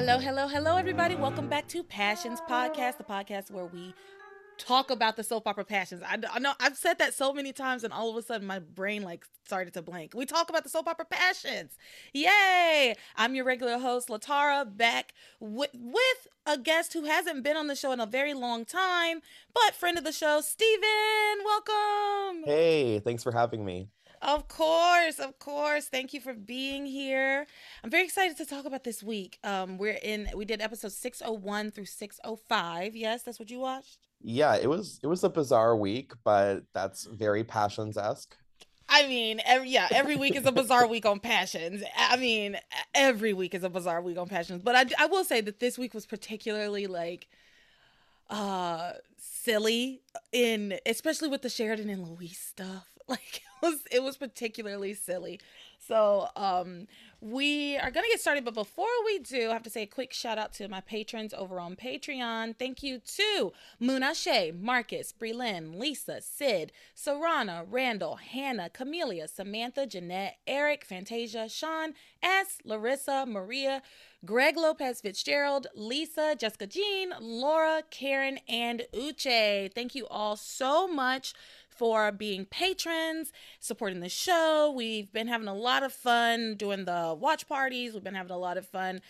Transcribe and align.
Hello, 0.00 0.18
hello, 0.18 0.48
hello, 0.48 0.76
everybody. 0.78 1.14
Welcome 1.14 1.46
back 1.46 1.68
to 1.68 1.82
Passions 1.82 2.40
Podcast, 2.48 2.96
the 2.96 3.04
podcast 3.04 3.50
where 3.50 3.66
we 3.66 3.92
talk 4.56 4.90
about 4.90 5.14
the 5.14 5.22
soap 5.22 5.46
opera 5.46 5.62
passions. 5.66 6.02
I, 6.02 6.16
I, 6.32 6.38
know 6.38 6.54
I've 6.58 6.78
said 6.78 6.98
that 7.00 7.12
so 7.12 7.34
many 7.34 7.52
times, 7.52 7.84
and 7.84 7.92
all 7.92 8.08
of 8.08 8.16
a 8.16 8.22
sudden 8.22 8.46
my 8.46 8.60
brain 8.60 9.02
like 9.02 9.26
started 9.44 9.74
to 9.74 9.82
blank. 9.82 10.14
We 10.14 10.24
talk 10.24 10.48
about 10.48 10.64
the 10.64 10.70
soap 10.70 10.88
opera 10.88 11.04
passions. 11.04 11.76
Yay! 12.14 12.94
I'm 13.14 13.34
your 13.34 13.44
regular 13.44 13.76
host, 13.76 14.08
LeTara, 14.08 14.74
back 14.74 15.12
with, 15.38 15.70
with 15.74 16.28
a 16.46 16.56
guest 16.56 16.94
who 16.94 17.04
hasn't 17.04 17.44
been 17.44 17.58
on 17.58 17.66
the 17.66 17.76
show 17.76 17.92
in 17.92 18.00
a 18.00 18.06
very 18.06 18.32
long 18.32 18.64
time, 18.64 19.20
but 19.52 19.74
friend 19.74 19.98
of 19.98 20.04
the 20.04 20.12
show, 20.12 20.40
Stephen. 20.40 21.44
Welcome. 21.44 22.44
Hey, 22.46 23.00
thanks 23.00 23.22
for 23.22 23.32
having 23.32 23.66
me. 23.66 23.90
Of 24.22 24.48
course, 24.48 25.18
of 25.18 25.38
course. 25.38 25.86
Thank 25.86 26.12
you 26.12 26.20
for 26.20 26.34
being 26.34 26.84
here. 26.84 27.46
I'm 27.82 27.90
very 27.90 28.04
excited 28.04 28.36
to 28.36 28.44
talk 28.44 28.66
about 28.66 28.84
this 28.84 29.02
week. 29.02 29.38
Um, 29.42 29.78
we're 29.78 29.98
in. 30.02 30.28
We 30.34 30.44
did 30.44 30.60
episode 30.60 30.92
601 30.92 31.70
through 31.70 31.86
605. 31.86 32.96
Yes, 32.96 33.22
that's 33.22 33.38
what 33.38 33.50
you 33.50 33.60
watched. 33.60 33.98
Yeah, 34.22 34.56
it 34.56 34.68
was. 34.68 35.00
It 35.02 35.06
was 35.06 35.24
a 35.24 35.30
bizarre 35.30 35.74
week, 35.74 36.12
but 36.22 36.64
that's 36.74 37.06
very 37.06 37.44
passions 37.44 37.96
esque. 37.96 38.36
I 38.92 39.06
mean, 39.06 39.40
every, 39.46 39.70
yeah, 39.70 39.86
every 39.92 40.16
week 40.16 40.34
is 40.34 40.44
a 40.44 40.52
bizarre 40.52 40.86
week 40.86 41.06
on 41.06 41.20
passions. 41.20 41.82
I 41.96 42.16
mean, 42.16 42.58
every 42.92 43.32
week 43.32 43.54
is 43.54 43.62
a 43.62 43.70
bizarre 43.70 44.02
week 44.02 44.18
on 44.18 44.28
passions. 44.28 44.62
But 44.62 44.74
I, 44.74 45.04
I 45.04 45.06
will 45.06 45.22
say 45.24 45.40
that 45.42 45.60
this 45.60 45.78
week 45.78 45.94
was 45.94 46.06
particularly 46.06 46.88
like, 46.88 47.28
uh, 48.28 48.92
silly 49.16 50.02
in 50.32 50.78
especially 50.86 51.28
with 51.28 51.42
the 51.42 51.48
Sheridan 51.48 51.88
and 51.88 52.06
Luis 52.06 52.38
stuff. 52.38 52.86
Like 53.08 53.42
was 53.62 53.80
it 53.90 54.02
was 54.02 54.16
particularly 54.16 54.94
silly. 54.94 55.40
So 55.78 56.28
um 56.36 56.86
we 57.22 57.76
are 57.76 57.90
gonna 57.90 58.08
get 58.08 58.20
started, 58.20 58.46
but 58.46 58.54
before 58.54 58.86
we 59.04 59.18
do, 59.18 59.50
I 59.50 59.52
have 59.52 59.62
to 59.64 59.70
say 59.70 59.82
a 59.82 59.86
quick 59.86 60.12
shout 60.12 60.38
out 60.38 60.54
to 60.54 60.68
my 60.68 60.80
patrons 60.80 61.34
over 61.34 61.60
on 61.60 61.76
Patreon. 61.76 62.56
Thank 62.58 62.82
you 62.82 62.98
to 62.98 63.52
Muna 63.80 64.14
Shea, 64.14 64.52
Marcus, 64.52 65.12
Brelin, 65.12 65.78
Lisa, 65.78 66.22
Sid, 66.22 66.72
Sarana, 66.96 67.66
Randall, 67.68 68.16
Hannah, 68.16 68.70
Camelia, 68.70 69.28
Samantha, 69.28 69.86
Jeanette, 69.86 70.38
Eric, 70.46 70.84
Fantasia, 70.84 71.46
Sean, 71.48 71.92
S, 72.22 72.58
Larissa, 72.64 73.26
Maria, 73.26 73.82
Greg 74.24 74.56
Lopez 74.56 75.00
Fitzgerald, 75.00 75.66
Lisa, 75.74 76.36
Jessica 76.38 76.66
Jean, 76.66 77.12
Laura, 77.20 77.82
Karen, 77.90 78.38
and 78.48 78.86
Uche. 78.94 79.72
Thank 79.74 79.94
you 79.94 80.06
all 80.08 80.36
so 80.36 80.86
much 80.86 81.34
for 81.80 82.12
being 82.12 82.44
patrons, 82.44 83.32
supporting 83.58 84.00
the 84.00 84.08
show. 84.10 84.70
We've 84.76 85.10
been 85.10 85.28
having 85.28 85.48
a 85.48 85.54
lot 85.54 85.82
of 85.82 85.94
fun 85.94 86.56
doing 86.56 86.84
the 86.84 87.16
watch 87.18 87.48
parties. 87.48 87.94
We've 87.94 88.04
been 88.04 88.14
having 88.14 88.32
a 88.32 88.38
lot 88.38 88.58
of 88.58 88.66
fun 88.66 89.00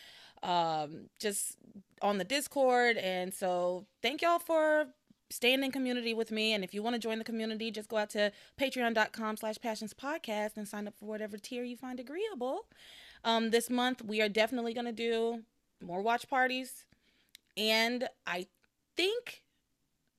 um, 0.44 1.08
just 1.18 1.56
on 2.00 2.18
the 2.18 2.24
Discord. 2.24 2.96
And 2.96 3.34
so 3.34 3.86
thank 4.02 4.22
y'all 4.22 4.38
for 4.38 4.86
staying 5.30 5.64
in 5.64 5.72
community 5.72 6.14
with 6.14 6.30
me. 6.30 6.52
And 6.52 6.62
if 6.62 6.72
you 6.72 6.80
want 6.80 6.94
to 6.94 7.00
join 7.00 7.18
the 7.18 7.24
community, 7.24 7.72
just 7.72 7.88
go 7.88 7.96
out 7.96 8.10
to 8.10 8.30
patreon.com 8.56 9.36
slash 9.36 9.56
passions 9.60 9.92
podcast 9.92 10.56
and 10.56 10.68
sign 10.68 10.86
up 10.86 10.94
for 11.00 11.06
whatever 11.06 11.38
tier 11.38 11.64
you 11.64 11.76
find 11.76 11.98
agreeable. 11.98 12.66
Um, 13.24 13.50
this 13.50 13.68
month, 13.68 14.00
we 14.00 14.22
are 14.22 14.28
definitely 14.28 14.74
going 14.74 14.86
to 14.86 14.92
do 14.92 15.40
more 15.84 16.02
watch 16.02 16.28
parties. 16.28 16.84
And 17.56 18.08
I 18.28 18.46
think 18.96 19.42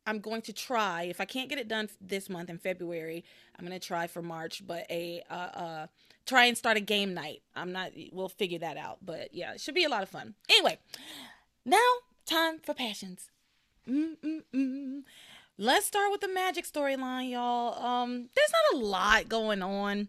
I'm 0.06 0.20
going 0.20 0.42
to 0.44 0.54
try 0.54 1.04
if 1.04 1.22
I 1.22 1.26
can't 1.26 1.50
get 1.50 1.60
it 1.60 1.68
done 1.68 1.90
this 2.00 2.30
month 2.30 2.50
in 2.50 2.58
February. 2.58 3.24
I'm 3.58 3.66
going 3.66 3.80
to 3.80 3.86
try 3.86 4.08
for 4.08 4.22
March, 4.22 4.66
but 4.66 4.86
a 4.90 5.22
uh, 5.30 5.34
uh 5.34 5.88
try 6.26 6.46
and 6.46 6.58
start 6.58 6.78
a 6.78 6.82
game 6.82 7.14
night. 7.14 7.42
I'm 7.56 7.72
not. 7.72 7.92
We'll 8.12 8.30
figure 8.30 8.60
that 8.60 8.78
out, 8.78 9.00
but 9.04 9.34
yeah, 9.34 9.54
it 9.54 9.62
should 9.62 9.76
be 9.76 9.84
a 9.84 9.90
lot 9.90 10.04
of 10.04 10.10
fun. 10.10 10.36
Anyway, 10.50 10.80
now 11.66 11.78
time 12.26 12.60
for 12.60 12.74
passions. 12.74 13.30
Mm-mm-mm. 13.88 15.04
Let's 15.58 15.86
start 15.86 16.12
with 16.12 16.22
the 16.22 16.28
magic 16.28 16.66
storyline, 16.66 17.32
y'all. 17.32 17.84
Um, 17.84 18.30
there's 18.36 18.54
not 18.74 18.82
a 18.82 18.86
lot 18.86 19.30
going 19.30 19.62
on 19.62 20.08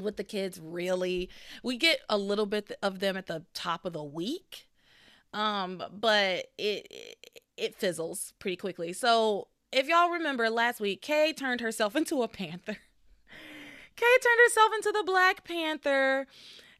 with 0.00 0.16
the 0.16 0.24
kids 0.24 0.60
really. 0.62 1.28
We 1.62 1.76
get 1.76 2.00
a 2.08 2.16
little 2.16 2.46
bit 2.46 2.72
of 2.82 3.00
them 3.00 3.16
at 3.16 3.26
the 3.26 3.44
top 3.54 3.84
of 3.84 3.92
the 3.92 4.02
week. 4.02 4.66
Um, 5.34 5.82
but 5.92 6.46
it, 6.58 6.86
it 6.90 7.31
it 7.62 7.76
fizzles 7.76 8.34
pretty 8.40 8.56
quickly. 8.56 8.92
So 8.92 9.46
if 9.70 9.86
y'all 9.86 10.10
remember 10.10 10.50
last 10.50 10.80
week, 10.80 11.00
Kay 11.00 11.32
turned 11.32 11.60
herself 11.60 11.94
into 11.94 12.22
a 12.22 12.28
panther. 12.28 12.76
Kay 13.96 14.16
turned 14.22 14.40
herself 14.46 14.72
into 14.74 14.92
the 14.92 15.04
Black 15.04 15.44
Panther 15.44 16.26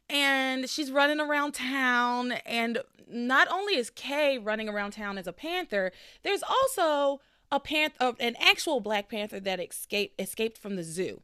and 0.09 0.69
she's 0.69 0.91
running 0.91 1.21
around 1.21 1.53
town. 1.53 2.33
And 2.45 2.79
not 3.07 3.47
only 3.49 3.77
is 3.77 3.89
Kay 3.89 4.37
running 4.37 4.67
around 4.67 4.91
town 4.91 5.17
as 5.17 5.25
a 5.25 5.33
panther, 5.33 5.91
there's 6.23 6.43
also 6.43 7.21
a 7.49 7.59
panther, 7.59 7.95
uh, 7.99 8.13
an 8.19 8.35
actual 8.39 8.81
Black 8.81 9.09
Panther 9.09 9.39
that 9.39 9.59
escaped 9.59 10.19
escaped 10.19 10.57
from 10.57 10.75
the 10.75 10.83
zoo. 10.83 11.21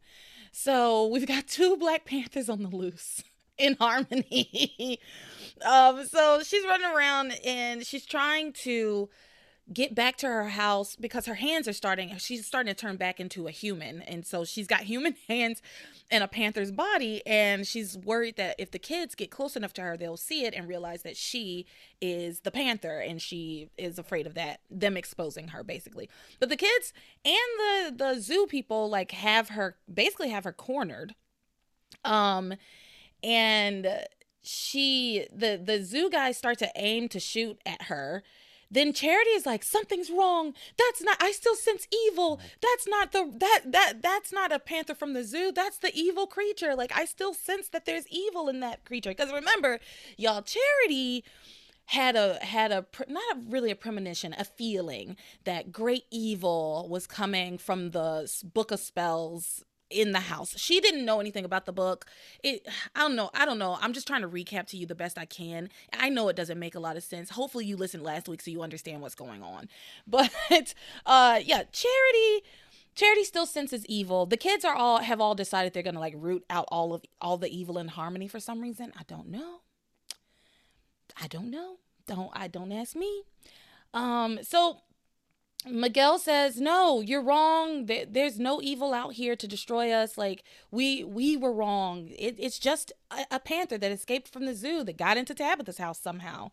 So 0.52 1.08
we've 1.08 1.28
got 1.28 1.48
two 1.48 1.76
Black 1.76 2.06
Panthers 2.06 2.50
on 2.50 2.64
the 2.64 2.70
loose 2.70 3.24
in 3.58 3.76
harmony. 3.80 5.00
um, 5.66 6.06
so 6.06 6.42
she's 6.44 6.64
running 6.66 6.90
around 6.90 7.34
and 7.46 7.86
she's 7.86 8.06
trying 8.06 8.54
to 8.54 9.10
get 9.72 9.94
back 9.94 10.18
to 10.18 10.28
her 10.28 10.50
house 10.50 10.96
because 10.96 11.26
her 11.26 11.36
hands 11.36 11.68
are 11.68 11.74
starting 11.74 12.18
she's 12.18 12.46
starting 12.46 12.74
to 12.74 12.80
turn 12.80 12.96
back 12.96 13.20
into 13.20 13.48
a 13.48 13.52
human. 13.52 14.02
And 14.02 14.26
so 14.26 14.44
she's 14.44 14.68
got 14.68 14.82
human 14.82 15.16
hands 15.28 15.62
and 16.10 16.24
a 16.24 16.28
panther's 16.28 16.72
body. 16.72 17.22
And 17.26 17.68
she's 17.68 17.98
worried 17.98 18.36
that 18.38 18.56
if 18.58 18.72
the 18.72 18.80
kids 18.80 19.16
get 19.16 19.32
close 19.32 19.56
enough 19.56 19.74
to 19.74 19.82
her 19.82 19.98
they'll 19.98 20.18
see 20.18 20.46
it 20.46 20.54
and 20.54 20.68
realize 20.68 21.04
that 21.04 21.18
she 21.18 21.66
is 22.02 22.42
the 22.42 22.52
panther 22.52 23.00
and 23.00 23.22
she 23.22 23.70
is 23.78 24.00
afraid 24.00 24.26
of 24.26 24.34
that 24.36 24.62
them 24.70 24.98
exposing 24.98 25.50
her 25.50 25.64
basically. 25.64 26.10
But 26.40 26.50
the 26.50 26.58
kids 26.58 26.94
and 27.24 27.36
the 27.60 27.94
the 27.96 28.22
zoo 28.22 28.48
people 28.48 28.90
like 28.90 29.12
have 29.12 29.50
her 29.50 29.78
basically 29.92 30.30
have 30.30 30.44
her 30.46 30.54
cornered. 30.54 31.16
Um 32.04 32.54
and 33.24 33.88
she 34.42 35.28
the 35.34 35.62
the 35.64 35.84
zoo 35.84 36.10
guys 36.10 36.38
start 36.38 36.58
to 36.60 36.72
aim 36.76 37.10
to 37.10 37.20
shoot 37.20 37.60
at 37.66 37.84
her 37.84 38.24
then 38.72 38.94
charity 38.94 39.32
is 39.32 39.46
like 39.46 39.64
something's 39.64 40.10
wrong. 40.10 40.54
That's 40.78 41.02
not 41.02 41.18
i 41.22 41.32
still 41.32 41.56
sense 41.56 41.88
evil. 42.08 42.40
That's 42.62 42.88
not 42.88 43.12
the 43.12 43.32
that 43.38 43.62
that 43.66 44.02
that's 44.02 44.32
not 44.32 44.52
a 44.52 44.60
panther 44.60 44.96
from 44.96 45.14
the 45.14 45.24
zoo. 45.24 45.52
That's 45.52 45.78
the 45.78 45.92
evil 45.94 46.28
creature. 46.28 46.76
Like 46.76 46.92
i 46.96 47.06
still 47.06 47.34
sense 47.34 47.70
that 47.70 47.86
there's 47.86 48.08
evil 48.10 48.50
in 48.50 48.60
that 48.60 48.86
creature. 48.86 49.10
Because 49.10 49.34
remember 49.34 49.80
y'all 50.18 50.42
charity 50.42 51.24
had 51.88 52.16
a 52.16 52.36
had 52.46 52.72
a 52.72 52.86
not 53.08 53.24
a, 53.36 53.40
really 53.50 53.72
a 53.72 53.76
premonition 53.76 54.36
a 54.38 54.44
feeling 54.44 55.18
that 55.44 55.72
great 55.72 56.04
evil 56.12 56.88
was 56.88 57.08
coming 57.08 57.58
from 57.58 57.92
the 57.92 58.32
book 58.54 58.70
of 58.70 58.80
spells 58.80 59.64
in 59.90 60.12
the 60.12 60.20
house. 60.20 60.58
She 60.58 60.80
didn't 60.80 61.06
know 61.06 61.20
anything 61.20 61.46
about 61.46 61.66
the 61.66 61.72
book. 61.72 62.06
It 62.44 62.68
I 62.96 63.02
don't 63.02 63.16
know. 63.16 63.30
I 63.34 63.46
don't 63.46 63.60
know. 63.60 63.78
I'm 63.82 63.94
just 63.94 64.08
trying 64.08 64.22
to 64.22 64.30
recap 64.30 64.68
to 64.68 64.78
you 64.78 64.86
the 64.86 64.96
best 64.96 65.18
I 65.18 65.26
can. 65.26 65.70
I 65.94 66.10
know 66.10 66.28
it 66.30 66.36
doesn't 66.36 66.60
make 66.60 66.76
a 66.76 66.80
lot 66.80 66.98
of 66.98 67.04
sense. 67.04 67.32
Hopefully 67.32 67.66
you 67.66 67.76
listened 67.76 68.04
last 68.04 68.28
week 68.28 68.42
so 68.42 68.52
you 68.52 68.62
understand 68.62 69.02
what's 69.02 69.16
going 69.16 69.44
on. 69.44 69.70
But 70.08 70.74
uh 71.06 71.40
yeah, 71.44 71.64
Charity 71.72 72.44
Charity 72.96 73.24
still 73.24 73.46
senses 73.46 73.86
evil. 73.86 74.26
The 74.26 74.38
kids 74.38 74.66
are 74.66 74.76
all 74.76 75.00
have 75.00 75.22
all 75.22 75.36
decided 75.36 75.74
they're 75.74 75.84
going 75.84 75.94
to 75.94 76.00
like 76.00 76.16
root 76.18 76.44
out 76.50 76.66
all 76.70 76.94
of 76.94 77.04
all 77.22 77.38
the 77.38 77.50
evil 77.50 77.78
in 77.78 77.88
harmony 77.88 78.28
for 78.28 78.40
some 78.40 78.62
reason. 78.62 78.92
I 79.00 79.04
don't 79.08 79.30
know. 79.30 79.62
I 81.22 81.28
don't 81.28 81.50
know. 81.50 81.78
Don't 82.08 82.32
I 82.34 82.48
don't 82.48 82.72
ask 82.72 82.96
me. 82.96 83.24
Um 83.94 84.40
so 84.42 84.82
Miguel 85.66 86.18
says, 86.20 86.62
"No, 86.62 87.02
you're 87.02 87.22
wrong. 87.22 87.86
There's 87.86 88.40
no 88.40 88.62
evil 88.62 88.94
out 88.94 89.14
here 89.14 89.36
to 89.36 89.48
destroy 89.48 89.92
us. 89.92 90.18
Like 90.18 90.44
we 90.72 91.04
we 91.04 91.36
were 91.36 91.52
wrong. 91.52 92.10
It, 92.18 92.36
it's 92.40 92.60
just 92.60 92.94
a, 93.12 93.26
a, 93.32 93.40
panther 93.40 93.78
that 93.78 93.92
escaped 93.92 94.30
from 94.30 94.46
the 94.46 94.56
zoo 94.56 94.84
that 94.86 94.98
got 94.98 95.18
into 95.18 95.34
Tabitha's 95.34 95.78
house 95.78 96.00
somehow." 96.00 96.52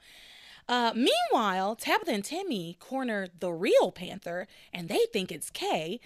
Uh, 0.68 0.92
meanwhile, 0.96 1.76
Tabitha 1.76 2.10
and 2.10 2.24
Timmy 2.24 2.76
corner 2.80 3.28
the 3.38 3.52
real 3.52 3.92
Panther, 3.92 4.48
and 4.72 4.88
they 4.88 5.06
think 5.12 5.30
it's 5.30 5.48
Kay, 5.48 6.00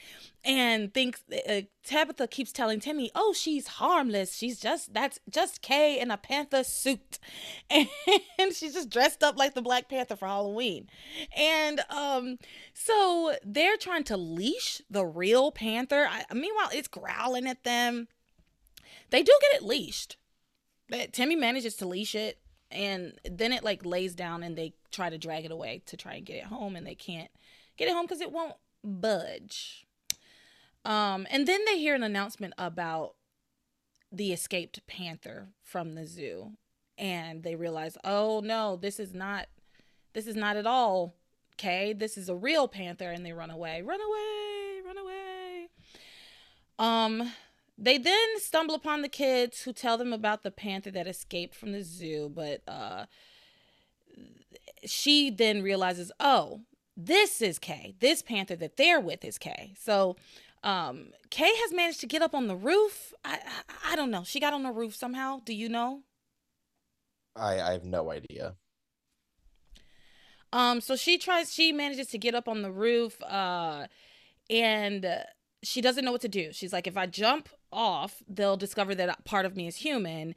and 0.44 0.92
thinks 0.92 1.22
uh, 1.48 1.62
Tabitha 1.82 2.26
keeps 2.26 2.52
telling 2.52 2.78
Timmy, 2.78 3.10
"Oh, 3.14 3.32
she's 3.32 3.66
harmless. 3.66 4.34
She's 4.34 4.60
just 4.60 4.92
that's 4.92 5.18
just 5.30 5.62
Kay 5.62 5.98
in 5.98 6.10
a 6.10 6.18
panther 6.18 6.62
suit, 6.62 7.18
and 7.70 7.88
she's 8.52 8.74
just 8.74 8.90
dressed 8.90 9.22
up 9.22 9.38
like 9.38 9.54
the 9.54 9.62
Black 9.62 9.88
Panther 9.88 10.16
for 10.16 10.26
Halloween." 10.26 10.90
And 11.34 11.80
um, 11.88 12.36
so 12.74 13.36
they're 13.42 13.78
trying 13.78 14.04
to 14.04 14.16
leash 14.18 14.82
the 14.90 15.06
real 15.06 15.52
panther. 15.52 16.06
I, 16.10 16.24
meanwhile, 16.34 16.68
it's 16.72 16.88
growling 16.88 17.46
at 17.46 17.64
them. 17.64 18.08
They 19.08 19.22
do 19.22 19.32
get 19.40 19.62
it 19.62 19.66
leashed. 19.66 20.16
Timmy 21.12 21.36
manages 21.36 21.76
to 21.76 21.86
leash 21.86 22.14
it 22.14 22.38
and 22.70 23.18
then 23.24 23.52
it 23.52 23.64
like 23.64 23.84
lays 23.84 24.14
down 24.14 24.42
and 24.42 24.56
they 24.56 24.72
try 24.90 25.10
to 25.10 25.18
drag 25.18 25.44
it 25.44 25.50
away 25.50 25.82
to 25.86 25.96
try 25.96 26.14
and 26.14 26.26
get 26.26 26.36
it 26.36 26.44
home 26.44 26.76
and 26.76 26.86
they 26.86 26.94
can't 26.94 27.30
get 27.76 27.88
it 27.88 27.94
home 27.94 28.06
because 28.06 28.20
it 28.20 28.32
won't 28.32 28.54
budge 28.82 29.86
um 30.84 31.26
and 31.30 31.46
then 31.46 31.60
they 31.66 31.78
hear 31.78 31.94
an 31.94 32.02
announcement 32.02 32.54
about 32.56 33.14
the 34.12 34.32
escaped 34.32 34.84
panther 34.86 35.48
from 35.62 35.94
the 35.94 36.06
zoo 36.06 36.52
and 37.00 37.42
they 37.42 37.56
realize, 37.56 37.96
oh 38.04 38.40
no, 38.44 38.76
this 38.76 39.00
is 39.00 39.14
not, 39.14 39.46
this 40.12 40.26
is 40.26 40.36
not 40.36 40.56
at 40.56 40.66
all. 40.66 41.14
Okay, 41.54 41.92
this 41.92 42.16
is 42.16 42.28
a 42.28 42.34
real 42.34 42.68
panther, 42.68 43.10
and 43.10 43.24
they 43.24 43.32
run 43.32 43.50
away, 43.50 43.82
run 43.82 44.00
away, 44.00 44.80
run 44.86 44.98
away. 44.98 45.68
Um, 46.78 47.32
they 47.80 47.96
then 47.96 48.38
stumble 48.38 48.74
upon 48.74 49.00
the 49.00 49.08
kids 49.08 49.62
who 49.62 49.72
tell 49.72 49.96
them 49.96 50.12
about 50.12 50.42
the 50.42 50.50
panther 50.50 50.90
that 50.90 51.06
escaped 51.06 51.54
from 51.54 51.72
the 51.72 51.82
zoo, 51.82 52.30
but 52.32 52.62
uh, 52.68 53.06
she 54.84 55.30
then 55.30 55.62
realizes, 55.62 56.12
oh, 56.20 56.60
this 56.96 57.40
is 57.40 57.58
Kay. 57.58 57.94
This 58.00 58.20
panther 58.20 58.56
that 58.56 58.76
they're 58.76 59.00
with 59.00 59.24
is 59.24 59.38
Kay. 59.38 59.72
So 59.80 60.16
um, 60.62 61.08
Kay 61.30 61.50
has 61.56 61.72
managed 61.72 62.00
to 62.00 62.06
get 62.06 62.20
up 62.20 62.34
on 62.34 62.48
the 62.48 62.56
roof. 62.56 63.14
I, 63.24 63.38
I, 63.68 63.92
I 63.92 63.96
don't 63.96 64.10
know. 64.10 64.24
She 64.24 64.40
got 64.40 64.52
on 64.52 64.62
the 64.62 64.72
roof 64.72 64.94
somehow. 64.94 65.40
Do 65.44 65.54
you 65.54 65.68
know? 65.70 66.02
I 67.34 67.60
I 67.60 67.72
have 67.72 67.84
no 67.84 68.10
idea. 68.10 68.56
Um, 70.52 70.80
so 70.80 70.96
she 70.96 71.16
tries. 71.16 71.54
She 71.54 71.72
manages 71.72 72.08
to 72.08 72.18
get 72.18 72.34
up 72.34 72.48
on 72.48 72.60
the 72.60 72.72
roof. 72.72 73.22
Uh, 73.22 73.86
and 74.50 75.06
she 75.62 75.80
doesn't 75.80 76.04
know 76.04 76.12
what 76.12 76.20
to 76.22 76.28
do. 76.28 76.52
She's 76.52 76.72
like, 76.72 76.86
if 76.86 76.96
I 76.96 77.06
jump 77.06 77.48
off, 77.72 78.22
they'll 78.28 78.56
discover 78.56 78.94
that 78.94 79.24
part 79.24 79.46
of 79.46 79.56
me 79.56 79.66
is 79.66 79.76
human. 79.76 80.34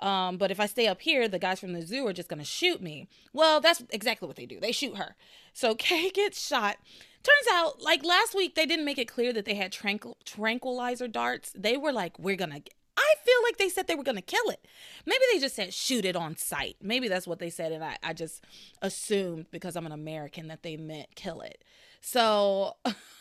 Um, 0.00 0.36
but 0.36 0.50
if 0.50 0.60
I 0.60 0.66
stay 0.66 0.86
up 0.86 1.00
here, 1.00 1.26
the 1.28 1.38
guys 1.38 1.58
from 1.58 1.72
the 1.72 1.82
zoo 1.82 2.06
are 2.06 2.12
just 2.12 2.28
gonna 2.28 2.44
shoot 2.44 2.80
me. 2.80 3.08
Well, 3.32 3.60
that's 3.60 3.82
exactly 3.90 4.28
what 4.28 4.36
they 4.36 4.46
do. 4.46 4.60
They 4.60 4.72
shoot 4.72 4.96
her. 4.96 5.16
So 5.52 5.74
Kay 5.78 6.10
gets 6.10 6.46
shot. 6.46 6.76
Turns 7.22 7.46
out, 7.52 7.82
like 7.82 8.04
last 8.04 8.34
week, 8.34 8.54
they 8.54 8.64
didn't 8.64 8.84
make 8.84 8.98
it 8.98 9.08
clear 9.08 9.32
that 9.32 9.44
they 9.44 9.54
had 9.54 9.72
tranquil- 9.72 10.16
tranquilizer 10.24 11.08
darts. 11.08 11.52
They 11.54 11.76
were 11.76 11.92
like, 11.92 12.18
we're 12.18 12.36
gonna. 12.36 12.60
I 12.96 13.14
feel 13.24 13.36
like 13.44 13.58
they 13.58 13.68
said 13.68 13.86
they 13.86 13.94
were 13.96 14.04
gonna 14.04 14.22
kill 14.22 14.50
it. 14.50 14.64
Maybe 15.04 15.22
they 15.32 15.40
just 15.40 15.56
said 15.56 15.74
shoot 15.74 16.04
it 16.04 16.14
on 16.16 16.36
sight. 16.36 16.76
Maybe 16.80 17.08
that's 17.08 17.26
what 17.26 17.38
they 17.40 17.50
said, 17.50 17.72
and 17.72 17.84
I, 17.84 17.96
I 18.02 18.12
just 18.12 18.44
assumed 18.82 19.46
because 19.50 19.76
I'm 19.76 19.86
an 19.86 19.92
American 19.92 20.48
that 20.48 20.62
they 20.62 20.76
meant 20.76 21.14
kill 21.16 21.40
it. 21.40 21.64
So, 22.00 22.76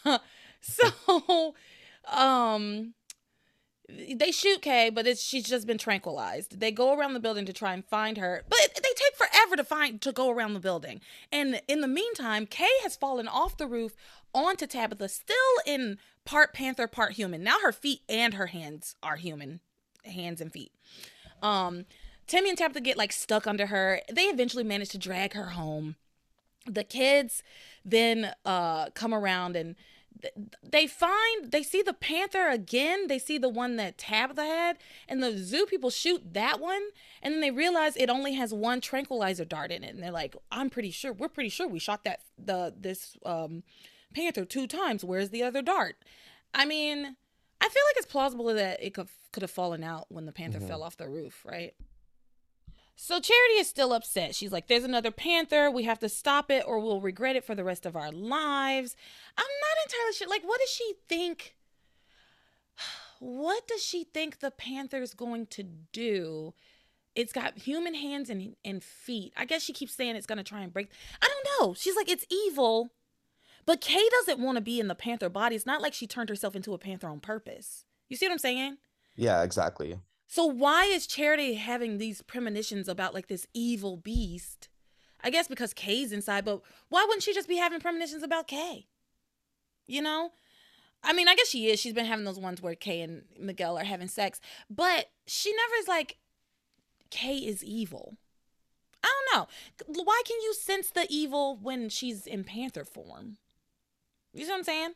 so, 0.61 1.55
um, 2.11 2.93
they 3.89 4.31
shoot 4.31 4.61
Kay, 4.61 4.89
but 4.89 5.07
it's 5.07 5.21
she's 5.21 5.45
just 5.45 5.65
been 5.65 5.77
tranquilized. 5.77 6.59
They 6.59 6.71
go 6.71 6.93
around 6.93 7.13
the 7.13 7.21
building 7.21 7.45
to 7.45 7.53
try 7.53 7.73
and 7.73 7.85
find 7.85 8.17
her, 8.17 8.43
but 8.49 8.59
they 8.75 8.89
take 8.95 9.15
forever 9.15 9.55
to 9.55 9.63
find 9.63 10.01
to 10.01 10.11
go 10.11 10.29
around 10.29 10.53
the 10.53 10.59
building. 10.59 10.99
And 11.31 11.61
in 11.67 11.79
the 11.81 11.87
meantime, 11.87 12.45
Kay 12.47 12.69
has 12.83 12.97
fallen 12.97 13.27
off 13.27 13.57
the 13.57 13.67
roof 13.67 13.95
onto 14.33 14.67
Tabitha, 14.67 15.07
still 15.07 15.35
in 15.65 15.99
part 16.25 16.53
panther, 16.53 16.87
part 16.87 17.13
human. 17.13 17.43
Now 17.43 17.59
her 17.63 17.71
feet 17.71 18.01
and 18.09 18.33
her 18.33 18.47
hands 18.47 18.95
are 19.01 19.15
human, 19.15 19.61
hands 20.03 20.41
and 20.41 20.51
feet. 20.51 20.73
Um, 21.41 21.85
Timmy 22.27 22.49
and 22.49 22.57
Tabitha 22.57 22.81
get 22.81 22.97
like 22.97 23.13
stuck 23.13 23.47
under 23.47 23.67
her. 23.67 24.01
They 24.11 24.23
eventually 24.23 24.65
manage 24.65 24.89
to 24.89 24.97
drag 24.97 25.33
her 25.33 25.51
home. 25.51 25.95
The 26.65 26.83
kids 26.83 27.41
then 27.85 28.33
uh 28.43 28.89
come 28.89 29.13
around 29.13 29.55
and 29.55 29.77
they 30.63 30.87
find 30.87 31.51
they 31.51 31.63
see 31.63 31.81
the 31.81 31.93
panther 31.93 32.47
again. 32.47 33.07
They 33.07 33.19
see 33.19 33.37
the 33.37 33.49
one 33.49 33.75
that 33.77 33.97
tabitha 33.97 34.43
had 34.43 34.77
and 35.07 35.21
the 35.21 35.37
zoo 35.37 35.65
people 35.65 35.89
shoot 35.89 36.33
that 36.33 36.59
one 36.59 36.81
and 37.21 37.33
then 37.33 37.41
they 37.41 37.51
realize 37.51 37.95
it 37.97 38.09
only 38.09 38.33
has 38.33 38.53
one 38.53 38.81
tranquilizer 38.81 39.45
dart 39.45 39.71
in 39.71 39.83
it 39.83 39.93
and 39.93 40.03
they're 40.03 40.11
like 40.11 40.35
i'm 40.51 40.69
pretty 40.69 40.91
sure 40.91 41.13
we're 41.13 41.27
pretty 41.27 41.49
sure 41.49 41.67
we 41.67 41.79
shot 41.79 42.03
that 42.03 42.21
the 42.37 42.73
this 42.79 43.17
um 43.25 43.63
panther 44.13 44.45
two 44.45 44.67
times. 44.67 45.03
Where's 45.03 45.29
the 45.29 45.43
other 45.43 45.61
dart? 45.61 45.97
I 46.53 46.65
mean 46.65 47.15
i 47.59 47.69
feel 47.69 47.83
like 47.89 47.97
it's 47.97 48.05
plausible 48.05 48.45
that 48.45 48.81
it 48.83 48.93
could 48.93 49.07
could 49.31 49.43
have 49.43 49.51
fallen 49.51 49.83
out 49.83 50.05
when 50.09 50.25
the 50.25 50.31
panther 50.31 50.59
mm-hmm. 50.59 50.67
fell 50.67 50.83
off 50.83 50.97
the 50.97 51.07
roof 51.07 51.45
right 51.45 51.73
so 52.99 53.19
Charity 53.19 53.59
is 53.59 53.69
still 53.69 53.93
upset. 53.93 54.33
She's 54.33 54.51
like, 54.51 54.67
There's 54.67 54.83
another 54.83 55.11
panther. 55.11 55.69
We 55.69 55.83
have 55.83 55.99
to 55.99 56.09
stop 56.09 56.49
it 56.49 56.63
or 56.65 56.79
we'll 56.79 56.99
regret 56.99 57.35
it 57.35 57.45
for 57.45 57.53
the 57.53 57.63
rest 57.63 57.85
of 57.85 57.95
our 57.95 58.11
lives. 58.11 58.95
I'm 59.37 59.45
not 59.45 59.85
entirely 59.85 60.13
sure. 60.13 60.27
Like, 60.27 60.41
what 60.43 60.59
does 60.59 60.71
she 60.71 60.93
think? 61.07 61.55
What 63.19 63.67
does 63.67 63.83
she 63.83 64.03
think 64.03 64.39
the 64.39 64.51
panther's 64.51 65.13
going 65.13 65.45
to 65.47 65.63
do? 65.91 66.53
It's 67.15 67.33
got 67.33 67.57
human 67.57 67.95
hands 67.95 68.29
and, 68.29 68.55
and 68.63 68.83
feet. 68.83 69.31
I 69.35 69.45
guess 69.45 69.63
she 69.63 69.73
keeps 69.73 69.93
saying 69.95 70.15
it's 70.15 70.27
going 70.27 70.37
to 70.37 70.43
try 70.43 70.61
and 70.61 70.73
break. 70.73 70.89
I 71.21 71.27
don't 71.27 71.67
know. 71.67 71.73
She's 71.75 71.95
like, 71.95 72.09
It's 72.09 72.25
evil. 72.31 72.89
But 73.67 73.81
Kay 73.81 74.07
doesn't 74.09 74.43
want 74.43 74.55
to 74.55 74.61
be 74.61 74.79
in 74.79 74.87
the 74.87 74.95
panther 74.95 75.29
body. 75.29 75.55
It's 75.55 75.65
not 75.65 75.81
like 75.81 75.93
she 75.93 76.07
turned 76.07 76.29
herself 76.29 76.55
into 76.55 76.73
a 76.73 76.77
panther 76.79 77.09
on 77.09 77.19
purpose. 77.19 77.85
You 78.09 78.17
see 78.17 78.25
what 78.25 78.31
I'm 78.31 78.39
saying? 78.39 78.77
Yeah, 79.15 79.43
exactly. 79.43 79.99
So 80.27 80.45
why 80.45 80.85
is 80.85 81.07
Charity 81.07 81.53
having 81.55 81.97
these 81.97 82.21
premonitions 82.21 82.87
about 82.87 83.13
like 83.13 83.27
this 83.27 83.47
evil 83.53 83.97
beast? 83.97 84.69
I 85.23 85.29
guess 85.29 85.47
because 85.47 85.73
Kay's 85.73 86.11
inside, 86.11 86.45
but 86.45 86.61
why 86.89 87.03
wouldn't 87.05 87.23
she 87.23 87.33
just 87.33 87.47
be 87.47 87.57
having 87.57 87.79
premonitions 87.79 88.23
about 88.23 88.47
Kay? 88.47 88.87
You 89.87 90.01
know? 90.01 90.31
I 91.03 91.13
mean, 91.13 91.27
I 91.27 91.35
guess 91.35 91.47
she 91.49 91.69
is. 91.69 91.79
She's 91.79 91.93
been 91.93 92.05
having 92.05 92.25
those 92.25 92.39
ones 92.39 92.61
where 92.61 92.75
Kay 92.75 93.01
and 93.01 93.23
Miguel 93.39 93.77
are 93.77 93.83
having 93.83 94.09
sex, 94.09 94.41
but 94.69 95.07
she 95.25 95.53
never 95.55 95.75
is 95.79 95.87
like, 95.87 96.17
Kay 97.09 97.37
is 97.37 97.63
evil. 97.63 98.17
I 99.03 99.09
don't 99.31 99.39
know. 99.39 100.03
Why 100.03 100.21
can 100.25 100.37
you 100.41 100.53
sense 100.53 100.89
the 100.89 101.07
evil 101.09 101.57
when 101.61 101.87
she's 101.89 102.27
in 102.27 102.43
Panther 102.43 102.83
form? 102.83 103.37
You 104.33 104.43
see 104.43 104.51
what 104.51 104.57
I'm 104.57 104.63
saying? 104.65 104.93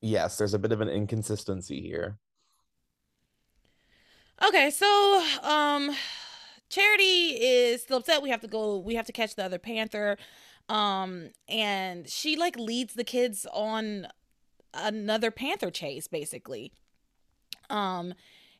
Yes, 0.00 0.38
there's 0.38 0.54
a 0.54 0.58
bit 0.58 0.72
of 0.72 0.80
an 0.80 0.88
inconsistency 0.88 1.80
here. 1.80 2.18
Okay, 4.42 4.70
so 4.70 5.24
um 5.42 5.90
Charity 6.70 7.30
is 7.32 7.82
still 7.82 7.98
upset. 7.98 8.22
We 8.22 8.30
have 8.30 8.40
to 8.42 8.48
go, 8.48 8.78
we 8.78 8.94
have 8.94 9.06
to 9.06 9.12
catch 9.12 9.34
the 9.34 9.44
other 9.44 9.58
panther. 9.58 10.16
Um, 10.68 11.30
and 11.48 12.08
she 12.08 12.36
like 12.36 12.56
leads 12.56 12.94
the 12.94 13.02
kids 13.02 13.44
on 13.52 14.06
another 14.72 15.32
panther 15.32 15.70
chase, 15.72 16.06
basically. 16.06 16.72
Um, 17.68 18.14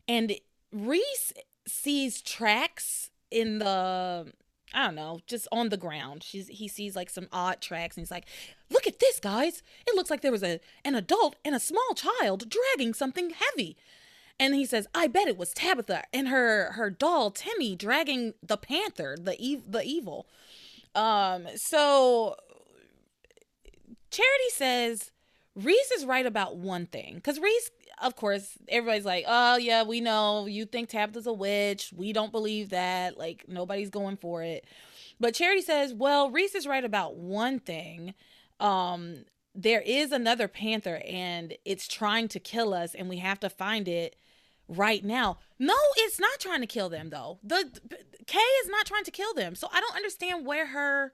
and 0.08 0.34
Reese 0.72 1.32
sees 1.68 2.20
tracks 2.20 3.10
in 3.30 3.60
the 3.60 4.32
I 4.72 4.86
don't 4.86 4.94
know, 4.94 5.20
just 5.26 5.48
on 5.50 5.68
the 5.68 5.76
ground. 5.76 6.22
She's 6.24 6.48
he 6.48 6.66
sees 6.66 6.96
like 6.96 7.10
some 7.10 7.28
odd 7.32 7.60
tracks 7.60 7.96
and 7.96 8.02
he's 8.02 8.10
like, 8.10 8.26
"Look 8.70 8.86
at 8.88 8.98
this, 8.98 9.20
guys. 9.20 9.62
It 9.86 9.94
looks 9.94 10.10
like 10.10 10.20
there 10.20 10.32
was 10.32 10.42
a 10.42 10.60
an 10.84 10.96
adult 10.96 11.36
and 11.44 11.54
a 11.54 11.60
small 11.60 11.94
child 11.94 12.48
dragging 12.50 12.92
something 12.94 13.30
heavy." 13.30 13.76
And 14.40 14.54
he 14.54 14.64
says, 14.64 14.88
"I 14.94 15.06
bet 15.06 15.28
it 15.28 15.36
was 15.36 15.52
Tabitha 15.52 16.04
and 16.12 16.28
her 16.28 16.72
her 16.72 16.90
doll 16.90 17.30
Timmy 17.30 17.76
dragging 17.76 18.32
the 18.42 18.56
panther, 18.56 19.16
the 19.20 19.40
ev- 19.40 19.70
the 19.70 19.82
evil." 19.84 20.26
Um, 20.94 21.46
so 21.54 22.34
Charity 24.10 24.50
says 24.50 25.12
Reese 25.54 25.90
is 25.92 26.06
right 26.06 26.26
about 26.26 26.56
one 26.56 26.86
thing 26.86 27.16
because 27.16 27.38
Reese, 27.38 27.70
of 28.02 28.16
course, 28.16 28.56
everybody's 28.66 29.04
like, 29.04 29.26
"Oh 29.28 29.58
yeah, 29.58 29.82
we 29.82 30.00
know 30.00 30.46
you 30.46 30.64
think 30.64 30.88
Tabitha's 30.88 31.26
a 31.26 31.32
witch. 31.32 31.92
We 31.94 32.12
don't 32.14 32.32
believe 32.32 32.70
that. 32.70 33.18
Like 33.18 33.44
nobody's 33.46 33.90
going 33.90 34.16
for 34.16 34.42
it." 34.42 34.64
But 35.20 35.34
Charity 35.34 35.60
says, 35.62 35.92
"Well, 35.92 36.30
Reese 36.30 36.54
is 36.54 36.66
right 36.66 36.84
about 36.84 37.16
one 37.16 37.60
thing." 37.60 38.14
Um, 38.58 39.24
there 39.54 39.80
is 39.80 40.12
another 40.12 40.48
panther 40.48 41.02
and 41.06 41.54
it's 41.64 41.88
trying 41.88 42.28
to 42.28 42.38
kill 42.38 42.72
us 42.72 42.94
and 42.94 43.08
we 43.08 43.18
have 43.18 43.40
to 43.40 43.50
find 43.50 43.88
it 43.88 44.14
right 44.70 45.04
now. 45.04 45.38
No, 45.58 45.74
it's 45.98 46.20
not 46.20 46.38
trying 46.38 46.60
to 46.60 46.66
kill 46.66 46.88
them 46.88 47.10
though. 47.10 47.38
The 47.42 47.70
Kay 48.26 48.38
is 48.38 48.68
not 48.68 48.86
trying 48.86 49.04
to 49.04 49.10
kill 49.10 49.34
them. 49.34 49.54
So 49.54 49.68
I 49.72 49.80
don't 49.80 49.96
understand 49.96 50.46
where 50.46 50.68
her 50.68 51.12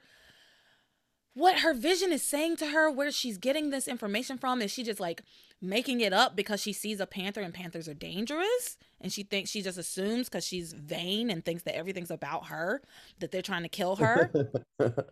what 1.34 1.58
her 1.60 1.74
vision 1.74 2.12
is 2.12 2.22
saying 2.22 2.56
to 2.56 2.68
her, 2.68 2.90
where 2.90 3.10
she's 3.10 3.36
getting 3.36 3.68
this 3.68 3.88
information 3.88 4.38
from. 4.38 4.62
Is 4.62 4.70
she 4.70 4.82
just 4.82 5.00
like 5.00 5.22
making 5.60 6.00
it 6.00 6.12
up 6.12 6.34
because 6.34 6.62
she 6.62 6.72
sees 6.72 6.98
a 7.00 7.06
panther 7.06 7.40
and 7.40 7.52
panthers 7.52 7.88
are 7.88 7.94
dangerous? 7.94 8.78
And 9.00 9.12
she 9.12 9.22
thinks 9.22 9.50
she 9.50 9.60
just 9.60 9.76
assumes 9.76 10.28
because 10.28 10.46
she's 10.46 10.72
vain 10.72 11.28
and 11.28 11.44
thinks 11.44 11.64
that 11.64 11.76
everything's 11.76 12.10
about 12.10 12.46
her 12.46 12.82
that 13.18 13.32
they're 13.32 13.42
trying 13.42 13.64
to 13.64 13.68
kill 13.68 13.96
her? 13.96 14.30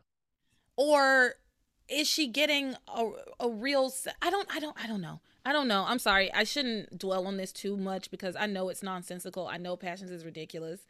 or 0.76 1.34
is 1.88 2.08
she 2.08 2.26
getting 2.26 2.74
a, 2.88 3.10
a 3.40 3.48
real 3.48 3.92
I 4.22 4.30
don't 4.30 4.48
I 4.54 4.60
don't 4.60 4.76
I 4.82 4.86
don't 4.86 5.00
know. 5.00 5.20
I 5.44 5.52
don't 5.52 5.68
know. 5.68 5.84
I'm 5.86 5.98
sorry. 5.98 6.32
I 6.32 6.44
shouldn't 6.44 6.98
dwell 6.98 7.26
on 7.26 7.36
this 7.36 7.52
too 7.52 7.76
much 7.76 8.10
because 8.10 8.34
I 8.34 8.46
know 8.46 8.70
it's 8.70 8.82
nonsensical. 8.82 9.46
I 9.46 9.58
know 9.58 9.76
passions 9.76 10.10
is 10.10 10.24
ridiculous. 10.24 10.80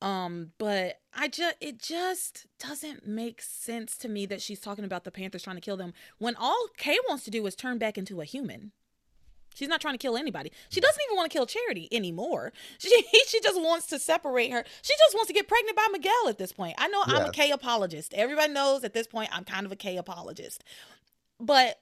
Um, 0.00 0.50
but 0.58 0.98
I 1.14 1.28
just 1.28 1.56
it 1.60 1.78
just 1.78 2.46
doesn't 2.58 3.06
make 3.06 3.40
sense 3.40 3.96
to 3.98 4.08
me 4.08 4.26
that 4.26 4.42
she's 4.42 4.60
talking 4.60 4.84
about 4.84 5.04
the 5.04 5.12
Panthers 5.12 5.42
trying 5.44 5.56
to 5.56 5.62
kill 5.62 5.76
them 5.76 5.94
when 6.18 6.34
all 6.36 6.68
Kay 6.76 6.98
wants 7.08 7.24
to 7.24 7.30
do 7.30 7.46
is 7.46 7.54
turn 7.54 7.78
back 7.78 7.96
into 7.96 8.20
a 8.20 8.24
human. 8.24 8.72
She's 9.54 9.68
not 9.68 9.80
trying 9.80 9.94
to 9.94 9.98
kill 9.98 10.16
anybody. 10.16 10.52
She 10.70 10.80
doesn't 10.80 11.00
even 11.08 11.16
want 11.16 11.30
to 11.30 11.36
kill 11.36 11.46
Charity 11.46 11.88
anymore. 11.92 12.52
She 12.78 12.90
she 13.28 13.40
just 13.40 13.60
wants 13.60 13.86
to 13.88 13.98
separate 13.98 14.50
her. 14.50 14.64
She 14.82 14.94
just 14.98 15.14
wants 15.14 15.28
to 15.28 15.34
get 15.34 15.48
pregnant 15.48 15.76
by 15.76 15.86
Miguel 15.92 16.28
at 16.28 16.38
this 16.38 16.52
point. 16.52 16.74
I 16.78 16.88
know 16.88 17.02
I'm 17.06 17.26
a 17.26 17.32
Kay 17.32 17.50
apologist. 17.50 18.12
Everybody 18.14 18.52
knows 18.52 18.84
at 18.84 18.92
this 18.94 19.06
point 19.06 19.30
I'm 19.32 19.44
kind 19.44 19.66
of 19.66 19.72
a 19.72 19.76
Kay 19.76 19.96
apologist. 19.96 20.64
But 21.38 21.78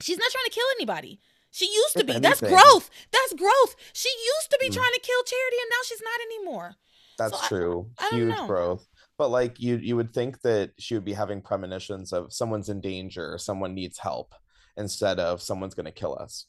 She's 0.00 0.18
not 0.18 0.30
trying 0.30 0.44
to 0.44 0.50
kill 0.50 0.66
anybody. 0.76 1.20
She 1.50 1.66
used 1.66 1.96
to 1.96 2.04
be. 2.04 2.18
That's 2.18 2.40
growth. 2.40 2.90
That's 3.12 3.32
growth. 3.34 3.76
She 3.92 4.08
used 4.08 4.50
to 4.50 4.58
be 4.60 4.68
mm. 4.68 4.74
trying 4.74 4.92
to 4.92 5.00
kill 5.00 5.22
Charity 5.22 5.56
and 5.62 5.70
now 5.70 5.82
she's 5.84 6.02
not 6.02 6.20
anymore. 6.26 6.76
That's 7.18 7.32
So 7.32 7.44
I- 7.44 7.48
true. 7.48 7.90
I 7.98 8.10
don't 8.10 8.20
Huge 8.20 8.36
know. 8.36 8.46
growth. 8.46 8.88
But 9.16 9.28
like 9.28 9.60
you 9.60 9.76
you 9.76 9.94
would 9.94 10.12
think 10.12 10.40
that 10.40 10.72
she 10.78 10.94
would 10.94 11.04
be 11.04 11.12
having 11.12 11.40
premonitions 11.40 12.12
of 12.12 12.32
someone's 12.32 12.68
in 12.68 12.80
danger, 12.80 13.38
someone 13.38 13.72
needs 13.72 13.98
help, 13.98 14.34
instead 14.76 15.20
of 15.20 15.40
someone's 15.40 15.74
gonna 15.74 15.92
kill 15.92 16.18
us. 16.18 16.46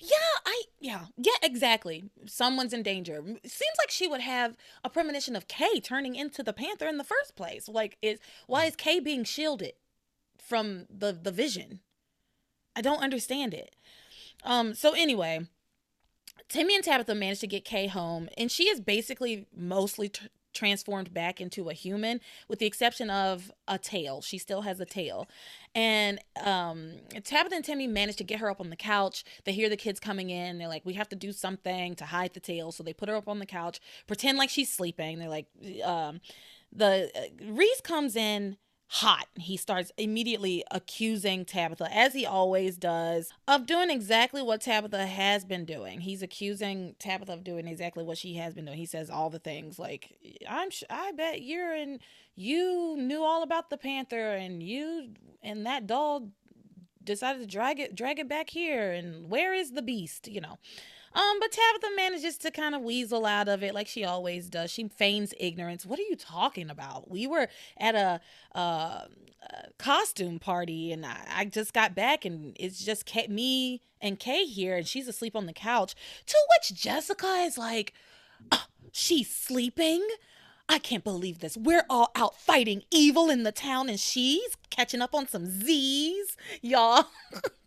Yeah, 0.00 0.16
I 0.44 0.62
yeah, 0.80 1.04
yeah, 1.16 1.32
exactly. 1.42 2.04
Someone's 2.26 2.72
in 2.72 2.82
danger. 2.82 3.22
Seems 3.22 3.76
like 3.78 3.90
she 3.90 4.08
would 4.08 4.20
have 4.20 4.56
a 4.84 4.90
premonition 4.90 5.36
of 5.36 5.48
Kay 5.48 5.80
turning 5.80 6.14
into 6.14 6.42
the 6.42 6.52
Panther 6.52 6.86
in 6.86 6.98
the 6.98 7.04
first 7.04 7.36
place. 7.36 7.68
Like 7.68 7.98
is 8.02 8.18
why 8.46 8.64
is 8.66 8.76
Kay 8.76 9.00
being 9.00 9.24
shielded 9.24 9.74
from 10.38 10.86
the 10.90 11.12
the 11.12 11.32
vision? 11.32 11.80
I 12.76 12.80
don't 12.80 13.02
understand 13.02 13.54
it. 13.54 13.74
Um 14.44 14.74
so 14.74 14.92
anyway, 14.92 15.46
Timmy 16.48 16.74
and 16.74 16.84
Tabitha 16.84 17.14
managed 17.14 17.40
to 17.40 17.46
get 17.46 17.64
Kay 17.64 17.86
home, 17.86 18.28
and 18.36 18.50
she 18.50 18.64
is 18.64 18.80
basically 18.80 19.46
mostly 19.56 20.08
tr- 20.08 20.26
transformed 20.52 21.12
back 21.12 21.40
into 21.40 21.68
a 21.68 21.72
human, 21.72 22.20
with 22.48 22.58
the 22.58 22.66
exception 22.66 23.10
of 23.10 23.50
a 23.66 23.78
tail. 23.78 24.20
She 24.20 24.38
still 24.38 24.62
has 24.62 24.80
a 24.80 24.84
tail. 24.84 25.28
And 25.74 26.18
um, 26.42 26.96
Tabitha 27.24 27.54
and 27.54 27.64
Timmy 27.64 27.86
manage 27.86 28.16
to 28.16 28.24
get 28.24 28.40
her 28.40 28.50
up 28.50 28.60
on 28.60 28.70
the 28.70 28.76
couch. 28.76 29.24
They 29.44 29.52
hear 29.52 29.68
the 29.68 29.76
kids 29.76 29.98
coming 29.98 30.30
in. 30.30 30.58
They're 30.58 30.68
like, 30.68 30.84
we 30.84 30.94
have 30.94 31.08
to 31.10 31.16
do 31.16 31.32
something 31.32 31.94
to 31.96 32.04
hide 32.06 32.34
the 32.34 32.40
tail. 32.40 32.72
So 32.72 32.82
they 32.82 32.92
put 32.92 33.08
her 33.08 33.16
up 33.16 33.28
on 33.28 33.38
the 33.38 33.46
couch, 33.46 33.80
pretend 34.06 34.38
like 34.38 34.50
she's 34.50 34.72
sleeping. 34.72 35.18
They're 35.18 35.28
like, 35.28 35.46
um, 35.84 36.20
the 36.72 37.10
uh, 37.14 37.52
Reese 37.52 37.80
comes 37.80 38.16
in 38.16 38.56
hot. 38.96 39.26
He 39.36 39.56
starts 39.56 39.90
immediately 39.96 40.62
accusing 40.70 41.46
Tabitha, 41.46 41.88
as 41.90 42.12
he 42.12 42.26
always 42.26 42.76
does, 42.76 43.32
of 43.48 43.64
doing 43.64 43.88
exactly 43.88 44.42
what 44.42 44.60
Tabitha 44.60 45.06
has 45.06 45.46
been 45.46 45.64
doing. 45.64 46.00
He's 46.00 46.22
accusing 46.22 46.94
Tabitha 46.98 47.32
of 47.32 47.42
doing 47.42 47.66
exactly 47.66 48.04
what 48.04 48.18
she 48.18 48.34
has 48.34 48.52
been 48.52 48.66
doing. 48.66 48.76
He 48.76 48.84
says 48.84 49.08
all 49.08 49.30
the 49.30 49.38
things 49.38 49.78
like, 49.78 50.18
"I'm, 50.46 50.68
sh- 50.68 50.82
I 50.90 51.12
bet 51.12 51.40
you're 51.40 51.72
and 51.72 52.00
you 52.34 52.94
knew 52.98 53.22
all 53.22 53.42
about 53.42 53.70
the 53.70 53.78
panther, 53.78 54.34
and 54.34 54.62
you 54.62 55.14
and 55.42 55.64
that 55.64 55.86
doll 55.86 56.28
decided 57.02 57.40
to 57.40 57.46
drag 57.46 57.80
it, 57.80 57.94
drag 57.94 58.18
it 58.18 58.28
back 58.28 58.50
here, 58.50 58.92
and 58.92 59.30
where 59.30 59.54
is 59.54 59.70
the 59.72 59.82
beast? 59.82 60.28
You 60.28 60.42
know." 60.42 60.58
Um, 61.14 61.40
but 61.40 61.52
Tabitha 61.52 61.94
manages 61.96 62.38
to 62.38 62.50
kind 62.50 62.74
of 62.74 62.82
weasel 62.82 63.26
out 63.26 63.48
of 63.48 63.62
it 63.62 63.74
like 63.74 63.86
she 63.86 64.04
always 64.04 64.48
does. 64.48 64.70
She 64.70 64.88
feigns 64.88 65.34
ignorance. 65.38 65.84
What 65.84 65.98
are 65.98 66.04
you 66.08 66.16
talking 66.16 66.70
about? 66.70 67.10
We 67.10 67.26
were 67.26 67.48
at 67.76 67.94
a, 67.94 68.20
uh, 68.54 69.06
a 69.42 69.68
costume 69.78 70.38
party 70.38 70.92
and 70.92 71.04
I, 71.04 71.18
I 71.34 71.44
just 71.44 71.72
got 71.72 71.94
back 71.94 72.24
and 72.24 72.56
it's 72.58 72.84
just 72.84 73.06
Kay, 73.06 73.26
me 73.28 73.82
and 74.00 74.18
Kay 74.18 74.44
here 74.44 74.76
and 74.76 74.86
she's 74.86 75.08
asleep 75.08 75.36
on 75.36 75.46
the 75.46 75.52
couch. 75.52 75.94
To 76.26 76.36
which 76.56 76.78
Jessica 76.80 77.26
is 77.44 77.58
like, 77.58 77.92
"Ah, 78.50 78.66
she's 78.92 79.28
sleeping? 79.28 80.06
I 80.68 80.78
can't 80.78 81.04
believe 81.04 81.40
this. 81.40 81.56
We're 81.56 81.84
all 81.90 82.10
out 82.14 82.38
fighting 82.40 82.82
evil 82.90 83.28
in 83.28 83.42
the 83.42 83.52
town 83.52 83.88
and 83.88 84.00
she's 84.00 84.56
catching 84.70 85.02
up 85.02 85.14
on 85.14 85.28
some 85.28 85.44
Z's, 85.46 86.36
y'all. 86.62 87.06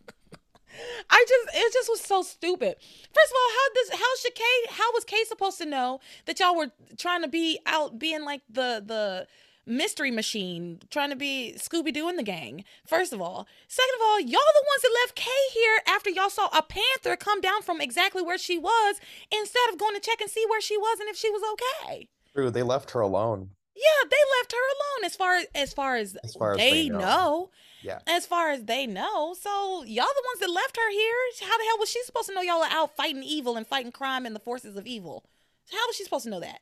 I 1.10 1.24
just 1.28 1.56
it 1.56 1.72
just 1.72 1.88
was 1.88 2.00
so 2.00 2.22
stupid. 2.22 2.76
First 2.78 3.30
of 3.30 3.36
all, 3.36 3.50
how 3.50 3.74
does 3.74 4.00
how 4.00 4.16
should 4.20 4.34
Kay 4.34 4.66
how 4.70 4.92
was 4.92 5.04
Kay 5.04 5.24
supposed 5.24 5.58
to 5.58 5.66
know 5.66 6.00
that 6.26 6.40
y'all 6.40 6.56
were 6.56 6.70
trying 6.96 7.22
to 7.22 7.28
be 7.28 7.58
out 7.66 7.98
being 7.98 8.24
like 8.24 8.42
the 8.48 8.82
the 8.84 9.26
mystery 9.68 10.12
machine, 10.12 10.78
trying 10.90 11.10
to 11.10 11.16
be 11.16 11.54
Scooby 11.58 11.92
Doo 11.92 12.08
in 12.08 12.16
the 12.16 12.22
gang? 12.22 12.64
First 12.86 13.12
of 13.12 13.20
all, 13.20 13.46
second 13.68 13.94
of 13.96 14.02
all, 14.02 14.20
y'all 14.20 14.30
the 14.30 14.66
ones 14.68 14.82
that 14.82 14.98
left 15.02 15.16
Kay 15.16 15.30
here 15.52 15.80
after 15.86 16.10
y'all 16.10 16.30
saw 16.30 16.48
a 16.56 16.62
panther 16.62 17.16
come 17.16 17.40
down 17.40 17.62
from 17.62 17.80
exactly 17.80 18.22
where 18.22 18.38
she 18.38 18.58
was 18.58 19.00
instead 19.32 19.68
of 19.72 19.78
going 19.78 19.94
to 19.94 20.00
check 20.00 20.20
and 20.20 20.30
see 20.30 20.44
where 20.48 20.60
she 20.60 20.76
was 20.76 21.00
and 21.00 21.08
if 21.08 21.16
she 21.16 21.30
was 21.30 21.42
okay. 21.52 22.08
True, 22.34 22.50
they 22.50 22.62
left 22.62 22.90
her 22.92 23.00
alone. 23.00 23.50
Yeah, 23.76 24.08
they 24.08 24.16
left 24.40 24.52
her 24.52 24.58
alone 24.58 25.04
as 25.04 25.16
far 25.16 25.42
as 25.54 25.72
far 25.74 25.96
as, 25.96 26.16
As 26.24 26.34
far 26.34 26.52
as 26.52 26.58
they, 26.58 26.70
they 26.84 26.88
know. 26.88 26.98
know. 26.98 27.50
Yeah. 27.86 28.00
As 28.08 28.26
far 28.26 28.50
as 28.50 28.64
they 28.64 28.84
know. 28.86 29.34
So 29.40 29.84
y'all 29.84 30.06
the 30.06 30.24
ones 30.26 30.40
that 30.40 30.50
left 30.50 30.76
her 30.76 30.90
here. 30.90 31.14
How 31.40 31.56
the 31.56 31.64
hell 31.64 31.78
was 31.78 31.88
she 31.88 32.02
supposed 32.02 32.28
to 32.28 32.34
know 32.34 32.42
y'all 32.42 32.64
are 32.64 32.70
out 32.70 32.96
fighting 32.96 33.22
evil 33.22 33.56
and 33.56 33.64
fighting 33.64 33.92
crime 33.92 34.26
and 34.26 34.34
the 34.34 34.40
forces 34.40 34.76
of 34.76 34.86
evil? 34.86 35.24
How 35.70 35.86
was 35.86 35.94
she 35.94 36.02
supposed 36.02 36.24
to 36.24 36.30
know 36.30 36.40
that? 36.40 36.60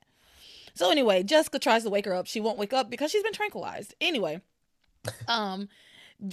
So 0.74 0.90
anyway, 0.90 1.22
Jessica 1.22 1.58
tries 1.58 1.84
to 1.84 1.90
wake 1.90 2.04
her 2.04 2.12
up. 2.14 2.26
She 2.26 2.40
won't 2.40 2.58
wake 2.58 2.74
up 2.74 2.90
because 2.90 3.10
she's 3.10 3.22
been 3.22 3.32
tranquilized. 3.32 3.94
Anyway, 4.02 4.42
um 5.28 5.68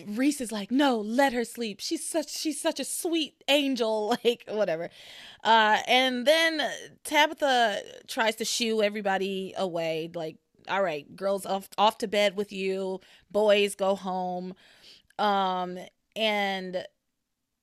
Reese 0.07 0.41
is 0.41 0.51
like, 0.51 0.71
"No, 0.71 0.99
let 0.99 1.31
her 1.31 1.45
sleep. 1.45 1.79
She's 1.79 2.05
such 2.05 2.29
she's 2.29 2.61
such 2.61 2.79
a 2.79 2.83
sweet 2.83 3.35
angel, 3.47 4.09
like 4.25 4.43
whatever." 4.49 4.89
Uh 5.41 5.77
and 5.87 6.27
then 6.27 6.61
Tabitha 7.05 7.81
tries 8.07 8.35
to 8.37 8.45
shoo 8.45 8.83
everybody 8.83 9.53
away 9.55 10.09
like, 10.13 10.35
"All 10.67 10.83
right, 10.83 11.15
girls 11.15 11.45
off 11.45 11.69
off 11.77 11.97
to 11.99 12.07
bed 12.09 12.35
with 12.35 12.51
you. 12.51 12.99
Boys 13.31 13.75
go 13.75 13.95
home." 13.95 14.53
Um 15.21 15.77
and 16.15 16.85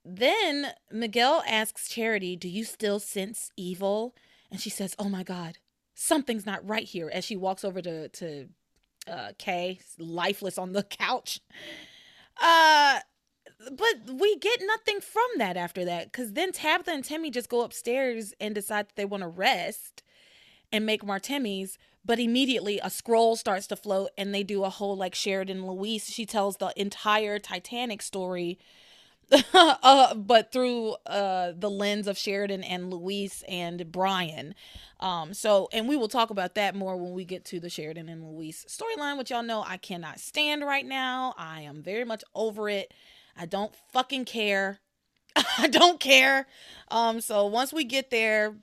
then 0.05 0.73
Miguel 0.91 1.43
asks 1.47 1.89
Charity, 1.89 2.37
"Do 2.37 2.49
you 2.49 2.65
still 2.65 3.01
sense 3.01 3.51
evil?" 3.57 4.15
And 4.51 4.61
she 4.61 4.71
says, 4.71 4.95
"Oh 4.99 5.09
my 5.09 5.23
god, 5.23 5.59
something's 5.95 6.47
not 6.47 6.67
right 6.67 6.85
here." 6.85 7.11
As 7.13 7.25
she 7.25 7.37
walks 7.37 7.65
over 7.65 7.83
to 7.83 8.09
to 8.09 8.49
uh, 9.07 9.33
Kay, 9.39 9.81
lifeless 9.99 10.59
on 10.59 10.73
the 10.73 10.83
couch. 10.99 11.41
Uh, 12.41 13.01
but 13.73 14.15
we 14.15 14.37
get 14.37 14.61
nothing 14.65 15.01
from 15.01 15.27
that 15.39 15.57
after 15.57 15.85
that 15.85 16.13
because 16.13 16.35
then 16.35 16.53
Tabitha 16.53 16.93
and 16.93 17.05
Timmy 17.05 17.31
just 17.31 17.49
go 17.49 17.63
upstairs 17.63 18.33
and 18.41 18.55
decide 18.55 18.89
that 18.89 18.97
they 18.97 19.05
want 19.05 19.23
to 19.23 19.29
rest 19.29 20.03
and 20.71 20.87
make 20.87 21.05
Martinis. 21.05 21.79
But 22.09 22.19
immediately 22.19 22.81
a 22.83 22.89
scroll 22.91 23.37
starts 23.37 23.67
to 23.69 23.77
float 23.77 24.09
and 24.17 24.35
they 24.35 24.43
do 24.43 24.65
a 24.65 24.71
whole 24.71 24.97
like 24.97 25.15
Sheridan 25.15 25.67
Luis. 25.67 26.07
She 26.07 26.25
tells 26.27 26.57
the 26.57 26.73
entire 26.75 27.39
Titanic 27.39 28.03
story 28.03 28.59
uh, 29.55 30.15
but 30.15 30.53
through 30.53 30.97
uh, 31.07 31.53
the 31.55 31.69
lens 31.69 32.07
of 32.07 32.17
Sheridan 32.17 32.65
and 32.65 32.91
Luis 32.91 33.45
and 33.47 33.93
Brian. 33.93 34.55
Um, 35.01 35.35
so, 35.35 35.69
and 35.73 35.87
we 35.87 35.97
will 35.97 36.09
talk 36.09 36.31
about 36.31 36.55
that 36.55 36.75
more 36.75 36.97
when 36.97 37.13
we 37.13 37.25
get 37.25 37.45
to 37.47 37.61
the 37.61 37.69
Sheridan 37.69 38.09
and 38.09 38.25
Luis 38.25 38.65
storyline, 38.69 39.19
which 39.19 39.31
y'all 39.31 39.43
know 39.43 39.63
I 39.67 39.77
cannot 39.77 40.19
stand 40.19 40.65
right 40.65 40.87
now. 40.87 41.35
I 41.37 41.61
am 41.61 41.83
very 41.83 42.05
much 42.05 42.25
over 42.35 42.69
it. 42.69 42.95
I 43.37 43.45
don't 43.45 43.75
fucking 43.93 44.25
care. 44.25 44.81
I 45.59 45.69
don't 45.69 46.01
care. 46.01 46.47
Um, 46.91 47.21
so 47.21 47.47
once 47.47 47.73
we 47.73 47.85
get 47.85 48.11
there, 48.11 48.57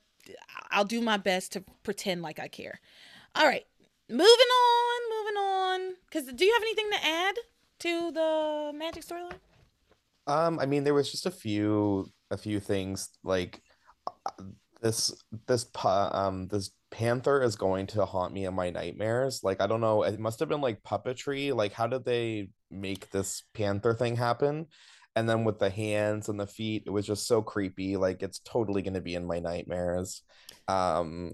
I'll 0.72 0.84
do 0.84 1.00
my 1.00 1.18
best 1.18 1.54
to 1.54 1.64
pretend 1.84 2.24
like 2.24 2.40
I 2.40 2.48
care. 2.48 2.80
All 3.36 3.46
right, 3.46 3.66
moving 4.10 4.24
on, 4.24 5.02
moving 5.10 5.38
on. 5.38 5.96
Because 6.10 6.32
do 6.34 6.46
you 6.46 6.54
have 6.54 6.62
anything 6.62 6.90
to 6.92 7.06
add 7.06 7.36
to 7.80 8.12
the 8.12 8.72
magic 8.74 9.04
storyline? 9.04 9.40
Um, 10.26 10.58
I 10.60 10.66
mean, 10.66 10.86
there 10.86 10.94
was 10.94 11.12
just 11.12 11.26
a 11.26 11.32
few 11.32 12.12
a 12.32 12.38
few 12.38 12.60
things 12.60 13.10
like 13.24 13.62
uh, 14.08 14.44
this 14.82 15.14
this 15.48 15.68
um 15.86 16.48
this 16.48 16.72
panther 16.92 17.42
is 17.42 17.58
going 17.58 17.88
to 17.88 18.06
haunt 18.06 18.34
me 18.34 18.46
in 18.46 18.54
my 18.54 18.70
nightmares. 18.70 19.42
Like, 19.44 19.60
I 19.62 19.68
don't 19.68 19.82
know, 19.82 20.04
it 20.04 20.18
must 20.18 20.40
have 20.40 20.48
been 20.48 20.62
like 20.62 20.82
puppetry. 20.84 21.54
Like, 21.54 21.74
how 21.74 21.88
did 21.88 22.06
they 22.06 22.50
make 22.72 23.10
this 23.10 23.44
panther 23.54 23.94
thing 23.94 24.16
happen? 24.16 24.68
And 25.18 25.28
then 25.28 25.44
with 25.44 25.60
the 25.60 25.70
hands 25.70 26.30
and 26.30 26.40
the 26.40 26.48
feet, 26.48 26.84
it 26.86 26.90
was 26.90 27.06
just 27.06 27.28
so 27.28 27.42
creepy. 27.42 27.98
Like, 27.98 28.24
it's 28.24 28.40
totally 28.40 28.82
gonna 28.82 29.02
be 29.02 29.16
in 29.16 29.28
my 29.28 29.40
nightmares. 29.40 30.22
Um, 30.70 31.34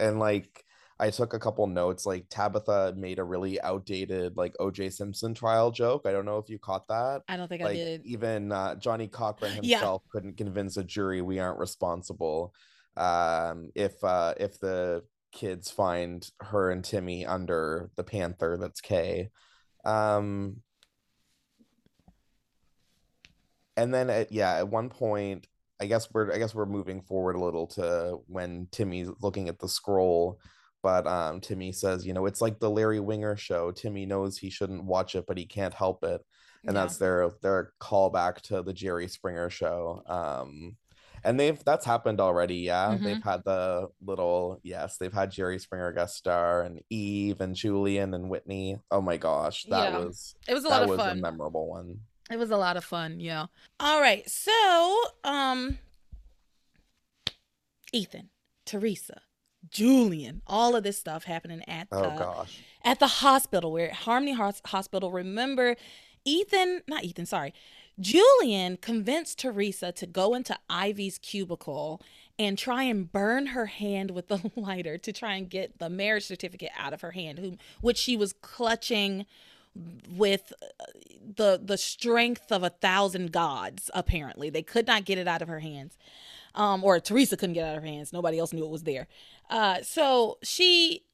and 0.00 0.18
like 0.18 0.65
I 0.98 1.10
took 1.10 1.34
a 1.34 1.38
couple 1.38 1.66
notes. 1.66 2.06
Like 2.06 2.26
Tabitha 2.30 2.94
made 2.96 3.18
a 3.18 3.24
really 3.24 3.60
outdated 3.60 4.36
like 4.36 4.54
OJ 4.58 4.92
Simpson 4.92 5.34
trial 5.34 5.70
joke. 5.70 6.02
I 6.06 6.12
don't 6.12 6.24
know 6.24 6.38
if 6.38 6.48
you 6.48 6.58
caught 6.58 6.88
that. 6.88 7.22
I 7.28 7.36
don't 7.36 7.48
think 7.48 7.62
I 7.62 7.74
did. 7.74 8.06
even 8.06 8.50
uh, 8.52 8.76
Johnnie 8.76 9.08
Cochran 9.08 9.60
Yeah. 9.62 9.78
himself 9.78 10.02
couldn't 10.10 10.36
convince 10.36 10.76
a 10.78 10.84
jury 10.84 11.20
we 11.20 11.38
aren't 11.38 11.58
responsible 11.58 12.54
um, 12.96 13.70
if 13.74 14.02
uh, 14.02 14.34
if 14.38 14.58
the 14.58 15.02
kids 15.32 15.70
find 15.70 16.30
her 16.40 16.70
and 16.70 16.82
Timmy 16.82 17.26
under 17.26 17.90
the 17.96 18.04
Panther 18.04 18.56
that's 18.56 18.80
Kay. 18.80 19.28
Um, 19.84 20.62
and 23.76 23.92
then 23.92 24.08
at, 24.08 24.32
yeah, 24.32 24.54
at 24.54 24.68
one 24.68 24.88
point, 24.88 25.46
I 25.80 25.86
guess 25.86 26.08
we're 26.12 26.32
I 26.32 26.38
guess 26.38 26.54
we're 26.54 26.64
moving 26.64 27.02
forward 27.02 27.36
a 27.36 27.44
little 27.44 27.66
to 27.68 28.18
when 28.26 28.68
Timmy's 28.72 29.10
looking 29.20 29.48
at 29.50 29.58
the 29.58 29.68
scroll, 29.68 30.40
but 30.82 31.06
um, 31.06 31.40
Timmy 31.40 31.72
says, 31.72 32.06
you 32.06 32.12
know, 32.12 32.26
it's 32.26 32.40
like 32.40 32.58
the 32.58 32.70
Larry 32.70 33.00
Winger 33.00 33.36
show. 33.36 33.70
Timmy 33.72 34.06
knows 34.06 34.38
he 34.38 34.50
shouldn't 34.50 34.84
watch 34.84 35.14
it, 35.14 35.24
but 35.26 35.38
he 35.38 35.46
can't 35.46 35.74
help 35.74 36.04
it, 36.04 36.20
and 36.64 36.74
Yeah. 36.74 36.82
that's 36.82 36.98
their 36.98 37.30
their 37.42 37.72
callback 37.80 38.40
to 38.42 38.62
the 38.62 38.72
Jerry 38.72 39.08
Springer 39.08 39.50
show. 39.50 40.02
Um, 40.06 40.76
and 41.24 41.40
they've 41.40 41.62
that's 41.64 41.84
happened 41.84 42.20
already. 42.20 42.56
Yeah, 42.58 42.96
Mhm. 42.96 43.02
they've 43.02 43.22
had 43.22 43.42
the 43.44 43.88
little 44.04 44.60
yes, 44.62 44.96
they've 44.98 45.12
had 45.12 45.30
Jerry 45.32 45.58
Springer 45.58 45.90
guest 45.92 46.16
star 46.16 46.62
and 46.62 46.80
Eve 46.88 47.40
and 47.40 47.54
Julian 47.56 48.14
and 48.14 48.30
Whitney. 48.30 48.78
Oh 48.90 49.00
my 49.00 49.16
gosh, 49.16 49.64
that 49.70 49.92
Yeah. 49.92 49.98
was 49.98 50.34
It 50.46 50.54
was 50.54 50.64
a 50.64 50.68
lot 50.68 50.78
that 50.80 50.82
of 50.84 50.90
was 50.90 50.98
a 51.00 51.02
fun. 51.04 51.20
memorable 51.20 51.68
one. 51.68 52.00
It 52.30 52.38
was 52.38 52.50
a 52.50 52.56
lot 52.56 52.76
of 52.76 52.84
fun, 52.84 53.18
yeah. 53.20 53.46
All 53.80 54.00
right, 54.00 54.28
so 54.30 55.02
um 55.24 55.78
Ethan, 57.92 58.30
Theresa, 58.64 59.22
Julian. 59.70 60.42
All 60.46 60.76
of 60.76 60.82
this 60.84 60.98
stuff 60.98 61.24
happening 61.24 61.62
at 61.68 61.88
Oh 61.92 62.02
the 62.02 62.08
gosh. 62.10 62.58
at 62.84 62.98
the 62.98 63.06
hospital. 63.06 63.72
We're 63.72 63.86
at 63.88 63.92
Harmony 63.94 64.32
Hos- 64.34 64.62
Hospital. 64.66 65.10
Remember, 65.10 65.76
Ethan, 66.24 66.82
not 66.88 67.04
Ethan, 67.04 67.26
sorry. 67.26 67.52
Julian 67.98 68.76
convinced 68.76 69.38
Theresa 69.38 69.90
to 69.92 70.06
go 70.06 70.34
into 70.34 70.56
Ivy's 70.68 71.16
cubicle 71.18 72.02
and 72.38 72.58
try 72.58 72.82
and 72.82 73.10
burn 73.10 73.46
her 73.48 73.66
hand 73.66 74.10
with 74.10 74.28
the 74.28 74.50
lighter 74.56 74.98
to 74.98 75.12
try 75.12 75.34
and 75.36 75.48
get 75.48 75.78
the 75.78 75.88
marriage 75.88 76.24
certificate 76.24 76.72
out 76.78 76.92
of 76.92 77.00
her 77.00 77.12
hand, 77.12 77.38
whom 77.38 77.58
which 77.80 77.96
she 77.96 78.16
was 78.16 78.34
clutching 78.34 79.24
with 80.10 80.52
the 81.36 81.60
the 81.62 81.78
strength 81.78 82.50
of 82.52 82.62
a 82.62 82.70
thousand 82.70 83.32
gods. 83.32 83.90
Apparently, 83.94 84.50
they 84.50 84.62
could 84.62 84.86
not 84.86 85.04
get 85.04 85.16
it 85.18 85.26
out 85.28 85.40
of 85.42 85.48
her 85.48 85.60
hands, 85.60 85.96
um, 86.56 86.82
or 86.82 86.98
Theresa 86.98 87.36
couldn't 87.36 87.54
get 87.54 87.68
out 87.68 87.76
of 87.76 87.82
her 87.82 87.88
hands. 87.88 88.12
Nobody 88.12 88.38
else 88.38 88.52
knew 88.52 88.64
it 88.64 88.70
was 88.70 88.82
there. 88.82 89.06
Uh, 89.48 89.82
so 89.82 90.38
she 90.42 91.04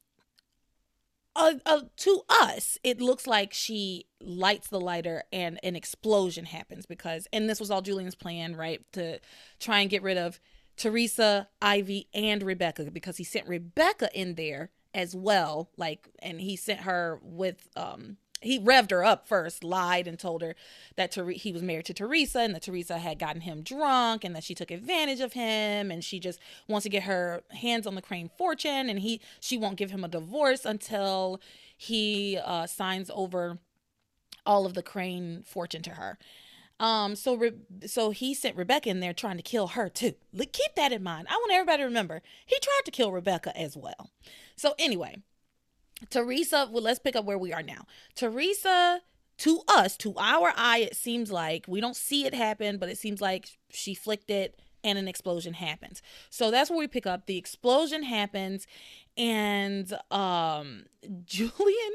uh, 1.35 1.55
uh, 1.65 1.81
to 1.97 2.23
us, 2.29 2.79
it 2.85 3.01
looks 3.01 3.27
like 3.27 3.53
she 3.53 4.07
lights 4.21 4.69
the 4.69 4.81
lighter 4.81 5.25
and 5.33 5.59
an 5.63 5.75
explosion 5.75 6.45
happens 6.45 6.85
because, 6.87 7.27
and 7.33 7.49
this 7.49 7.59
was 7.59 7.71
all 7.71 7.83
Julian's 7.83 8.15
plan, 8.15 8.55
right? 8.55 8.85
To 8.93 9.19
try 9.59 9.81
and 9.81 9.91
get 9.91 10.03
rid 10.03 10.19
of 10.19 10.41
Theresa, 10.77 11.49
Ivy, 11.61 12.09
and 12.13 12.43
Rebecca 12.43 12.91
because 12.91 13.17
he 13.17 13.25
sent 13.25 13.49
Rebecca 13.49 14.11
in 14.15 14.35
there 14.35 14.71
as 14.93 15.15
well. 15.15 15.71
Like, 15.77 16.09
and 16.21 16.41
he 16.41 16.55
sent 16.55 16.81
her 16.81 17.19
with, 17.23 17.69
um, 17.77 18.19
he 18.43 18.59
revved 18.59 18.91
her 18.91 19.05
up 19.05 19.27
first, 19.27 19.65
lied 19.65 20.07
and 20.07 20.19
told 20.19 20.43
her 20.43 20.55
that 20.97 21.13
Ter- 21.13 21.31
he 21.31 21.53
was 21.53 21.63
married 21.63 21.87
to 21.87 21.95
Theresa 21.95 22.41
and 22.41 22.55
that 22.55 22.63
Theresa 22.63 22.99
had 22.99 23.19
gotten 23.19 23.43
him 23.43 23.63
drunk 23.63 24.25
and 24.25 24.35
that 24.35 24.45
she 24.45 24.55
took 24.55 24.71
advantage 24.71 25.21
of 25.21 25.33
him 25.33 25.91
and 25.91 26.05
she 26.05 26.19
just 26.19 26.39
wants 26.69 26.85
to 26.85 26.91
get 26.91 27.05
her 27.05 27.43
hands 27.51 27.87
on 27.87 27.95
the 27.95 28.03
Crane 28.03 28.31
fortune 28.37 28.89
and 28.91 29.01
he 29.01 29.21
she 29.41 29.57
won't 29.57 29.77
give 29.77 29.91
him 29.91 30.05
a 30.05 30.09
divorce 30.09 30.65
until 30.65 31.41
he 31.77 32.39
uh, 32.45 32.67
signs 32.67 33.11
over 33.15 33.59
all 34.45 34.67
of 34.67 34.75
the 34.75 34.83
Crane 34.83 35.43
fortune 35.45 35.83
to 35.83 35.91
her. 35.91 36.19
Um, 36.81 37.15
so 37.15 37.35
Re- 37.35 37.53
so 37.87 38.11
he 38.11 38.35
sent 38.35 38.57
Rebecca 38.57 38.89
in 38.89 39.01
there 39.01 39.13
trying 39.13 39.37
to 39.37 39.43
kill 39.43 39.69
her 39.69 39.89
too. 39.89 40.15
Keep 40.37 40.75
that 40.75 40.93
in 40.93 41.03
mind. 41.03 41.29
I 41.31 41.35
want 41.35 41.53
everybody 41.53 41.79
to 41.79 41.85
remember 41.85 42.23
he 42.45 42.59
tried 42.61 42.83
to 42.85 42.91
kill 42.91 43.13
Rebecca 43.13 43.57
as 43.57 43.77
well. 43.77 44.11
So 44.57 44.75
anyway, 44.79 45.19
Theresa, 46.11 46.69
well, 46.71 46.83
let's 46.83 46.99
pick 46.99 47.17
up 47.17 47.25
where 47.25 47.39
we 47.39 47.53
are 47.53 47.63
now. 47.63 47.87
Theresa, 48.15 49.01
to 49.39 49.63
us, 49.69 49.97
to 49.99 50.15
our 50.19 50.53
eye, 50.57 50.79
it 50.79 50.97
seems 50.97 51.31
like 51.33 51.65
we 51.67 51.81
don't 51.81 51.97
see 51.97 52.27
it 52.27 52.35
happen, 52.35 52.79
but 52.79 52.89
it 52.89 52.99
seems 52.99 53.21
like 53.21 53.49
she 53.71 53.95
flicked 53.95 54.31
it 54.31 54.59
and 54.85 54.99
an 54.99 55.09
explosion 55.09 55.55
happens. 55.55 56.03
So 56.31 56.51
that's 56.51 56.71
where 56.71 56.79
we 56.79 56.89
pick 56.89 57.07
up. 57.07 57.27
The 57.27 57.39
explosion 57.39 58.03
happens, 58.03 58.67
and 59.17 59.93
um, 60.11 60.85
Julian. 61.25 61.93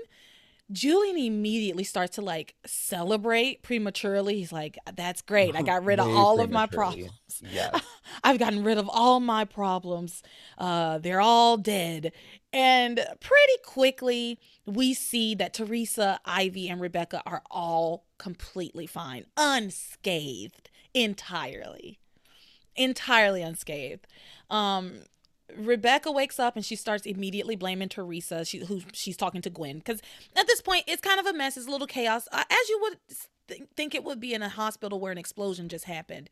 Julian 0.71 1.17
immediately 1.17 1.83
starts 1.83 2.15
to 2.15 2.21
like 2.21 2.55
celebrate 2.65 3.63
prematurely. 3.63 4.37
He's 4.37 4.51
like, 4.51 4.77
"That's 4.95 5.21
great! 5.21 5.55
I 5.55 5.61
got 5.63 5.85
rid 5.85 5.99
of 5.99 6.07
all 6.07 6.41
of 6.41 6.49
my 6.51 6.65
problems. 6.65 7.11
Yes. 7.41 7.81
I've 8.23 8.39
gotten 8.39 8.63
rid 8.63 8.77
of 8.77 8.89
all 8.89 9.19
my 9.19 9.45
problems. 9.45 10.23
Uh, 10.57 10.97
they're 10.97 11.21
all 11.21 11.57
dead. 11.57 12.11
And 12.51 12.95
pretty 13.19 13.53
quickly, 13.65 14.39
we 14.65 14.93
see 14.93 15.35
that 15.35 15.53
Theresa, 15.53 16.19
Ivy, 16.25 16.69
and 16.69 16.81
Rebecca 16.81 17.21
are 17.25 17.43
all 17.51 18.05
completely 18.17 18.87
fine, 18.87 19.25
unscathed 19.35 20.69
entirely. 20.93 21.99
Entirely 22.75 23.41
unscathed. 23.41 24.07
Um, 24.49 25.01
Rebecca 25.55 26.11
wakes 26.11 26.39
up 26.39 26.55
and 26.55 26.65
she 26.65 26.75
starts 26.75 27.05
immediately 27.05 27.55
blaming 27.55 27.89
Theresa, 27.89 28.43
she, 28.45 28.59
who 28.59 28.81
she's 28.93 29.15
talking 29.17 29.41
to 29.41 29.49
Gwen, 29.49 29.77
because 29.77 30.01
at 30.35 30.47
this 30.47 30.61
point 30.61 30.83
it's 30.87 31.01
kind 31.01 31.19
of 31.19 31.25
a 31.25 31.33
mess. 31.33 31.57
It's 31.57 31.67
a 31.67 31.71
little 31.71 31.87
chaos, 31.87 32.27
uh, 32.31 32.43
as 32.49 32.69
you 32.69 32.79
would 32.81 32.97
th- 33.47 33.63
think 33.75 33.95
it 33.95 34.03
would 34.03 34.19
be 34.19 34.33
in 34.33 34.41
a 34.41 34.49
hospital 34.49 34.99
where 34.99 35.11
an 35.11 35.17
explosion 35.17 35.69
just 35.69 35.85
happened. 35.85 36.29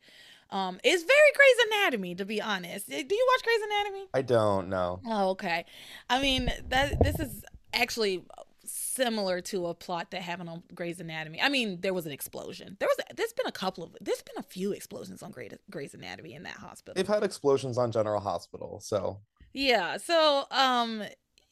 Um, 0.50 0.78
it's 0.84 1.02
very 1.02 1.32
Grey's 1.34 1.66
Anatomy, 1.72 2.14
to 2.14 2.24
be 2.24 2.40
honest. 2.40 2.86
Eh, 2.92 3.02
Do 3.02 3.14
you 3.14 3.26
watch 3.34 3.42
Grey's 3.44 3.62
Anatomy? 3.62 4.06
I 4.14 4.22
don't 4.22 4.68
know. 4.68 5.00
Oh, 5.06 5.30
okay. 5.30 5.64
I 6.08 6.20
mean 6.20 6.52
that 6.68 7.02
this 7.02 7.18
is 7.18 7.44
actually 7.72 8.22
similar 8.66 9.40
to 9.42 9.66
a 9.66 9.74
plot 9.74 10.10
that 10.10 10.22
happened 10.22 10.48
on 10.48 10.62
Grey's 10.74 11.00
Anatomy. 11.00 11.40
I 11.40 11.48
mean, 11.48 11.80
there 11.80 11.94
was 11.94 12.06
an 12.06 12.12
explosion. 12.12 12.76
There 12.80 12.88
was 12.88 12.96
there's 13.16 13.32
been 13.32 13.46
a 13.46 13.52
couple 13.52 13.84
of 13.84 13.96
there's 14.00 14.22
been 14.22 14.36
a 14.38 14.42
few 14.42 14.72
explosions 14.72 15.22
on 15.22 15.30
Grey, 15.30 15.50
Grey's 15.70 15.94
Anatomy 15.94 16.34
in 16.34 16.42
that 16.44 16.56
hospital. 16.56 16.94
They've 16.94 17.06
had 17.06 17.22
explosions 17.22 17.78
on 17.78 17.92
General 17.92 18.20
Hospital, 18.20 18.80
so 18.82 19.20
Yeah. 19.52 19.96
So, 19.98 20.44
um, 20.50 21.02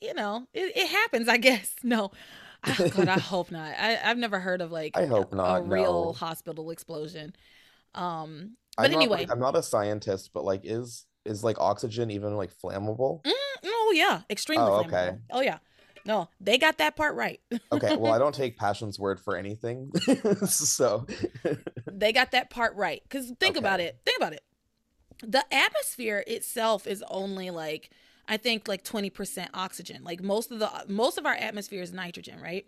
you 0.00 0.14
know, 0.14 0.46
it, 0.52 0.76
it 0.76 0.88
happens, 0.88 1.28
I 1.28 1.36
guess. 1.48 1.74
No. 1.82 2.10
Oh, 2.66 2.88
God, 2.90 3.08
I 3.08 3.18
hope 3.18 3.50
not. 3.50 3.74
I, 3.78 3.98
I've 4.02 4.16
never 4.18 4.40
heard 4.40 4.60
of 4.62 4.72
like 4.72 4.96
I 4.96 5.06
hope 5.06 5.32
a, 5.32 5.36
not, 5.36 5.60
a 5.60 5.62
real 5.62 6.06
no. 6.06 6.12
hospital 6.12 6.70
explosion. 6.70 7.34
Um, 7.94 8.56
I'm 8.76 8.84
but 8.84 8.90
not, 8.90 8.96
anyway, 8.96 9.18
like, 9.18 9.30
I'm 9.30 9.38
not 9.38 9.56
a 9.56 9.62
scientist, 9.62 10.30
but 10.32 10.44
like, 10.44 10.62
is 10.64 11.06
is 11.24 11.44
like 11.44 11.58
oxygen 11.60 12.10
even 12.10 12.36
like 12.36 12.50
flammable? 12.52 13.22
mm, 13.22 13.32
oh 13.64 13.92
yeah, 13.94 14.22
extremely 14.28 14.66
Oh, 14.66 14.82
flammable. 14.82 14.86
okay. 14.86 15.16
Oh 15.30 15.40
yeah. 15.40 15.58
No, 16.06 16.28
they 16.40 16.58
got 16.58 16.78
that 16.78 16.96
part 16.96 17.14
right. 17.14 17.40
Okay, 17.72 17.96
well, 17.96 18.12
I 18.12 18.18
don't 18.18 18.34
take 18.34 18.58
Passion's 18.58 18.98
word 18.98 19.20
for 19.20 19.36
anything, 19.36 19.90
so 20.46 21.06
they 21.90 22.12
got 22.12 22.32
that 22.32 22.50
part 22.50 22.76
right. 22.76 23.02
Because 23.02 23.32
think 23.40 23.56
about 23.56 23.80
it. 23.80 23.98
Think 24.04 24.18
about 24.18 24.34
it. 24.34 24.42
The 25.22 25.44
atmosphere 25.52 26.22
itself 26.26 26.86
is 26.86 27.02
only 27.08 27.50
like 27.50 27.90
I 28.28 28.36
think 28.36 28.68
like 28.68 28.84
twenty 28.84 29.10
percent 29.10 29.50
oxygen. 29.54 30.04
Like 30.04 30.22
most 30.22 30.50
of 30.50 30.58
the 30.58 30.70
most 30.88 31.16
of 31.16 31.24
our 31.24 31.34
atmosphere 31.34 31.82
is 31.82 31.92
nitrogen, 31.92 32.40
right? 32.40 32.66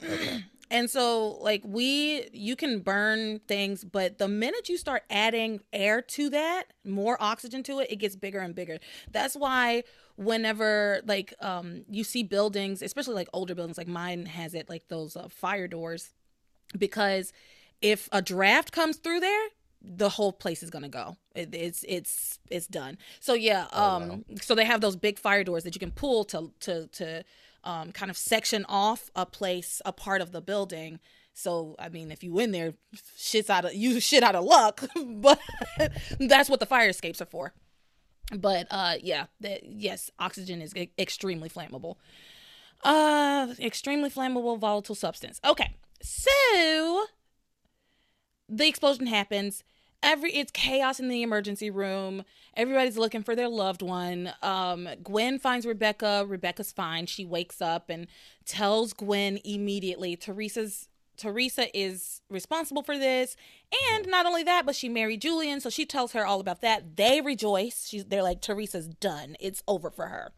and 0.72 0.90
so 0.90 1.38
like 1.42 1.62
we 1.64 2.28
you 2.32 2.56
can 2.56 2.80
burn 2.80 3.40
things 3.48 3.84
but 3.84 4.18
the 4.18 4.28
minute 4.28 4.68
you 4.68 4.78
start 4.78 5.04
adding 5.10 5.60
air 5.72 6.02
to 6.02 6.30
that 6.30 6.64
more 6.84 7.16
oxygen 7.22 7.62
to 7.64 7.80
it 7.80 7.92
it 7.92 7.96
gets 7.96 8.16
bigger 8.16 8.40
and 8.40 8.56
bigger. 8.56 8.78
That's 9.12 9.36
why 9.36 9.84
whenever 10.16 11.02
like 11.06 11.34
um 11.40 11.84
you 11.90 12.04
see 12.04 12.24
buildings 12.24 12.82
especially 12.82 13.14
like 13.14 13.28
older 13.32 13.54
buildings 13.54 13.78
like 13.78 13.88
mine 13.88 14.26
has 14.26 14.54
it 14.54 14.68
like 14.70 14.88
those 14.88 15.16
uh, 15.16 15.28
fire 15.28 15.68
doors 15.68 16.12
because 16.78 17.32
if 17.80 18.08
a 18.12 18.22
draft 18.22 18.72
comes 18.72 18.96
through 18.96 19.20
there 19.20 19.48
the 19.84 20.08
whole 20.10 20.32
place 20.32 20.62
is 20.62 20.70
gonna 20.70 20.88
go. 20.88 21.16
It, 21.34 21.52
it's 21.52 21.84
it's 21.88 22.38
it's 22.50 22.68
done. 22.68 22.98
So 23.18 23.34
yeah 23.34 23.66
Oh, 23.74 23.98
um 23.98 24.08
wow. 24.08 24.20
so 24.40 24.54
they 24.54 24.64
have 24.64 24.80
those 24.80 24.94
big 24.94 25.18
fire 25.18 25.42
doors 25.42 25.64
that 25.64 25.74
you 25.74 25.80
can 25.80 25.90
pull 25.90 26.24
to 26.26 26.52
to 26.60 26.86
to 26.88 27.24
um 27.64 27.92
kind 27.92 28.10
of 28.10 28.16
section 28.16 28.64
off 28.68 29.10
a 29.14 29.26
place 29.26 29.80
a 29.84 29.92
part 29.92 30.20
of 30.20 30.32
the 30.32 30.40
building. 30.40 30.98
So 31.34 31.76
i 31.78 31.88
mean 31.88 32.10
if 32.10 32.22
you 32.22 32.38
in 32.38 32.52
there 32.52 32.74
shit's 33.16 33.50
out 33.50 33.64
of 33.64 33.74
you 33.74 34.00
shit 34.00 34.22
out 34.22 34.34
of 34.34 34.44
luck 34.44 34.84
but 35.06 35.40
that's 36.18 36.50
what 36.50 36.60
the 36.60 36.66
fire 36.66 36.88
escapes 36.88 37.20
are 37.20 37.26
for. 37.26 37.52
But 38.36 38.66
uh 38.70 38.94
yeah 39.02 39.26
yes 39.40 40.10
oxygen 40.18 40.60
is 40.60 40.74
extremely 40.98 41.48
flammable. 41.48 41.96
Uh 42.84 43.54
extremely 43.58 44.10
flammable 44.10 44.58
volatile 44.58 44.94
substance. 44.94 45.40
Okay 45.44 45.76
so 46.02 47.04
the 48.48 48.66
explosion 48.66 49.06
happens 49.06 49.64
every 50.02 50.32
it's 50.32 50.50
chaos 50.50 51.00
in 51.00 51.08
the 51.08 51.22
emergency 51.22 51.70
room. 51.70 52.24
Everybody's 52.56 52.98
looking 52.98 53.22
for 53.22 53.34
their 53.34 53.48
loved 53.48 53.82
one. 53.82 54.32
Um 54.42 54.88
gwen 55.02 55.38
finds 55.38 55.66
rebecca. 55.66 56.24
Rebecca's 56.26 56.72
fine. 56.72 57.06
She 57.06 57.24
wakes 57.24 57.60
up 57.62 57.88
and 57.90 58.06
tells 58.44 58.92
gwen 58.92 59.38
immediately 59.44 60.16
theresa's 60.16 60.88
theresa 61.16 61.76
is 61.78 62.22
responsible 62.28 62.82
for 62.82 62.98
this. 62.98 63.36
And 63.90 64.06
not 64.08 64.26
only 64.26 64.42
that 64.42 64.66
but 64.66 64.74
she 64.76 64.88
married 64.88 65.22
julian 65.22 65.60
so 65.60 65.70
she 65.70 65.86
tells 65.86 66.12
her 66.12 66.26
all 66.26 66.40
about 66.40 66.60
that. 66.62 66.96
They 66.96 67.20
rejoice. 67.20 67.86
She's 67.88 68.04
they're 68.04 68.22
like 68.22 68.42
theresa's 68.42 68.88
done. 68.88 69.36
It's 69.40 69.62
over 69.68 69.90
for 69.90 70.06
her 70.06 70.32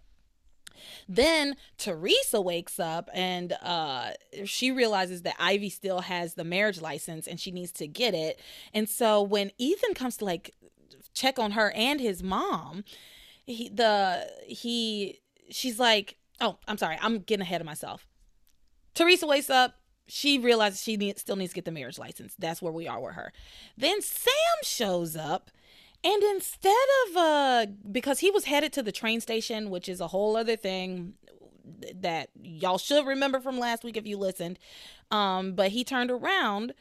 then 1.08 1.56
Theresa 1.78 2.40
wakes 2.40 2.78
up 2.78 3.08
and 3.12 3.54
uh, 3.62 4.10
she 4.44 4.70
realizes 4.70 5.22
that 5.22 5.37
Ivy 5.38 5.70
still 5.70 6.00
has 6.00 6.34
the 6.34 6.44
marriage 6.44 6.80
license 6.80 7.26
and 7.26 7.38
she 7.38 7.50
needs 7.50 7.72
to 7.72 7.87
get 7.87 8.14
it. 8.14 8.40
And 8.72 8.88
so 8.88 9.22
when 9.22 9.50
Ethan 9.58 9.94
comes 9.94 10.16
to 10.18 10.24
like 10.24 10.54
check 11.12 11.38
on 11.38 11.52
her 11.52 11.72
and 11.72 12.00
his 12.00 12.22
mom, 12.22 12.84
he 13.46 13.68
the 13.68 14.30
he 14.46 15.20
she's 15.50 15.78
like, 15.78 16.16
oh, 16.40 16.58
I'm 16.66 16.78
sorry, 16.78 16.98
I'm 17.00 17.20
getting 17.20 17.42
ahead 17.42 17.60
of 17.60 17.66
myself. 17.66 18.06
Theresa 18.94 19.26
wakes 19.26 19.50
up. 19.50 19.74
She 20.06 20.38
realizes 20.38 20.82
she 20.82 20.98
need, 20.98 21.18
still 21.18 21.37
needs 21.37 21.52
to 21.52 21.54
get 21.54 21.64
the 21.64 21.72
marriage 21.72 21.98
license. 21.98 22.34
That's 22.38 22.60
where 22.60 22.72
we 22.72 22.87
are 22.87 23.00
with 23.00 23.14
her. 23.14 23.32
Then 23.76 24.02
Sam 24.02 24.30
shows 24.62 25.16
up 25.16 25.50
and 26.05 26.23
instead 26.23 26.87
of 27.09 27.17
uh 27.17 27.67
because 27.90 28.21
he 28.21 28.31
was 28.31 28.45
headed 28.45 28.73
to 28.75 28.83
the 28.83 28.93
train 28.93 29.21
station, 29.21 29.71
which 29.71 29.88
is 29.88 30.01
a 30.01 30.09
whole 30.09 30.37
other 30.37 30.57
thing 30.57 31.14
that 31.95 32.29
y'all 32.43 32.79
should 32.79 33.07
remember 33.07 33.40
from 33.40 33.59
last 33.59 33.85
week 33.85 33.97
if 33.97 34.07
you 34.07 34.19
listened. 34.19 34.59
Um, 35.11 35.55
but 35.55 35.71
he 35.71 35.85
turned 35.85 36.11
around 36.11 36.75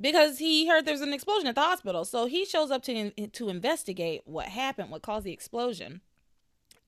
because 0.00 0.38
he 0.38 0.68
heard 0.68 0.84
there's 0.84 1.00
an 1.00 1.12
explosion 1.12 1.46
at 1.46 1.54
the 1.54 1.60
hospital. 1.60 2.04
So 2.04 2.26
he 2.26 2.44
shows 2.44 2.70
up 2.70 2.82
to 2.84 3.10
to 3.10 3.48
investigate 3.48 4.22
what 4.24 4.46
happened, 4.46 4.90
what 4.90 5.02
caused 5.02 5.24
the 5.24 5.32
explosion. 5.32 6.00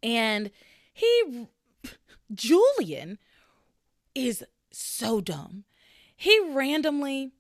And 0.03 0.51
he, 0.93 1.47
Julian, 2.35 3.19
is 4.15 4.45
so 4.71 5.21
dumb. 5.21 5.65
He 6.17 6.39
randomly 6.53 7.33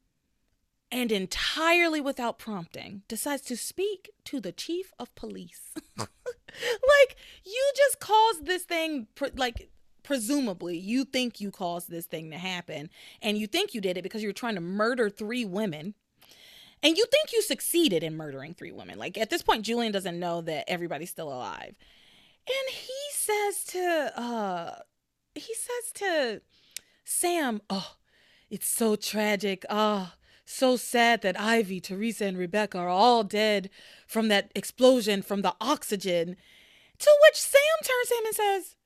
and 0.92 1.12
entirely 1.12 2.00
without 2.00 2.38
prompting 2.38 3.02
decides 3.08 3.42
to 3.42 3.56
speak 3.56 4.10
to 4.24 4.40
the 4.40 4.52
chief 4.52 4.92
of 4.98 5.14
police. 5.14 5.72
like, 5.98 7.16
you 7.44 7.72
just 7.76 8.00
caused 8.00 8.46
this 8.46 8.64
thing, 8.64 9.06
like, 9.34 9.70
presumably 10.02 10.76
you 10.76 11.04
think 11.04 11.40
you 11.40 11.50
caused 11.50 11.90
this 11.90 12.06
thing 12.06 12.30
to 12.30 12.38
happen 12.38 12.90
and 13.22 13.38
you 13.38 13.46
think 13.46 13.74
you 13.74 13.80
did 13.80 13.96
it 13.96 14.02
because 14.02 14.22
you're 14.22 14.32
trying 14.32 14.54
to 14.54 14.60
murder 14.60 15.08
three 15.08 15.44
women 15.44 15.94
and 16.82 16.96
you 16.96 17.04
think 17.10 17.32
you 17.32 17.42
succeeded 17.42 18.02
in 18.02 18.16
murdering 18.16 18.54
three 18.54 18.72
women. 18.72 18.98
Like 18.98 19.18
at 19.18 19.30
this 19.30 19.42
point 19.42 19.64
julian 19.64 19.92
doesn't 19.92 20.18
know 20.18 20.40
that 20.42 20.68
everybody's 20.68 21.10
still 21.10 21.28
alive. 21.28 21.74
And 22.48 22.74
he 22.74 22.92
says 23.12 23.64
to 23.64 24.12
uh 24.20 24.74
he 25.34 25.54
says 25.54 25.92
to 25.94 26.42
sam 27.04 27.60
oh 27.68 27.96
it's 28.48 28.68
so 28.68 28.96
tragic. 28.96 29.64
Oh 29.70 30.12
so 30.50 30.76
sad 30.76 31.22
that 31.22 31.38
ivy 31.40 31.80
theresa 31.80 32.24
and 32.24 32.38
rebecca 32.38 32.78
are 32.78 32.88
all 32.88 33.24
dead 33.24 33.70
from 34.06 34.28
that 34.28 34.50
explosion 34.54 35.22
from 35.22 35.42
the 35.42 35.54
oxygen 35.60 36.36
to 36.98 37.10
which 37.22 37.40
sam 37.40 37.60
turns 37.82 38.08
to 38.08 38.14
him 38.14 38.26
and 38.26 38.34
says 38.34 38.76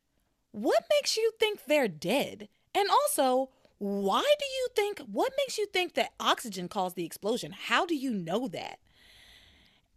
what 0.54 0.84
makes 0.88 1.16
you 1.16 1.32
think 1.40 1.64
they're 1.66 1.88
dead? 1.88 2.48
And 2.76 2.88
also, 2.88 3.50
why 3.78 4.22
do 4.22 4.44
you 4.44 4.68
think, 4.76 5.00
what 5.00 5.32
makes 5.36 5.58
you 5.58 5.66
think 5.66 5.94
that 5.94 6.12
oxygen 6.20 6.68
caused 6.68 6.94
the 6.94 7.04
explosion? 7.04 7.50
How 7.50 7.84
do 7.84 7.96
you 7.96 8.12
know 8.12 8.46
that? 8.46 8.78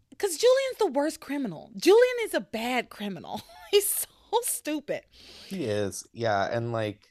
Because 0.10 0.36
Julian's 0.36 0.80
the 0.80 0.88
worst 0.88 1.20
criminal. 1.20 1.70
Julian 1.78 2.16
is 2.24 2.34
a 2.34 2.42
bad 2.42 2.90
criminal. 2.90 3.44
He's 3.72 3.88
so 3.88 4.40
stupid. 4.42 5.02
He 5.46 5.66
is. 5.66 6.08
Yeah. 6.12 6.50
And 6.52 6.72
like, 6.72 7.02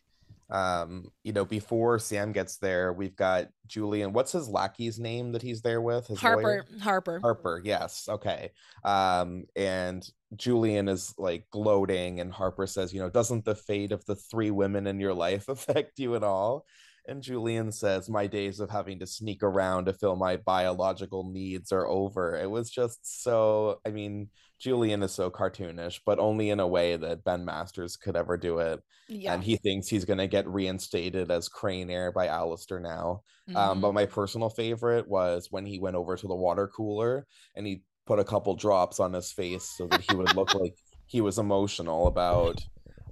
um 0.51 1.07
you 1.25 1.33
know 1.33 1.45
before 1.45 1.99
sam 1.99 2.31
gets 2.31 2.59
there 2.59 2.93
we've 2.93 3.17
got 3.17 3.49
julian 3.67 4.13
what's 4.13 4.31
his 4.31 4.49
lackey's 4.49 4.99
name 4.99 5.33
that 5.33 5.43
he's 5.43 5.61
there 5.61 5.81
with 5.81 6.07
his 6.07 6.21
harper 6.21 6.43
lawyer? 6.43 6.67
harper. 6.81 7.21
Harper 7.21 7.61
yes 7.65 8.07
okay. 8.09 8.51
Um 8.85 9.45
and 9.57 10.09
julian 10.37 10.89
is 10.89 11.15
like 11.19 11.47
gloating 11.51 12.21
and 12.21 12.33
harper 12.33 12.67
says 12.67 12.93
you 12.93 13.01
know 13.01 13.11
doesn't 13.11 13.45
the 13.45 13.55
fate 13.55 13.93
of 13.93 14.05
the 14.07 14.17
three 14.17 14.51
women 14.51 14.87
in 14.87 15.01
your 15.01 15.15
life 15.15 15.49
affect 15.49 15.99
you 15.99 16.15
at 16.15 16.23
all 16.23 16.65
and 17.09 17.23
Julian 17.23 17.73
says, 17.73 18.09
My 18.09 18.27
days 18.27 18.61
of 18.61 18.71
having 18.71 18.99
to 19.01 19.07
sneak 19.07 19.43
around 19.43 19.87
to 19.87 19.93
fill 19.93 20.17
my 20.17 20.37
biological 20.37 21.31
needs 21.31 21.73
are 21.73 21.87
over. 21.87 22.37
It 22.37 22.51
was 22.51 22.71
just 22.71 23.23
so, 23.23 23.81
I 23.87 23.91
mean, 23.91 24.29
Julian 24.59 25.03
is 25.03 25.13
so 25.13 25.31
cartoonish, 25.31 26.01
but 26.07 26.19
only 26.19 26.51
in 26.51 26.61
a 26.61 26.67
way 26.67 26.97
that 26.97 27.25
Ben 27.25 27.45
Masters 27.45 27.97
could 27.97 28.17
ever 28.17 28.37
do 28.37 28.59
it. 28.59 28.83
Yeah. 29.09 29.35
And 29.35 29.45
he 29.45 29.57
thinks 29.57 29.89
he's 29.89 30.05
going 30.05 30.19
to 30.19 30.27
get 30.27 30.49
reinstated 30.49 31.31
as 31.31 31.49
Crane 31.49 31.91
heir 31.91 32.11
by 32.11 32.27
Alistair 32.27 32.81
now. 32.81 33.23
Mm-hmm. 33.49 33.57
Um, 33.57 33.81
but 33.81 33.89
mm-hmm. 33.89 33.95
my 33.95 34.07
personal 34.07 34.49
favorite 34.49 35.07
was 35.07 35.49
when 35.51 35.67
he 35.67 35.79
went 35.79 35.97
over 35.97 36.17
to 36.17 36.27
the 36.27 36.35
water 36.35 36.69
cooler 36.69 37.27
and 37.55 37.67
he 37.67 37.83
put 38.07 38.19
a 38.19 38.25
couple 38.25 38.55
drops 38.55 38.99
on 39.01 39.13
his 39.13 39.33
face 39.33 39.75
so 39.77 39.87
that 39.89 40.01
he 40.01 40.17
would 40.17 40.35
look 40.35 40.55
like 40.61 40.75
he 41.07 41.21
was 41.21 41.39
emotional 41.39 42.07
about 42.07 42.61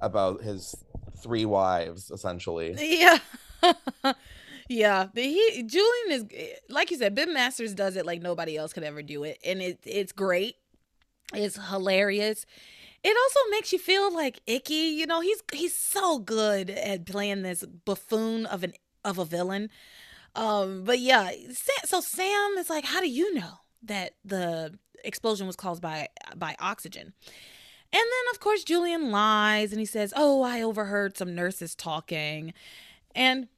about 0.01 0.43
his 0.43 0.75
three 1.23 1.45
wives 1.45 2.11
essentially 2.11 2.75
yeah 2.79 3.19
yeah 4.69 5.07
but 5.13 5.23
he 5.23 5.63
julian 5.67 6.11
is 6.11 6.25
like 6.71 6.91
you 6.91 6.97
said 6.97 7.15
ben 7.15 7.33
masters 7.33 7.75
does 7.75 7.97
it 7.97 8.07
like 8.07 8.23
nobody 8.23 8.57
else 8.57 8.73
could 8.73 8.83
ever 8.83 9.03
do 9.03 9.25
it 9.25 9.39
and 9.45 9.61
it, 9.61 9.79
it's 9.85 10.13
great 10.13 10.57
it's 11.33 11.59
hilarious. 11.71 12.45
It 13.03 13.17
also 13.17 13.51
makes 13.51 13.73
you 13.73 13.79
feel 13.79 14.13
like 14.13 14.41
icky. 14.47 14.75
You 14.75 15.07
know, 15.07 15.21
he's 15.21 15.43
he's 15.53 15.75
so 15.75 16.19
good 16.19 16.71
at 16.71 17.07
playing 17.07 17.43
this 17.43 17.65
buffoon 17.65 18.47
of 18.47 18.65
an 18.65 18.73
of 19.05 19.19
a 19.19 19.25
villain. 19.25 19.71
Um, 20.35 20.85
but 20.85 20.99
yeah, 20.99 21.31
so 21.85 22.01
Sam 22.01 22.55
is 22.59 22.69
like, 22.71 22.85
how 22.85 23.01
do 23.01 23.09
you 23.09 23.35
know 23.35 23.61
that 23.83 24.15
the 24.25 24.79
explosion 25.05 25.47
was 25.47 25.57
caused 25.57 25.83
by 25.83 26.09
by 26.37 26.57
oxygen? 26.59 27.13
And 27.93 28.03
then 28.03 28.35
of 28.35 28.41
course 28.41 28.65
Julian 28.65 29.11
lies 29.11 29.71
and 29.71 29.81
he 29.81 29.87
says, 29.87 30.13
"Oh, 30.17 30.43
I 30.43 30.63
overheard 30.63 31.17
some 31.17 31.35
nurses 31.35 31.75
talking." 31.75 32.53
And 33.15 33.49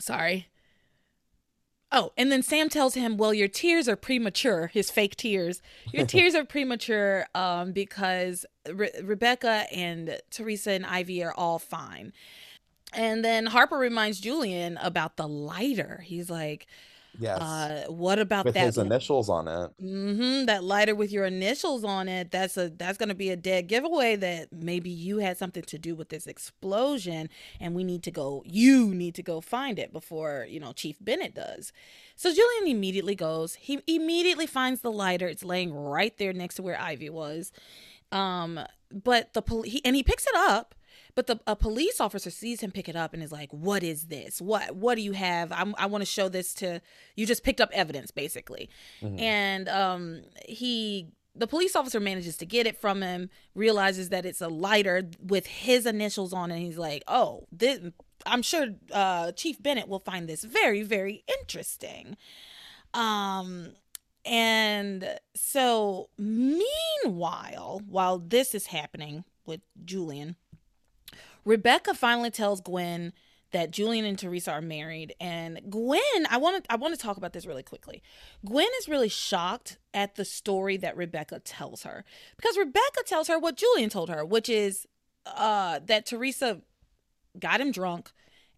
sorry, 0.00 0.48
Oh, 1.92 2.12
and 2.16 2.30
then 2.30 2.42
Sam 2.42 2.68
tells 2.68 2.94
him, 2.94 3.16
"Well, 3.16 3.34
your 3.34 3.48
tears 3.48 3.88
are 3.88 3.96
premature. 3.96 4.68
His 4.68 4.90
fake 4.90 5.16
tears. 5.16 5.60
Your 5.92 6.06
tears 6.14 6.34
are 6.34 6.44
premature 6.44 7.26
um, 7.34 7.72
because 7.72 8.46
Re- 8.72 8.92
Rebecca 9.02 9.66
and 9.72 10.20
Theresa 10.30 10.70
and 10.72 10.86
Ivy 10.86 11.24
are 11.24 11.34
all 11.34 11.58
fine." 11.58 12.12
And 12.92 13.24
then 13.24 13.46
Harper 13.46 13.76
reminds 13.76 14.20
Julian 14.20 14.76
about 14.78 15.16
the 15.16 15.28
lighter. 15.28 16.02
He's 16.04 16.28
like, 16.28 16.66
Yes. 17.18 17.40
Uh, 17.40 17.84
what 17.88 18.18
about 18.18 18.44
with 18.44 18.54
that? 18.54 18.66
his 18.66 18.78
initials 18.78 19.28
on 19.28 19.48
it. 19.48 19.70
Mm-hmm. 19.82 20.46
That 20.46 20.64
lighter 20.64 20.94
with 20.94 21.10
your 21.10 21.24
initials 21.24 21.84
on 21.84 22.08
it. 22.08 22.30
That's 22.30 22.56
a 22.56 22.70
that's 22.70 22.98
going 22.98 23.08
to 23.08 23.14
be 23.14 23.30
a 23.30 23.36
dead 23.36 23.66
giveaway 23.66 24.16
that 24.16 24.52
maybe 24.52 24.90
you 24.90 25.18
had 25.18 25.36
something 25.36 25.62
to 25.64 25.78
do 25.78 25.94
with 25.94 26.08
this 26.08 26.26
explosion, 26.26 27.28
and 27.58 27.74
we 27.74 27.84
need 27.84 28.02
to 28.04 28.10
go. 28.10 28.42
You 28.46 28.86
need 28.94 29.14
to 29.16 29.22
go 29.22 29.40
find 29.40 29.78
it 29.78 29.92
before 29.92 30.46
you 30.48 30.60
know 30.60 30.72
Chief 30.72 30.96
Bennett 31.00 31.34
does. 31.34 31.72
So 32.16 32.32
Julian 32.32 32.76
immediately 32.76 33.14
goes. 33.14 33.54
He 33.54 33.80
immediately 33.86 34.46
finds 34.46 34.80
the 34.80 34.92
lighter. 34.92 35.26
It's 35.26 35.44
laying 35.44 35.74
right 35.74 36.16
there 36.18 36.32
next 36.32 36.56
to 36.56 36.62
where 36.62 36.80
Ivy 36.80 37.10
was. 37.10 37.52
Um, 38.12 38.60
but 38.92 39.34
the 39.34 39.42
police 39.42 39.80
and 39.84 39.96
he 39.96 40.02
picks 40.02 40.26
it 40.26 40.34
up 40.34 40.74
but 41.14 41.26
the 41.26 41.40
a 41.46 41.56
police 41.56 42.00
officer 42.00 42.30
sees 42.30 42.60
him 42.60 42.70
pick 42.70 42.88
it 42.88 42.96
up 42.96 43.14
and 43.14 43.22
is 43.22 43.32
like, 43.32 43.50
"What 43.52 43.82
is 43.82 44.06
this? 44.06 44.40
What 44.40 44.74
what 44.76 44.96
do 44.96 45.02
you 45.02 45.12
have? 45.12 45.52
I'm, 45.52 45.74
i 45.78 45.86
want 45.86 46.02
to 46.02 46.06
show 46.06 46.28
this 46.28 46.54
to 46.54 46.80
you. 47.16 47.26
Just 47.26 47.44
picked 47.44 47.60
up 47.60 47.70
evidence, 47.72 48.10
basically." 48.10 48.68
Mm-hmm. 49.02 49.18
And 49.18 49.68
um, 49.68 50.22
he 50.46 51.08
the 51.34 51.46
police 51.46 51.76
officer 51.76 52.00
manages 52.00 52.36
to 52.38 52.46
get 52.46 52.66
it 52.66 52.80
from 52.80 53.02
him, 53.02 53.30
realizes 53.54 54.08
that 54.10 54.26
it's 54.26 54.40
a 54.40 54.48
lighter 54.48 55.08
with 55.22 55.46
his 55.46 55.86
initials 55.86 56.32
on 56.32 56.50
it. 56.50 56.56
And 56.56 56.64
he's 56.64 56.78
like, 56.78 57.02
"Oh, 57.08 57.46
this." 57.52 57.80
I'm 58.26 58.42
sure 58.42 58.66
uh, 58.92 59.32
Chief 59.32 59.62
Bennett 59.62 59.88
will 59.88 59.98
find 59.98 60.28
this 60.28 60.44
very, 60.44 60.82
very 60.82 61.24
interesting. 61.26 62.18
Um, 62.92 63.72
and 64.24 65.18
so, 65.34 66.10
meanwhile, 66.18 67.80
while 67.88 68.18
this 68.18 68.54
is 68.54 68.66
happening 68.66 69.24
with 69.46 69.60
Julian, 69.84 70.36
Rebecca 71.44 71.94
finally 71.94 72.30
tells 72.30 72.60
Gwen 72.60 73.12
that 73.52 73.70
Julian 73.70 74.04
and 74.04 74.18
Theresa 74.18 74.52
are 74.52 74.60
married 74.60 75.14
and 75.20 75.60
Gwen 75.68 76.00
I 76.28 76.36
want 76.36 76.62
to 76.62 76.72
I 76.72 76.76
want 76.76 76.94
to 76.94 77.00
talk 77.00 77.16
about 77.16 77.32
this 77.32 77.46
really 77.46 77.62
quickly. 77.62 78.02
Gwen 78.44 78.68
is 78.78 78.88
really 78.88 79.08
shocked 79.08 79.78
at 79.92 80.14
the 80.14 80.24
story 80.24 80.76
that 80.78 80.96
Rebecca 80.96 81.40
tells 81.40 81.82
her 81.82 82.04
because 82.36 82.56
Rebecca 82.56 83.02
tells 83.06 83.28
her 83.28 83.38
what 83.38 83.56
Julian 83.56 83.90
told 83.90 84.08
her, 84.08 84.24
which 84.24 84.48
is 84.48 84.86
uh 85.26 85.80
that 85.86 86.06
Theresa 86.06 86.60
got 87.38 87.60
him 87.60 87.72
drunk 87.72 88.10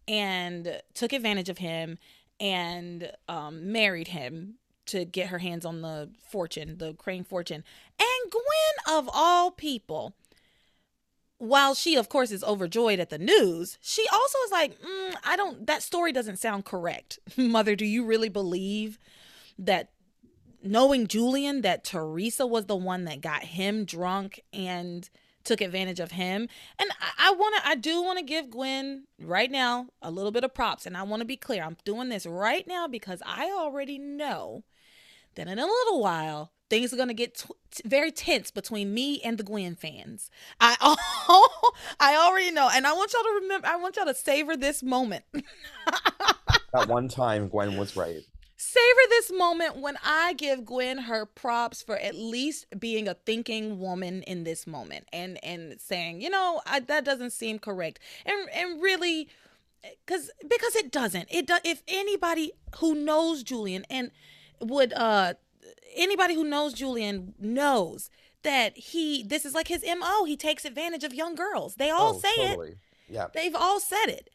and 0.09 0.81
took 0.95 1.13
advantage 1.13 1.49
of 1.49 1.59
him 1.59 1.99
and 2.41 3.13
um 3.29 3.73
married 3.73 4.09
him 4.09 4.55
to 4.85 5.05
get 5.05 5.29
her 5.29 5.39
hands 5.39 5.65
on 5.65 5.81
the 5.81 6.11
fortune, 6.29 6.77
the 6.79 6.93
Crane 6.95 7.25
fortune. 7.25 7.65
And 7.99 8.31
Gwen 8.31 8.99
of 8.99 9.09
all 9.13 9.51
people 9.53 10.15
while 11.43 11.75
she 11.75 11.97
of 11.97 12.09
course 12.09 12.31
is 12.31 12.45
overjoyed 12.45 13.01
at 13.01 13.11
the 13.11 13.19
news 13.19 13.77
she 13.81 14.07
also 14.13 14.39
is 14.45 14.53
like 14.53 14.81
mm, 14.81 15.15
i 15.25 15.35
don't 15.35 15.67
that 15.67 15.83
story 15.83 16.13
doesn't 16.13 16.37
sound 16.37 16.65
correct. 16.65 17.19
Mother 17.37 17.75
do 17.75 17.85
you 17.85 18.05
really 18.05 18.29
believe 18.29 18.97
that 19.59 19.91
knowing 20.63 21.09
julian 21.09 21.63
that 21.63 21.83
theresa 21.83 22.47
was 22.47 22.67
the 22.67 22.77
one 22.77 23.07
that 23.07 23.21
got 23.21 23.43
him 23.43 23.85
drunk 23.85 24.41
and 24.53 25.11
took 25.43 25.61
advantage 25.61 25.99
of 25.99 26.13
him? 26.13 26.49
And 26.79 26.91
i, 27.01 27.31
I 27.31 27.33
want 27.33 27.57
to 27.57 27.69
i 27.69 27.75
do 27.75 28.01
want 28.05 28.21
to 28.21 28.25
give 28.25 28.49
gwen 28.49 29.09
right 29.19 29.51
now 29.51 29.89
a 30.01 30.13
little 30.13 30.31
bit 30.31 30.45
of 30.45 30.55
props 30.55 30.87
and 30.87 30.97
i 30.97 31.03
want 31.03 31.23
to 31.23 31.27
be 31.27 31.37
clear 31.37 31.65
i'm 31.65 31.77
doing 31.85 32.09
this 32.09 32.25
right 32.25 32.69
now 32.69 32.87
because 32.87 33.21
i 33.27 33.47
already 33.47 33.99
know 33.99 34.63
that 35.35 35.49
in 35.49 35.59
a 35.59 35.67
little 35.67 36.01
while 36.01 36.53
things 36.73 36.91
are 36.91 36.97
going 36.97 37.09
to 37.09 37.15
get 37.15 37.35
t- 37.35 37.83
very 37.85 38.11
tense 38.11 38.51
between 38.51 38.95
me 38.95 39.21
and 39.21 39.37
the 39.37 39.43
Gwen 39.43 39.75
fans. 39.75 40.31
I 40.59 40.75
I 42.01 42.17
already 42.17 42.51
know 42.51 42.71
and 42.73 42.87
I 42.87 42.95
want 42.95 43.13
y'all 43.13 43.23
to 43.23 43.41
remember 43.43 43.67
I 43.67 43.77
want 43.77 43.97
y'all 43.97 44.07
to 44.07 44.15
savor 44.15 44.57
this 44.57 44.83
moment. 44.83 45.23
that 46.73 46.89
one 46.89 47.09
time 47.09 47.49
Gwen 47.49 47.77
was 47.77 47.95
right. 47.95 48.23
Savor 48.57 49.01
this 49.11 49.31
moment 49.31 49.77
when 49.77 49.99
I 50.03 50.33
give 50.33 50.65
Gwen 50.65 50.97
her 50.97 51.27
props 51.27 51.83
for 51.83 51.99
at 51.99 52.15
least 52.15 52.65
being 52.81 53.07
a 53.07 53.15
thinking 53.27 53.79
woman 53.79 54.23
in 54.23 54.45
this 54.45 54.67
moment 54.67 55.07
and 55.13 55.39
and 55.45 55.79
saying, 55.79 56.23
you 56.23 56.31
know, 56.31 56.63
I, 56.65 56.81
that 56.81 57.05
doesn't 57.05 57.33
seem 57.33 57.59
correct. 57.59 57.99
And 58.25 58.49
and 58.49 58.83
really 58.83 59.29
cuz 60.07 60.31
because 60.49 60.75
it 60.75 60.91
doesn't. 60.91 61.29
It 61.31 61.47
does 61.47 61.61
if 61.65 61.83
anybody 61.87 62.53
who 62.77 62.95
knows 62.95 63.43
Julian 63.43 63.85
and 63.91 64.11
would 64.59 64.95
uh 64.95 65.35
anybody 65.95 66.35
who 66.35 66.45
knows 66.45 66.73
Julian 66.73 67.35
knows 67.39 68.11
that 68.43 68.77
he 68.77 69.23
this 69.23 69.45
is 69.45 69.55
like 69.55 69.69
his 69.69 69.85
MO. 69.85 70.25
He 70.25 70.37
takes 70.37 70.65
advantage 70.65 71.05
of 71.05 71.15
young 71.15 71.35
girls. 71.35 71.77
They 71.77 71.91
all 71.91 72.17
Oh, 72.17 72.19
say 72.19 72.31
it. 72.37 72.79
Yeah. 73.09 73.27
They've 73.35 73.55
all 73.55 73.79
said 73.81 74.07
it. 74.07 74.31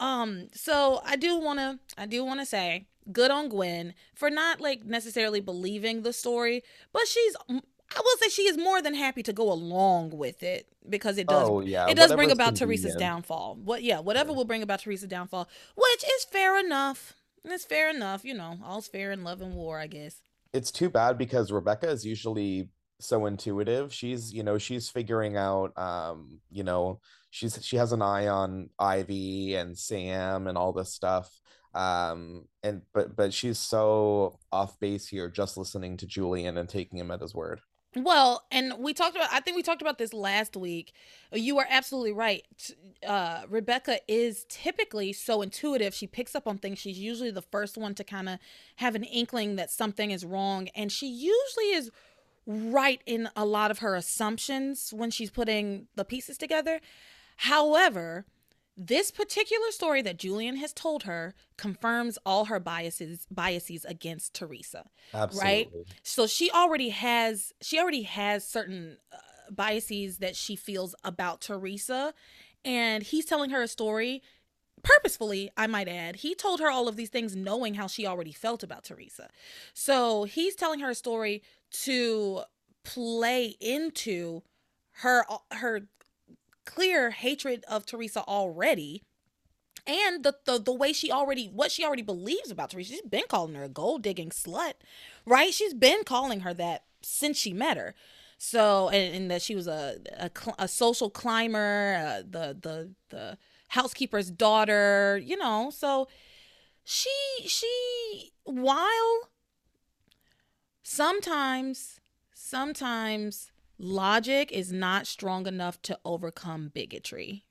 Um, 0.00 0.48
so 0.54 1.00
I 1.04 1.16
do 1.16 1.36
wanna 1.38 1.80
I 1.96 2.06
do 2.06 2.24
wanna 2.24 2.46
say 2.46 2.86
good 3.10 3.30
on 3.30 3.48
Gwen 3.48 3.94
for 4.14 4.30
not 4.30 4.60
like 4.60 4.84
necessarily 4.84 5.40
believing 5.40 6.02
the 6.02 6.12
story, 6.12 6.62
but 6.92 7.08
she's 7.08 7.34
I 7.48 8.00
will 8.00 8.16
say 8.20 8.28
she 8.28 8.42
is 8.42 8.58
more 8.58 8.82
than 8.82 8.94
happy 8.94 9.22
to 9.24 9.32
go 9.32 9.50
along 9.50 10.10
with 10.10 10.42
it 10.42 10.68
because 10.88 11.16
it 11.18 11.26
does 11.26 11.48
Oh 11.48 11.60
yeah. 11.60 11.88
it 11.88 11.94
does 11.96 12.08
bring 12.12 12.28
whatever's 12.28 12.32
about 12.32 12.54
Theresa's 12.68 12.94
downfall. 12.96 13.58
What 13.64 13.82
yeah, 13.82 13.98
whatever 14.00 14.30
Yeah. 14.30 14.36
will 14.36 14.44
bring 14.44 14.62
about 14.62 14.84
Theresa's 14.84 15.08
downfall, 15.08 15.48
which 15.74 16.04
is 16.04 16.24
fair 16.30 16.58
enough. 16.60 17.14
It's 17.44 17.64
fair 17.64 17.88
enough, 17.88 18.24
you 18.24 18.34
know. 18.34 18.58
All's 18.64 18.88
fair 18.88 19.10
in 19.10 19.24
love 19.24 19.40
and 19.40 19.54
war, 19.54 19.78
I 19.80 19.86
guess. 19.86 20.20
It's 20.52 20.70
too 20.72 20.90
bad 20.90 21.18
because 21.18 21.52
Rebecca 21.52 21.88
is 21.88 22.04
usually 22.04 22.70
so 23.00 23.26
intuitive. 23.26 23.92
She's, 23.92 24.32
you 24.32 24.42
know, 24.42 24.58
she's 24.58 24.88
figuring 24.88 25.36
out 25.36 25.76
um, 25.78 26.40
you 26.50 26.64
know, 26.64 27.00
she's 27.30 27.64
she 27.64 27.76
has 27.76 27.92
an 27.92 28.02
eye 28.02 28.28
on 28.28 28.70
Ivy 28.78 29.54
and 29.54 29.76
Sam 29.78 30.46
and 30.46 30.56
all 30.58 30.72
this 30.72 30.92
stuff. 30.92 31.30
Um, 31.74 32.44
and 32.62 32.82
but 32.94 33.14
but 33.14 33.32
she's 33.34 33.58
so 33.58 34.38
off 34.52 34.78
base 34.80 35.06
here 35.06 35.30
just 35.30 35.56
listening 35.56 35.96
to 35.98 36.06
Julian 36.06 36.56
and 36.58 36.68
taking 36.68 36.98
him 36.98 37.10
at 37.10 37.20
his 37.20 37.34
word. 37.34 37.60
Well, 37.96 38.44
and 38.52 38.74
we 38.78 38.92
talked 38.92 39.16
about 39.16 39.30
I 39.32 39.40
think 39.40 39.56
we 39.56 39.62
talked 39.62 39.80
about 39.80 39.98
this 39.98 40.12
last 40.12 40.56
week. 40.56 40.92
You 41.32 41.58
are 41.58 41.66
absolutely 41.68 42.12
right. 42.12 42.44
Uh 43.06 43.42
Rebecca 43.48 43.98
is 44.06 44.44
typically 44.48 45.12
so 45.12 45.40
intuitive. 45.42 45.94
She 45.94 46.06
picks 46.06 46.34
up 46.34 46.46
on 46.46 46.58
things. 46.58 46.78
She's 46.78 46.98
usually 46.98 47.30
the 47.30 47.42
first 47.42 47.78
one 47.78 47.94
to 47.94 48.04
kind 48.04 48.28
of 48.28 48.38
have 48.76 48.94
an 48.94 49.04
inkling 49.04 49.56
that 49.56 49.70
something 49.70 50.10
is 50.10 50.24
wrong 50.24 50.68
and 50.74 50.92
she 50.92 51.08
usually 51.08 51.72
is 51.72 51.90
right 52.46 53.00
in 53.06 53.28
a 53.36 53.44
lot 53.44 53.70
of 53.70 53.78
her 53.78 53.94
assumptions 53.94 54.92
when 54.94 55.10
she's 55.10 55.30
putting 55.30 55.86
the 55.96 56.04
pieces 56.04 56.38
together. 56.38 56.80
However, 57.36 58.26
this 58.80 59.10
particular 59.10 59.70
story 59.70 60.02
that 60.02 60.18
Julian 60.18 60.56
has 60.56 60.72
told 60.72 61.02
her 61.02 61.34
confirms 61.56 62.16
all 62.24 62.44
her 62.44 62.60
biases 62.60 63.26
biases 63.30 63.84
against 63.84 64.34
Theresa 64.34 64.84
Absolutely. 65.12 65.84
so 66.04 66.28
she 66.28 66.50
already 66.52 66.90
has 66.90 67.52
she 67.60 67.78
already 67.78 68.02
has 68.02 68.46
certain 68.46 68.98
uh, 69.12 69.16
biases 69.50 70.18
that 70.18 70.36
she 70.36 70.54
feels 70.54 70.94
about 71.02 71.40
Theresa 71.40 72.14
and 72.64 73.02
he's 73.02 73.24
telling 73.24 73.50
her 73.50 73.62
a 73.62 73.68
story 73.68 74.22
purposefully 74.82 75.50
I 75.56 75.66
might 75.66 75.88
add. 75.88 76.16
He 76.16 76.34
told 76.34 76.60
her 76.60 76.70
all 76.70 76.88
of 76.88 76.96
these 76.96 77.10
things 77.10 77.34
knowing 77.34 77.74
how 77.74 77.86
she 77.86 78.06
already 78.06 78.32
felt 78.32 78.62
about 78.62 78.84
Theresa. 78.84 79.28
So 79.74 80.24
he's 80.24 80.54
telling 80.54 80.80
her 80.80 80.90
a 80.90 80.94
story 80.94 81.42
to 81.82 82.42
play 82.84 83.56
into 83.60 84.42
her 84.92 85.24
her 85.52 85.82
clear 86.68 87.10
hatred 87.10 87.64
of 87.66 87.86
Theresa 87.86 88.20
already 88.24 89.02
and 89.86 90.22
the, 90.22 90.34
the 90.44 90.58
the 90.58 90.72
way 90.72 90.92
she 90.92 91.10
already 91.10 91.46
what 91.46 91.72
she 91.72 91.82
already 91.82 92.02
believes 92.02 92.50
about 92.50 92.70
Theresa. 92.70 92.92
She's 92.92 93.02
been 93.02 93.24
calling 93.26 93.54
her 93.54 93.64
a 93.64 93.68
gold 93.70 94.02
digging 94.02 94.28
slut, 94.28 94.74
right? 95.24 95.52
She's 95.52 95.72
been 95.72 96.04
calling 96.04 96.40
her 96.40 96.52
that 96.54 96.84
since 97.00 97.38
she 97.38 97.54
met 97.54 97.78
her. 97.78 97.94
So 98.36 98.90
and, 98.90 99.14
and 99.14 99.30
that 99.30 99.40
she 99.40 99.54
was 99.54 99.66
a 99.66 99.96
a, 100.18 100.30
a 100.58 100.68
social 100.68 101.08
climber, 101.08 101.96
uh, 101.98 102.22
the 102.28 102.56
the 102.60 102.90
the 103.08 103.38
housekeeper's 103.68 104.30
daughter, 104.30 105.20
you 105.24 105.38
know. 105.38 105.70
So 105.70 106.06
she 106.84 107.10
she 107.46 108.32
while 108.44 109.30
sometimes 110.82 111.98
sometimes 112.34 113.50
logic 113.78 114.52
is 114.52 114.72
not 114.72 115.06
strong 115.06 115.46
enough 115.46 115.80
to 115.82 115.98
overcome 116.04 116.70
bigotry. 116.72 117.44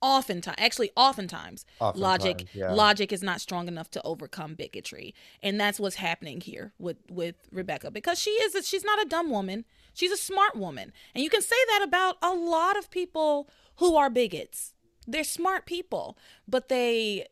Oftentimes 0.00 0.56
actually 0.58 0.92
oftentimes 0.94 1.64
logic 1.80 2.46
yeah. 2.52 2.72
logic 2.72 3.12
is 3.12 3.20
not 3.20 3.40
strong 3.40 3.66
enough 3.66 3.90
to 3.90 4.02
overcome 4.04 4.54
bigotry. 4.54 5.12
And 5.42 5.60
that's 5.60 5.80
what's 5.80 5.96
happening 5.96 6.40
here 6.40 6.72
with 6.78 6.98
with 7.10 7.34
rebecca 7.50 7.90
because 7.90 8.18
she 8.18 8.30
is 8.30 8.54
a, 8.54 8.62
she's 8.62 8.84
not 8.84 9.02
a 9.02 9.08
dumb 9.08 9.28
woman. 9.28 9.64
She's 9.94 10.12
a 10.12 10.16
smart 10.16 10.54
woman. 10.54 10.92
And 11.14 11.24
you 11.24 11.30
can 11.30 11.42
say 11.42 11.56
that 11.70 11.82
about 11.82 12.16
a 12.22 12.32
lot 12.32 12.78
of 12.78 12.92
people 12.92 13.48
who 13.76 13.96
are 13.96 14.08
bigots. 14.08 14.72
They're 15.06 15.24
smart 15.24 15.66
people 15.66 16.16
but 16.46 16.68
they 16.68 17.26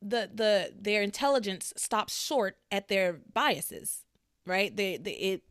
the 0.00 0.30
the 0.32 0.72
their 0.78 1.02
intelligence 1.02 1.72
stops 1.76 2.16
short 2.16 2.58
at 2.70 2.86
their 2.86 3.18
biases 3.32 4.04
right? 4.46 4.74
They, 4.74 4.96
they 4.96 5.12
it 5.12 5.42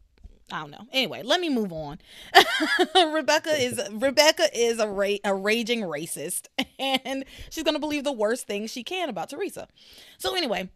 I 0.52 0.60
don't 0.60 0.72
know. 0.72 0.86
Anyway, 0.92 1.24
let 1.24 1.40
me 1.40 1.50
move 1.50 1.72
on. 1.72 2.00
Rebecca 3.14 3.50
is 3.52 3.80
Rebecca 3.92 4.46
is 4.54 4.80
a 4.80 4.88
ra- 4.88 5.16
a 5.24 5.34
raging 5.34 5.82
racist, 5.82 6.48
and 6.80 7.26
she's 7.50 7.64
gonna 7.64 7.80
believe 7.80 8.04
the 8.04 8.12
worst 8.12 8.46
things 8.46 8.70
she 8.72 8.84
can 8.84 9.10
about 9.10 9.30
Theresa. 9.30 9.68
So 10.18 10.36
anyway, 10.36 10.70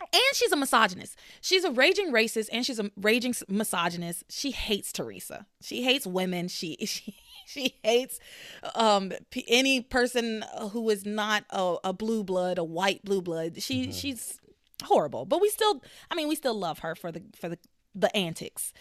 and 0.00 0.22
she's 0.34 0.52
a 0.52 0.56
misogynist. 0.56 1.16
She's 1.40 1.64
a 1.64 1.70
raging 1.70 2.12
racist, 2.12 2.48
and 2.52 2.66
she's 2.66 2.78
a 2.80 2.90
raging 2.96 3.34
misogynist. 3.48 4.24
She 4.28 4.50
hates 4.50 4.92
Theresa. 4.92 5.46
She 5.62 5.82
hates 5.82 6.06
women. 6.06 6.48
She 6.48 6.76
she 6.86 7.16
she 7.46 7.76
hates 7.84 8.18
um 8.74 9.12
p- 9.30 9.44
any 9.48 9.80
person 9.80 10.44
who 10.72 10.90
is 10.90 11.06
not 11.06 11.44
a, 11.50 11.76
a 11.84 11.92
blue 11.92 12.24
blood, 12.24 12.58
a 12.58 12.64
white 12.64 13.04
blue 13.04 13.22
blood. 13.22 13.62
She 13.62 13.86
Mhm. 13.86 13.94
she's 14.00 14.40
horrible, 14.84 15.24
but 15.24 15.40
we 15.40 15.48
still, 15.48 15.82
I 16.10 16.14
mean, 16.14 16.28
we 16.28 16.34
still 16.34 16.52
love 16.54 16.80
her 16.80 16.94
for 16.94 17.10
the 17.10 17.22
for 17.40 17.48
the 17.48 17.58
the 17.96 18.14
antics. 18.16 18.72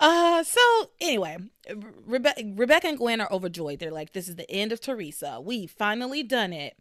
Uh, 0.00 0.42
so 0.42 0.60
anyway, 1.00 1.38
Rebe- 1.68 2.58
Rebecca 2.58 2.88
and 2.88 2.98
Gwen 2.98 3.20
are 3.20 3.32
overjoyed. 3.32 3.78
They're 3.78 3.90
like, 3.90 4.12
"This 4.12 4.28
is 4.28 4.36
the 4.36 4.50
end 4.50 4.72
of 4.72 4.80
Theresa. 4.80 5.40
We 5.40 5.66
finally 5.66 6.22
done 6.22 6.52
it." 6.52 6.76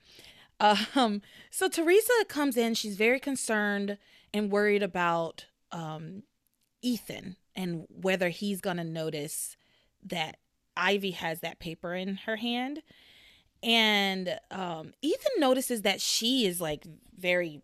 Um, 0.60 1.22
so 1.52 1.68
Theresa 1.68 2.14
comes 2.28 2.58
in. 2.58 2.74
She's 2.74 2.96
very 2.96 3.20
concerned 3.20 3.98
and 4.34 4.52
worried 4.52 4.84
about 4.84 5.46
um 5.72 6.24
Ethan 6.82 7.38
and 7.56 7.86
whether 7.90 8.30
he's 8.30 8.62
gonna 8.62 8.84
notice 8.84 9.58
that 10.04 10.38
Ivy 10.76 11.12
has 11.12 11.40
that 11.42 11.60
paper 11.60 11.94
in 11.94 12.18
her 12.26 12.38
hand. 12.38 12.82
And 13.62 14.40
um, 14.52 14.94
Ethan 15.02 15.40
notices 15.40 15.84
that 15.84 16.02
she 16.02 16.46
is 16.46 16.60
like 16.60 16.86
very 17.18 17.62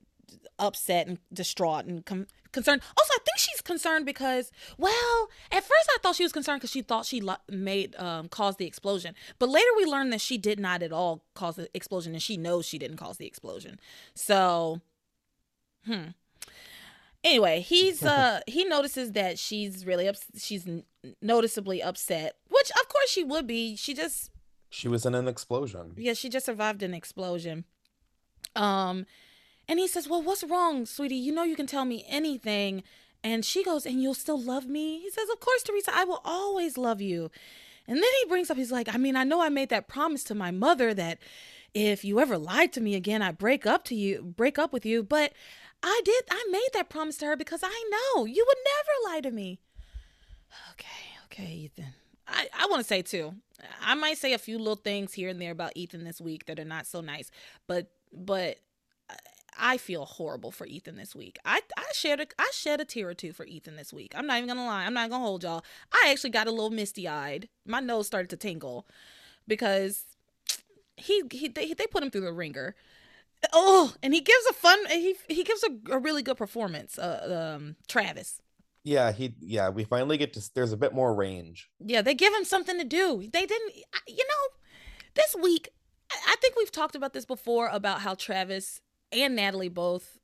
upset 0.58 1.08
and 1.08 1.20
distraught 1.34 1.86
and 1.86 2.06
com- 2.06 2.28
concerned. 2.52 2.82
Also, 2.98 3.14
I 3.14 3.20
think 3.26 3.38
she's 3.38 3.59
concerned 3.74 4.06
because, 4.06 4.46
well, 4.78 5.30
at 5.52 5.64
first 5.64 5.88
I 5.96 5.98
thought 6.02 6.16
she 6.16 6.24
was 6.24 6.34
concerned 6.34 6.60
because 6.60 6.72
she 6.72 6.82
thought 6.82 7.06
she 7.06 7.20
lo- 7.22 7.44
made 7.50 7.96
um, 8.08 8.28
caused 8.30 8.58
the 8.58 8.66
explosion, 8.72 9.12
but 9.40 9.48
later 9.58 9.72
we 9.78 9.86
learned 9.86 10.12
that 10.14 10.22
she 10.22 10.38
did 10.38 10.60
not 10.60 10.82
at 10.88 10.92
all 10.92 11.24
cause 11.36 11.56
the 11.56 11.68
explosion, 11.74 12.14
and 12.14 12.22
she 12.22 12.36
knows 12.38 12.66
she 12.66 12.78
didn't 12.84 12.98
cause 12.98 13.18
the 13.18 13.28
explosion. 13.28 13.80
So, 14.16 14.82
hmm. 15.86 16.08
Anyway, 17.24 17.60
he's 17.62 18.02
uh 18.04 18.40
he 18.48 18.64
notices 18.66 19.12
that 19.12 19.38
she's 19.38 19.86
really 19.86 20.08
ups- 20.08 20.26
she's 20.38 20.66
n- 20.68 20.84
noticeably 21.22 21.84
upset, 21.84 22.36
which 22.50 22.72
of 22.82 22.88
course 22.90 23.10
she 23.10 23.24
would 23.24 23.46
be. 23.46 23.76
She 23.76 23.94
just 23.94 24.32
She 24.70 24.88
was 24.88 25.06
in 25.06 25.14
an 25.16 25.28
explosion. 25.28 25.94
yeah, 25.98 26.14
she 26.14 26.30
just 26.30 26.46
survived 26.46 26.82
an 26.84 26.94
explosion. 26.94 27.66
Um, 28.56 29.06
and 29.68 29.80
he 29.80 29.88
says, 29.88 30.08
"Well, 30.10 30.24
what's 30.24 30.44
wrong, 30.44 30.86
sweetie? 30.86 31.16
You 31.26 31.34
know 31.34 31.44
you 31.44 31.56
can 31.58 31.68
tell 31.68 31.86
me 31.86 32.06
anything." 32.08 32.84
And 33.24 33.44
she 33.44 33.64
goes, 33.64 33.86
"And 33.86 34.02
you'll 34.02 34.14
still 34.14 34.40
love 34.40 34.68
me?" 34.68 35.00
He 35.00 35.10
says, 35.10 35.30
"Of 35.30 35.40
course, 35.40 35.64
Theresa. 35.64 35.92
I 35.94 36.04
will 36.06 36.22
always 36.24 36.78
love 36.78 37.02
you." 37.02 37.30
And 37.88 37.98
then 37.98 38.12
he 38.22 38.30
brings 38.30 38.52
up, 38.52 38.58
he's 38.58 38.72
like, 38.72 38.94
"I 38.94 38.98
mean, 38.98 39.16
I 39.16 39.24
know 39.24 39.42
I 39.42 39.50
made 39.50 39.70
that 39.70 39.88
promise 39.88 40.24
to 40.26 40.36
my 40.36 40.52
mother 40.52 40.94
that 40.94 41.18
if 41.74 42.06
you 42.06 42.20
ever 42.20 42.38
lied 42.38 42.72
to 42.74 42.82
me 42.82 42.96
again, 42.96 43.22
I 43.22 43.32
break 43.32 43.66
up 43.66 43.84
to 43.86 43.96
you, 43.96 44.22
break 44.22 44.58
up 44.60 44.72
with 44.72 44.86
you. 44.86 45.04
But 45.04 45.34
I 45.82 46.02
did. 46.04 46.24
I 46.30 46.46
made 46.50 46.70
that 46.74 46.90
promise 46.90 47.18
to 47.18 47.26
her 47.26 47.36
because 47.36 47.62
I 47.64 47.90
know 47.90 48.26
you 48.26 48.46
would 48.48 48.58
never 48.66 49.14
lie 49.14 49.22
to 49.22 49.32
me." 49.32 49.60
Okay, 50.72 50.86
okay, 51.26 51.52
Ethan. 51.54 51.94
I, 52.28 52.48
I 52.54 52.68
want 52.68 52.82
to 52.82 52.88
say 52.88 53.02
too. 53.02 53.36
I 53.82 53.96
might 53.96 54.18
say 54.18 54.34
a 54.34 54.38
few 54.38 54.58
little 54.58 54.76
things 54.76 55.14
here 55.14 55.30
and 55.30 55.42
there 55.42 55.52
about 55.52 55.74
Ethan 55.76 56.04
this 56.04 56.22
week 56.22 56.46
that 56.46 56.60
are 56.60 56.66
not 56.66 56.88
so 56.88 57.02
nice, 57.02 57.32
but 57.68 57.92
but 58.12 58.58
I 59.60 59.78
feel 59.78 60.06
horrible 60.06 60.52
for 60.52 60.66
Ethan 60.66 60.96
this 60.96 61.16
week. 61.16 61.38
I 61.46 61.62
I 61.78 61.86
shared 61.94 62.22
a 62.22 62.28
I 62.40 62.50
shed 62.54 62.80
a 62.80 62.86
tear 62.86 63.10
or 63.10 63.14
two 63.14 63.34
for 63.34 63.46
Ethan 63.46 63.76
this 63.76 63.94
week. 63.94 64.14
I'm 64.16 64.26
not 64.26 64.38
even 64.38 64.48
gonna 64.48 64.66
lie. 64.66 64.86
I'm 64.86 64.94
not 64.94 65.10
gonna 65.10 65.24
hold 65.24 65.44
y'all. 65.44 65.64
I 65.92 66.08
actually 66.10 66.32
got 66.32 66.48
a 66.48 66.52
little 66.52 66.70
misty 66.70 67.08
eyed. 67.08 67.50
My 67.66 67.80
nose 67.80 68.08
started 68.08 68.30
to 68.30 68.38
tingle 68.38 68.88
because 69.48 70.06
he 70.98 71.24
he 71.32 71.48
they, 71.50 71.74
they 71.74 71.88
put 71.88 72.04
him 72.04 72.10
through 72.10 72.22
the 72.22 72.34
wringer. 72.34 72.76
Oh, 73.54 73.94
and 74.04 74.14
he 74.14 74.22
gives 74.22 74.46
a 74.50 74.54
fun 74.54 74.80
he 74.88 75.16
he 75.28 75.44
gives 75.44 75.64
a, 75.64 75.94
a 75.94 76.00
really 76.00 76.24
good 76.24 76.38
performance. 76.38 76.98
Uh, 76.98 77.56
um, 77.58 77.76
Travis. 77.88 78.42
Yeah, 78.84 79.12
he 79.12 79.36
yeah, 79.42 79.70
we 79.70 79.84
finally 79.84 80.18
get 80.18 80.34
to 80.34 80.54
there's 80.56 80.72
a 80.72 80.78
bit 80.78 80.94
more 80.94 81.14
range. 81.14 81.70
Yeah, 81.80 82.02
they 82.02 82.16
give 82.16 82.34
him 82.34 82.46
something 82.46 82.78
to 82.78 82.86
do. 82.86 83.28
They 83.32 83.46
didn't, 83.46 83.76
you 84.08 84.26
know, 84.26 84.58
this 85.16 85.36
week, 85.42 85.70
I 86.12 86.16
I 86.28 86.36
think 86.42 86.56
we've 86.56 86.72
talked 86.72 86.96
about 86.96 87.14
this 87.14 87.26
before 87.26 87.68
about 87.68 88.02
how 88.02 88.16
Travis 88.16 88.82
and 89.12 89.36
Natalie 89.36 89.70
both 89.70 90.18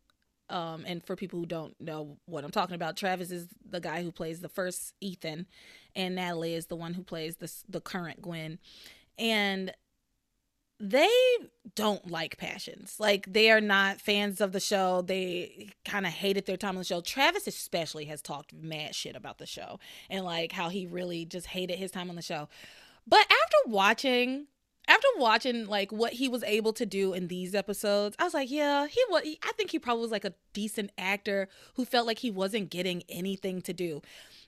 Um, 0.50 0.86
and 0.86 1.04
for 1.04 1.16
people 1.16 1.40
who 1.40 1.48
don't 1.48 1.80
know 1.82 2.18
what 2.26 2.44
I'm 2.44 2.52
talking 2.52 2.76
about, 2.76 2.98
Travis 2.98 3.32
is 3.32 3.48
the 3.68 3.80
guy 3.80 4.04
who 4.04 4.12
plays 4.12 4.42
the 4.42 4.50
first 4.50 4.94
Ethan, 5.02 5.48
and 5.96 6.16
Natalie 6.16 6.54
is 6.54 6.68
the 6.68 6.76
one 6.76 6.94
who 6.94 7.04
plays 7.04 7.38
the 7.38 7.52
the 7.68 7.82
current 7.82 8.22
Gwen. 8.22 8.60
And 9.18 9.74
they 10.80 11.10
don't 11.74 12.12
like 12.12 12.38
passions. 12.38 12.98
Like 13.00 13.32
they 13.32 13.50
are 13.50 13.62
not 13.62 14.02
fans 14.02 14.42
of 14.42 14.52
the 14.52 14.60
show. 14.60 15.02
They 15.02 15.70
kind 15.86 16.06
of 16.06 16.12
hated 16.12 16.46
their 16.46 16.58
time 16.58 16.72
on 16.72 16.82
the 16.82 16.84
show. 16.84 17.00
Travis 17.02 17.48
especially 17.48 18.06
has 18.06 18.22
talked 18.22 18.54
mad 18.54 18.94
shit 18.94 19.16
about 19.16 19.38
the 19.38 19.46
show 19.46 19.80
and 20.10 20.26
like 20.26 20.52
how 20.52 20.68
he 20.68 20.86
really 20.86 21.24
just 21.26 21.48
hated 21.48 21.80
his 21.80 21.92
time 21.92 22.10
on 22.10 22.18
the 22.18 22.22
show. 22.22 22.50
But 23.08 23.22
after 23.22 23.70
watching 23.70 24.48
after 24.88 25.08
watching 25.18 25.68
like 25.68 25.92
what 25.92 26.14
he 26.14 26.28
was 26.28 26.44
able 26.44 26.74
to 26.74 26.86
do 26.86 27.14
in 27.14 27.28
these 27.28 27.56
episodes, 27.56 28.16
I 28.20 28.24
was 28.24 28.34
like, 28.34 28.52
yeah, 28.52 28.88
he 28.88 29.02
was 29.10 29.24
I 29.44 29.52
think 29.54 29.72
he 29.72 29.80
probably 29.80 30.02
was 30.02 30.12
like 30.12 30.26
a 30.26 30.34
decent 30.54 30.92
actor 30.98 31.48
who 31.76 31.86
felt 31.86 32.08
like 32.08 32.20
he 32.20 32.32
wasn't 32.32 32.70
getting 32.70 33.04
anything 33.10 33.62
to 33.64 33.74
do 33.74 34.02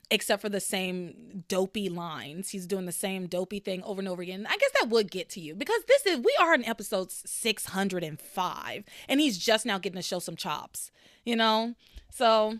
except 0.09 0.41
for 0.41 0.49
the 0.49 0.59
same 0.59 1.43
dopey 1.47 1.89
lines. 1.89 2.49
He's 2.49 2.65
doing 2.65 2.85
the 2.85 2.91
same 2.91 3.27
dopey 3.27 3.59
thing 3.59 3.83
over 3.83 3.99
and 3.99 4.07
over 4.07 4.21
again. 4.21 4.47
I 4.49 4.57
guess 4.57 4.71
that 4.79 4.89
would 4.89 5.11
get 5.11 5.29
to 5.31 5.41
you 5.41 5.55
because 5.55 5.81
this 5.87 6.05
is 6.05 6.19
we 6.19 6.35
are 6.39 6.53
in 6.53 6.65
episode 6.65 7.11
605 7.11 8.83
and 9.09 9.19
he's 9.19 9.37
just 9.37 9.65
now 9.65 9.77
getting 9.77 9.97
to 9.97 10.01
show 10.01 10.19
some 10.19 10.35
chops, 10.35 10.91
you 11.25 11.35
know? 11.35 11.75
So 12.09 12.59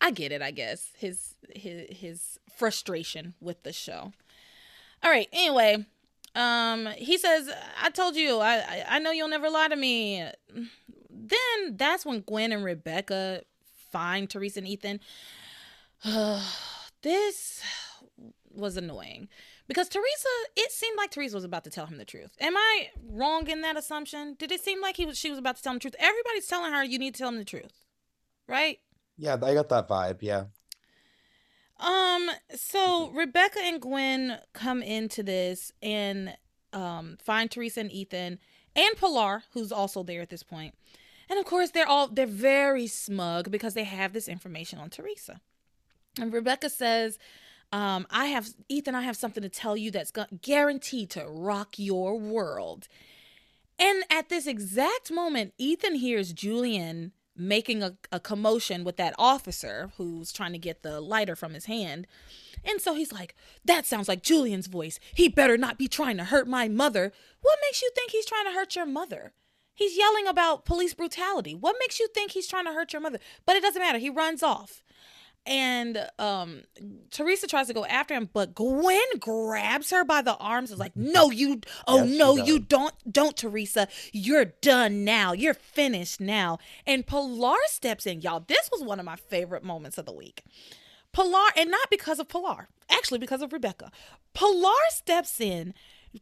I 0.00 0.10
get 0.10 0.32
it, 0.32 0.42
I 0.42 0.50
guess. 0.50 0.90
His 0.98 1.36
his 1.54 1.96
his 1.96 2.38
frustration 2.54 3.34
with 3.40 3.62
the 3.62 3.72
show. 3.72 4.12
All 5.02 5.10
right, 5.10 5.28
anyway, 5.32 5.86
um 6.34 6.86
he 6.96 7.18
says, 7.18 7.50
"I 7.82 7.90
told 7.90 8.16
you. 8.16 8.40
I 8.40 8.84
I, 8.88 8.98
know 8.98 9.10
you'll 9.10 9.28
never 9.28 9.50
lie 9.50 9.68
to 9.68 9.76
me." 9.76 10.24
Then 11.10 11.76
that's 11.76 12.04
when 12.04 12.20
Gwen 12.20 12.52
and 12.52 12.64
Rebecca 12.64 13.42
find 13.90 14.28
Theresa 14.28 14.58
and 14.58 14.68
Ethan 14.68 15.00
this 17.02 17.62
was 18.50 18.76
annoying 18.76 19.28
because 19.66 19.88
Theresa, 19.88 20.28
it 20.56 20.70
seemed 20.70 20.96
like 20.98 21.10
Theresa 21.10 21.36
was 21.36 21.44
about 21.44 21.64
to 21.64 21.70
tell 21.70 21.86
him 21.86 21.96
the 21.96 22.04
truth. 22.04 22.36
Am 22.40 22.56
I 22.56 22.88
wrong 23.10 23.48
in 23.48 23.62
that 23.62 23.76
assumption? 23.76 24.36
Did 24.38 24.52
it 24.52 24.62
seem 24.62 24.80
like 24.80 24.96
he 24.96 25.06
was 25.06 25.18
she 25.18 25.30
was 25.30 25.38
about 25.38 25.56
to 25.56 25.62
tell 25.62 25.72
him 25.72 25.76
the 25.76 25.80
truth? 25.80 25.96
Everybody's 25.98 26.46
telling 26.46 26.72
her 26.72 26.84
you 26.84 26.98
need 26.98 27.14
to 27.14 27.18
tell 27.18 27.30
him 27.30 27.38
the 27.38 27.44
truth, 27.44 27.72
right? 28.46 28.78
Yeah, 29.16 29.34
I 29.42 29.54
got 29.54 29.68
that 29.70 29.88
vibe. 29.88 30.18
Yeah. 30.20 30.44
Um. 31.78 32.30
So 32.54 33.10
Rebecca 33.10 33.60
and 33.62 33.80
Gwen 33.80 34.38
come 34.52 34.82
into 34.82 35.22
this 35.22 35.72
and 35.82 36.36
um 36.72 37.16
find 37.22 37.50
Theresa 37.50 37.80
and 37.80 37.92
Ethan 37.92 38.38
and 38.76 38.96
Pilar, 38.96 39.44
who's 39.52 39.72
also 39.72 40.02
there 40.02 40.20
at 40.20 40.30
this 40.30 40.42
point. 40.42 40.74
And 41.28 41.38
of 41.38 41.44
course, 41.44 41.70
they're 41.70 41.88
all 41.88 42.08
they're 42.08 42.26
very 42.26 42.86
smug 42.86 43.50
because 43.50 43.74
they 43.74 43.84
have 43.84 44.12
this 44.12 44.28
information 44.28 44.78
on 44.78 44.90
Theresa. 44.90 45.40
And 46.20 46.32
Rebecca 46.32 46.70
says, 46.70 47.18
um, 47.72 48.06
I 48.10 48.26
have, 48.26 48.50
Ethan, 48.68 48.94
I 48.94 49.02
have 49.02 49.16
something 49.16 49.42
to 49.42 49.48
tell 49.48 49.76
you 49.76 49.90
that's 49.90 50.12
guaranteed 50.42 51.10
to 51.10 51.26
rock 51.26 51.74
your 51.76 52.16
world. 52.16 52.86
And 53.78 54.04
at 54.08 54.28
this 54.28 54.46
exact 54.46 55.10
moment, 55.10 55.54
Ethan 55.58 55.96
hears 55.96 56.32
Julian 56.32 57.10
making 57.36 57.82
a, 57.82 57.96
a 58.12 58.20
commotion 58.20 58.84
with 58.84 58.96
that 58.96 59.14
officer 59.18 59.90
who's 59.96 60.32
trying 60.32 60.52
to 60.52 60.58
get 60.58 60.82
the 60.82 61.00
lighter 61.00 61.36
from 61.36 61.54
his 61.54 61.66
hand. 61.66 62.06
And 62.64 62.80
so 62.80 62.94
he's 62.94 63.12
like, 63.12 63.34
That 63.64 63.86
sounds 63.86 64.08
like 64.08 64.22
Julian's 64.22 64.66
voice. 64.66 65.00
He 65.14 65.28
better 65.28 65.56
not 65.58 65.78
be 65.78 65.88
trying 65.88 66.16
to 66.18 66.24
hurt 66.24 66.48
my 66.48 66.68
mother. 66.68 67.12
What 67.40 67.58
makes 67.66 67.82
you 67.82 67.90
think 67.94 68.10
he's 68.10 68.26
trying 68.26 68.44
to 68.46 68.52
hurt 68.52 68.76
your 68.76 68.86
mother? 68.86 69.32
He's 69.74 69.98
yelling 69.98 70.28
about 70.28 70.64
police 70.64 70.94
brutality. 70.94 71.54
What 71.54 71.76
makes 71.80 71.98
you 71.98 72.06
think 72.14 72.30
he's 72.30 72.46
trying 72.46 72.66
to 72.66 72.72
hurt 72.72 72.92
your 72.92 73.02
mother? 73.02 73.18
But 73.44 73.56
it 73.56 73.62
doesn't 73.62 73.82
matter. 73.82 73.98
He 73.98 74.08
runs 74.08 74.42
off 74.42 74.83
and 75.46 76.08
um 76.18 76.62
Theresa 77.10 77.46
tries 77.46 77.66
to 77.66 77.74
go 77.74 77.84
after 77.84 78.14
him, 78.14 78.30
but 78.32 78.54
Gwen 78.54 79.18
grabs 79.18 79.90
her 79.90 80.04
by 80.04 80.22
the 80.22 80.36
arms. 80.36 80.70
Is 80.70 80.78
like, 80.78 80.96
no, 80.96 81.30
you. 81.30 81.60
Oh 81.86 82.04
yes, 82.04 82.18
no, 82.18 82.36
you 82.36 82.58
don't. 82.58 82.94
Don't, 83.10 83.36
Theresa. 83.36 83.88
You're 84.12 84.46
done 84.46 85.04
now. 85.04 85.32
You're 85.32 85.54
finished 85.54 86.20
now. 86.20 86.58
And 86.86 87.06
Pilar 87.06 87.56
steps 87.66 88.06
in, 88.06 88.22
y'all. 88.22 88.44
This 88.46 88.70
was 88.72 88.82
one 88.82 88.98
of 88.98 89.06
my 89.06 89.16
favorite 89.16 89.64
moments 89.64 89.98
of 89.98 90.06
the 90.06 90.12
week. 90.12 90.44
Pilar, 91.12 91.50
and 91.56 91.70
not 91.70 91.90
because 91.90 92.18
of 92.18 92.28
Pilar, 92.28 92.68
actually 92.90 93.18
because 93.18 93.42
of 93.42 93.52
Rebecca. 93.52 93.92
Pilar 94.32 94.72
steps 94.88 95.40
in, 95.40 95.74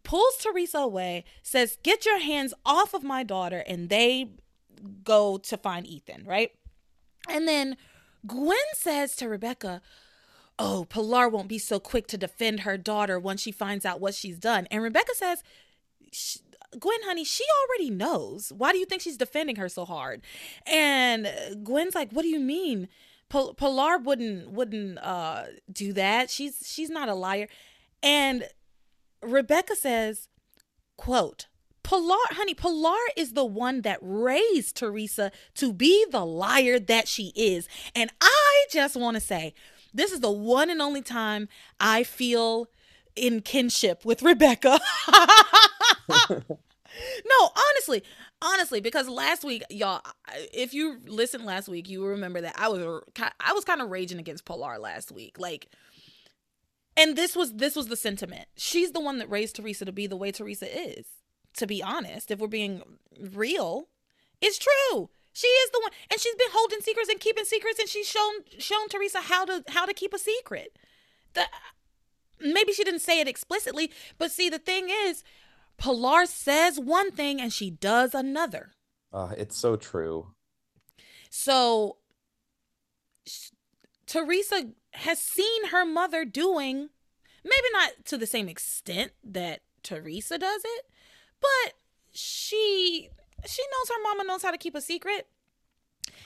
pulls 0.02 0.36
Theresa 0.36 0.78
away, 0.78 1.24
says, 1.42 1.78
"Get 1.82 2.04
your 2.04 2.18
hands 2.18 2.52
off 2.66 2.92
of 2.92 3.02
my 3.02 3.22
daughter," 3.22 3.64
and 3.66 3.88
they 3.88 4.32
go 5.04 5.38
to 5.38 5.56
find 5.56 5.86
Ethan, 5.86 6.24
right? 6.26 6.52
And 7.28 7.46
then 7.46 7.76
Gwen 8.26 8.56
says 8.74 9.16
to 9.16 9.28
Rebecca, 9.28 9.80
Oh, 10.58 10.86
Pilar 10.88 11.28
won't 11.28 11.48
be 11.48 11.58
so 11.58 11.80
quick 11.80 12.06
to 12.08 12.18
defend 12.18 12.60
her 12.60 12.76
daughter 12.76 13.18
once 13.18 13.40
she 13.40 13.52
finds 13.52 13.84
out 13.84 14.00
what 14.00 14.14
she's 14.14 14.38
done. 14.38 14.66
And 14.70 14.82
Rebecca 14.82 15.14
says, 15.14 15.42
Gwen, 16.78 16.98
honey, 17.04 17.24
she 17.24 17.44
already 17.62 17.90
knows. 17.90 18.52
Why 18.56 18.72
do 18.72 18.78
you 18.78 18.86
think 18.86 19.02
she's 19.02 19.16
defending 19.16 19.56
her 19.56 19.68
so 19.68 19.84
hard? 19.84 20.22
And 20.66 21.32
Gwen's 21.64 21.94
like, 21.94 22.12
What 22.12 22.22
do 22.22 22.28
you 22.28 22.40
mean? 22.40 22.88
Pilar 23.28 23.96
wouldn't 23.96 24.50
wouldn't 24.50 24.98
uh, 24.98 25.44
do 25.72 25.94
that. 25.94 26.28
She's 26.28 26.62
she's 26.66 26.90
not 26.90 27.08
a 27.08 27.14
liar. 27.14 27.48
And 28.02 28.44
Rebecca 29.22 29.74
says, 29.74 30.28
"quote 30.98 31.46
Pilar, 31.82 32.16
honey, 32.30 32.54
Pilar 32.54 32.98
is 33.16 33.32
the 33.32 33.44
one 33.44 33.82
that 33.82 33.98
raised 34.00 34.76
Theresa 34.76 35.32
to 35.54 35.72
be 35.72 36.06
the 36.10 36.24
liar 36.24 36.78
that 36.78 37.08
she 37.08 37.32
is. 37.34 37.68
And 37.94 38.10
I 38.20 38.66
just 38.70 38.96
want 38.96 39.16
to 39.16 39.20
say, 39.20 39.54
this 39.92 40.12
is 40.12 40.20
the 40.20 40.30
one 40.30 40.70
and 40.70 40.80
only 40.80 41.02
time 41.02 41.48
I 41.80 42.02
feel 42.04 42.68
in 43.16 43.40
kinship 43.40 44.04
with 44.04 44.22
Rebecca. 44.22 44.80
no, 46.08 47.50
honestly, 47.54 48.02
honestly, 48.40 48.80
because 48.80 49.08
last 49.08 49.44
week, 49.44 49.64
y'all, 49.68 50.02
if 50.52 50.72
you 50.72 50.98
listened 51.06 51.44
last 51.44 51.68
week, 51.68 51.88
you 51.88 52.04
remember 52.06 52.40
that 52.40 52.54
I 52.56 52.68
was 52.68 53.02
I 53.40 53.52
was 53.52 53.64
kind 53.64 53.82
of 53.82 53.90
raging 53.90 54.18
against 54.18 54.44
Pilar 54.44 54.78
last 54.78 55.12
week, 55.12 55.38
like. 55.38 55.68
And 56.94 57.16
this 57.16 57.34
was 57.34 57.54
this 57.54 57.74
was 57.74 57.88
the 57.88 57.96
sentiment. 57.96 58.48
She's 58.54 58.92
the 58.92 59.00
one 59.00 59.16
that 59.16 59.30
raised 59.30 59.56
Theresa 59.56 59.86
to 59.86 59.92
be 59.92 60.06
the 60.06 60.14
way 60.14 60.30
Theresa 60.30 60.66
is 60.90 61.06
to 61.56 61.66
be 61.66 61.82
honest, 61.82 62.30
if 62.30 62.38
we're 62.38 62.48
being 62.48 62.82
real, 63.18 63.88
it's 64.40 64.58
true. 64.58 65.10
She 65.32 65.46
is 65.46 65.70
the 65.70 65.80
one, 65.80 65.92
and 66.10 66.20
she's 66.20 66.34
been 66.34 66.48
holding 66.52 66.80
secrets 66.80 67.08
and 67.08 67.18
keeping 67.18 67.44
secrets, 67.44 67.78
and 67.78 67.88
she's 67.88 68.06
shown 68.06 68.32
shown 68.58 68.88
Theresa 68.88 69.20
how 69.20 69.44
to 69.44 69.64
how 69.68 69.86
to 69.86 69.94
keep 69.94 70.12
a 70.12 70.18
secret. 70.18 70.76
The, 71.34 71.44
maybe 72.40 72.72
she 72.72 72.84
didn't 72.84 73.00
say 73.00 73.20
it 73.20 73.28
explicitly, 73.28 73.90
but 74.18 74.30
see, 74.30 74.50
the 74.50 74.58
thing 74.58 74.88
is, 74.90 75.24
Pilar 75.78 76.26
says 76.26 76.78
one 76.78 77.10
thing 77.10 77.40
and 77.40 77.52
she 77.52 77.70
does 77.70 78.14
another. 78.14 78.72
Uh, 79.12 79.32
it's 79.36 79.56
so 79.56 79.76
true. 79.76 80.28
So 81.30 81.96
Theresa 84.06 84.68
has 84.92 85.18
seen 85.18 85.68
her 85.68 85.84
mother 85.84 86.24
doing, 86.24 86.90
maybe 87.42 87.68
not 87.72 88.04
to 88.06 88.18
the 88.18 88.26
same 88.26 88.48
extent 88.48 89.12
that 89.24 89.60
Theresa 89.82 90.38
does 90.38 90.62
it, 90.64 90.86
but 91.42 91.74
she 92.12 93.08
she 93.44 93.62
knows 93.62 93.88
her 93.88 94.02
mama 94.02 94.24
knows 94.24 94.42
how 94.42 94.50
to 94.50 94.58
keep 94.58 94.74
a 94.74 94.80
secret. 94.80 95.26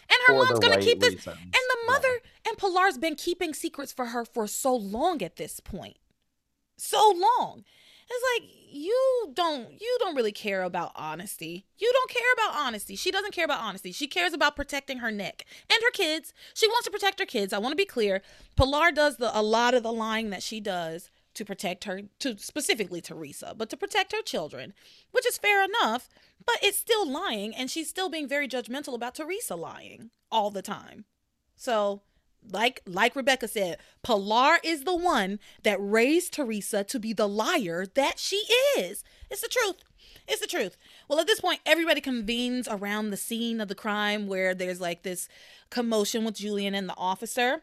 And 0.09 0.18
her 0.26 0.35
for 0.35 0.44
mom's 0.44 0.61
gonna 0.61 0.76
right 0.76 0.85
keep 0.85 1.00
this. 1.00 1.14
Reasons. 1.14 1.37
And 1.42 1.52
the 1.52 1.92
mother 1.92 2.09
yeah. 2.09 2.50
and 2.50 2.59
Pilar's 2.59 2.98
been 2.98 3.16
keeping 3.16 3.55
secrets 3.55 3.92
for 3.92 4.07
her 4.07 4.24
for 4.24 4.46
so 4.46 4.74
long 4.74 5.22
at 5.22 5.37
this 5.37 5.61
point. 5.61 5.96
So 6.76 7.12
long. 7.16 7.64
It's 8.09 8.42
like 8.44 8.50
you 8.70 9.33
don't 9.35 9.72
you 9.81 9.96
don't 10.00 10.14
really 10.14 10.33
care 10.33 10.62
about 10.62 10.92
honesty. 10.94 11.66
You 11.76 11.90
don't 11.92 12.11
care 12.11 12.33
about 12.35 12.55
honesty. 12.55 12.94
She 12.94 13.11
doesn't 13.11 13.33
care 13.33 13.44
about 13.44 13.60
honesty. 13.60 13.90
She 13.90 14.06
cares 14.06 14.33
about 14.33 14.54
protecting 14.54 14.98
her 14.98 15.10
neck 15.10 15.44
and 15.69 15.81
her 15.83 15.90
kids. 15.90 16.33
She 16.54 16.69
wants 16.69 16.85
to 16.85 16.92
protect 16.92 17.19
her 17.19 17.27
kids. 17.27 17.52
I 17.52 17.58
want 17.58 17.73
to 17.73 17.77
be 17.77 17.85
clear. 17.85 18.23
Pilar 18.54 18.92
does 18.92 19.17
the 19.17 19.37
a 19.37 19.42
lot 19.42 19.75
of 19.75 19.83
the 19.83 19.92
lying 19.92 20.31
that 20.31 20.42
she 20.42 20.60
does 20.60 21.10
to 21.37 21.44
protect 21.44 21.84
her 21.84 22.02
to 22.18 22.37
specifically 22.38 23.00
Theresa, 23.00 23.54
but 23.56 23.70
to 23.70 23.76
protect 23.76 24.12
her 24.12 24.22
children, 24.22 24.72
which 25.12 25.26
is 25.26 25.38
fair 25.38 25.64
enough, 25.64 26.08
but 26.44 26.56
it's 26.62 26.78
still 26.78 27.08
lying 27.08 27.54
and 27.54 27.70
she's 27.70 27.88
still 27.88 28.08
being 28.08 28.28
very 28.28 28.48
judgmental 28.48 28.94
about 28.94 29.14
Theresa 29.14 29.54
lying 29.54 30.10
all 30.30 30.50
the 30.50 30.62
time. 30.62 31.04
So, 31.56 32.02
like 32.48 32.80
like 32.87 33.16
Rebecca 33.16 33.48
said, 33.48 33.78
Pilar 34.02 34.58
is 34.62 34.84
the 34.84 34.94
one 34.94 35.38
that 35.62 35.78
raised 35.80 36.34
Theresa 36.34 36.84
to 36.84 36.98
be 36.98 37.12
the 37.12 37.28
liar 37.28 37.87
that 37.94 38.18
she 38.18 38.42
is. 38.78 39.02
It's 39.30 39.40
the 39.40 39.48
truth. 39.48 39.76
It's 40.28 40.40
the 40.40 40.46
truth. 40.46 40.76
Well, 41.08 41.20
at 41.20 41.26
this 41.26 41.40
point, 41.40 41.60
everybody 41.64 42.00
convenes 42.00 42.68
around 42.68 43.10
the 43.10 43.16
scene 43.16 43.60
of 43.60 43.68
the 43.68 43.74
crime 43.74 44.26
where 44.26 44.54
there's 44.54 44.80
like 44.80 45.02
this 45.02 45.28
commotion 45.70 46.24
with 46.24 46.37
Julian 46.37 46.74
and 46.74 46.88
the 46.88 46.96
officer. 46.96 47.62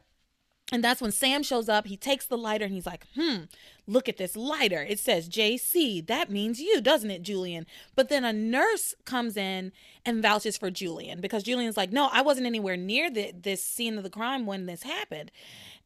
And 0.71 0.83
that's 0.83 1.01
when 1.01 1.11
Sam 1.11 1.43
shows 1.43 1.67
up. 1.67 1.87
He 1.87 1.97
takes 1.97 2.25
the 2.25 2.37
lighter 2.37 2.65
and 2.65 2.73
he's 2.73 2.85
like, 2.85 3.05
hmm, 3.15 3.43
look 3.85 4.07
at 4.07 4.17
this 4.17 4.35
lighter. 4.35 4.81
It 4.81 4.97
says 4.97 5.27
JC. 5.29 6.05
That 6.07 6.31
means 6.31 6.59
you, 6.59 6.79
doesn't 6.81 7.11
it, 7.11 7.21
Julian? 7.21 7.65
But 7.95 8.09
then 8.09 8.23
a 8.23 8.31
nurse 8.31 8.95
comes 9.05 9.35
in 9.35 9.73
and 10.05 10.21
vouches 10.21 10.57
for 10.57 10.71
Julian 10.71 11.19
because 11.19 11.43
Julian's 11.43 11.77
like, 11.77 11.91
no, 11.91 12.09
I 12.11 12.21
wasn't 12.21 12.47
anywhere 12.47 12.77
near 12.77 13.11
the, 13.11 13.33
this 13.37 13.63
scene 13.63 13.97
of 13.97 14.03
the 14.03 14.09
crime 14.09 14.45
when 14.45 14.65
this 14.65 14.83
happened. 14.83 15.31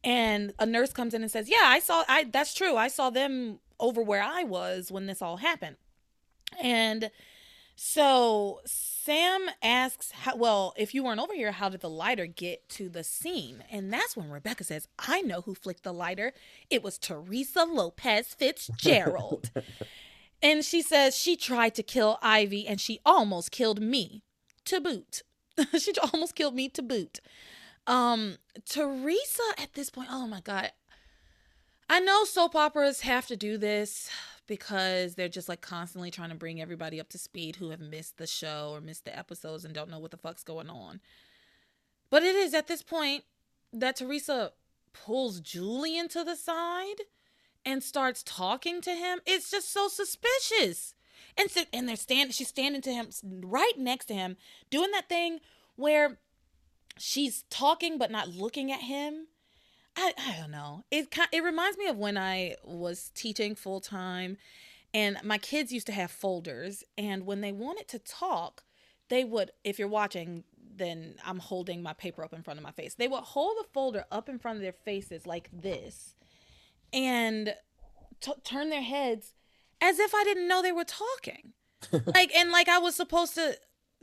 And 0.04 0.54
a 0.58 0.64
nurse 0.64 0.92
comes 0.92 1.12
in 1.12 1.22
and 1.22 1.30
says, 1.30 1.50
yeah, 1.50 1.64
I 1.64 1.80
saw, 1.80 2.04
I 2.08 2.24
that's 2.24 2.54
true. 2.54 2.76
I 2.76 2.88
saw 2.88 3.10
them 3.10 3.58
over 3.80 4.00
where 4.00 4.22
I 4.22 4.44
was 4.44 4.92
when 4.92 5.06
this 5.06 5.20
all 5.20 5.38
happened. 5.38 5.76
And 6.62 7.10
so 7.74 8.60
Sam 9.08 9.48
asks, 9.62 10.10
how, 10.10 10.36
well, 10.36 10.74
if 10.76 10.94
you 10.94 11.02
weren't 11.02 11.18
over 11.18 11.32
here, 11.32 11.52
how 11.52 11.70
did 11.70 11.80
the 11.80 11.88
lighter 11.88 12.26
get 12.26 12.68
to 12.68 12.90
the 12.90 13.02
scene? 13.02 13.64
And 13.70 13.90
that's 13.90 14.14
when 14.14 14.28
Rebecca 14.28 14.64
says, 14.64 14.86
I 14.98 15.22
know 15.22 15.40
who 15.40 15.54
flicked 15.54 15.82
the 15.82 15.94
lighter. 15.94 16.34
It 16.68 16.82
was 16.82 16.98
Theresa 16.98 17.64
Lopez 17.64 18.34
Fitzgerald. 18.34 19.50
and 20.42 20.62
she 20.62 20.82
says 20.82 21.16
she 21.16 21.36
tried 21.36 21.74
to 21.76 21.82
kill 21.82 22.18
Ivy 22.20 22.66
and 22.66 22.78
she 22.78 23.00
almost 23.06 23.50
killed 23.50 23.80
me 23.80 24.24
to 24.66 24.78
boot. 24.78 25.22
she 25.78 25.94
almost 26.12 26.34
killed 26.34 26.54
me 26.54 26.68
to 26.68 26.82
boot. 26.82 27.20
Um, 27.86 28.36
Theresa 28.66 29.54
at 29.56 29.72
this 29.72 29.88
point, 29.88 30.10
oh 30.12 30.26
my 30.26 30.42
God. 30.42 30.70
I 31.88 32.00
know 32.00 32.24
soap 32.24 32.54
operas 32.54 33.00
have 33.00 33.26
to 33.28 33.38
do 33.38 33.56
this 33.56 34.10
because 34.48 35.14
they're 35.14 35.28
just 35.28 35.48
like 35.48 35.60
constantly 35.60 36.10
trying 36.10 36.30
to 36.30 36.34
bring 36.34 36.60
everybody 36.60 36.98
up 36.98 37.08
to 37.10 37.18
speed 37.18 37.56
who 37.56 37.70
have 37.70 37.80
missed 37.80 38.16
the 38.16 38.26
show 38.26 38.70
or 38.72 38.80
missed 38.80 39.04
the 39.04 39.16
episodes 39.16 39.64
and 39.64 39.72
don't 39.72 39.90
know 39.90 40.00
what 40.00 40.10
the 40.10 40.16
fuck's 40.16 40.42
going 40.42 40.68
on. 40.68 41.00
But 42.10 42.24
it 42.24 42.34
is 42.34 42.54
at 42.54 42.66
this 42.66 42.82
point 42.82 43.24
that 43.72 43.96
Theresa 43.96 44.52
pulls 44.92 45.40
Julian 45.40 46.08
to 46.08 46.24
the 46.24 46.34
side 46.34 47.02
and 47.64 47.84
starts 47.84 48.22
talking 48.22 48.80
to 48.80 48.90
him. 48.90 49.20
It's 49.26 49.50
just 49.50 49.70
so 49.70 49.86
suspicious. 49.88 50.94
And 51.36 51.50
so, 51.50 51.62
and 51.72 51.88
they're 51.88 51.96
standing 51.96 52.32
she's 52.32 52.48
standing 52.48 52.80
to 52.82 52.92
him 52.92 53.10
right 53.22 53.74
next 53.76 54.06
to 54.06 54.14
him 54.14 54.36
doing 54.70 54.90
that 54.92 55.08
thing 55.08 55.40
where 55.76 56.18
she's 56.96 57.44
talking 57.50 57.98
but 57.98 58.10
not 58.10 58.28
looking 58.28 58.72
at 58.72 58.80
him 58.80 59.26
I, 59.98 60.12
I 60.16 60.36
don't 60.40 60.50
know. 60.52 60.84
It 60.90 61.08
it 61.32 61.42
reminds 61.42 61.76
me 61.76 61.88
of 61.88 61.96
when 61.96 62.16
I 62.16 62.54
was 62.64 63.10
teaching 63.14 63.54
full 63.54 63.80
time 63.80 64.36
and 64.94 65.18
my 65.24 65.38
kids 65.38 65.72
used 65.72 65.86
to 65.88 65.92
have 65.92 66.10
folders 66.10 66.84
and 66.96 67.26
when 67.26 67.40
they 67.40 67.52
wanted 67.52 67.88
to 67.88 67.98
talk, 67.98 68.62
they 69.08 69.24
would 69.24 69.50
if 69.64 69.78
you're 69.78 69.88
watching 69.88 70.44
then 70.76 71.16
I'm 71.24 71.40
holding 71.40 71.82
my 71.82 71.92
paper 71.92 72.22
up 72.22 72.32
in 72.32 72.42
front 72.42 72.58
of 72.58 72.64
my 72.64 72.70
face. 72.70 72.94
They 72.94 73.08
would 73.08 73.24
hold 73.24 73.56
the 73.58 73.64
folder 73.72 74.04
up 74.12 74.28
in 74.28 74.38
front 74.38 74.56
of 74.56 74.62
their 74.62 74.72
faces 74.72 75.26
like 75.26 75.50
this 75.52 76.14
and 76.92 77.54
t- 78.20 78.32
turn 78.44 78.70
their 78.70 78.82
heads 78.82 79.34
as 79.80 79.98
if 79.98 80.14
I 80.14 80.22
didn't 80.22 80.46
know 80.46 80.62
they 80.62 80.70
were 80.70 80.84
talking. 80.84 81.54
like 82.14 82.32
and 82.34 82.50
like 82.52 82.68
I 82.68 82.78
was 82.78 82.94
supposed 82.94 83.34
to 83.34 83.56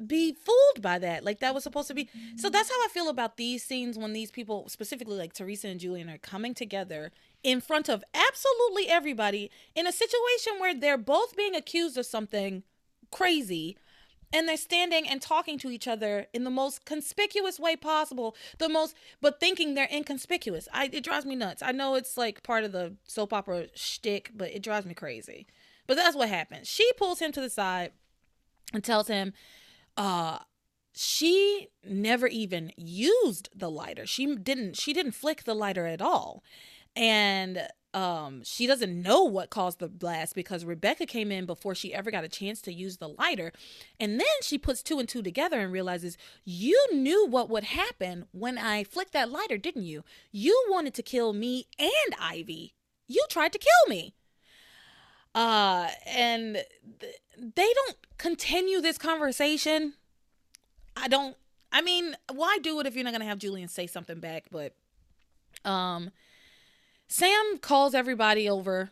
be 0.03 0.33
fooled 0.33 0.81
by 0.81 0.99
that. 0.99 1.23
Like 1.23 1.39
that 1.39 1.53
was 1.53 1.63
supposed 1.63 1.87
to 1.87 1.93
be. 1.93 2.09
So 2.35 2.49
that's 2.49 2.69
how 2.69 2.75
I 2.75 2.87
feel 2.91 3.09
about 3.09 3.37
these 3.37 3.63
scenes 3.63 3.97
when 3.97 4.13
these 4.13 4.31
people, 4.31 4.67
specifically 4.69 5.17
like 5.17 5.33
Theresa 5.33 5.67
and 5.67 5.79
Julian, 5.79 6.09
are 6.09 6.17
coming 6.17 6.53
together 6.53 7.11
in 7.43 7.61
front 7.61 7.89
of 7.89 8.03
absolutely 8.13 8.89
everybody 8.89 9.49
in 9.75 9.87
a 9.87 9.91
situation 9.91 10.53
where 10.59 10.73
they're 10.73 10.97
both 10.97 11.35
being 11.35 11.55
accused 11.55 11.97
of 11.97 12.05
something 12.05 12.63
crazy 13.11 13.77
and 14.33 14.49
they're 14.49 14.57
standing 14.57 15.07
and 15.07 15.21
talking 15.21 15.57
to 15.59 15.69
each 15.69 15.87
other 15.87 16.25
in 16.33 16.43
the 16.43 16.49
most 16.49 16.83
conspicuous 16.85 17.59
way 17.59 17.75
possible 17.75 18.35
the 18.57 18.67
most 18.67 18.95
but 19.21 19.39
thinking 19.39 19.75
they're 19.75 19.87
inconspicuous 19.91 20.67
i 20.73 20.89
it 20.91 21.03
drives 21.03 21.25
me 21.25 21.35
nuts 21.35 21.61
i 21.61 21.71
know 21.71 21.95
it's 21.95 22.17
like 22.17 22.41
part 22.41 22.63
of 22.63 22.71
the 22.71 22.95
soap 23.03 23.31
opera 23.31 23.67
shtick 23.75 24.31
but 24.35 24.49
it 24.49 24.63
drives 24.63 24.85
me 24.85 24.93
crazy 24.93 25.45
but 25.87 25.95
that's 25.95 26.15
what 26.15 26.27
happens 26.27 26.67
she 26.67 26.89
pulls 26.97 27.19
him 27.19 27.31
to 27.31 27.39
the 27.39 27.49
side 27.49 27.91
and 28.73 28.83
tells 28.83 29.07
him 29.07 29.31
uh 29.97 30.39
she 30.97 31.67
never 31.83 32.27
even 32.27 32.71
used 32.77 33.49
the 33.53 33.69
lighter. 33.69 34.05
She 34.05 34.33
didn't 34.35 34.77
she 34.77 34.93
didn't 34.93 35.11
flick 35.13 35.43
the 35.43 35.53
lighter 35.53 35.85
at 35.85 36.01
all. 36.01 36.43
And 36.95 37.67
um 37.93 38.43
she 38.43 38.65
doesn't 38.67 39.01
know 39.01 39.23
what 39.23 39.49
caused 39.49 39.79
the 39.79 39.89
blast 39.89 40.35
because 40.35 40.63
Rebecca 40.65 41.05
came 41.05 41.31
in 41.31 41.45
before 41.45 41.75
she 41.75 41.93
ever 41.93 42.11
got 42.11 42.23
a 42.23 42.29
chance 42.29 42.61
to 42.61 42.73
use 42.73 42.97
the 42.97 43.09
lighter. 43.09 43.51
And 43.99 44.19
then 44.19 44.27
she 44.41 44.57
puts 44.57 44.81
two 44.81 44.99
and 44.99 45.07
two 45.07 45.21
together 45.21 45.59
and 45.59 45.71
realizes 45.71 46.17
you 46.45 46.81
knew 46.93 47.27
what 47.27 47.49
would 47.49 47.65
happen 47.65 48.25
when 48.31 48.57
I 48.57 48.83
flicked 48.85 49.13
that 49.13 49.31
lighter, 49.31 49.57
didn't 49.57 49.83
you? 49.83 50.03
You 50.31 50.65
wanted 50.69 50.93
to 50.95 51.03
kill 51.03 51.33
me 51.33 51.67
and 51.77 52.15
Ivy. 52.19 52.73
You 53.07 53.25
tried 53.29 53.51
to 53.53 53.59
kill 53.59 53.89
me. 53.89 54.13
Uh 55.33 55.89
and 56.05 56.63
th- 57.01 57.15
they 57.37 57.71
don't 57.73 57.97
continue 58.17 58.81
this 58.81 58.97
conversation. 58.97 59.93
I 60.95 61.07
don't 61.07 61.35
I 61.71 61.81
mean, 61.81 62.15
why 62.31 62.57
do 62.61 62.79
it 62.79 62.85
if 62.87 62.95
you're 62.95 63.03
not 63.03 63.13
gonna 63.13 63.25
have 63.25 63.39
Julian 63.39 63.67
say 63.67 63.87
something 63.87 64.19
back? 64.19 64.45
But 64.51 64.75
um 65.63 66.11
Sam 67.07 67.57
calls 67.61 67.93
everybody 67.93 68.49
over. 68.49 68.89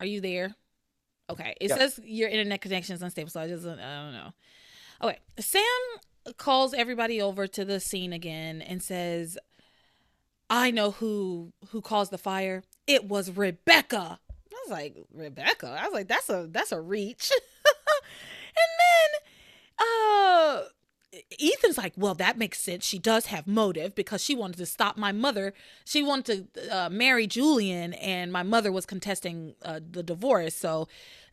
Are 0.00 0.06
you 0.06 0.20
there? 0.20 0.54
Okay. 1.30 1.54
It 1.60 1.70
says 1.70 2.00
your 2.04 2.28
internet 2.28 2.60
connection 2.60 2.94
is 2.94 3.02
unstable, 3.02 3.30
so 3.30 3.40
I 3.40 3.48
just 3.48 3.64
I 3.64 3.68
don't 3.70 4.12
know. 4.12 4.32
Okay. 5.02 5.18
Sam 5.38 5.62
calls 6.36 6.74
everybody 6.74 7.20
over 7.20 7.46
to 7.46 7.64
the 7.64 7.80
scene 7.80 8.12
again 8.12 8.60
and 8.62 8.82
says, 8.82 9.38
I 10.50 10.70
know 10.70 10.92
who 10.92 11.52
who 11.70 11.80
caused 11.80 12.10
the 12.10 12.18
fire. 12.18 12.62
It 12.86 13.04
was 13.04 13.30
Rebecca. 13.30 14.18
I 14.50 14.62
was 14.64 14.70
like, 14.70 14.96
Rebecca. 15.12 15.78
I 15.80 15.84
was 15.84 15.94
like, 15.94 16.08
that's 16.08 16.28
a 16.28 16.48
that's 16.50 16.72
a 16.72 16.80
reach. 16.80 17.30
and 18.58 18.70
then 18.80 19.86
uh 19.86 20.62
Ethan's 21.40 21.78
like, 21.78 21.94
well, 21.96 22.14
that 22.14 22.36
makes 22.36 22.60
sense. 22.60 22.84
She 22.84 22.98
does 22.98 23.26
have 23.26 23.46
motive 23.46 23.94
because 23.94 24.22
she 24.22 24.34
wanted 24.34 24.58
to 24.58 24.66
stop 24.66 24.98
my 24.98 25.10
mother. 25.10 25.54
She 25.84 26.02
wanted 26.02 26.52
to 26.54 26.76
uh, 26.76 26.90
marry 26.90 27.26
Julian, 27.26 27.94
and 27.94 28.30
my 28.30 28.42
mother 28.42 28.70
was 28.70 28.84
contesting 28.84 29.54
uh, 29.62 29.80
the 29.90 30.02
divorce. 30.02 30.54
So 30.54 30.86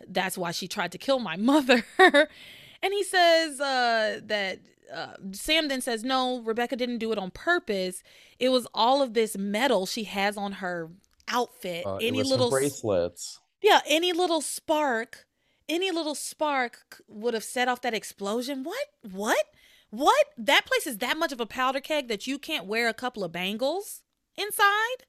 that's 0.08 0.38
why 0.38 0.52
she 0.52 0.68
tried 0.68 0.94
to 0.94 0.98
kill 0.98 1.20
my 1.20 1.36
mother. 1.52 1.84
and 2.00 2.94
he 2.94 3.04
says 3.04 3.60
uh, 3.60 4.22
that 4.24 4.60
uh, 4.94 5.14
Sam 5.34 5.68
then 5.68 5.82
says, 5.82 6.04
no, 6.04 6.42
Rebecca 6.42 6.76
didn't 6.76 7.00
do 7.00 7.12
it 7.12 7.18
on 7.18 7.32
purpose. 7.32 8.02
It 8.40 8.50
was 8.50 8.68
all 8.74 9.02
of 9.02 9.14
this 9.14 9.38
metal 9.38 9.86
she 9.86 10.06
has 10.06 10.38
on 10.38 10.54
her 10.54 10.90
outfit. 11.28 11.86
Uh, 11.86 11.98
any 11.98 12.24
little 12.24 12.50
bracelets. 12.50 13.40
Yeah, 13.62 13.80
any 13.88 14.14
little 14.14 14.42
spark, 14.42 15.26
any 15.68 15.92
little 15.92 16.16
spark 16.16 17.02
would 17.08 17.34
have 17.34 17.44
set 17.44 17.68
off 17.68 17.82
that 17.82 17.94
explosion. 17.94 18.64
What? 18.64 18.88
What? 19.12 19.46
What? 19.90 20.26
That 20.38 20.66
place 20.66 20.88
is 20.88 20.98
that 20.98 21.18
much 21.18 21.32
of 21.32 21.40
a 21.40 21.46
powder 21.46 21.80
keg 21.80 22.08
that 22.08 22.28
you 22.28 22.38
can't 22.38 22.66
wear 22.66 22.88
a 22.88 22.94
couple 22.94 23.24
of 23.24 23.32
bangles 23.32 24.02
inside? 24.38 25.06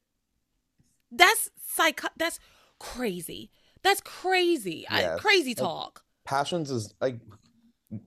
That's 1.11 1.51
psycho. 1.67 2.09
that's 2.17 2.41
crazy. 2.79 3.51
That's 3.83 4.01
crazy. 4.01 4.87
I, 4.89 5.17
crazy 5.19 5.55
talk. 5.55 6.03
Passions 6.25 6.71
is 6.71 6.93
like 7.01 7.21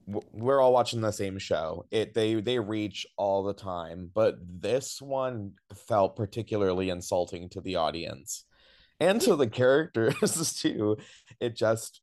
we're 0.06 0.60
all 0.60 0.72
watching 0.72 1.00
the 1.00 1.10
same 1.10 1.38
show. 1.38 1.86
It 1.90 2.12
they 2.14 2.34
they 2.34 2.58
reach 2.58 3.06
all 3.16 3.42
the 3.42 3.54
time, 3.54 4.10
but 4.14 4.36
this 4.42 5.00
one 5.00 5.52
felt 5.74 6.16
particularly 6.16 6.90
insulting 6.90 7.48
to 7.50 7.60
the 7.60 7.76
audience 7.76 8.44
and 8.98 9.20
to 9.22 9.36
the 9.36 9.48
characters 9.48 10.54
too. 10.60 10.98
It 11.40 11.56
just 11.56 12.02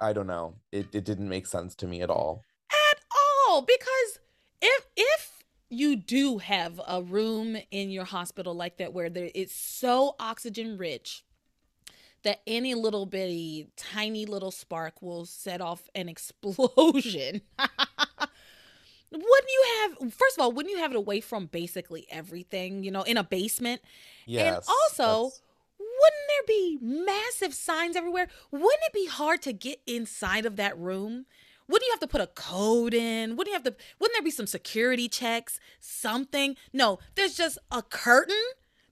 I 0.00 0.12
don't 0.12 0.26
know. 0.26 0.54
It 0.72 0.88
it 0.92 1.04
didn't 1.04 1.28
make 1.28 1.46
sense 1.46 1.74
to 1.76 1.86
me 1.86 2.02
at 2.02 2.10
all. 2.10 2.44
At 2.70 3.00
all 3.48 3.62
because 3.62 4.20
if 4.60 4.86
if 4.96 5.44
you 5.70 5.96
do 5.96 6.38
have 6.38 6.80
a 6.86 7.02
room 7.02 7.56
in 7.70 7.90
your 7.90 8.04
hospital 8.04 8.54
like 8.54 8.78
that 8.78 8.92
where 8.92 9.10
there 9.10 9.30
it's 9.34 9.54
so 9.54 10.14
oxygen 10.18 10.78
rich 10.78 11.24
that 12.22 12.40
any 12.46 12.74
little 12.74 13.06
bitty 13.06 13.68
tiny 13.76 14.26
little 14.26 14.50
spark 14.50 15.00
will 15.02 15.24
set 15.24 15.60
off 15.60 15.88
an 15.94 16.08
explosion. 16.14 17.42
wouldn't 19.10 19.50
you 19.50 19.64
have 19.80 20.12
first 20.12 20.36
of 20.36 20.42
all, 20.42 20.52
wouldn't 20.52 20.74
you 20.74 20.80
have 20.80 20.92
it 20.92 20.96
away 20.96 21.20
from 21.20 21.46
basically 21.46 22.06
everything, 22.10 22.84
you 22.84 22.90
know, 22.90 23.02
in 23.02 23.16
a 23.16 23.24
basement? 23.24 23.80
Yes. 24.26 24.68
And 24.68 24.74
also. 25.00 25.34
Wouldn't 25.98 26.28
there 26.28 26.46
be 26.46 26.78
massive 26.80 27.54
signs 27.54 27.96
everywhere? 27.96 28.28
Wouldn't 28.50 28.82
it 28.86 28.92
be 28.92 29.06
hard 29.06 29.42
to 29.42 29.52
get 29.52 29.80
inside 29.86 30.46
of 30.46 30.56
that 30.56 30.78
room? 30.78 31.26
Wouldn't 31.68 31.86
you 31.86 31.92
have 31.92 32.00
to 32.00 32.06
put 32.06 32.20
a 32.20 32.28
code 32.28 32.94
in? 32.94 33.36
Wouldn't 33.36 33.48
you 33.48 33.54
have 33.54 33.64
to 33.64 33.74
wouldn't 33.98 34.16
there 34.16 34.22
be 34.22 34.30
some 34.30 34.46
security 34.46 35.08
checks? 35.08 35.60
Something? 35.80 36.56
No, 36.72 36.98
there's 37.14 37.36
just 37.36 37.58
a 37.70 37.82
curtain 37.82 38.36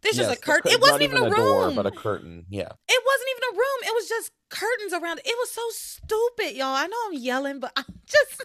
there's 0.07 0.19
yes, 0.19 0.29
just 0.29 0.39
a 0.39 0.43
curtain. 0.43 0.71
It 0.71 0.81
wasn't 0.81 1.03
even, 1.03 1.17
even, 1.17 1.33
a, 1.33 1.35
room, 1.35 1.45
door, 1.45 1.71
but 1.73 1.87
a 1.87 1.91
curtain. 1.91 2.47
Yeah. 2.49 2.69
It 2.89 3.03
wasn't 3.05 3.29
even 3.31 3.43
a 3.51 3.57
room. 3.57 3.79
It 3.83 3.95
was 3.95 4.09
just 4.09 4.31
curtains 4.51 4.93
around. 4.93 5.21
It 5.25 5.35
was 5.37 5.51
so 5.51 5.63
stupid, 5.71 6.57
y'all. 6.57 6.77
I 6.77 6.87
know 6.87 6.97
I'm 7.09 7.15
yelling, 7.15 7.59
but 7.59 7.73
I'm 7.77 7.85
just. 8.07 8.45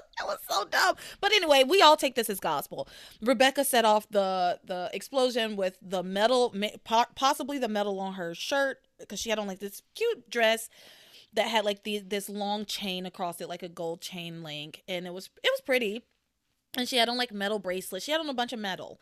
that 0.18 0.26
was 0.26 0.38
so 0.48 0.64
dumb. 0.64 0.96
But 1.20 1.32
anyway, 1.32 1.64
we 1.64 1.82
all 1.82 1.96
take 1.96 2.14
this 2.14 2.30
as 2.30 2.40
gospel. 2.40 2.88
Rebecca 3.20 3.64
set 3.64 3.84
off 3.84 4.08
the 4.10 4.60
the 4.64 4.90
explosion 4.92 5.56
with 5.56 5.78
the 5.82 6.02
metal, 6.02 6.54
possibly 7.14 7.58
the 7.58 7.68
metal 7.68 8.00
on 8.00 8.14
her 8.14 8.34
shirt 8.34 8.78
because 8.98 9.20
she 9.20 9.30
had 9.30 9.38
on 9.38 9.46
like 9.46 9.60
this 9.60 9.82
cute 9.94 10.28
dress 10.30 10.68
that 11.34 11.48
had 11.48 11.64
like 11.64 11.84
the 11.84 11.98
this 11.98 12.28
long 12.28 12.64
chain 12.64 13.06
across 13.06 13.40
it, 13.40 13.48
like 13.48 13.62
a 13.62 13.68
gold 13.68 14.00
chain 14.00 14.42
link, 14.42 14.82
and 14.88 15.06
it 15.06 15.12
was 15.12 15.30
it 15.42 15.50
was 15.52 15.60
pretty. 15.60 16.02
And 16.76 16.88
she 16.88 16.96
had 16.96 17.08
on 17.08 17.16
like 17.16 17.32
metal 17.32 17.58
bracelets. 17.58 18.04
She 18.04 18.12
had 18.12 18.20
on 18.20 18.28
a 18.28 18.34
bunch 18.34 18.52
of 18.52 18.58
metal. 18.58 19.00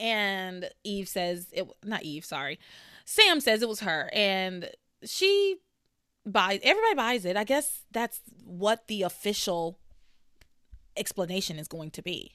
And 0.00 0.68
Eve 0.82 1.08
says 1.08 1.48
it 1.52 1.68
not 1.84 2.02
Eve, 2.02 2.24
sorry. 2.24 2.58
Sam 3.04 3.40
says 3.40 3.62
it 3.62 3.68
was 3.68 3.80
her 3.80 4.10
and 4.12 4.70
she 5.04 5.58
buys 6.26 6.60
everybody 6.62 6.94
buys 6.94 7.24
it. 7.24 7.36
I 7.36 7.44
guess 7.44 7.82
that's 7.92 8.20
what 8.44 8.88
the 8.88 9.02
official 9.02 9.78
explanation 10.96 11.58
is 11.58 11.68
going 11.68 11.90
to 11.92 12.02
be. 12.02 12.32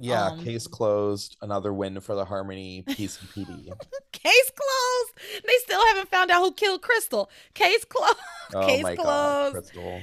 Yeah, 0.00 0.26
um, 0.26 0.44
case 0.44 0.66
closed. 0.66 1.36
Another 1.42 1.72
win 1.72 2.00
for 2.00 2.14
the 2.14 2.24
Harmony 2.24 2.84
PCPD. 2.88 3.68
case 4.12 4.50
closed. 4.54 5.44
They 5.44 5.52
still 5.64 5.84
haven't 5.88 6.08
found 6.08 6.30
out 6.30 6.40
who 6.40 6.52
killed 6.52 6.82
Crystal. 6.82 7.30
Case 7.54 7.84
closed. 7.84 8.16
Oh 8.54 8.66
case 8.66 8.82
my 8.82 8.94
closed. 8.96 9.04
God, 9.04 9.52
Crystal. 9.52 10.00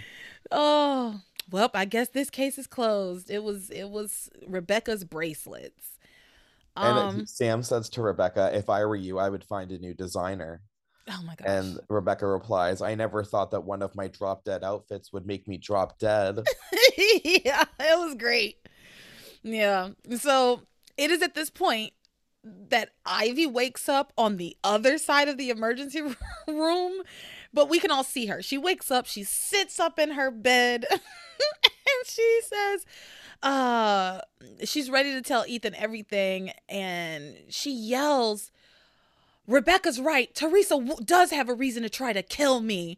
Oh 0.51 1.19
well, 1.49 1.71
I 1.73 1.85
guess 1.85 2.09
this 2.09 2.29
case 2.29 2.59
is 2.59 2.67
closed. 2.67 3.31
It 3.31 3.43
was 3.43 3.71
it 3.71 3.89
was 3.89 4.29
Rebecca's 4.45 5.03
bracelets. 5.03 5.97
And 6.77 6.99
um, 6.99 7.25
Sam 7.25 7.63
says 7.63 7.89
to 7.89 8.03
Rebecca, 8.03 8.51
"If 8.53 8.69
I 8.69 8.85
were 8.85 8.95
you, 8.95 9.17
I 9.17 9.29
would 9.29 9.43
find 9.43 9.71
a 9.71 9.79
new 9.79 9.95
designer." 9.95 10.61
Oh 11.09 11.21
my 11.23 11.35
gosh. 11.35 11.47
And 11.47 11.79
Rebecca 11.87 12.25
replies, 12.25 12.81
I 12.81 12.95
never 12.95 13.23
thought 13.23 13.51
that 13.51 13.63
one 13.63 13.81
of 13.81 13.95
my 13.95 14.07
drop 14.07 14.43
dead 14.43 14.63
outfits 14.63 15.13
would 15.13 15.25
make 15.25 15.47
me 15.47 15.57
drop 15.57 15.99
dead. 15.99 16.39
yeah, 17.23 17.63
it 17.79 17.99
was 17.99 18.15
great. 18.15 18.57
Yeah. 19.43 19.89
So 20.17 20.61
it 20.97 21.11
is 21.11 21.21
at 21.21 21.35
this 21.35 21.49
point 21.49 21.93
that 22.43 22.91
Ivy 23.05 23.47
wakes 23.47 23.89
up 23.89 24.13
on 24.17 24.37
the 24.37 24.55
other 24.63 24.97
side 24.97 25.27
of 25.27 25.37
the 25.37 25.49
emergency 25.49 26.01
room, 26.47 27.01
but 27.53 27.69
we 27.69 27.79
can 27.79 27.91
all 27.91 28.03
see 28.03 28.27
her. 28.27 28.41
She 28.41 28.57
wakes 28.57 28.91
up, 28.91 29.05
she 29.05 29.23
sits 29.23 29.79
up 29.79 29.99
in 29.99 30.11
her 30.11 30.31
bed, 30.31 30.85
and 30.91 30.99
she 32.05 32.39
says, 32.43 32.85
uh, 33.41 34.21
she's 34.63 34.89
ready 34.89 35.11
to 35.13 35.21
tell 35.21 35.45
Ethan 35.47 35.75
everything, 35.75 36.51
and 36.69 37.35
she 37.49 37.71
yells, 37.71 38.51
Rebecca's 39.47 39.99
right. 39.99 40.33
Theresa 40.33 40.75
w- 40.75 41.03
does 41.03 41.31
have 41.31 41.49
a 41.49 41.53
reason 41.53 41.83
to 41.83 41.89
try 41.89 42.13
to 42.13 42.23
kill 42.23 42.61
me. 42.61 42.97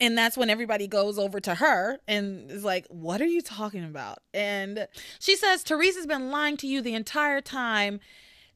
And 0.00 0.16
that's 0.16 0.36
when 0.36 0.48
everybody 0.48 0.86
goes 0.86 1.18
over 1.18 1.40
to 1.40 1.56
her 1.56 1.98
and 2.08 2.50
is 2.50 2.64
like, 2.64 2.86
What 2.88 3.20
are 3.20 3.26
you 3.26 3.42
talking 3.42 3.84
about? 3.84 4.18
And 4.32 4.88
she 5.18 5.36
says, 5.36 5.62
Theresa's 5.62 6.06
been 6.06 6.30
lying 6.30 6.56
to 6.58 6.66
you 6.66 6.80
the 6.80 6.94
entire 6.94 7.40
time. 7.40 8.00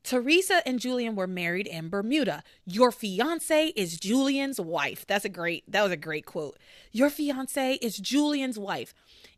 Theresa 0.03 0.67
and 0.67 0.79
Julian 0.79 1.17
were 1.17 1.27
married 1.27 1.67
in 1.67 1.89
Bermuda. 1.89 2.43
Your 2.67 2.93
fiance 2.93 3.69
is 3.69 3.99
Julian's 3.99 4.61
wife. 4.61 5.07
That's 5.07 5.25
a 5.25 5.31
great, 5.31 5.65
that 5.71 5.83
was 5.83 5.93
a 5.93 5.97
great 5.97 6.27
quote. 6.27 6.59
Your 6.93 7.09
fiance 7.09 7.77
is 7.77 7.97
Julian's 7.97 8.59
wife. 8.59 8.95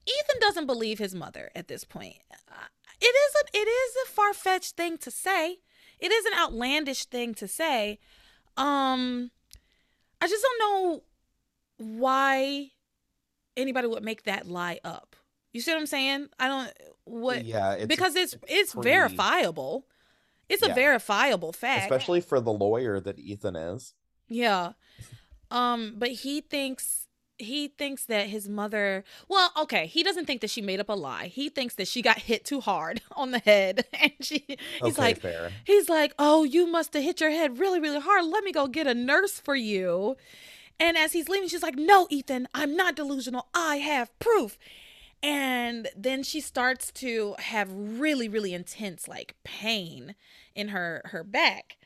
Ethan 0.06 0.40
doesn't 0.40 0.66
believe 0.66 0.98
his 0.98 1.14
mother 1.14 1.50
at 1.54 1.68
this 1.68 1.84
point. 1.84 2.16
Uh, 2.50 2.66
it 3.00 3.06
is 3.06 3.34
a, 3.42 3.56
it 3.56 3.68
is 3.68 3.94
a 4.04 4.10
far 4.10 4.34
fetched 4.34 4.76
thing 4.76 4.98
to 4.98 5.10
say 5.10 5.58
it 5.98 6.12
is 6.12 6.26
an 6.26 6.32
outlandish 6.38 7.06
thing 7.06 7.34
to 7.34 7.48
say. 7.48 7.98
Um, 8.56 9.30
I 10.20 10.28
just 10.28 10.42
don't 10.42 10.58
know 10.58 11.02
why 11.78 12.70
anybody 13.56 13.86
would 13.86 14.04
make 14.04 14.24
that 14.24 14.46
lie 14.46 14.80
up. 14.84 15.16
You 15.52 15.60
see 15.60 15.72
what 15.72 15.80
I'm 15.80 15.86
saying? 15.86 16.28
I 16.38 16.48
don't 16.48 16.72
what 17.04 17.44
yeah 17.44 17.72
it's 17.72 17.86
because 17.86 18.14
it's 18.14 18.36
it's 18.46 18.74
pretty, 18.74 18.90
verifiable. 18.90 19.86
It's 20.48 20.62
yeah. 20.62 20.72
a 20.72 20.74
verifiable 20.74 21.52
fact. 21.52 21.84
Especially 21.84 22.20
for 22.20 22.40
the 22.40 22.52
lawyer 22.52 23.00
that 23.00 23.18
Ethan 23.18 23.56
is. 23.56 23.94
Yeah. 24.28 24.72
Um, 25.50 25.94
but 25.96 26.10
he 26.10 26.40
thinks 26.40 27.05
he 27.38 27.68
thinks 27.68 28.04
that 28.06 28.28
his 28.28 28.48
mother 28.48 29.04
well 29.28 29.50
okay 29.56 29.86
he 29.86 30.02
doesn't 30.02 30.26
think 30.26 30.40
that 30.40 30.50
she 30.50 30.62
made 30.62 30.80
up 30.80 30.88
a 30.88 30.94
lie. 30.94 31.26
He 31.26 31.48
thinks 31.48 31.74
that 31.74 31.88
she 31.88 32.02
got 32.02 32.18
hit 32.20 32.44
too 32.44 32.60
hard 32.60 33.02
on 33.12 33.30
the 33.30 33.38
head. 33.40 33.84
And 34.00 34.12
she 34.20 34.44
he's 34.82 34.98
okay, 34.98 35.02
like 35.02 35.20
fair. 35.20 35.50
he's 35.64 35.88
like 35.88 36.12
oh 36.18 36.44
you 36.44 36.66
must 36.66 36.94
have 36.94 37.02
hit 37.02 37.20
your 37.20 37.30
head 37.30 37.58
really 37.58 37.80
really 37.80 38.00
hard. 38.00 38.24
Let 38.24 38.44
me 38.44 38.52
go 38.52 38.66
get 38.66 38.86
a 38.86 38.94
nurse 38.94 39.38
for 39.40 39.54
you. 39.54 40.16
And 40.78 40.96
as 40.96 41.12
he's 41.12 41.28
leaving 41.28 41.48
she's 41.48 41.62
like 41.62 41.76
no 41.76 42.06
ethan 42.10 42.48
i'm 42.54 42.76
not 42.76 42.96
delusional. 42.96 43.48
I 43.54 43.76
have 43.76 44.16
proof. 44.18 44.58
And 45.22 45.88
then 45.96 46.22
she 46.22 46.40
starts 46.40 46.90
to 46.92 47.34
have 47.38 47.68
really 47.72 48.28
really 48.28 48.54
intense 48.54 49.08
like 49.08 49.34
pain 49.44 50.14
in 50.54 50.68
her 50.68 51.02
her 51.06 51.24
back. 51.24 51.76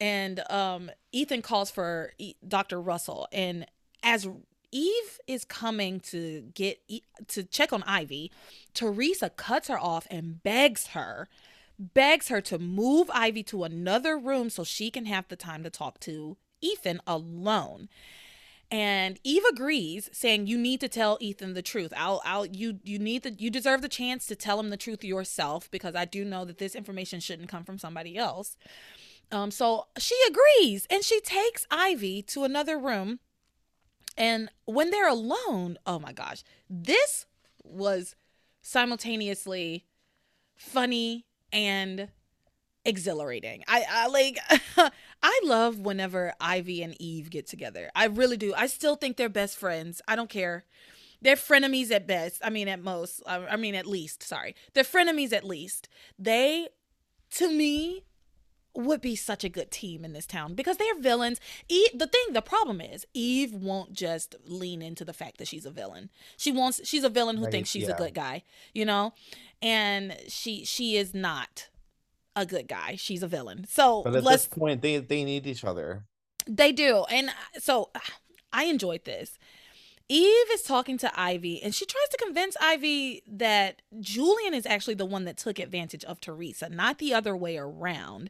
And 0.00 0.42
um 0.50 0.90
ethan 1.12 1.42
calls 1.42 1.70
for 1.70 2.12
dr 2.46 2.80
russell. 2.80 3.28
And 3.32 3.66
as 4.02 4.26
Eve 4.72 5.20
is 5.26 5.44
coming 5.44 6.00
to 6.00 6.42
get 6.54 6.80
to 7.28 7.42
check 7.44 7.72
on 7.72 7.82
Ivy. 7.84 8.30
Theresa 8.74 9.30
cuts 9.30 9.68
her 9.68 9.78
off 9.78 10.06
and 10.10 10.42
begs 10.42 10.88
her, 10.88 11.28
begs 11.78 12.28
her 12.28 12.40
to 12.42 12.58
move 12.58 13.10
Ivy 13.12 13.42
to 13.44 13.64
another 13.64 14.18
room 14.18 14.50
so 14.50 14.64
she 14.64 14.90
can 14.90 15.06
have 15.06 15.28
the 15.28 15.36
time 15.36 15.62
to 15.64 15.70
talk 15.70 16.00
to 16.00 16.36
Ethan 16.60 17.00
alone. 17.06 17.88
And 18.72 19.18
Eve 19.24 19.42
agrees, 19.50 20.08
saying, 20.12 20.46
"You 20.46 20.56
need 20.56 20.78
to 20.80 20.88
tell 20.88 21.18
Ethan 21.20 21.54
the 21.54 21.62
truth. 21.62 21.92
I'll, 21.96 22.22
I'll, 22.24 22.46
you, 22.46 22.78
you 22.84 23.00
need 23.00 23.24
the, 23.24 23.32
you 23.32 23.50
deserve 23.50 23.82
the 23.82 23.88
chance 23.88 24.26
to 24.26 24.36
tell 24.36 24.60
him 24.60 24.70
the 24.70 24.76
truth 24.76 25.02
yourself 25.02 25.68
because 25.72 25.96
I 25.96 26.04
do 26.04 26.24
know 26.24 26.44
that 26.44 26.58
this 26.58 26.76
information 26.76 27.18
shouldn't 27.18 27.48
come 27.48 27.64
from 27.64 27.78
somebody 27.78 28.16
else." 28.16 28.56
Um, 29.32 29.50
so 29.50 29.86
she 29.98 30.16
agrees, 30.28 30.86
and 30.88 31.04
she 31.04 31.20
takes 31.20 31.66
Ivy 31.70 32.22
to 32.22 32.44
another 32.44 32.78
room 32.78 33.18
and 34.16 34.50
when 34.64 34.90
they're 34.90 35.08
alone, 35.08 35.78
oh 35.86 35.98
my 35.98 36.12
gosh, 36.12 36.42
this 36.68 37.26
was 37.62 38.16
simultaneously 38.62 39.86
funny 40.56 41.26
and 41.52 42.08
exhilarating. 42.84 43.62
I, 43.68 43.84
I 43.88 44.06
like 44.08 44.38
I 45.22 45.40
love 45.44 45.78
whenever 45.78 46.34
Ivy 46.40 46.82
and 46.82 47.00
Eve 47.00 47.30
get 47.30 47.46
together. 47.46 47.90
I 47.94 48.06
really 48.06 48.36
do. 48.36 48.54
I 48.54 48.66
still 48.66 48.96
think 48.96 49.16
they're 49.16 49.28
best 49.28 49.56
friends. 49.56 50.00
I 50.08 50.16
don't 50.16 50.30
care. 50.30 50.64
They're 51.22 51.36
frenemies 51.36 51.90
at 51.90 52.06
best. 52.06 52.40
I 52.44 52.50
mean 52.50 52.68
at 52.68 52.82
most. 52.82 53.22
I 53.26 53.56
mean 53.56 53.74
at 53.74 53.86
least, 53.86 54.22
sorry. 54.22 54.54
They're 54.74 54.84
frenemies 54.84 55.32
at 55.32 55.44
least. 55.44 55.88
They 56.18 56.68
to 57.32 57.50
me 57.50 58.04
would 58.74 59.00
be 59.00 59.16
such 59.16 59.44
a 59.44 59.48
good 59.48 59.70
team 59.70 60.04
in 60.04 60.12
this 60.12 60.26
town 60.26 60.54
because 60.54 60.76
they're 60.76 60.98
villains. 60.98 61.40
Eve, 61.68 61.90
the 61.94 62.06
thing, 62.06 62.32
the 62.32 62.42
problem 62.42 62.80
is 62.80 63.06
Eve 63.14 63.52
won't 63.52 63.92
just 63.92 64.36
lean 64.44 64.82
into 64.82 65.04
the 65.04 65.12
fact 65.12 65.38
that 65.38 65.48
she's 65.48 65.66
a 65.66 65.70
villain. 65.70 66.10
She 66.36 66.52
wants 66.52 66.80
she's 66.84 67.04
a 67.04 67.08
villain 67.08 67.36
who 67.36 67.44
right, 67.44 67.52
thinks 67.52 67.70
she's 67.70 67.88
yeah. 67.88 67.94
a 67.94 67.98
good 67.98 68.14
guy, 68.14 68.44
you 68.72 68.84
know, 68.84 69.12
and 69.60 70.16
she 70.28 70.64
she 70.64 70.96
is 70.96 71.14
not 71.14 71.68
a 72.36 72.46
good 72.46 72.68
guy. 72.68 72.96
She's 72.96 73.22
a 73.22 73.28
villain. 73.28 73.66
So 73.68 74.02
but 74.02 74.16
at 74.16 74.24
this 74.24 74.46
point, 74.46 74.82
they 74.82 74.98
they 74.98 75.24
need 75.24 75.46
each 75.46 75.64
other. 75.64 76.04
They 76.46 76.72
do, 76.72 77.04
and 77.10 77.28
uh, 77.28 77.32
so 77.58 77.90
uh, 77.94 78.00
I 78.52 78.64
enjoyed 78.64 79.04
this. 79.04 79.38
Eve 80.10 80.46
is 80.52 80.62
talking 80.62 80.98
to 80.98 81.10
Ivy 81.18 81.62
and 81.62 81.72
she 81.72 81.86
tries 81.86 82.08
to 82.10 82.16
convince 82.16 82.56
Ivy 82.60 83.22
that 83.28 83.80
Julian 84.00 84.54
is 84.54 84.66
actually 84.66 84.94
the 84.94 85.06
one 85.06 85.24
that 85.24 85.36
took 85.36 85.60
advantage 85.60 86.04
of 86.04 86.20
Theresa, 86.20 86.68
not 86.68 86.98
the 86.98 87.14
other 87.14 87.36
way 87.36 87.56
around. 87.56 88.28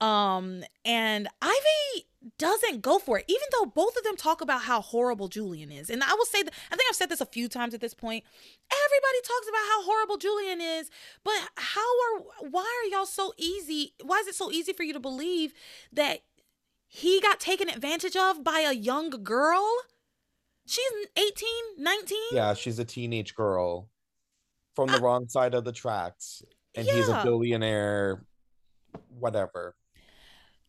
Um, 0.00 0.62
and 0.84 1.26
Ivy 1.42 2.06
doesn't 2.38 2.82
go 2.82 3.00
for 3.00 3.18
it, 3.18 3.24
even 3.26 3.48
though 3.50 3.66
both 3.66 3.96
of 3.96 4.04
them 4.04 4.16
talk 4.16 4.40
about 4.40 4.62
how 4.62 4.80
horrible 4.80 5.26
Julian 5.26 5.72
is. 5.72 5.90
And 5.90 6.04
I 6.04 6.14
will 6.14 6.24
say 6.24 6.44
that 6.44 6.54
I 6.70 6.76
think 6.76 6.88
I've 6.88 6.94
said 6.94 7.08
this 7.08 7.20
a 7.20 7.26
few 7.26 7.48
times 7.48 7.74
at 7.74 7.80
this 7.80 7.94
point. 7.94 8.22
Everybody 8.70 9.20
talks 9.24 9.48
about 9.48 9.68
how 9.70 9.82
horrible 9.82 10.18
Julian 10.18 10.60
is, 10.60 10.88
but 11.24 11.34
how 11.56 11.80
are 11.80 12.48
why 12.48 12.62
are 12.62 12.88
y'all 12.96 13.06
so 13.06 13.32
easy? 13.36 13.92
Why 14.04 14.18
is 14.18 14.28
it 14.28 14.36
so 14.36 14.52
easy 14.52 14.72
for 14.72 14.84
you 14.84 14.92
to 14.92 15.00
believe 15.00 15.52
that 15.92 16.20
he 16.86 17.20
got 17.20 17.40
taken 17.40 17.68
advantage 17.68 18.14
of 18.14 18.44
by 18.44 18.60
a 18.60 18.72
young 18.72 19.10
girl? 19.24 19.68
She's 20.68 21.06
18, 21.16 21.48
19. 21.78 22.18
Yeah, 22.32 22.52
she's 22.52 22.78
a 22.78 22.84
teenage 22.84 23.34
girl 23.34 23.88
from 24.76 24.88
the 24.88 25.00
wrong 25.00 25.26
side 25.26 25.54
of 25.54 25.64
the 25.64 25.72
tracks. 25.72 26.42
And 26.74 26.86
yeah. 26.86 26.94
he's 26.94 27.08
a 27.08 27.22
billionaire, 27.24 28.22
whatever. 29.18 29.74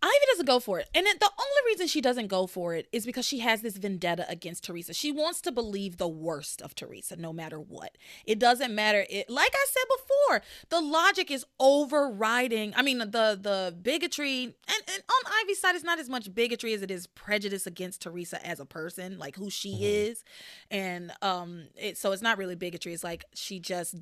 Ivy 0.01 0.25
doesn't 0.31 0.45
go 0.45 0.59
for 0.59 0.79
it. 0.79 0.89
And 0.95 1.05
the 1.05 1.31
only 1.39 1.61
reason 1.65 1.87
she 1.87 2.01
doesn't 2.01 2.27
go 2.27 2.47
for 2.47 2.73
it 2.73 2.87
is 2.91 3.05
because 3.05 3.25
she 3.25 3.39
has 3.39 3.61
this 3.61 3.77
vendetta 3.77 4.25
against 4.29 4.63
Theresa. 4.63 4.93
She 4.93 5.11
wants 5.11 5.41
to 5.41 5.51
believe 5.51 5.97
the 5.97 6.07
worst 6.07 6.61
of 6.61 6.73
Theresa 6.75 7.15
no 7.15 7.33
matter 7.33 7.59
what. 7.59 7.97
It 8.25 8.39
doesn't 8.39 8.73
matter. 8.73 9.05
It 9.09 9.29
like 9.29 9.51
I 9.53 9.65
said 9.69 9.83
before, 9.97 10.41
the 10.69 10.81
logic 10.81 11.29
is 11.29 11.45
overriding. 11.59 12.73
I 12.75 12.81
mean, 12.81 12.99
the 12.99 13.37
the 13.39 13.75
bigotry 13.81 14.43
and, 14.43 14.55
and 14.67 15.03
on 15.09 15.33
Ivy's 15.43 15.59
side 15.59 15.75
it's 15.75 15.83
not 15.83 15.99
as 15.99 16.09
much 16.09 16.33
bigotry 16.33 16.73
as 16.73 16.81
it 16.81 16.91
is 16.91 17.07
prejudice 17.07 17.67
against 17.67 18.01
Theresa 18.01 18.45
as 18.45 18.59
a 18.59 18.65
person, 18.65 19.17
like 19.17 19.35
who 19.35 19.49
she 19.49 19.73
mm-hmm. 19.73 19.83
is. 19.83 20.23
And 20.71 21.11
um 21.21 21.67
it 21.75 21.97
so 21.97 22.11
it's 22.11 22.21
not 22.21 22.37
really 22.37 22.55
bigotry. 22.55 22.93
It's 22.93 23.03
like 23.03 23.25
she 23.33 23.59
just 23.59 23.95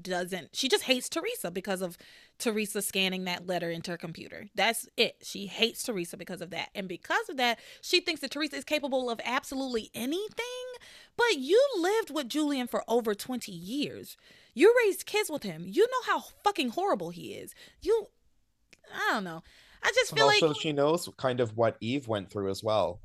doesn't 0.00 0.54
she 0.54 0.68
just 0.68 0.84
hates 0.84 1.08
Theresa 1.08 1.50
because 1.50 1.82
of 1.82 1.96
Theresa 2.38 2.82
scanning 2.82 3.24
that 3.24 3.46
letter 3.46 3.70
into 3.70 3.90
her 3.92 3.96
computer. 3.96 4.48
That's 4.54 4.88
it. 4.96 5.16
She 5.22 5.46
hates 5.46 5.82
Theresa 5.82 6.16
because 6.16 6.40
of 6.40 6.50
that. 6.50 6.70
And 6.74 6.88
because 6.88 7.28
of 7.28 7.36
that, 7.36 7.58
she 7.80 8.00
thinks 8.00 8.20
that 8.20 8.32
Theresa 8.32 8.56
is 8.56 8.64
capable 8.64 9.08
of 9.10 9.20
absolutely 9.24 9.90
anything. 9.94 10.44
But 11.16 11.38
you 11.38 11.62
lived 11.78 12.10
with 12.10 12.28
Julian 12.28 12.66
for 12.66 12.82
over 12.88 13.14
20 13.14 13.52
years. 13.52 14.16
You 14.54 14.74
raised 14.84 15.06
kids 15.06 15.30
with 15.30 15.44
him. 15.44 15.64
You 15.68 15.86
know 15.86 16.12
how 16.12 16.20
fucking 16.42 16.70
horrible 16.70 17.10
he 17.10 17.34
is. 17.34 17.54
You 17.80 18.08
I 18.92 19.12
don't 19.12 19.24
know. 19.24 19.42
I 19.82 19.92
just 19.94 20.14
feel 20.14 20.26
also, 20.26 20.48
like 20.48 20.60
she 20.60 20.72
knows 20.72 21.08
kind 21.16 21.40
of 21.40 21.56
what 21.56 21.76
Eve 21.80 22.08
went 22.08 22.30
through 22.30 22.50
as 22.50 22.62
well. 22.62 23.00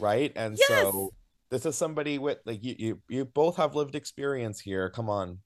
Right? 0.00 0.32
And 0.34 0.56
yes. 0.58 0.68
so 0.68 1.12
this 1.50 1.66
is 1.66 1.76
somebody 1.76 2.18
with 2.18 2.38
like 2.46 2.64
you, 2.64 2.74
you 2.78 3.02
you 3.08 3.24
both 3.26 3.56
have 3.56 3.74
lived 3.74 3.94
experience 3.94 4.60
here. 4.60 4.88
Come 4.88 5.10
on. 5.10 5.38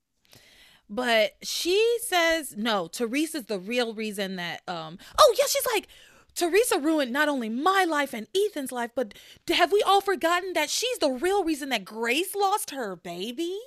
But 0.88 1.36
she 1.42 1.98
says 2.02 2.56
no, 2.56 2.88
Theresa's 2.88 3.46
the 3.46 3.58
real 3.58 3.94
reason 3.94 4.36
that 4.36 4.62
um 4.68 4.98
oh 5.18 5.34
yeah, 5.38 5.46
she's 5.48 5.66
like 5.74 5.88
Theresa 6.34 6.78
ruined 6.78 7.12
not 7.12 7.28
only 7.28 7.48
my 7.48 7.84
life 7.84 8.12
and 8.12 8.28
Ethan's 8.36 8.70
life, 8.70 8.90
but 8.94 9.14
have 9.48 9.72
we 9.72 9.82
all 9.82 10.02
forgotten 10.02 10.52
that 10.52 10.68
she's 10.68 10.98
the 10.98 11.10
real 11.10 11.42
reason 11.42 11.70
that 11.70 11.84
Grace 11.84 12.34
lost 12.34 12.70
her 12.70 12.94
baby? 12.94 13.58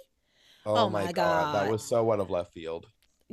Oh, 0.65 0.85
oh 0.85 0.89
my, 0.89 1.05
god. 1.05 1.15
god. 1.15 1.55
That 1.55 1.71
was 1.71 1.83
so 1.83 2.11
out 2.11 2.19
of 2.19 2.29
left 2.29 2.53
field. 2.53 2.85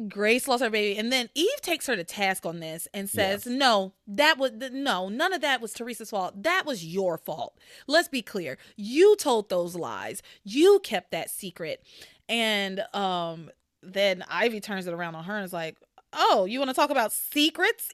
Grace 0.09 0.47
lost 0.47 0.63
her 0.63 0.69
baby, 0.69 0.99
and 0.99 1.11
then 1.11 1.31
Eve 1.35 1.61
takes 1.63 1.87
her 1.87 1.97
to 1.97 2.05
task 2.05 2.45
on 2.45 2.61
this 2.61 2.87
and 2.93 3.09
says, 3.09 3.47
yes. 3.47 3.55
"No, 3.55 3.95
that 4.07 4.37
was 4.37 4.53
no, 4.73 5.09
none 5.09 5.33
of 5.33 5.41
that 5.41 5.63
was 5.63 5.73
Theresa's 5.73 6.11
fault. 6.11 6.43
That 6.43 6.65
was 6.67 6.85
your 6.85 7.17
fault. 7.17 7.59
Let's 7.87 8.09
be 8.09 8.21
clear. 8.21 8.59
You 8.77 9.17
told 9.17 9.49
those 9.49 9.75
lies. 9.75 10.23
You 10.45 10.81
kept 10.83 11.13
that 11.13 11.31
secret." 11.31 11.83
And 12.29 12.81
um, 12.93 13.51
then 13.87 14.25
Ivy 14.29 14.61
turns 14.61 14.87
it 14.87 14.95
around 14.95 15.15
on 15.15 15.25
her 15.25 15.37
and 15.37 15.45
is 15.45 15.53
like, 15.53 15.77
"Oh, 16.13 16.45
you 16.45 16.59
want 16.59 16.71
to 16.71 16.75
talk 16.75 16.91
about 16.91 17.13
secrets, 17.13 17.91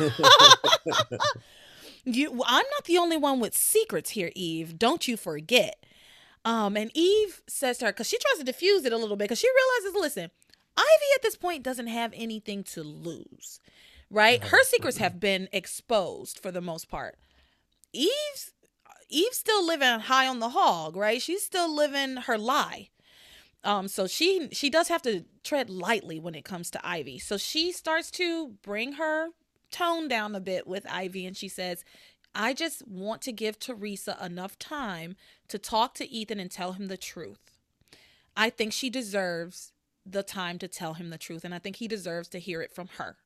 Eve?" 0.00 0.12
you, 2.04 2.30
I'm 2.46 2.64
not 2.70 2.84
the 2.84 2.98
only 2.98 3.16
one 3.16 3.40
with 3.40 3.56
secrets 3.56 4.10
here, 4.10 4.30
Eve. 4.34 4.78
Don't 4.78 5.06
you 5.08 5.16
forget. 5.16 5.84
Um, 6.44 6.76
and 6.76 6.92
Eve 6.94 7.42
says 7.48 7.78
to 7.78 7.86
her, 7.86 7.92
because 7.92 8.08
she 8.08 8.18
tries 8.18 8.38
to 8.38 8.44
diffuse 8.44 8.84
it 8.84 8.92
a 8.92 8.96
little 8.96 9.16
bit, 9.16 9.24
because 9.24 9.40
she 9.40 9.48
realizes, 9.48 10.00
listen, 10.00 10.30
Ivy 10.76 11.06
at 11.16 11.22
this 11.22 11.36
point 11.36 11.64
doesn't 11.64 11.88
have 11.88 12.12
anything 12.14 12.62
to 12.64 12.84
lose, 12.84 13.58
right? 14.10 14.42
Her 14.44 14.62
secrets 14.62 14.98
have 14.98 15.18
been 15.18 15.48
exposed 15.52 16.38
for 16.38 16.52
the 16.52 16.60
most 16.60 16.88
part. 16.88 17.18
Eve's 17.92 18.52
Eve's 19.08 19.38
still 19.38 19.64
living 19.64 20.00
high 20.00 20.26
on 20.26 20.40
the 20.40 20.50
hog, 20.50 20.96
right? 20.96 21.22
She's 21.22 21.44
still 21.44 21.72
living 21.72 22.16
her 22.16 22.38
lie. 22.38 22.90
Um, 23.66 23.88
so 23.88 24.06
she 24.06 24.48
she 24.52 24.70
does 24.70 24.86
have 24.88 25.02
to 25.02 25.24
tread 25.42 25.68
lightly 25.68 26.20
when 26.20 26.36
it 26.36 26.44
comes 26.44 26.70
to 26.70 26.86
Ivy. 26.86 27.18
So 27.18 27.36
she 27.36 27.72
starts 27.72 28.12
to 28.12 28.54
bring 28.62 28.92
her 28.92 29.30
tone 29.72 30.06
down 30.06 30.36
a 30.36 30.40
bit 30.40 30.68
with 30.68 30.86
Ivy, 30.88 31.26
and 31.26 31.36
she 31.36 31.48
says, 31.48 31.84
"I 32.32 32.54
just 32.54 32.86
want 32.86 33.22
to 33.22 33.32
give 33.32 33.58
Theresa 33.58 34.16
enough 34.22 34.56
time 34.56 35.16
to 35.48 35.58
talk 35.58 35.94
to 35.94 36.08
Ethan 36.08 36.38
and 36.38 36.50
tell 36.50 36.74
him 36.74 36.86
the 36.86 36.96
truth. 36.96 37.40
I 38.36 38.50
think 38.50 38.72
she 38.72 38.88
deserves 38.88 39.72
the 40.04 40.22
time 40.22 40.60
to 40.60 40.68
tell 40.68 40.94
him 40.94 41.10
the 41.10 41.18
truth, 41.18 41.44
and 41.44 41.52
I 41.52 41.58
think 41.58 41.76
he 41.76 41.88
deserves 41.88 42.28
to 42.28 42.38
hear 42.38 42.62
it 42.62 42.72
from 42.72 42.86
her. 42.98 43.16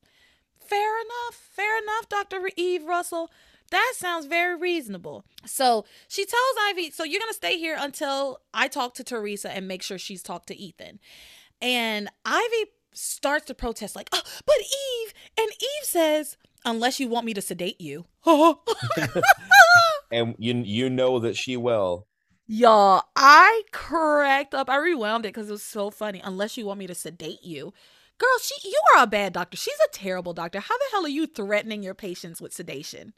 Fair 0.59 0.99
enough, 1.01 1.35
fair 1.35 1.77
enough, 1.77 2.09
Dr. 2.09 2.49
Eve 2.55 2.85
Russell. 2.85 3.29
That 3.71 3.93
sounds 3.95 4.25
very 4.25 4.55
reasonable. 4.55 5.25
So 5.45 5.85
she 6.07 6.25
tells 6.25 6.55
Ivy, 6.69 6.91
So 6.91 7.03
you're 7.03 7.19
going 7.19 7.31
to 7.31 7.35
stay 7.35 7.57
here 7.57 7.77
until 7.79 8.39
I 8.53 8.67
talk 8.67 8.93
to 8.95 9.03
Theresa 9.03 9.51
and 9.51 9.67
make 9.67 9.81
sure 9.81 9.97
she's 9.97 10.21
talked 10.21 10.47
to 10.47 10.57
Ethan. 10.57 10.99
And 11.61 12.09
Ivy 12.25 12.71
starts 12.93 13.45
to 13.45 13.53
protest, 13.53 13.95
like, 13.95 14.09
oh, 14.11 14.21
but 14.45 14.55
Eve. 14.59 15.13
And 15.37 15.49
Eve 15.49 15.83
says, 15.83 16.37
Unless 16.63 16.99
you 16.99 17.07
want 17.07 17.25
me 17.25 17.33
to 17.33 17.41
sedate 17.41 17.81
you. 17.81 18.05
and 20.11 20.35
you, 20.37 20.61
you 20.63 20.89
know 20.91 21.17
that 21.19 21.35
she 21.35 21.57
will. 21.57 22.05
Y'all, 22.45 23.03
I 23.15 23.63
cracked 23.71 24.53
up. 24.53 24.69
I 24.69 24.77
rewound 24.77 25.25
it 25.25 25.29
because 25.29 25.49
it 25.49 25.53
was 25.53 25.63
so 25.63 25.89
funny. 25.89 26.21
Unless 26.23 26.57
you 26.57 26.65
want 26.65 26.79
me 26.79 26.85
to 26.87 26.93
sedate 26.93 27.43
you. 27.43 27.73
Girl, 28.19 28.37
she 28.43 28.69
you 28.69 28.79
are 28.95 29.03
a 29.03 29.07
bad 29.07 29.33
doctor. 29.33 29.57
She's 29.57 29.73
a 29.87 29.91
terrible 29.91 30.33
doctor. 30.33 30.59
How 30.59 30.77
the 30.77 30.83
hell 30.91 31.05
are 31.05 31.09
you 31.09 31.25
threatening 31.25 31.81
your 31.81 31.95
patients 31.95 32.39
with 32.39 32.53
sedation? 32.53 33.13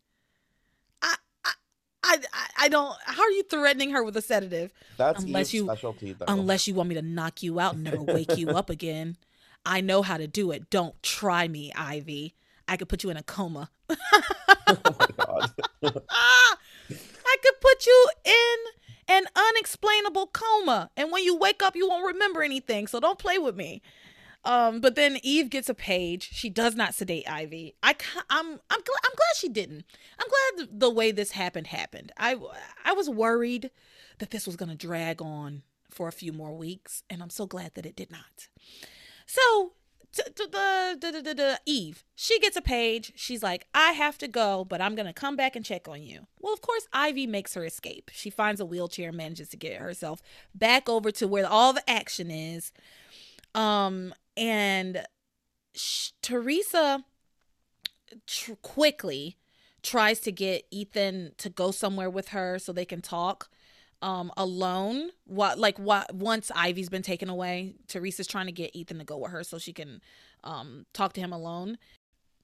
I 2.04 2.18
I 2.58 2.70
don't 2.70 2.96
how 3.06 3.24
are 3.24 3.32
you 3.32 3.44
threatening 3.44 3.92
her 3.92 4.04
with 4.04 4.18
a 4.18 4.22
sedative? 4.22 4.74
That's 4.98 5.24
unless 5.24 5.54
you 5.54 5.66
specialty 5.66 6.14
though. 6.14 6.26
Unless 6.28 6.68
you 6.68 6.74
want 6.74 6.90
me 6.90 6.96
to 6.96 7.02
knock 7.02 7.42
you 7.42 7.60
out 7.60 7.76
and 7.76 7.84
never 7.84 8.02
wake 8.02 8.38
you 8.38 8.50
up 8.50 8.70
again. 8.70 9.18
I 9.66 9.82
know 9.82 10.02
how 10.02 10.18
to 10.18 10.28
do 10.28 10.52
it. 10.52 10.70
Don't 10.70 11.02
try 11.02 11.48
me, 11.48 11.72
Ivy. 11.74 12.36
I 12.68 12.78
could 12.78 12.90
put 12.90 13.04
you 13.04 13.10
in 13.10 13.18
a 13.18 13.24
coma. 13.24 13.70
oh 13.90 13.96
my 14.68 15.08
god. 15.18 15.52
I 15.82 17.38
could 17.42 17.62
put 17.62 17.86
you 17.86 18.10
in 18.26 18.58
an 19.08 19.24
unexplainable 19.36 20.28
coma. 20.28 20.90
And 20.98 21.12
when 21.12 21.24
you 21.24 21.38
wake 21.38 21.62
up, 21.64 21.76
you 21.76 21.88
won't 21.88 22.06
remember 22.06 22.42
anything. 22.42 22.88
So 22.88 23.00
don't 23.00 23.20
play 23.20 23.38
with 23.38 23.56
me. 23.56 23.82
Um, 24.46 24.82
but 24.82 24.96
then 24.96 25.20
Eve 25.24 25.50
gets 25.50 25.70
a 25.70 25.74
page. 25.74 26.30
She 26.34 26.50
does 26.50 26.76
not 26.76 26.94
sedate 26.94 27.30
Ivy. 27.30 27.76
I, 27.82 27.96
I'm, 28.30 28.48
I'm, 28.48 28.82
glad, 28.82 29.00
I'm 29.06 29.16
glad 29.16 29.36
she 29.38 29.50
didn't. 29.50 29.86
I'm 30.20 30.28
glad 30.28 30.80
the 30.80 30.90
way 30.90 31.12
this 31.12 31.32
happened 31.32 31.68
happened. 31.68 32.12
I, 32.18 32.36
I 32.84 32.94
was 32.94 33.10
worried 33.10 33.72
that 34.20 34.32
this 34.32 34.46
was 34.46 34.56
gonna 34.56 34.76
drag 34.76 35.22
on 35.22 35.64
for 35.90 36.08
a 36.08 36.14
few 36.14 36.34
more 36.34 36.54
weeks, 36.54 37.04
and 37.10 37.22
I'm 37.22 37.30
so 37.30 37.46
glad 37.46 37.76
that 37.76 37.86
it 37.86 37.96
did 37.96 38.12
not. 38.12 38.48
So 39.26 39.74
the, 40.14 41.60
Eve, 41.66 42.04
she 42.16 42.40
gets 42.40 42.56
a 42.56 42.62
page. 42.62 43.14
She's 43.16 43.42
like, 43.42 43.68
I 43.74 43.92
have 43.92 44.18
to 44.20 44.28
go, 44.28 44.66
but 44.66 44.82
I'm 44.82 44.96
going 44.96 45.08
to 45.08 45.14
come 45.14 45.36
back 45.36 45.56
and 45.56 45.66
check 45.66 45.88
on 45.88 46.04
you. 46.04 46.28
Well, 46.40 46.54
of 46.54 46.62
course, 46.62 46.88
Ivy 46.94 47.28
makes 47.28 47.54
her 47.56 47.66
escape. 47.66 48.12
She 48.14 48.30
finds 48.30 48.62
a 48.62 48.66
wheelchair 48.66 49.10
and 49.10 49.18
manages 49.18 49.50
to 49.50 49.58
get 49.58 49.82
herself 49.82 50.22
back 50.54 50.88
over 50.88 51.12
to 51.12 51.28
where 51.28 51.48
all 51.48 51.74
the 51.74 51.90
action 51.90 52.30
is. 52.30 52.72
Um, 53.56 54.14
and 54.36 55.06
sh- 55.76 56.12
Theresa 56.22 57.06
tr- 58.26 58.54
quickly 58.62 59.38
tries 59.82 60.20
to 60.22 60.32
get 60.32 60.66
Ethan 60.72 61.34
to 61.38 61.50
go 61.50 61.72
somewhere 61.72 62.10
with 62.10 62.30
her 62.30 62.58
so 62.58 62.72
they 62.72 62.86
can 62.86 63.02
talk 63.02 63.50
um 64.04 64.32
alone. 64.36 65.10
What 65.26 65.58
like 65.58 65.80
what 65.80 66.14
once 66.14 66.52
ivy's 66.54 66.90
been 66.90 67.02
taken 67.02 67.30
away 67.30 67.74
theresa's 67.92 68.28
trying 68.28 68.48
to 68.48 68.52
get 68.52 68.76
ethan 68.76 69.00
to 69.00 69.06
go 69.06 69.18
with 69.18 69.32
her 69.32 69.44
so 69.44 69.58
she 69.58 69.74
can 69.74 70.02
um 70.44 70.86
talk 70.94 71.14
to 71.14 71.22
him 71.22 71.32
alone. 71.34 71.78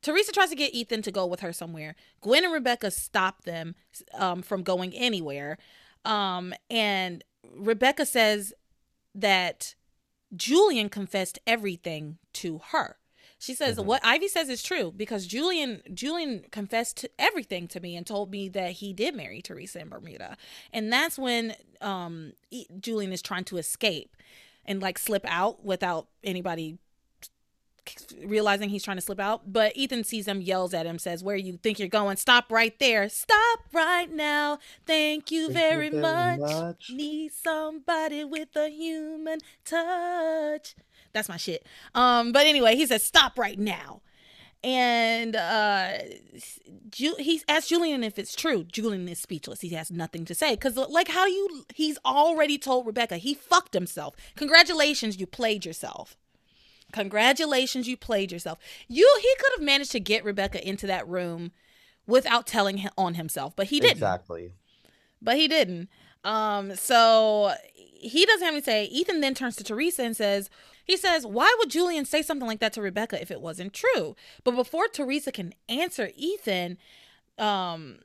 Theresa 0.02 0.32
tries 0.32 0.50
to 0.50 0.56
get 0.56 0.74
ethan 0.74 1.02
to 1.02 1.12
go 1.12 1.26
with 1.26 1.42
her 1.42 1.52
somewhere. 1.52 1.96
Gwen 2.22 2.46
and 2.46 2.54
rebecca 2.54 2.90
stop 2.90 3.44
them 3.44 3.76
um 4.14 4.42
from 4.42 4.64
going 4.64 4.94
anywhere. 4.94 5.58
Um 6.06 6.54
and 6.70 7.24
rebecca 7.54 8.06
says 8.06 8.54
that 9.14 9.76
julian 10.36 10.90
confessed 10.90 11.40
everything 11.48 12.18
to 12.34 12.60
her 12.72 12.98
she 13.40 13.56
says 13.56 13.78
mm-hmm. 13.78 13.88
what 13.88 14.02
Ivy 14.04 14.28
says 14.28 14.50
is 14.50 14.62
true 14.62 14.94
because 14.96 15.26
Julian 15.26 15.82
Julian 15.94 16.44
confessed 16.52 17.08
everything 17.18 17.70
to 17.70 17.80
me 17.80 17.96
and 17.96 18.06
told 18.06 18.30
me 18.30 18.50
that 18.50 18.74
he 18.74 18.92
did 18.92 19.16
marry 19.16 19.42
Theresa 19.42 19.80
in 19.80 19.88
Bermuda. 19.88 20.36
And 20.74 20.92
that's 20.92 21.18
when 21.18 21.56
um 21.80 22.34
Julian 22.82 23.14
is 23.14 23.22
trying 23.22 23.46
to 23.46 23.58
escape 23.58 24.18
and 24.66 24.82
like 24.82 25.00
slip 25.00 25.26
out 25.26 25.64
without 25.64 26.08
anybody 26.22 26.78
realizing 28.24 28.70
he's 28.70 28.84
trying 28.84 28.98
to 28.98 29.02
slip 29.02 29.20
out. 29.20 29.52
But 29.52 29.76
Ethan 29.76 30.04
sees 30.04 30.28
him, 30.28 30.42
yells 30.42 30.74
at 30.74 30.86
him, 30.86 31.00
says, 31.00 31.24
Where 31.24 31.36
you 31.36 31.58
think 31.58 31.80
you're 31.80 31.88
going? 31.88 32.18
Stop 32.18 32.52
right 32.52 32.78
there. 32.80 33.10
Stop 33.10 33.60
right 33.74 34.12
now. 34.12 34.60
Thank 34.86 35.32
you, 35.32 35.46
Thank 35.48 35.58
very, 35.58 35.86
you 35.86 35.92
very 35.92 36.38
much. 36.38 36.40
much. 36.40 36.92
Need 36.94 37.32
somebody 37.34 38.24
with 38.24 38.56
a 38.56 38.70
human 38.70 39.40
touch. 39.66 40.76
That's 41.14 41.30
my 41.30 41.38
shit. 41.38 41.66
Um, 41.96 42.32
but 42.32 42.46
anyway, 42.46 42.76
he 42.76 42.86
says, 42.86 43.04
stop 43.04 43.38
right 43.38 43.58
now. 43.58 44.02
And 44.64 45.36
uh, 45.36 45.94
Ju- 46.90 47.16
he 47.18 47.42
asked 47.48 47.70
Julian 47.70 48.04
if 48.04 48.20
it's 48.20 48.36
true. 48.36 48.66
Julian 48.66 49.08
is 49.08 49.20
speechless. 49.20 49.62
He 49.62 49.70
has 49.70 49.90
nothing 49.90 50.26
to 50.26 50.36
say 50.36 50.52
because, 50.56 50.76
like, 50.76 51.08
how 51.08 51.26
you 51.26 51.66
he's 51.74 51.98
already 52.06 52.58
told 52.58 52.86
Rebecca 52.86 53.18
he 53.18 53.34
fucked 53.34 53.74
himself. 53.74 54.16
Congratulations, 54.36 55.18
you 55.18 55.26
played 55.26 55.66
yourself. 55.66 56.18
Congratulations, 56.92 57.88
you 57.88 57.98
played 57.98 58.32
yourself. 58.32 58.60
You 58.88 59.08
he 59.22 59.36
could 59.40 59.52
have 59.58 59.66
managed 59.66 59.92
to 59.92 60.00
get 60.00 60.24
Rebecca 60.24 60.68
into 60.68 60.88
that 60.88 61.08
room 61.08 61.52
without 62.08 62.48
telling 62.48 62.78
him 62.78 62.92
on 62.98 63.14
himself, 63.14 63.56
but 63.56 63.68
he 63.68 63.80
didn't. 63.80 63.94
Exactly. 63.94 64.54
But 65.22 65.38
he 65.38 65.48
didn't. 65.48 65.90
Um, 66.24 66.76
so 66.76 67.54
he 67.76 68.26
doesn't 68.26 68.46
have 68.46 68.54
anything 68.54 68.64
to 68.64 68.72
say. 68.72 68.86
Ethan 68.86 69.22
then 69.22 69.36
turns 69.36 69.56
to 69.58 69.64
Theresa 69.64 70.04
and 70.04 70.16
says, 70.16 70.50
he 70.84 70.98
says, 70.98 71.26
Why 71.26 71.54
would 71.60 71.70
Julian 71.70 72.06
say 72.06 72.22
something 72.22 72.48
like 72.48 72.60
that 72.62 72.74
to 72.74 72.82
Rebecca 72.82 73.22
if 73.22 73.30
it 73.30 73.42
wasn't 73.42 73.74
true? 73.74 74.16
But 74.44 74.56
before 74.56 74.88
Theresa 74.88 75.32
can 75.32 75.54
answer 75.68 76.10
Ethan, 76.16 76.78
um, 77.38 78.00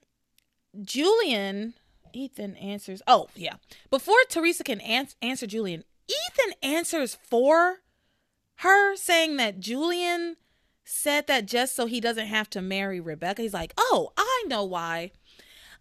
Julian, 0.83 1.75
Ethan 2.13 2.57
answers, 2.57 3.01
Oh, 3.07 3.29
yeah. 3.35 3.55
Before 3.91 4.19
Theresa 4.29 4.65
can 4.65 4.83
ans- 4.83 5.17
answer 5.23 5.47
Julian, 5.47 5.85
Ethan 6.09 6.55
answers 6.63 7.15
for 7.15 7.81
her, 8.57 8.97
saying 8.97 9.37
that 9.37 9.61
Julian 9.61 10.37
said 10.85 11.27
that 11.27 11.47
just 11.47 11.75
so 11.75 11.87
he 11.87 12.01
doesn't 12.01 12.27
have 12.27 12.51
to 12.51 12.63
marry 12.63 13.01
Rebecca. 13.01 13.43
He's 13.43 13.55
like, 13.55 13.73
Oh, 13.77 14.13
I 14.17 14.45
know 14.47 14.65
why. 14.65 15.13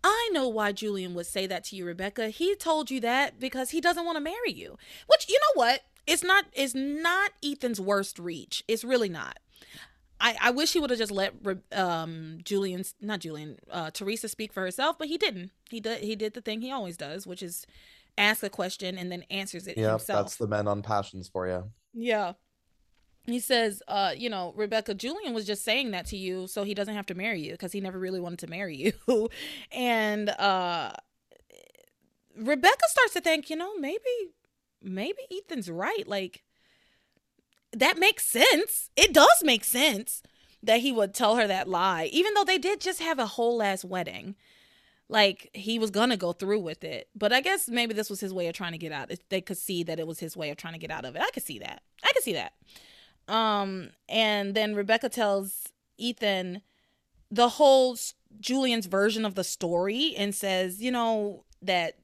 I 0.04 0.30
know 0.34 0.50
why 0.50 0.74
Julian 0.74 1.14
would 1.14 1.28
say 1.28 1.48
that 1.48 1.64
to 1.66 1.76
you, 1.76 1.86
Rebecca. 1.86 2.30
He 2.30 2.56
told 2.56 2.92
you 2.92 3.00
that 3.02 3.40
because 3.40 3.70
he 3.70 3.80
doesn't 3.80 4.06
want 4.06 4.18
to 4.18 4.24
marry 4.24 4.52
you. 4.52 4.78
Which 5.08 5.30
you 5.30 5.40
know 5.40 5.62
what? 5.62 5.82
It's 6.06 6.24
not 6.24 6.46
it's 6.54 6.76
not 6.76 7.32
Ethan's 7.44 7.80
worst 7.80 8.20
reach. 8.20 8.64
It's 8.68 8.84
really 8.84 9.10
not. 9.10 9.40
I, 10.20 10.38
I 10.40 10.52
wish 10.52 10.74
he 10.74 10.80
would 10.80 10.90
have 10.90 11.00
just 11.00 11.12
let 11.12 11.34
um 11.72 12.40
Julian's 12.44 12.96
not 13.02 13.20
Julian 13.20 13.58
uh 13.72 13.92
Theresa 13.92 14.28
speak 14.28 14.52
for 14.52 14.62
herself, 14.62 14.98
but 14.98 15.08
he 15.08 15.18
didn't. 15.18 15.52
He 15.70 15.80
did 15.80 16.04
he 16.04 16.16
did 16.16 16.34
the 16.34 16.42
thing 16.42 16.62
he 16.62 16.72
always 16.72 16.98
does, 16.98 17.26
which 17.26 17.42
is 17.42 17.66
ask 18.18 18.44
a 18.44 18.50
question 18.50 18.98
and 18.98 19.12
then 19.12 19.24
answers 19.30 19.68
it 19.68 19.78
yeah, 19.78 19.92
himself. 19.92 20.26
that's 20.26 20.36
the 20.36 20.48
men 20.48 20.68
on 20.68 20.82
passions 20.82 21.30
for 21.30 21.48
you. 21.48 21.72
Yeah. 21.94 22.34
He 23.26 23.40
says, 23.40 23.82
uh, 23.88 24.14
you 24.18 24.30
know, 24.30 24.54
Rebecca, 24.56 24.94
Julian 24.94 25.34
was 25.34 25.46
just 25.46 25.64
saying 25.64 25.92
that 25.92 26.06
to 26.08 26.18
you 26.18 26.48
so 26.48 26.64
he 26.64 26.74
doesn't 26.74 26.94
have 26.96 27.06
to 27.06 27.16
marry 27.16 27.42
you 27.42 27.52
because 27.52 27.72
he 27.72 27.80
never 27.80 27.98
really 27.98 28.20
wanted 28.20 28.40
to 28.40 28.48
marry 28.48 28.76
you. 28.76 29.30
and 29.72 30.30
uh 30.30 30.92
Rebecca 32.36 32.86
starts 32.88 33.14
to 33.14 33.22
think, 33.22 33.50
you 33.50 33.56
know, 33.56 33.76
maybe 33.78 34.00
maybe 34.82 35.20
Ethan's 35.32 35.70
right. 35.70 36.08
Like 36.08 36.44
that 37.72 37.98
makes 37.98 38.26
sense. 38.26 38.90
It 38.96 39.14
does 39.14 39.42
make 39.44 39.64
sense 39.64 40.22
that 40.62 40.80
he 40.80 40.92
would 40.92 41.14
tell 41.14 41.36
her 41.36 41.48
that 41.48 41.68
lie, 41.68 42.10
even 42.12 42.34
though 42.34 42.44
they 42.44 42.58
did 42.58 42.82
just 42.82 43.02
have 43.02 43.20
a 43.20 43.26
whole 43.26 43.62
ass 43.62 43.84
wedding. 43.84 44.36
Like 45.10 45.50
he 45.54 45.78
was 45.78 45.92
gonna 45.92 46.18
go 46.18 46.32
through 46.34 46.60
with 46.60 46.84
it, 46.84 47.10
but 47.14 47.32
I 47.32 47.42
guess 47.42 47.68
maybe 47.68 47.94
this 47.94 48.10
was 48.10 48.20
his 48.20 48.34
way 48.34 48.48
of 48.48 48.56
trying 48.56 48.72
to 48.72 48.78
get 48.78 48.92
out. 48.92 49.12
They 49.30 49.42
could 49.42 49.58
see 49.58 49.84
that 49.84 50.00
it 50.00 50.08
was 50.08 50.20
his 50.20 50.36
way 50.36 50.50
of 50.50 50.58
trying 50.58 50.74
to 50.74 50.80
get 50.80 50.92
out 50.92 51.06
of 51.06 51.16
it. 51.16 51.22
I 51.22 51.30
could 51.32 51.44
see 51.44 51.60
that. 51.60 51.84
I 52.04 52.12
could 52.14 52.24
see 52.24 52.34
that. 52.34 52.54
Um, 53.28 53.92
and 54.10 54.54
then 54.56 54.76
Rebecca 54.76 55.10
tells 55.10 55.70
Ethan 55.98 56.62
the 57.32 57.50
whole 57.50 57.98
Julian's 58.40 58.86
version 58.86 59.26
of 59.26 59.36
the 59.36 59.44
story 59.44 60.14
and 60.18 60.36
says, 60.36 60.82
you 60.82 60.92
know, 60.92 61.46
that 61.62 61.96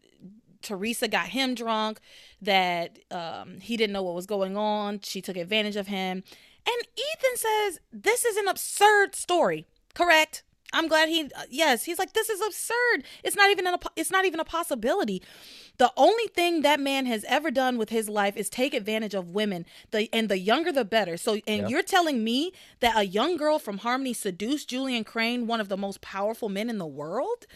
Theresa 0.61 1.07
got 1.07 1.28
him 1.28 1.55
drunk, 1.55 1.99
that 2.41 2.99
um, 3.11 3.59
he 3.61 3.78
didn't 3.78 3.93
know 3.93 4.03
what 4.03 4.15
was 4.15 4.26
going 4.26 4.57
on. 4.57 4.99
She 5.01 5.22
took 5.22 5.38
advantage 5.38 5.76
of 5.76 5.88
him. 5.88 6.24
And 6.65 6.88
Ethan 6.95 7.36
says, 7.36 7.80
This 7.91 8.26
is 8.26 8.38
an 8.38 8.47
absurd 8.47 9.15
story. 9.15 9.65
Correct. 9.93 10.43
I'm 10.72 10.88
glad 10.88 11.09
he 11.09 11.24
uh, 11.24 11.43
yes, 11.49 11.84
he's 11.86 11.97
like 11.97 12.13
this 12.13 12.30
is 12.30 12.41
absurd. 12.41 13.03
It's 13.24 13.36
not 13.36 13.49
even 13.49 13.65
a 13.65 13.80
it's 13.95 14.11
not 14.11 14.26
even 14.26 14.39
a 14.39 14.45
possibility. 14.45 15.24
The 15.80 15.93
only 15.95 16.27
thing 16.27 16.61
that 16.61 16.80
man 16.82 17.05
has 17.05 17.23
ever 17.25 17.49
done 17.49 17.77
with 17.77 17.89
his 17.89 18.09
life 18.09 18.36
is 18.36 18.49
take 18.49 18.73
advantage 18.73 19.13
of 19.13 19.32
women. 19.32 19.65
The 19.91 20.09
and 20.13 20.27
the 20.27 20.38
younger 20.38 20.73
the 20.73 20.84
better. 20.84 21.15
So 21.15 21.39
and 21.47 21.69
you're 21.69 21.84
telling 21.84 22.21
me 22.21 22.51
that 22.82 22.97
a 22.97 23.05
young 23.05 23.38
girl 23.38 23.59
from 23.59 23.80
Harmony 23.80 24.13
seduced 24.13 24.69
Julian 24.69 25.05
Crane, 25.05 25.47
one 25.47 25.61
of 25.61 25.69
the 25.69 25.77
most 25.77 26.01
powerful 26.01 26.49
men 26.49 26.69
in 26.69 26.80
the 26.80 26.86
world? 26.86 27.47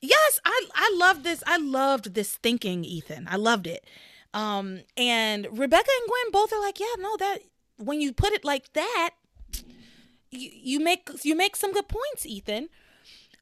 Yes, 0.00 0.40
I 0.46 0.66
I 0.74 0.96
love 0.98 1.24
this. 1.24 1.44
I 1.46 1.58
loved 1.58 2.14
this 2.14 2.36
thinking, 2.36 2.86
Ethan. 2.86 3.28
I 3.30 3.36
loved 3.36 3.66
it. 3.66 3.84
Um 4.32 4.80
and 4.96 5.46
Rebecca 5.52 5.90
and 6.00 6.08
Gwen 6.08 6.32
both 6.32 6.54
are 6.54 6.62
like, 6.62 6.80
"Yeah, 6.80 6.86
no, 6.98 7.18
that 7.18 7.40
when 7.76 8.00
you 8.00 8.14
put 8.14 8.32
it 8.32 8.46
like 8.46 8.72
that, 8.72 9.10
you, 10.30 10.50
you 10.54 10.80
make 10.80 11.10
you 11.22 11.36
make 11.36 11.54
some 11.54 11.74
good 11.74 11.88
points, 11.88 12.24
Ethan. 12.24 12.70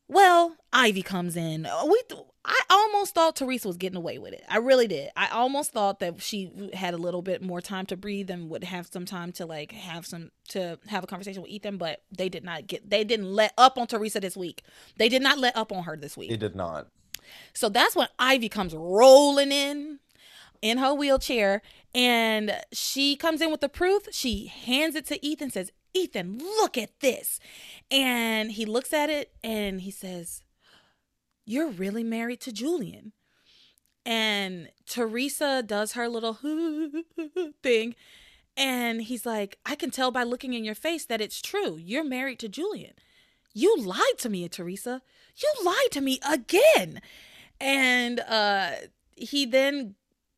Well, 0.09 0.57
Ivy 0.73 1.03
comes 1.03 1.37
in. 1.37 1.67
Uh, 1.67 1.85
we 1.87 2.01
I 2.47 2.61
almost 2.71 3.13
thought 3.13 3.35
Theresa 3.35 3.67
was 3.67 3.77
getting 3.77 3.97
away 3.97 4.19
with 4.19 4.33
it. 4.33 4.45
I 4.49 4.59
really 4.59 4.87
did. 4.87 5.11
I 5.17 5.27
almost 5.29 5.73
thought 5.73 5.99
that 5.99 6.23
she 6.23 6.71
had 6.75 6.95
a 6.95 6.97
little 6.97 7.23
bit 7.23 7.43
more 7.43 7.61
time 7.61 7.87
to 7.87 7.97
breathe 7.97 8.31
and 8.31 8.49
would 8.51 8.63
have 8.63 8.87
some 8.87 9.05
time 9.05 9.33
to 9.33 9.47
like 9.47 9.73
have 9.73 10.07
some 10.07 10.31
to 10.51 10.79
have 10.87 11.03
a 11.03 11.09
conversation 11.09 11.43
with 11.43 11.51
Ethan, 11.51 11.77
but 11.77 12.03
they 12.17 12.29
did 12.29 12.45
not 12.45 12.69
get 12.69 12.89
they 12.89 13.03
didn't 13.03 13.33
let 13.33 13.53
up 13.59 13.77
on 13.77 13.89
Theresa 13.89 14.21
this 14.21 14.37
week. 14.37 14.63
They 14.97 15.09
did 15.09 15.23
not 15.23 15.39
let 15.39 15.57
up 15.57 15.73
on 15.73 15.83
her 15.85 15.97
this 15.97 16.17
week. 16.17 16.31
They 16.31 16.37
did 16.37 16.55
not. 16.55 16.87
So 17.53 17.69
that's 17.69 17.97
when 17.97 18.07
Ivy 18.17 18.49
comes 18.49 18.75
rolling 18.75 19.51
in 19.51 19.99
in 20.63 20.79
her 20.79 20.95
wheelchair 20.95 21.63
and 21.95 22.57
she 22.73 23.17
comes 23.17 23.41
in 23.41 23.51
with 23.51 23.61
the 23.61 23.69
proof. 23.69 24.07
She 24.13 24.47
hands 24.47 24.95
it 24.95 25.07
to 25.07 25.25
Ethan 25.25 25.51
says, 25.51 25.73
Ethan, 25.95 26.39
look 26.39 26.77
at 26.77 27.01
this. 27.01 27.41
And 27.91 28.53
he 28.53 28.65
looks 28.67 28.93
at 28.93 29.11
it 29.11 29.33
and 29.43 29.81
he 29.81 29.91
says, 29.91 30.43
You're 31.45 31.71
really 31.71 32.05
married 32.05 32.41
to 32.43 32.53
Julian. 32.53 33.13
And 34.05 34.69
Theresa 34.87 35.65
does 35.67 35.93
her 35.93 36.09
little 36.09 36.39
thing. 37.63 37.95
And 38.57 39.03
he's 39.03 39.27
like, 39.27 39.59
I 39.67 39.75
can 39.75 39.91
tell 39.91 40.11
by 40.11 40.23
looking 40.23 40.55
in 40.55 40.65
your 40.65 40.75
face 40.75 41.05
that 41.07 41.21
it's 41.21 41.43
true. 41.43 41.77
You're 41.77 42.05
married 42.05 42.39
to 42.41 42.49
Julian. 42.49 42.93
You 43.53 43.77
lied 43.79 44.19
to 44.19 44.29
me, 44.29 44.49
Theresa. 44.49 45.03
You 45.37 45.53
lied 45.65 45.91
to 45.93 46.01
me 46.01 46.21
again. 46.29 47.01
And 47.61 48.21
uh 48.21 48.71
he 49.17 49.47
then 49.47 49.95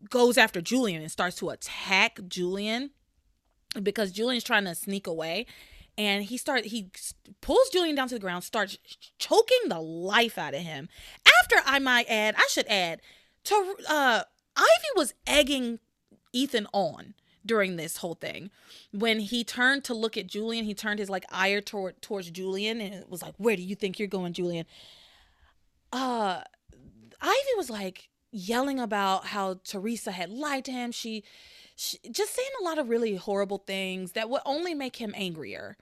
goes 0.09 0.39
after 0.39 0.61
Julian 0.61 1.03
and 1.03 1.11
starts 1.11 1.37
to 1.37 1.51
attack 1.51 2.21
Julian 2.29 2.91
because 3.83 4.13
Julian's 4.13 4.45
trying 4.45 4.65
to 4.65 4.75
sneak 4.75 5.07
away 5.07 5.47
and 5.97 6.25
he 6.25 6.37
start 6.37 6.67
he 6.67 6.91
pulls 7.41 7.69
Julian 7.71 7.97
down 7.97 8.09
to 8.09 8.15
the 8.15 8.21
ground, 8.21 8.45
starts 8.45 8.79
choking 9.19 9.69
the 9.69 9.81
life 9.81 10.39
out 10.39 10.55
of 10.55 10.61
him. 10.61 10.89
After 11.43 11.57
I 11.67 11.79
might 11.81 12.09
add, 12.09 12.37
I 12.39 12.47
should 12.51 12.67
add, 12.69 13.01
to 13.45 13.75
uh 13.89 14.23
Ivy 14.57 14.89
was 14.97 15.15
egging 15.27 15.81
Ethan 16.33 16.67
on 16.73 17.15
during 17.45 17.77
this 17.77 17.99
whole 17.99 18.15
thing. 18.15 18.51
When 18.93 19.21
he 19.21 19.45
turned 19.45 19.85
to 19.85 19.95
look 19.95 20.17
at 20.17 20.27
Julian, 20.27 20.65
he 20.65 20.75
turned 20.75 21.01
his 21.01 21.11
like 21.11 21.25
ire 21.31 21.61
toward 21.61 22.01
towards 22.01 22.31
Julian 22.31 22.81
and 22.81 22.95
it 22.95 23.11
was 23.11 23.23
like, 23.23 23.35
"Where 23.37 23.57
do 23.57 23.63
you 23.63 23.75
think 23.75 23.99
you're 23.99 24.09
going, 24.09 24.33
Julian?" 24.33 24.67
Uh 25.93 26.43
Ivy 27.21 27.55
was 27.57 27.71
like 27.71 28.09
yelling 28.31 28.79
about 28.79 29.27
how 29.27 29.55
Theresa 29.65 30.13
had 30.13 30.31
lied 30.31 30.65
to 30.67 30.73
him. 30.73 30.93
She 30.93 31.25
just 31.79 32.35
saying 32.35 32.49
a 32.61 32.65
lot 32.65 32.79
of 32.79 32.89
really 32.89 33.15
horrible 33.17 33.59
things 33.59 34.13
that 34.13 34.29
would 34.29 34.43
only 34.45 34.75
make 34.75 34.97
him 34.97 35.15
angrier. 35.17 35.77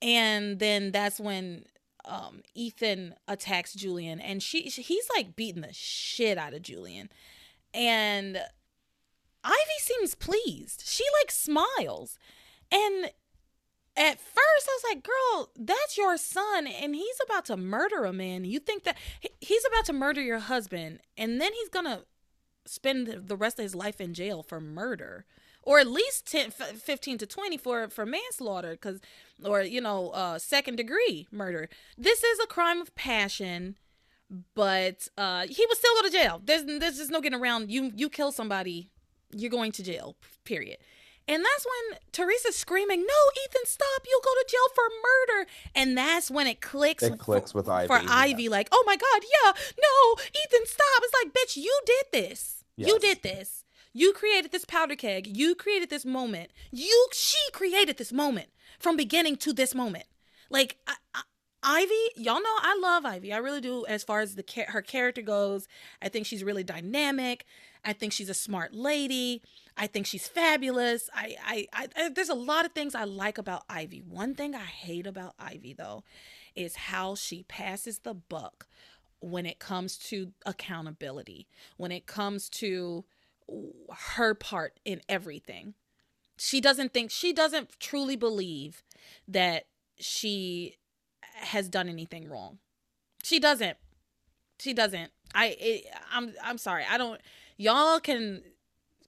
And 0.00 0.58
then 0.58 0.92
that's 0.92 1.20
when 1.20 1.66
um, 2.04 2.42
Ethan 2.54 3.14
attacks 3.28 3.74
Julian, 3.74 4.20
and 4.20 4.42
she 4.42 4.62
he's 4.62 5.08
like 5.14 5.36
beating 5.36 5.62
the 5.62 5.72
shit 5.72 6.38
out 6.38 6.54
of 6.54 6.62
Julian, 6.62 7.08
and 7.72 8.38
Ivy 9.42 9.78
seems 9.80 10.14
pleased. 10.14 10.82
She 10.86 11.04
like 11.22 11.30
smiles, 11.30 12.18
and 12.70 13.06
at 13.96 14.20
first 14.20 14.68
I 14.68 14.78
was 14.78 14.84
like, 14.90 15.02
"Girl, 15.02 15.50
that's 15.56 15.96
your 15.96 16.16
son, 16.18 16.66
and 16.66 16.94
he's 16.94 17.20
about 17.24 17.46
to 17.46 17.56
murder 17.56 18.04
a 18.04 18.12
man. 18.12 18.44
You 18.44 18.58
think 18.58 18.84
that 18.84 18.98
he's 19.40 19.64
about 19.66 19.86
to 19.86 19.92
murder 19.92 20.20
your 20.20 20.40
husband, 20.40 21.00
and 21.16 21.40
then 21.40 21.52
he's 21.54 21.70
gonna 21.70 22.02
spend 22.66 23.28
the 23.28 23.36
rest 23.36 23.58
of 23.58 23.62
his 23.62 23.74
life 23.74 24.00
in 24.00 24.14
jail 24.14 24.42
for 24.42 24.60
murder 24.60 25.24
or 25.62 25.78
at 25.78 25.86
least 25.86 26.26
10 26.30 26.50
15 26.50 27.18
to 27.18 27.26
20 27.26 27.56
for 27.56 27.88
for 27.88 28.06
manslaughter 28.06 28.76
cuz 28.76 29.00
or 29.44 29.62
you 29.62 29.80
know 29.80 30.10
uh 30.10 30.38
second 30.38 30.76
degree 30.76 31.26
murder. 31.30 31.68
This 31.96 32.22
is 32.22 32.38
a 32.40 32.46
crime 32.46 32.80
of 32.80 32.94
passion 32.94 33.76
but 34.54 35.08
uh 35.16 35.46
he 35.46 35.64
would 35.66 35.78
still 35.78 35.94
go 35.96 36.02
to 36.02 36.10
jail. 36.10 36.40
There's 36.44 36.64
there's 36.64 36.98
just 36.98 37.10
no 37.10 37.20
getting 37.20 37.38
around. 37.38 37.70
You 37.70 37.92
you 37.94 38.08
kill 38.08 38.32
somebody 38.32 38.90
you're 39.30 39.50
going 39.50 39.72
to 39.72 39.82
jail 39.82 40.16
period 40.44 40.78
and 41.26 41.42
that's 41.42 41.66
when 41.66 41.98
Theresa's 42.12 42.56
screaming, 42.56 43.00
"No, 43.00 43.42
Ethan, 43.44 43.62
stop! 43.66 44.02
You'll 44.08 44.20
go 44.20 44.34
to 44.34 44.46
jail 44.48 44.68
for 44.74 44.84
murder!" 45.02 45.50
And 45.74 45.96
that's 45.96 46.30
when 46.30 46.46
it 46.46 46.60
clicks. 46.60 47.02
It 47.02 47.18
clicks 47.18 47.52
for, 47.52 47.58
with 47.58 47.68
Ivy 47.68 47.86
for 47.86 48.00
Ivy, 48.06 48.48
like, 48.48 48.68
"Oh 48.72 48.84
my 48.86 48.96
God, 48.96 49.22
yeah, 49.22 49.52
no, 49.80 50.22
Ethan, 50.22 50.66
stop!" 50.66 51.02
It's 51.02 51.14
like, 51.22 51.32
"Bitch, 51.32 51.56
you 51.56 51.80
did 51.86 52.04
this. 52.12 52.64
Yes. 52.76 52.88
You 52.88 52.98
did 52.98 53.22
this. 53.22 53.64
You 53.92 54.12
created 54.12 54.50
this 54.50 54.64
powder 54.64 54.96
keg. 54.96 55.26
You 55.26 55.54
created 55.54 55.88
this 55.88 56.04
moment. 56.04 56.50
You, 56.72 57.08
she 57.12 57.38
created 57.52 57.96
this 57.96 58.12
moment 58.12 58.48
from 58.80 58.96
beginning 58.96 59.36
to 59.36 59.52
this 59.52 59.72
moment. 59.74 60.06
Like, 60.50 60.78
I, 60.86 60.96
I, 61.14 61.22
Ivy, 61.62 62.22
y'all 62.22 62.42
know 62.42 62.58
I 62.60 62.78
love 62.82 63.06
Ivy. 63.06 63.32
I 63.32 63.38
really 63.38 63.60
do. 63.60 63.86
As 63.86 64.02
far 64.02 64.20
as 64.20 64.34
the 64.34 64.44
her 64.68 64.82
character 64.82 65.22
goes, 65.22 65.66
I 66.02 66.08
think 66.08 66.26
she's 66.26 66.44
really 66.44 66.64
dynamic. 66.64 67.46
I 67.84 67.92
think 67.92 68.12
she's 68.12 68.28
a 68.28 68.34
smart 68.34 68.74
lady. 68.74 69.42
I 69.76 69.86
think 69.86 70.06
she's 70.06 70.28
fabulous. 70.28 71.10
I, 71.14 71.36
I, 71.72 71.88
I, 71.96 72.08
there's 72.08 72.28
a 72.28 72.34
lot 72.34 72.64
of 72.64 72.72
things 72.72 72.94
I 72.94 73.04
like 73.04 73.38
about 73.38 73.64
Ivy. 73.68 74.02
One 74.08 74.34
thing 74.34 74.54
I 74.54 74.64
hate 74.64 75.06
about 75.06 75.34
Ivy 75.38 75.74
though 75.74 76.04
is 76.54 76.76
how 76.76 77.14
she 77.14 77.42
passes 77.42 78.00
the 78.00 78.14
buck 78.14 78.66
when 79.20 79.46
it 79.46 79.58
comes 79.58 79.96
to 79.96 80.32
accountability. 80.46 81.48
When 81.76 81.90
it 81.92 82.06
comes 82.06 82.48
to 82.50 83.04
her 84.16 84.34
part 84.34 84.78
in 84.84 85.00
everything. 85.08 85.74
She 86.36 86.60
doesn't 86.60 86.92
think 86.92 87.10
she 87.10 87.32
doesn't 87.32 87.78
truly 87.78 88.16
believe 88.16 88.82
that 89.28 89.66
she 89.98 90.76
has 91.34 91.68
done 91.68 91.88
anything 91.88 92.28
wrong. 92.28 92.58
She 93.22 93.38
doesn't. 93.38 93.76
She 94.58 94.72
doesn't. 94.72 95.12
I 95.34 95.56
it, 95.58 95.84
I'm 96.12 96.34
I'm 96.42 96.58
sorry. 96.58 96.84
I 96.88 96.98
don't 96.98 97.20
y'all 97.56 98.00
can 98.00 98.42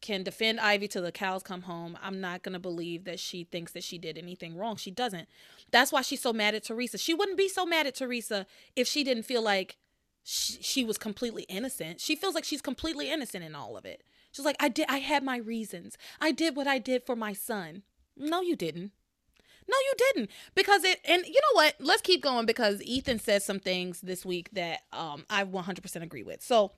can 0.01 0.23
defend 0.23 0.61
Ivy 0.61 0.89
till 0.89 1.03
the 1.03 1.11
cows 1.11 1.43
come 1.43 1.63
home. 1.63 1.99
I'm 2.03 2.21
not 2.21 2.43
going 2.43 2.53
to 2.53 2.59
believe 2.59 3.05
that 3.05 3.19
she 3.19 3.45
thinks 3.45 3.73
that 3.73 3.83
she 3.83 3.99
did 3.99 4.19
anything 4.19 4.57
wrong. 4.57 4.77
She 4.77 4.91
doesn't. 4.91 5.29
That's 5.71 5.91
why 5.91 6.03
she's 6.03 6.21
so 6.21 6.33
mad 6.33 6.55
at 6.55 6.65
Theresa. 6.65 6.99
She 6.99 7.15
wouldn't 7.15 7.39
be 7.39 7.49
so 7.49 7.67
mad 7.67 7.87
at 7.87 7.97
Theresa 7.97 8.47
if 8.77 8.87
she 8.87 9.03
didn't 9.03 9.25
feel 9.25 9.43
like 9.43 9.79
she, 10.23 10.59
she 10.61 10.85
was 10.85 10.99
completely 10.99 11.45
innocent. 11.45 12.01
She 12.01 12.15
feels 12.15 12.35
like 12.35 12.45
she's 12.45 12.63
completely 12.63 13.11
innocent 13.11 13.43
in 13.43 13.55
all 13.55 13.77
of 13.77 13.85
it. 13.85 14.03
She's 14.33 14.45
like, 14.45 14.57
I 14.61 14.69
did 14.69 14.87
I 14.89 14.99
had 14.99 15.23
my 15.23 15.39
reasons. 15.39 15.97
I 16.21 16.31
did 16.31 16.57
what 16.57 16.67
I 16.67 16.79
did 16.79 17.05
for 17.07 17.17
my 17.17 17.33
son. 17.33 17.83
No, 18.17 18.43
you 18.43 18.55
didn't. 18.55 18.93
No, 19.69 19.77
you 19.77 19.95
didn't. 19.97 20.31
Because 20.55 20.85
it 20.85 21.01
and 21.05 21.25
you 21.27 21.41
know 21.41 21.55
what? 21.55 21.75
Let's 21.81 22.03
keep 22.03 22.23
going 22.23 22.45
because 22.45 22.83
Ethan 22.83 23.19
says 23.19 23.45
some 23.45 23.61
things 23.61 24.01
this 24.01 24.27
week 24.27 24.51
that 24.53 24.81
um 24.93 25.25
I 25.31 25.45
100% 25.45 26.03
agree 26.03 26.23
with. 26.23 26.43
So 26.43 26.73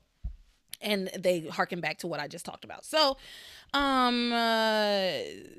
and 0.81 1.11
they 1.19 1.47
harken 1.47 1.81
back 1.81 1.99
to 1.99 2.07
what 2.07 2.21
I 2.21 2.29
just 2.29 2.45
talked 2.45 2.65
about. 2.65 2.85
So, 2.85 3.17
um, 3.75 4.33
uh, 4.33 5.11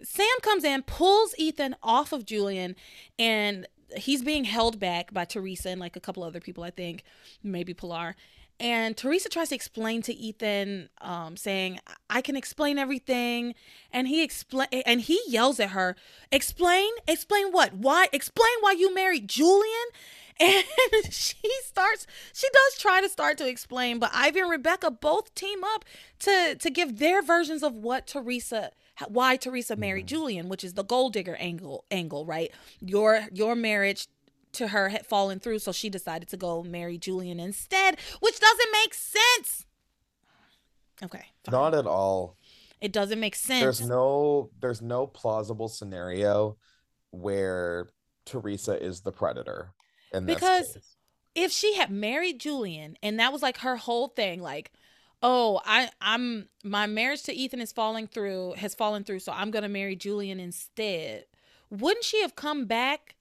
Sam 0.03 0.39
comes 0.41 0.63
in, 0.63 0.84
pulls 0.84 1.36
Ethan 1.38 1.76
off 1.84 2.11
of 2.11 2.26
Julian, 2.26 2.76
and 3.17 3.67
he's 3.95 4.22
being 4.24 4.43
held 4.43 4.80
back 4.80 5.13
by 5.13 5.26
Theresa 5.26 5.70
and 5.70 5.80
like 5.80 5.95
a 5.95 5.99
couple 5.99 6.24
other 6.24 6.39
people, 6.39 6.63
I 6.63 6.70
think, 6.72 7.03
maybe 7.43 7.74
Pilar. 7.74 8.15
And 8.61 8.97
Theresa 8.97 9.30
tries 9.30 9.49
to 9.49 9.55
explain 9.55 10.01
to 10.01 10.13
Ethan, 10.13 10.89
um, 10.99 11.38
saying, 11.38 11.80
"I 12.09 12.22
can 12.22 12.36
explain 12.36 12.78
everything," 12.78 13.55
and 13.93 14.07
he 14.07 14.22
explain 14.22 14.67
and 14.86 14.99
he 14.99 15.22
yells 15.28 15.61
at 15.61 15.70
her, 15.70 15.95
"Explain, 16.30 16.89
explain 17.07 17.53
what? 17.53 17.74
Why? 17.74 18.09
Explain 18.11 18.51
why 18.59 18.74
you 18.74 18.93
married 18.93 19.30
Julian?" 19.30 19.88
And 20.92 21.14
she 21.14 21.38
starts, 21.66 22.08
she 22.34 22.48
does 22.52 22.78
try 22.80 23.02
to 23.02 23.10
start 23.10 23.38
to 23.40 23.48
explain, 23.48 24.00
but 24.00 24.12
Ivy 24.14 24.40
and 24.40 24.50
Rebecca 24.50 24.90
both 24.90 25.36
team 25.36 25.64
up 25.64 25.84
to 26.20 26.56
to 26.56 26.70
give 26.70 27.00
their 27.00 27.22
versions 27.22 27.62
of 27.62 27.74
what 27.76 28.08
Theresa 28.08 28.72
why 29.08 29.38
Theresa 29.38 29.76
married 29.76 30.06
mm-hmm. 30.06 30.16
Julian, 30.16 30.50
which 30.50 30.64
is 30.64 30.74
the 30.74 30.84
gold 30.84 31.14
digger 31.14 31.36
angle 31.36 31.86
angle, 31.92 32.26
right? 32.26 32.52
Your 32.80 33.28
your 33.34 33.56
marriage 33.56 34.08
to 34.54 34.70
her 34.70 34.90
had 34.90 35.06
fallen 35.06 35.40
through, 35.40 35.60
so 35.60 35.72
she 35.72 35.90
decided 35.90 36.30
to 36.30 36.38
go 36.38 36.64
marry 36.64 36.98
Julian 36.98 37.40
instead, 37.40 37.98
which 38.20 38.40
doesn't 38.40 38.72
make 38.72 38.94
sense. 38.94 39.66
Okay. 41.04 41.26
Fine. 41.46 41.52
Not 41.52 41.76
at 41.76 41.86
all. 41.86 42.36
It 42.82 42.92
doesn't 42.92 43.20
make 43.20 43.36
sense. 43.36 43.62
There's 43.62 43.88
no 43.88 44.50
there's 44.60 44.82
no 44.82 45.08
plausible 45.08 45.68
scenario 45.68 46.58
where 47.12 47.90
Theresa 48.26 48.82
is 48.82 49.02
the 49.02 49.12
predator 49.12 49.74
because 50.26 50.78
if 51.36 51.51
she 51.51 51.76
had 51.76 51.91
married 51.91 52.39
Julian 52.39 52.97
and 53.01 53.20
that 53.20 53.32
was 53.32 53.41
like 53.41 53.57
her 53.60 53.78
whole 53.78 54.07
thing, 54.07 54.41
like, 54.41 54.72
oh, 55.22 55.62
I 55.66 55.89
I'm 56.01 56.49
my 56.64 56.88
marriage 56.88 57.24
to 57.24 57.34
Ethan 57.34 57.62
is 57.62 57.72
falling 57.72 58.07
through, 58.07 58.53
has 58.57 58.76
fallen 58.76 59.03
through, 59.03 59.20
so 59.20 59.32
I'm 59.32 59.51
gonna 59.51 59.70
marry 59.70 59.95
Julian 59.95 60.39
instead. 60.39 61.26
Wouldn't 61.70 62.03
she 62.03 62.22
have 62.22 62.36
come 62.36 62.66
back 62.66 63.16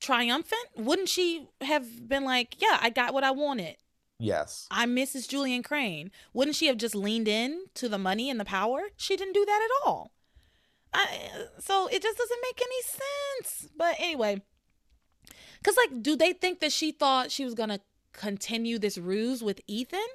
triumphant? 0.00 0.68
Wouldn't 0.76 1.08
she 1.08 1.48
have 1.60 2.08
been 2.08 2.24
like, 2.24 2.56
yeah, 2.60 2.78
I 2.80 2.90
got 2.90 3.14
what 3.14 3.24
I 3.24 3.32
wanted? 3.32 3.76
Yes. 4.18 4.66
I'm 4.70 4.96
Mrs. 4.96 5.28
Julian 5.28 5.62
Crane. 5.62 6.10
Wouldn't 6.32 6.56
she 6.56 6.66
have 6.66 6.78
just 6.78 6.94
leaned 6.94 7.28
in 7.28 7.66
to 7.74 7.88
the 7.88 7.98
money 7.98 8.30
and 8.30 8.40
the 8.40 8.44
power? 8.44 8.84
She 8.96 9.16
didn't 9.16 9.34
do 9.34 9.44
that 9.44 9.68
at 9.68 9.86
all. 9.86 10.12
I, 10.94 11.06
so 11.58 11.88
it 11.88 12.02
just 12.02 12.16
doesn't 12.16 12.40
make 12.42 12.60
any 12.62 12.82
sense. 12.82 13.70
But 13.76 13.96
anyway, 13.98 14.42
because, 15.66 15.76
like, 15.78 16.00
do 16.00 16.14
they 16.14 16.32
think 16.32 16.60
that 16.60 16.70
she 16.70 16.92
thought 16.92 17.32
she 17.32 17.44
was 17.44 17.56
to 17.56 17.80
continue 18.12 18.78
this 18.78 18.96
ruse 18.96 19.42
with 19.42 19.60
Ethan? 19.66 20.06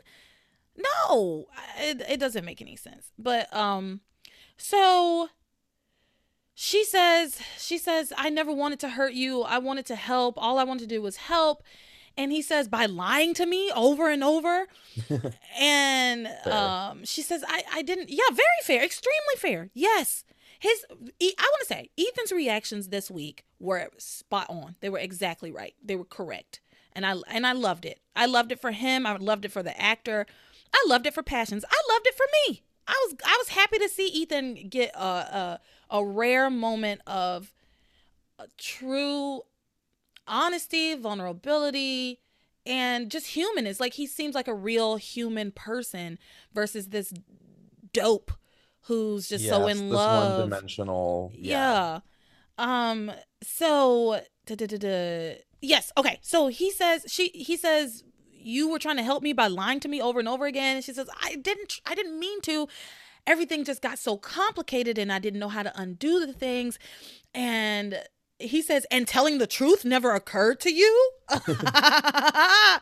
No, 0.78 1.48
it, 1.78 2.02
it 2.08 2.22
doesn't 2.22 2.46
make 2.46 2.62
any 2.62 2.78
sense. 2.78 3.12
But, 3.20 3.54
um, 3.54 4.00
so 4.56 5.28
she 6.56 6.86
says, 6.86 7.42
she 7.58 7.78
says, 7.78 8.14
I 8.18 8.30
never 8.30 8.54
wanted 8.54 8.80
to 8.80 8.90
hurt 8.92 9.12
you. 9.12 9.42
I 9.42 9.58
wanted 9.58 9.86
to 9.88 9.96
help. 9.98 10.36
All 10.38 10.58
I 10.58 10.64
wanted 10.64 10.88
to 10.88 10.96
do 10.96 11.02
was 11.02 11.18
help. 11.18 11.64
And 12.16 12.32
he 12.32 12.42
says, 12.42 12.70
by 12.70 12.86
lying 12.86 13.34
to 13.34 13.46
me 13.46 13.74
over 13.76 14.10
and 14.10 14.24
over. 14.24 14.68
and 15.60 16.28
um, 16.46 17.04
she 17.04 17.22
says, 17.22 17.44
I, 17.46 17.64
I 17.74 17.82
didn't. 17.82 18.10
Yeah, 18.10 18.30
very 18.32 18.48
fair. 18.64 18.86
Extremely 18.86 19.36
fair. 19.36 19.70
Yes 19.74 20.24
his 20.62 20.86
I 20.92 20.94
want 21.42 21.62
to 21.62 21.66
say 21.66 21.90
Ethan's 21.98 22.32
reactions 22.32 22.90
this 22.90 23.10
week 23.10 23.46
were 23.60 23.90
spot 23.98 24.46
on. 24.48 24.76
They 24.80 24.92
were 24.92 25.00
exactly 25.00 25.52
right. 25.52 25.74
They 25.84 25.96
were 25.96 26.06
correct. 26.06 26.62
And 26.94 27.04
I 27.04 27.16
and 27.32 27.48
I 27.48 27.54
loved 27.54 27.84
it. 27.84 28.00
I 28.16 28.28
loved 28.28 28.52
it 28.52 28.62
for 28.62 28.70
him. 28.70 29.08
I 29.08 29.16
loved 29.16 29.44
it 29.44 29.52
for 29.52 29.64
the 29.64 29.80
actor. 29.82 30.28
I 30.72 30.86
loved 30.88 31.08
it 31.08 31.16
for 31.16 31.24
Passions. 31.24 31.66
I 31.68 31.94
loved 31.94 32.06
it 32.06 32.14
for 32.14 32.28
me. 32.46 32.62
I 32.88 32.94
was 33.08 33.16
I 33.26 33.36
was 33.40 33.48
happy 33.50 33.80
to 33.80 33.90
see 33.90 34.06
Ethan 34.10 34.70
get 34.70 34.94
a 34.96 35.04
a, 35.04 35.60
a 35.90 36.06
rare 36.06 36.52
moment 36.52 37.02
of 37.08 37.52
uh, 38.38 38.46
true 38.60 39.42
honesty, 40.28 40.94
vulnerability, 40.94 42.20
and 42.68 43.10
just 43.10 43.26
human. 43.26 43.66
It's 43.66 43.80
like 43.80 43.96
he 43.96 44.06
seems 44.06 44.36
like 44.36 44.48
a 44.48 44.54
real 44.54 44.98
human 44.98 45.52
person 45.52 46.20
versus 46.54 46.90
this 46.90 47.12
dope 47.94 48.32
who's 48.84 49.30
just 49.30 49.44
yes, 49.44 49.54
so 49.54 49.68
in 49.68 49.90
love. 49.90 50.40
One 50.40 50.50
dimensional. 50.50 51.32
Yeah. 51.36 52.00
yeah. 52.58 52.90
Um. 52.90 53.12
So. 53.44 54.22
Da, 54.46 54.56
da, 54.56 54.66
da, 54.66 55.38
Yes. 55.62 55.92
Okay. 55.98 56.20
So 56.22 56.48
he 56.48 56.72
says 56.72 57.06
she. 57.08 57.30
He 57.30 57.56
says 57.56 58.04
you 58.32 58.70
were 58.70 58.80
trying 58.80 58.98
to 58.98 59.04
help 59.04 59.22
me 59.22 59.34
by 59.34 59.48
lying 59.48 59.80
to 59.82 59.88
me 59.88 60.02
over 60.02 60.20
and 60.20 60.28
over 60.28 60.46
again. 60.46 60.78
And 60.78 60.86
she 60.86 60.94
says 60.94 61.10
I 61.22 61.36
didn't. 61.36 61.80
I 61.86 61.96
didn't 61.96 62.20
mean 62.20 62.42
to. 62.42 62.68
Everything 63.28 63.64
just 63.64 63.84
got 63.84 64.00
so 64.00 64.18
complicated, 64.18 64.98
and 64.98 65.14
I 65.14 65.20
didn't 65.20 65.40
know 65.40 65.50
how 65.50 65.62
to 65.62 65.80
undo 65.80 66.26
the 66.26 66.34
things. 66.34 66.80
And 67.36 68.02
he 68.40 68.64
says, 68.64 68.88
and 68.90 69.08
telling 69.08 69.38
the 69.38 69.46
truth 69.46 69.86
never 69.86 70.16
occurred 70.16 70.60
to 70.62 70.74
you? 70.74 71.12
like, 71.30 71.48
right, 71.52 72.82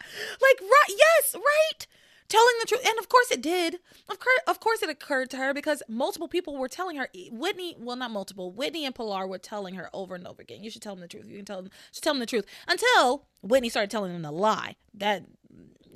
yes, 0.87 1.35
right 1.35 1.87
telling 2.29 2.55
the 2.59 2.67
truth. 2.67 2.85
And 2.87 2.97
of 2.99 3.09
course 3.09 3.31
it 3.31 3.41
did. 3.41 3.75
Of 4.07 4.19
course, 4.19 4.39
of 4.47 4.59
course 4.59 4.83
it 4.83 4.89
occurred 4.89 5.29
to 5.31 5.37
her 5.37 5.53
because 5.53 5.83
multiple 5.87 6.27
people 6.27 6.55
were 6.55 6.69
telling 6.69 6.95
her. 6.97 7.09
Whitney, 7.31 7.75
well, 7.77 7.95
not 7.95 8.11
multiple. 8.11 8.51
Whitney 8.51 8.85
and 8.85 8.95
Pilar 8.95 9.27
were 9.27 9.37
telling 9.37 9.75
her 9.75 9.89
over 9.93 10.15
and 10.15 10.27
over 10.27 10.41
again. 10.41 10.63
You 10.63 10.69
should 10.69 10.81
tell 10.81 10.95
them 10.95 11.01
the 11.01 11.07
truth. 11.07 11.25
You 11.27 11.37
can 11.37 11.45
tell 11.45 11.61
them. 11.61 11.71
Should 11.91 12.03
tell 12.03 12.13
them 12.13 12.19
the 12.19 12.25
truth. 12.25 12.45
Until 12.67 13.25
Whitney 13.41 13.69
started 13.69 13.91
telling 13.91 14.13
them 14.13 14.21
the 14.21 14.31
lie. 14.31 14.75
That 14.93 15.25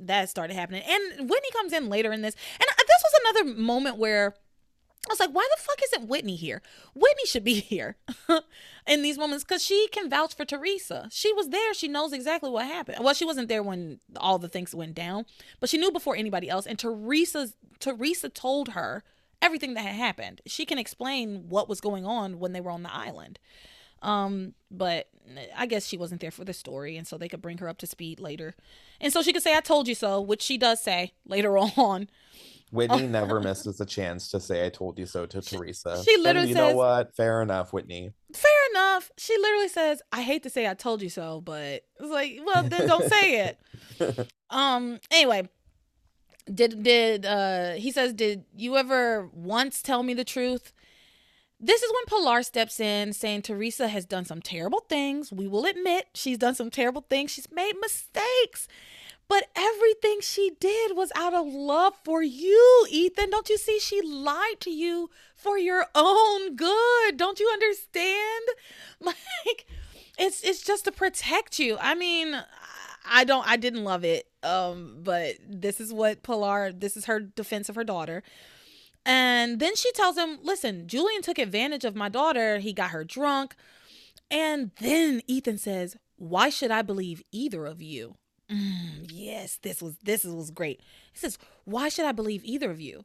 that 0.00 0.28
started 0.28 0.54
happening. 0.54 0.82
And 0.86 1.30
Whitney 1.30 1.50
comes 1.52 1.72
in 1.72 1.88
later 1.88 2.12
in 2.12 2.22
this. 2.22 2.34
And 2.60 2.68
uh, 2.68 2.82
this 2.86 3.04
was 3.04 3.20
another 3.20 3.60
moment 3.60 3.96
where 3.96 4.34
I 5.08 5.12
was 5.12 5.20
like, 5.20 5.30
why 5.30 5.46
the 5.54 5.62
fuck 5.62 5.78
isn't 5.84 6.08
Whitney 6.08 6.36
here? 6.36 6.62
Whitney 6.94 7.26
should 7.26 7.44
be 7.44 7.54
here 7.60 7.96
in 8.86 9.02
these 9.02 9.18
moments 9.18 9.44
because 9.44 9.64
she 9.64 9.88
can 9.92 10.08
vouch 10.08 10.34
for 10.34 10.44
Theresa. 10.44 11.08
She 11.10 11.32
was 11.32 11.50
there. 11.50 11.74
She 11.74 11.88
knows 11.88 12.12
exactly 12.12 12.50
what 12.50 12.66
happened. 12.66 12.98
Well, 13.00 13.14
she 13.14 13.24
wasn't 13.24 13.48
there 13.48 13.62
when 13.62 14.00
all 14.16 14.38
the 14.38 14.48
things 14.48 14.74
went 14.74 14.94
down, 14.94 15.26
but 15.60 15.68
she 15.68 15.78
knew 15.78 15.90
before 15.90 16.16
anybody 16.16 16.48
else. 16.48 16.66
And 16.66 16.78
Theresa's 16.78 17.54
Theresa 17.80 18.28
told 18.28 18.70
her 18.70 19.02
everything 19.42 19.74
that 19.74 19.84
had 19.84 19.94
happened. 19.94 20.40
She 20.46 20.64
can 20.64 20.78
explain 20.78 21.48
what 21.48 21.68
was 21.68 21.80
going 21.80 22.06
on 22.06 22.38
when 22.38 22.52
they 22.52 22.60
were 22.60 22.70
on 22.70 22.82
the 22.82 22.94
island. 22.94 23.38
Um, 24.00 24.54
but 24.70 25.08
I 25.56 25.66
guess 25.66 25.86
she 25.86 25.96
wasn't 25.96 26.20
there 26.20 26.30
for 26.30 26.44
the 26.44 26.52
story, 26.52 26.96
and 26.96 27.06
so 27.06 27.16
they 27.16 27.28
could 27.28 27.42
bring 27.42 27.58
her 27.58 27.68
up 27.68 27.78
to 27.78 27.86
speed 27.86 28.20
later. 28.20 28.54
And 29.00 29.12
so 29.12 29.22
she 29.22 29.32
could 29.32 29.42
say, 29.42 29.56
I 29.56 29.60
told 29.60 29.88
you 29.88 29.94
so, 29.94 30.20
which 30.20 30.42
she 30.42 30.58
does 30.58 30.82
say 30.82 31.12
later 31.26 31.56
on. 31.58 32.08
Whitney 32.74 33.06
never 33.06 33.40
misses 33.48 33.80
a 33.80 33.86
chance 33.86 34.30
to 34.30 34.40
say 34.40 34.66
"I 34.66 34.68
told 34.68 34.98
you 34.98 35.06
so" 35.06 35.26
to 35.26 35.40
Theresa. 35.40 36.02
She 36.04 36.16
literally 36.16 36.40
and 36.40 36.48
you 36.48 36.54
says, 36.54 36.72
know 36.72 36.76
what? 36.76 37.16
Fair 37.16 37.40
enough, 37.40 37.72
Whitney. 37.72 38.12
Fair 38.32 38.70
enough. 38.72 39.10
She 39.16 39.36
literally 39.38 39.68
says, 39.68 40.02
"I 40.12 40.22
hate 40.22 40.42
to 40.42 40.50
say 40.50 40.68
I 40.68 40.74
told 40.74 41.00
you 41.00 41.08
so," 41.08 41.40
but 41.40 41.84
it's 42.00 42.10
like, 42.10 42.40
well, 42.44 42.64
then 42.64 42.86
don't 42.86 43.08
say 43.08 43.46
it. 43.46 44.28
um. 44.50 44.98
Anyway, 45.10 45.48
did 46.52 46.82
did 46.82 47.24
uh 47.24 47.72
he 47.72 47.90
says, 47.90 48.12
did 48.12 48.44
you 48.56 48.76
ever 48.76 49.28
once 49.32 49.82
tell 49.82 50.02
me 50.02 50.14
the 50.14 50.24
truth? 50.24 50.72
This 51.60 51.82
is 51.82 51.90
when 51.92 52.04
Pilar 52.06 52.42
steps 52.42 52.78
in 52.78 53.12
saying 53.12 53.42
Theresa 53.42 53.88
has 53.88 54.04
done 54.04 54.24
some 54.24 54.42
terrible 54.42 54.80
things. 54.88 55.32
We 55.32 55.46
will 55.46 55.64
admit 55.64 56.08
she's 56.14 56.36
done 56.36 56.54
some 56.54 56.70
terrible 56.70 57.06
things. 57.08 57.30
She's 57.30 57.50
made 57.50 57.74
mistakes. 57.80 58.68
But 59.26 59.46
everything 59.56 60.18
she 60.20 60.52
did 60.60 60.96
was 60.96 61.10
out 61.16 61.34
of 61.34 61.46
love 61.46 61.94
for 62.04 62.22
you, 62.22 62.86
Ethan. 62.90 63.30
Don't 63.30 63.48
you 63.48 63.56
see? 63.56 63.78
She 63.78 64.02
lied 64.02 64.60
to 64.60 64.70
you 64.70 65.10
for 65.34 65.58
your 65.58 65.86
own 65.94 66.56
good. 66.56 67.16
Don't 67.16 67.40
you 67.40 67.48
understand? 67.52 68.44
Like, 69.00 69.66
it's 70.18 70.42
it's 70.42 70.62
just 70.62 70.84
to 70.84 70.92
protect 70.92 71.58
you. 71.58 71.76
I 71.78 71.94
mean, 71.94 72.40
I 73.04 73.24
don't 73.24 73.46
I 73.46 73.56
didn't 73.56 73.84
love 73.84 74.04
it. 74.04 74.28
Um, 74.42 74.98
but 75.02 75.36
this 75.46 75.80
is 75.80 75.92
what 75.92 76.22
Pilar, 76.22 76.72
this 76.72 76.96
is 76.96 77.06
her 77.06 77.20
defense 77.20 77.68
of 77.68 77.74
her 77.74 77.84
daughter. 77.84 78.22
And 79.06 79.60
then 79.60 79.76
she 79.76 79.92
tells 79.92 80.16
him, 80.16 80.38
listen, 80.42 80.88
Julian 80.88 81.22
took 81.22 81.38
advantage 81.38 81.84
of 81.84 81.94
my 81.94 82.08
daughter. 82.08 82.58
He 82.58 82.72
got 82.72 82.90
her 82.90 83.04
drunk. 83.04 83.54
And 84.30 84.70
then 84.80 85.20
Ethan 85.26 85.58
says, 85.58 85.96
why 86.16 86.48
should 86.48 86.70
I 86.70 86.82
believe 86.82 87.22
either 87.30 87.66
of 87.66 87.82
you? 87.82 88.16
Mm, 88.50 89.10
yes, 89.10 89.58
this 89.62 89.80
was 89.82 89.96
this 90.02 90.24
was 90.24 90.50
great. 90.50 90.80
He 91.12 91.18
says, 91.18 91.38
"Why 91.64 91.88
should 91.88 92.04
I 92.06 92.12
believe 92.12 92.44
either 92.44 92.70
of 92.70 92.80
you?" 92.80 93.04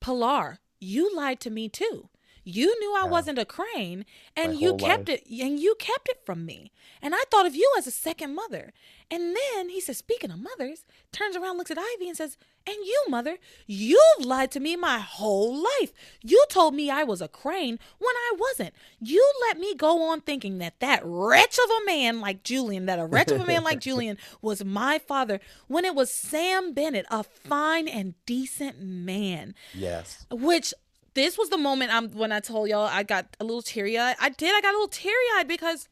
Pilar, 0.00 0.58
you 0.80 1.14
lied 1.14 1.40
to 1.40 1.50
me 1.50 1.68
too. 1.68 2.08
You 2.44 2.78
knew 2.80 2.94
I 2.96 3.04
yeah. 3.04 3.10
wasn't 3.10 3.38
a 3.38 3.44
crane 3.44 4.04
and 4.36 4.58
you 4.58 4.76
kept 4.76 5.08
life. 5.08 5.20
it 5.26 5.42
and 5.42 5.58
you 5.58 5.74
kept 5.78 6.08
it 6.08 6.24
from 6.24 6.44
me. 6.46 6.72
And 7.02 7.14
I 7.14 7.22
thought 7.30 7.46
of 7.46 7.54
you 7.54 7.70
as 7.78 7.86
a 7.86 7.90
second 7.90 8.34
mother. 8.34 8.72
And 9.10 9.34
then 9.34 9.70
he 9.70 9.80
says, 9.80 9.98
speaking 9.98 10.30
of 10.30 10.38
mothers, 10.38 10.84
turns 11.10 11.34
around, 11.34 11.58
looks 11.58 11.70
at 11.70 11.78
Ivy 11.78 12.08
and 12.08 12.16
says, 12.16 12.38
And 12.66 12.76
you, 12.76 13.04
mother, 13.08 13.38
you've 13.66 14.24
lied 14.24 14.52
to 14.52 14.60
me 14.60 14.76
my 14.76 14.98
whole 14.98 15.54
life. 15.54 15.92
You 16.22 16.44
told 16.48 16.74
me 16.74 16.90
I 16.90 17.02
was 17.02 17.20
a 17.20 17.26
crane 17.26 17.78
when 17.98 18.14
I 18.14 18.36
wasn't. 18.38 18.74
You 19.00 19.26
let 19.48 19.58
me 19.58 19.74
go 19.74 20.08
on 20.10 20.20
thinking 20.20 20.58
that 20.58 20.78
that 20.78 21.02
wretch 21.04 21.58
of 21.58 21.70
a 21.70 21.86
man 21.86 22.20
like 22.20 22.44
Julian, 22.44 22.86
that 22.86 23.00
a 23.00 23.06
wretch 23.06 23.32
of 23.32 23.40
a 23.40 23.46
man 23.46 23.64
like 23.64 23.80
Julian 23.80 24.16
was 24.40 24.64
my 24.64 24.98
father 24.98 25.40
when 25.66 25.84
it 25.84 25.94
was 25.94 26.10
Sam 26.12 26.72
Bennett, 26.72 27.06
a 27.10 27.24
fine 27.24 27.88
and 27.88 28.14
decent 28.26 28.80
man. 28.80 29.54
Yes. 29.74 30.24
Which 30.30 30.72
this 31.14 31.36
was 31.36 31.48
the 31.48 31.58
moment 31.58 31.92
I'm 31.92 32.10
when 32.10 32.32
I 32.32 32.40
told 32.40 32.68
y'all 32.68 32.86
I 32.86 33.02
got 33.02 33.36
a 33.40 33.44
little 33.44 33.62
teary 33.62 33.98
eyed. 33.98 34.16
I 34.20 34.28
did. 34.28 34.54
I 34.54 34.60
got 34.60 34.72
a 34.74 34.76
little 34.76 34.88
teary 34.88 35.14
eyed 35.36 35.48
because 35.48 35.88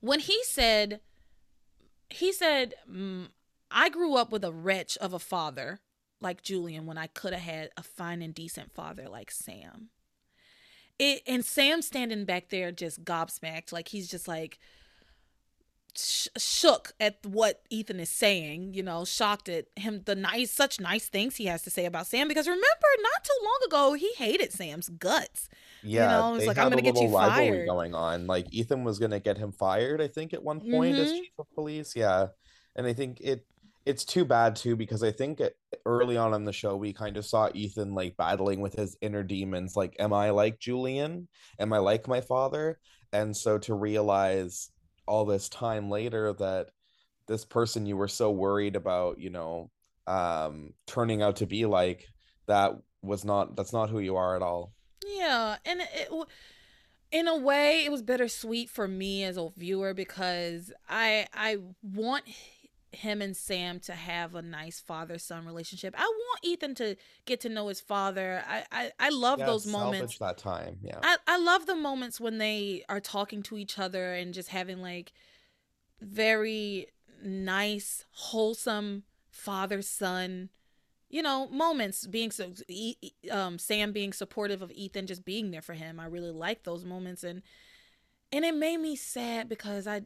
when 0.00 0.20
he 0.20 0.42
said, 0.44 1.00
he 2.08 2.32
said, 2.32 2.74
mm, 2.90 3.28
I 3.70 3.88
grew 3.88 4.14
up 4.14 4.32
with 4.32 4.44
a 4.44 4.52
wretch 4.52 4.96
of 4.98 5.12
a 5.12 5.18
father 5.18 5.80
like 6.20 6.42
Julian 6.42 6.86
when 6.86 6.98
I 6.98 7.06
could 7.06 7.32
have 7.32 7.42
had 7.42 7.70
a 7.76 7.82
fine 7.82 8.22
and 8.22 8.34
decent 8.34 8.72
father 8.72 9.08
like 9.08 9.30
Sam. 9.30 9.90
It 10.98 11.22
and 11.26 11.44
Sam 11.44 11.82
standing 11.82 12.24
back 12.24 12.48
there 12.48 12.72
just 12.72 13.04
gobsmacked, 13.04 13.72
like 13.72 13.88
he's 13.88 14.08
just 14.08 14.26
like, 14.26 14.58
sh- 15.98 16.28
shook 16.36 16.92
at 17.00 17.18
what 17.24 17.62
Ethan 17.70 18.00
is 18.00 18.10
saying, 18.10 18.74
you 18.74 18.82
know, 18.82 19.04
shocked 19.04 19.48
at 19.48 19.66
him 19.76 20.02
the 20.04 20.14
nice 20.14 20.50
such 20.50 20.80
nice 20.80 21.08
things 21.08 21.36
he 21.36 21.46
has 21.46 21.62
to 21.62 21.70
say 21.70 21.84
about 21.84 22.06
Sam 22.06 22.28
because 22.28 22.46
remember 22.46 22.66
not 23.02 23.24
too 23.24 23.44
long 23.44 23.58
ago 23.66 23.94
he 23.94 24.12
hated 24.16 24.52
Sam's 24.52 24.88
guts. 24.88 25.48
Yeah, 25.82 26.02
you 26.02 26.08
know, 26.08 26.34
it's 26.36 26.46
like 26.46 26.58
I'm 26.58 26.70
gonna 26.70 26.82
get 26.82 27.00
you 27.00 27.10
fired. 27.10 27.66
Going 27.66 27.94
on, 27.94 28.26
like 28.26 28.46
Ethan 28.52 28.84
was 28.84 28.98
gonna 28.98 29.20
get 29.20 29.38
him 29.38 29.52
fired, 29.52 30.00
I 30.00 30.08
think, 30.08 30.32
at 30.32 30.42
one 30.42 30.60
point 30.60 30.94
mm-hmm. 30.94 31.04
as 31.04 31.12
chief 31.12 31.32
of 31.38 31.46
police. 31.54 31.94
Yeah, 31.94 32.28
and 32.76 32.86
I 32.86 32.92
think 32.92 33.20
it 33.20 33.44
it's 33.86 34.04
too 34.04 34.24
bad 34.24 34.54
too 34.54 34.76
because 34.76 35.02
I 35.02 35.10
think 35.10 35.40
early 35.86 36.18
on 36.18 36.34
in 36.34 36.44
the 36.44 36.52
show 36.52 36.76
we 36.76 36.92
kind 36.92 37.16
of 37.16 37.24
saw 37.24 37.48
Ethan 37.54 37.94
like 37.94 38.18
battling 38.18 38.60
with 38.60 38.74
his 38.74 38.96
inner 39.00 39.22
demons. 39.22 39.76
Like, 39.76 39.96
am 39.98 40.12
I 40.12 40.30
like 40.30 40.58
Julian? 40.58 41.28
Am 41.58 41.72
I 41.72 41.78
like 41.78 42.06
my 42.06 42.20
father? 42.20 42.78
And 43.14 43.34
so 43.34 43.56
to 43.58 43.74
realize 43.74 44.70
all 45.08 45.24
this 45.24 45.48
time 45.48 45.90
later 45.90 46.32
that 46.34 46.70
this 47.26 47.44
person 47.44 47.86
you 47.86 47.96
were 47.96 48.08
so 48.08 48.30
worried 48.30 48.76
about 48.76 49.18
you 49.18 49.30
know 49.30 49.70
um 50.06 50.72
turning 50.86 51.22
out 51.22 51.36
to 51.36 51.46
be 51.46 51.66
like 51.66 52.06
that 52.46 52.72
was 53.02 53.24
not 53.24 53.56
that's 53.56 53.72
not 53.72 53.90
who 53.90 53.98
you 53.98 54.16
are 54.16 54.36
at 54.36 54.42
all. 54.42 54.72
Yeah 55.06 55.56
and 55.64 55.80
it, 55.80 56.08
in 57.10 57.28
a 57.28 57.36
way 57.36 57.84
it 57.84 57.90
was 57.90 58.02
bittersweet 58.02 58.68
for 58.68 58.86
me 58.86 59.24
as 59.24 59.36
a 59.36 59.48
viewer 59.56 59.94
because 59.94 60.72
i 60.88 61.26
i 61.32 61.56
want 61.82 62.24
him 62.92 63.20
and 63.20 63.36
Sam 63.36 63.80
to 63.80 63.92
have 63.92 64.34
a 64.34 64.42
nice 64.42 64.80
father 64.80 65.18
son 65.18 65.44
relationship. 65.44 65.94
I 65.96 66.02
want 66.02 66.40
Ethan 66.42 66.74
to 66.76 66.96
get 67.26 67.40
to 67.42 67.48
know 67.48 67.68
his 67.68 67.80
father. 67.80 68.42
I 68.48 68.64
I, 68.72 68.90
I 68.98 69.08
love 69.10 69.40
yeah, 69.40 69.46
those 69.46 69.66
moments. 69.66 70.18
That 70.18 70.38
time, 70.38 70.78
yeah. 70.82 70.98
I 71.02 71.16
I 71.26 71.38
love 71.38 71.66
the 71.66 71.76
moments 71.76 72.20
when 72.20 72.38
they 72.38 72.84
are 72.88 73.00
talking 73.00 73.42
to 73.44 73.58
each 73.58 73.78
other 73.78 74.14
and 74.14 74.32
just 74.32 74.48
having 74.48 74.80
like 74.80 75.12
very 76.00 76.86
nice, 77.22 78.04
wholesome 78.12 79.04
father 79.30 79.82
son, 79.82 80.48
you 81.10 81.22
know, 81.22 81.48
moments. 81.48 82.06
Being 82.06 82.30
so, 82.30 82.52
um, 83.30 83.58
Sam 83.58 83.92
being 83.92 84.12
supportive 84.12 84.62
of 84.62 84.70
Ethan, 84.72 85.06
just 85.06 85.24
being 85.24 85.50
there 85.50 85.62
for 85.62 85.74
him. 85.74 86.00
I 86.00 86.06
really 86.06 86.32
like 86.32 86.64
those 86.64 86.84
moments, 86.84 87.22
and 87.22 87.42
and 88.32 88.44
it 88.44 88.54
made 88.54 88.78
me 88.78 88.96
sad 88.96 89.48
because 89.48 89.86
I 89.86 90.02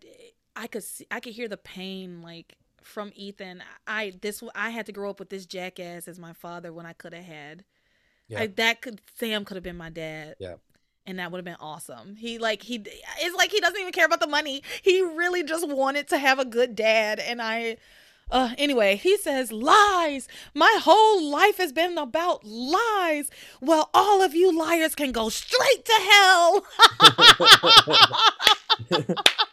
I 0.57 0.67
could 0.67 0.85
see 0.85 1.07
I 1.11 1.21
could 1.21 1.35
hear 1.35 1.49
the 1.49 1.57
pain 1.57 2.23
like 2.23 2.57
from 2.83 3.13
Ethan. 3.15 3.63
I 3.87 4.13
this 4.21 4.43
I 4.55 4.71
had 4.71 4.87
to 4.87 4.93
grow 4.93 5.11
up 5.11 5.19
with 5.19 5.31
this 5.31 5.47
jackass 5.47 6.09
as 6.09 6.19
my 6.19 6.33
father 6.33 6.73
when 6.73 6.87
I 6.87 6.93
could 6.93 7.13
have 7.13 7.25
had. 7.25 7.65
Yeah. 8.29 8.41
I, 8.41 8.47
that 8.49 8.81
could 8.81 9.01
Sam 9.19 9.45
could 9.45 9.57
have 9.57 9.65
been 9.65 9.77
my 9.77 9.91
dad. 9.91 10.37
Yeah. 10.39 10.55
And 11.05 11.19
that 11.19 11.33
would 11.33 11.39
have 11.39 11.45
been 11.45 11.57
awesome. 11.59 12.17
He 12.17 12.39
like 12.39 12.63
he 12.63 12.83
it's 13.21 13.37
like 13.37 13.51
he 13.51 13.61
doesn't 13.61 13.81
even 13.81 13.93
care 13.93 14.07
about 14.07 14.21
the 14.21 14.27
money. 14.27 14.63
He 14.83 15.03
really 15.03 15.43
just 15.43 15.69
wanted 15.69 16.09
to 16.09 16.19
have 16.19 16.39
a 16.39 16.45
good 16.45 16.77
dad 16.77 17.19
and 17.19 17.43
I 17.43 17.77
uh, 18.31 18.55
anyway, 18.57 18.97
he 18.97 19.19
says, 19.19 19.53
lies. 19.53 20.27
My 20.55 20.79
whole 20.81 21.23
life 21.23 21.59
has 21.59 21.71
been 21.71 21.99
about 21.99 22.45
lies. 22.45 23.31
Well, 23.61 23.91
all 23.93 24.23
of 24.23 24.35
you 24.35 24.57
liars 24.59 24.95
can 24.95 25.13
go 25.13 25.29
straight 25.29 25.85
to 25.85 25.93
hell. 26.11 26.65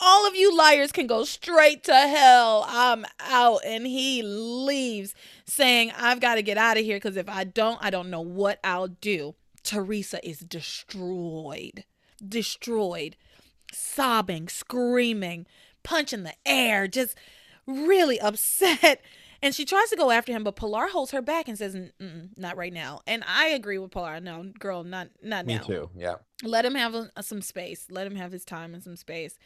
all 0.00 0.26
of 0.26 0.34
you 0.36 0.56
liars 0.56 0.92
can 0.92 1.06
go 1.06 1.24
straight 1.24 1.84
to 1.84 1.94
hell. 1.94 2.64
I'm 2.68 3.04
out. 3.20 3.60
And 3.64 3.86
he 3.86 4.22
leaves 4.22 5.14
saying, 5.44 5.92
I've 5.96 6.20
got 6.20 6.36
to 6.36 6.42
get 6.42 6.58
out 6.58 6.76
of 6.76 6.84
here 6.84 6.96
because 6.96 7.16
if 7.16 7.28
I 7.28 7.44
don't, 7.44 7.78
I 7.82 7.90
don't 7.90 8.10
know 8.10 8.20
what 8.20 8.60
I'll 8.62 8.88
do. 8.88 9.34
Theresa 9.62 10.26
is 10.26 10.38
destroyed, 10.38 11.84
destroyed, 12.26 13.16
sobbing, 13.72 14.48
screaming, 14.48 15.46
punching 15.82 16.22
the 16.22 16.34
air, 16.46 16.88
just 16.88 17.16
really 17.66 18.20
upset. 18.20 19.02
And 19.40 19.54
she 19.54 19.64
tries 19.64 19.88
to 19.90 19.96
go 19.96 20.10
after 20.10 20.32
him, 20.32 20.42
but 20.42 20.56
Pilar 20.56 20.88
holds 20.88 21.12
her 21.12 21.22
back 21.22 21.46
and 21.46 21.56
says, 21.56 21.76
mm-, 21.76 21.92
mm, 22.00 22.36
"Not 22.36 22.56
right 22.56 22.72
now." 22.72 23.02
And 23.06 23.22
I 23.24 23.50
agree 23.50 23.78
with 23.78 23.92
Pilar. 23.92 24.18
No, 24.20 24.50
girl, 24.58 24.82
not 24.82 25.10
not 25.22 25.46
Me 25.46 25.54
now. 25.54 25.60
Me 25.60 25.66
too. 25.66 25.90
Yeah. 25.96 26.16
Let 26.42 26.64
him 26.64 26.74
have 26.74 26.94
a, 26.94 27.22
some 27.22 27.40
space. 27.40 27.86
Let 27.88 28.04
him 28.04 28.16
have 28.16 28.32
his 28.32 28.44
time 28.44 28.74
and 28.74 28.82
some 28.82 28.96
space. 28.96 29.38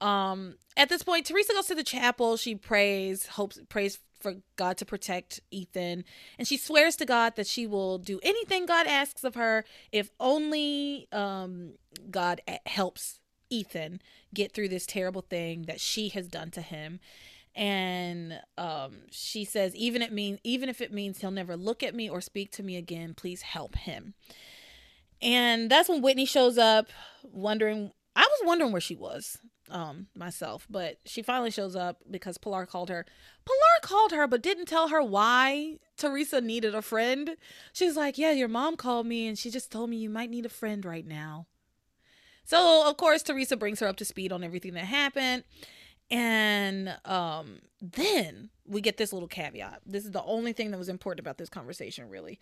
Um, 0.00 0.56
at 0.76 0.88
this 0.88 1.02
point, 1.02 1.26
Theresa 1.26 1.52
goes 1.52 1.66
to 1.66 1.74
the 1.74 1.82
chapel. 1.82 2.36
She 2.36 2.54
prays, 2.54 3.26
hopes, 3.26 3.58
prays 3.68 3.98
for 4.20 4.34
God 4.56 4.76
to 4.78 4.84
protect 4.84 5.40
Ethan, 5.50 6.04
and 6.38 6.48
she 6.48 6.56
swears 6.56 6.96
to 6.96 7.06
God 7.06 7.36
that 7.36 7.46
she 7.46 7.66
will 7.66 7.98
do 7.98 8.18
anything 8.22 8.66
God 8.66 8.86
asks 8.86 9.22
of 9.22 9.36
her 9.36 9.64
if 9.92 10.10
only 10.18 11.06
um, 11.12 11.74
God 12.10 12.40
helps 12.66 13.20
Ethan 13.50 14.00
get 14.34 14.52
through 14.52 14.68
this 14.68 14.86
terrible 14.86 15.22
thing 15.22 15.62
that 15.62 15.80
she 15.80 16.08
has 16.10 16.28
done 16.28 16.50
to 16.52 16.60
him. 16.60 17.00
And 17.54 18.40
um, 18.56 18.98
she 19.10 19.44
says, 19.44 19.74
even 19.74 20.02
it 20.02 20.12
mean, 20.12 20.38
even 20.44 20.68
if 20.68 20.80
it 20.80 20.92
means 20.92 21.18
he'll 21.18 21.30
never 21.30 21.56
look 21.56 21.82
at 21.82 21.94
me 21.94 22.08
or 22.08 22.20
speak 22.20 22.52
to 22.52 22.62
me 22.62 22.76
again, 22.76 23.14
please 23.14 23.42
help 23.42 23.74
him. 23.76 24.14
And 25.20 25.68
that's 25.68 25.88
when 25.88 26.02
Whitney 26.02 26.26
shows 26.26 26.58
up, 26.58 26.88
wondering. 27.22 27.92
I 28.18 28.22
was 28.22 28.40
wondering 28.44 28.72
where 28.72 28.80
she 28.80 28.96
was 28.96 29.38
um 29.70 30.06
myself 30.16 30.66
but 30.70 30.96
she 31.04 31.22
finally 31.22 31.50
shows 31.50 31.76
up 31.76 32.02
because 32.10 32.36
pilar 32.36 32.66
called 32.66 32.88
her. 32.88 33.06
Pilar 33.44 33.80
called 33.82 34.12
her 34.12 34.26
but 34.26 34.42
didn't 34.42 34.66
tell 34.66 34.88
her 34.88 35.02
why 35.02 35.78
theresa 35.96 36.40
needed 36.40 36.74
a 36.74 36.82
friend. 36.82 37.36
She's 37.72 37.96
like 37.96 38.18
yeah 38.18 38.32
your 38.32 38.48
mom 38.48 38.76
called 38.76 39.06
me 39.06 39.28
and 39.28 39.38
she 39.38 39.50
just 39.50 39.70
told 39.70 39.88
me 39.90 39.96
you 39.96 40.10
might 40.10 40.30
need 40.30 40.44
a 40.46 40.50
friend 40.50 40.84
right 40.84 41.06
now. 41.06 41.46
So 42.44 42.88
of 42.88 42.96
course 42.96 43.22
theresa 43.22 43.56
brings 43.56 43.78
her 43.78 43.86
up 43.86 43.96
to 43.98 44.04
speed 44.04 44.32
on 44.32 44.42
everything 44.42 44.74
that 44.74 44.86
happened 44.86 45.44
and 46.10 46.96
um 47.04 47.60
then 47.80 48.50
we 48.66 48.80
get 48.80 48.96
this 48.96 49.12
little 49.12 49.28
caveat. 49.28 49.82
This 49.86 50.04
is 50.04 50.10
the 50.10 50.24
only 50.24 50.52
thing 50.52 50.72
that 50.72 50.78
was 50.78 50.88
important 50.88 51.20
about 51.20 51.38
this 51.38 51.48
conversation 51.48 52.08
really 52.08 52.40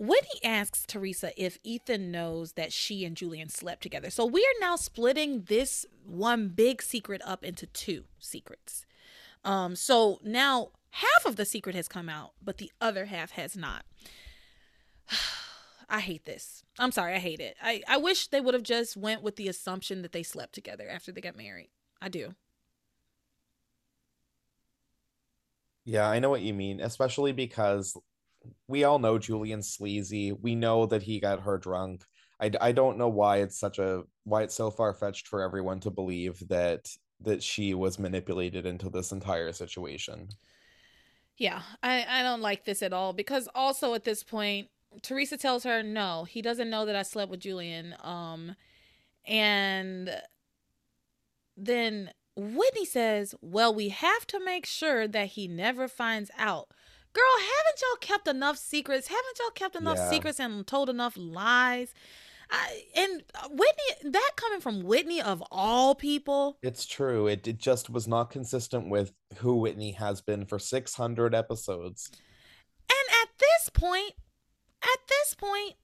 when 0.00 0.20
he 0.32 0.42
asks 0.42 0.86
Theresa 0.86 1.30
if 1.36 1.58
Ethan 1.62 2.10
knows 2.10 2.52
that 2.52 2.72
she 2.72 3.04
and 3.04 3.14
Julian 3.14 3.50
slept 3.50 3.82
together. 3.82 4.08
So 4.08 4.24
we 4.24 4.40
are 4.40 4.58
now 4.58 4.76
splitting 4.76 5.42
this 5.42 5.84
one 6.06 6.48
big 6.48 6.80
secret 6.80 7.20
up 7.22 7.44
into 7.44 7.66
two 7.66 8.04
secrets. 8.18 8.86
Um, 9.44 9.76
so 9.76 10.18
now 10.24 10.70
half 10.92 11.26
of 11.26 11.36
the 11.36 11.44
secret 11.44 11.74
has 11.74 11.86
come 11.86 12.08
out, 12.08 12.32
but 12.42 12.56
the 12.56 12.72
other 12.80 13.04
half 13.04 13.32
has 13.32 13.58
not. 13.58 13.84
I 15.90 16.00
hate 16.00 16.24
this. 16.24 16.64
I'm 16.78 16.92
sorry, 16.92 17.12
I 17.14 17.18
hate 17.18 17.40
it. 17.40 17.58
I, 17.62 17.82
I 17.86 17.98
wish 17.98 18.28
they 18.28 18.40
would 18.40 18.54
have 18.54 18.62
just 18.62 18.96
went 18.96 19.22
with 19.22 19.36
the 19.36 19.48
assumption 19.48 20.00
that 20.00 20.12
they 20.12 20.22
slept 20.22 20.54
together 20.54 20.88
after 20.88 21.12
they 21.12 21.20
got 21.20 21.36
married. 21.36 21.68
I 22.00 22.08
do. 22.08 22.36
Yeah, 25.84 26.08
I 26.08 26.20
know 26.20 26.30
what 26.30 26.40
you 26.40 26.54
mean, 26.54 26.80
especially 26.80 27.32
because 27.32 27.98
we 28.68 28.84
all 28.84 28.98
know 28.98 29.18
Julian's 29.18 29.68
sleazy. 29.68 30.32
We 30.32 30.54
know 30.54 30.86
that 30.86 31.02
he 31.02 31.20
got 31.20 31.42
her 31.42 31.58
drunk. 31.58 32.04
I, 32.40 32.50
I 32.60 32.72
don't 32.72 32.98
know 32.98 33.08
why 33.08 33.38
it's 33.38 33.58
such 33.58 33.78
a 33.78 34.02
why 34.24 34.42
it's 34.42 34.54
so 34.54 34.70
far 34.70 34.94
fetched 34.94 35.28
for 35.28 35.42
everyone 35.42 35.80
to 35.80 35.90
believe 35.90 36.42
that 36.48 36.88
that 37.22 37.42
she 37.42 37.74
was 37.74 37.98
manipulated 37.98 38.64
into 38.64 38.88
this 38.88 39.12
entire 39.12 39.52
situation. 39.52 40.28
Yeah, 41.36 41.62
I, 41.82 42.04
I 42.08 42.22
don't 42.22 42.40
like 42.40 42.64
this 42.64 42.82
at 42.82 42.92
all 42.92 43.12
because 43.12 43.48
also 43.54 43.94
at 43.94 44.04
this 44.04 44.22
point, 44.22 44.68
Theresa 45.02 45.36
tells 45.36 45.64
her 45.64 45.82
no, 45.82 46.24
he 46.24 46.42
doesn't 46.42 46.70
know 46.70 46.86
that 46.86 46.96
I 46.96 47.02
slept 47.02 47.30
with 47.30 47.40
Julian. 47.40 47.94
Um, 48.02 48.56
and 49.26 50.10
then 51.56 52.10
Whitney 52.36 52.84
says, 52.84 53.34
Well, 53.40 53.74
we 53.74 53.90
have 53.90 54.26
to 54.28 54.44
make 54.44 54.66
sure 54.66 55.06
that 55.06 55.28
he 55.28 55.46
never 55.48 55.88
finds 55.88 56.30
out. 56.38 56.68
Girl, 57.12 57.24
haven't 57.38 57.80
y'all 57.80 57.96
kept 58.00 58.28
enough 58.28 58.56
secrets? 58.56 59.08
Haven't 59.08 59.38
y'all 59.38 59.50
kept 59.50 59.74
enough 59.76 59.96
Yeah. 59.98 60.10
secrets 60.10 60.38
and 60.38 60.66
told 60.66 60.88
enough 60.88 61.14
lies? 61.16 61.92
I, 62.52 62.82
and 62.96 63.22
uh, 63.34 63.48
Whitney, 63.48 64.10
that 64.10 64.30
coming 64.36 64.60
from 64.60 64.82
Whitney 64.82 65.20
of 65.22 65.42
all 65.52 65.94
people, 65.94 66.58
It's 66.62 66.84
true. 66.84 67.26
It, 67.28 67.46
it 67.46 67.58
just 67.58 67.90
was 67.90 68.08
not 68.08 68.30
consistent 68.30 68.88
with 68.88 69.12
who 69.36 69.56
Whitney 69.56 69.92
has 69.92 70.20
been 70.20 70.44
for 70.46 70.58
600 70.58 71.34
episodes. 71.34 72.10
And 72.88 73.22
at 73.22 73.28
this 73.38 73.68
point, 73.72 74.14
at 74.82 74.98
this 75.08 75.34
point, 75.34 75.74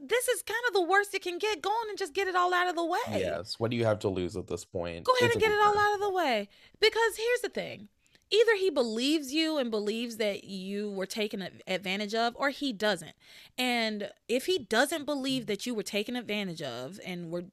this 0.00 0.26
is 0.28 0.42
kind 0.42 0.58
of 0.68 0.74
the 0.74 0.82
worst 0.82 1.14
it 1.14 1.22
can 1.22 1.38
get. 1.38 1.62
Go 1.62 1.70
on 1.70 1.88
and 1.88 1.98
just 1.98 2.14
get 2.14 2.26
it 2.28 2.34
all 2.36 2.52
out 2.52 2.68
of 2.68 2.74
the 2.76 2.84
way. 2.84 2.98
Yes. 3.10 3.54
What 3.58 3.70
do 3.70 3.76
you 3.76 3.84
have 3.84 4.00
to 4.00 4.08
lose 4.08 4.36
at 4.36 4.46
this 4.48 4.64
point? 4.64 5.04
Go 5.04 5.12
ahead 5.18 5.26
It's 5.26 5.36
and 5.36 5.42
get 5.42 5.52
it 5.52 5.60
all 5.60 5.78
out 5.78 5.94
of 5.94 6.00
the 6.00 6.10
way. 6.10 6.48
Because 6.80 7.16
here's 7.16 7.40
the 7.42 7.48
thing. 7.48 7.88
Either 8.30 8.56
he 8.56 8.68
believes 8.68 9.32
you 9.32 9.56
and 9.56 9.70
believes 9.70 10.18
that 10.18 10.44
you 10.44 10.90
were 10.90 11.06
taken 11.06 11.48
advantage 11.66 12.14
of, 12.14 12.36
or 12.36 12.50
he 12.50 12.72
doesn't. 12.74 13.14
And 13.56 14.10
if 14.28 14.44
he 14.44 14.58
doesn't 14.58 15.06
believe 15.06 15.46
that 15.46 15.64
you 15.64 15.74
were 15.74 15.82
taken 15.82 16.14
advantage 16.14 16.60
of 16.60 17.00
and 17.04 17.30
were 17.30 17.44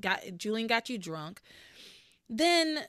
got 0.00 0.20
Julian 0.36 0.68
got 0.68 0.88
you 0.88 0.96
drunk, 0.96 1.40
then 2.28 2.84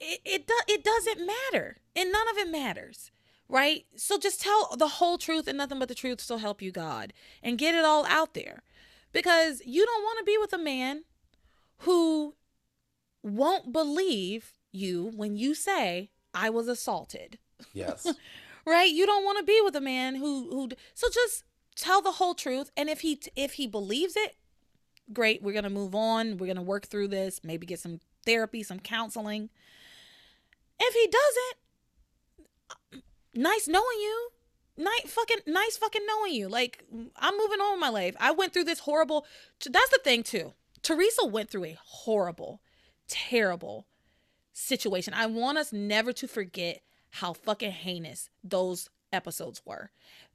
it 0.00 0.20
it, 0.24 0.46
do, 0.46 0.54
it 0.66 0.82
doesn't 0.82 1.26
matter, 1.26 1.76
and 1.94 2.10
none 2.10 2.28
of 2.30 2.38
it 2.38 2.50
matters, 2.50 3.10
right? 3.48 3.84
So 3.94 4.18
just 4.18 4.40
tell 4.40 4.74
the 4.76 4.88
whole 4.88 5.18
truth 5.18 5.46
and 5.46 5.58
nothing 5.58 5.78
but 5.78 5.88
the 5.88 5.94
truth. 5.94 6.20
So 6.22 6.38
help 6.38 6.62
you 6.62 6.72
God, 6.72 7.12
and 7.42 7.58
get 7.58 7.74
it 7.74 7.84
all 7.84 8.06
out 8.06 8.32
there, 8.32 8.62
because 9.12 9.60
you 9.66 9.84
don't 9.84 10.02
want 10.02 10.18
to 10.20 10.24
be 10.24 10.38
with 10.38 10.54
a 10.54 10.58
man 10.58 11.04
who 11.80 12.34
won't 13.22 13.72
believe 13.72 14.54
you 14.72 15.12
when 15.14 15.36
you 15.36 15.54
say 15.54 16.10
I 16.36 16.50
was 16.50 16.68
assaulted, 16.68 17.38
Yes. 17.72 18.06
right? 18.66 18.90
You 18.92 19.06
don't 19.06 19.24
want 19.24 19.38
to 19.38 19.44
be 19.44 19.58
with 19.64 19.74
a 19.74 19.80
man 19.80 20.16
who 20.16 20.50
who. 20.50 20.68
So 20.94 21.08
just 21.10 21.44
tell 21.74 22.02
the 22.02 22.12
whole 22.12 22.34
truth, 22.34 22.70
and 22.76 22.90
if 22.90 23.00
he 23.00 23.18
if 23.34 23.54
he 23.54 23.66
believes 23.66 24.16
it, 24.16 24.36
great. 25.12 25.42
We're 25.42 25.54
gonna 25.54 25.70
move 25.70 25.94
on. 25.94 26.36
We're 26.36 26.46
gonna 26.46 26.62
work 26.62 26.86
through 26.86 27.08
this. 27.08 27.40
Maybe 27.42 27.66
get 27.66 27.80
some 27.80 28.00
therapy, 28.26 28.62
some 28.62 28.78
counseling. 28.80 29.48
If 30.78 30.94
he 30.94 31.06
doesn't, 31.06 31.56
uh, 32.70 32.98
nice 33.34 33.66
knowing 33.66 33.98
you. 33.98 34.28
Nice 34.76 35.10
fucking 35.10 35.38
nice 35.46 35.78
fucking 35.78 36.04
knowing 36.06 36.34
you. 36.34 36.48
Like 36.48 36.84
I'm 37.16 37.38
moving 37.38 37.60
on 37.60 37.72
with 37.72 37.80
my 37.80 37.88
life. 37.88 38.14
I 38.20 38.32
went 38.32 38.52
through 38.52 38.64
this 38.64 38.80
horrible. 38.80 39.24
That's 39.64 39.88
the 39.88 40.00
thing 40.04 40.22
too. 40.22 40.52
Theresa 40.82 41.24
went 41.24 41.48
through 41.48 41.64
a 41.64 41.78
horrible, 41.82 42.60
terrible 43.08 43.86
situation. 44.56 45.12
I 45.14 45.26
want 45.26 45.58
us 45.58 45.72
never 45.72 46.12
to 46.14 46.26
forget 46.26 46.80
how 47.10 47.34
fucking 47.34 47.72
heinous 47.72 48.30
those 48.42 48.88
episodes 49.12 49.62
were. 49.64 49.90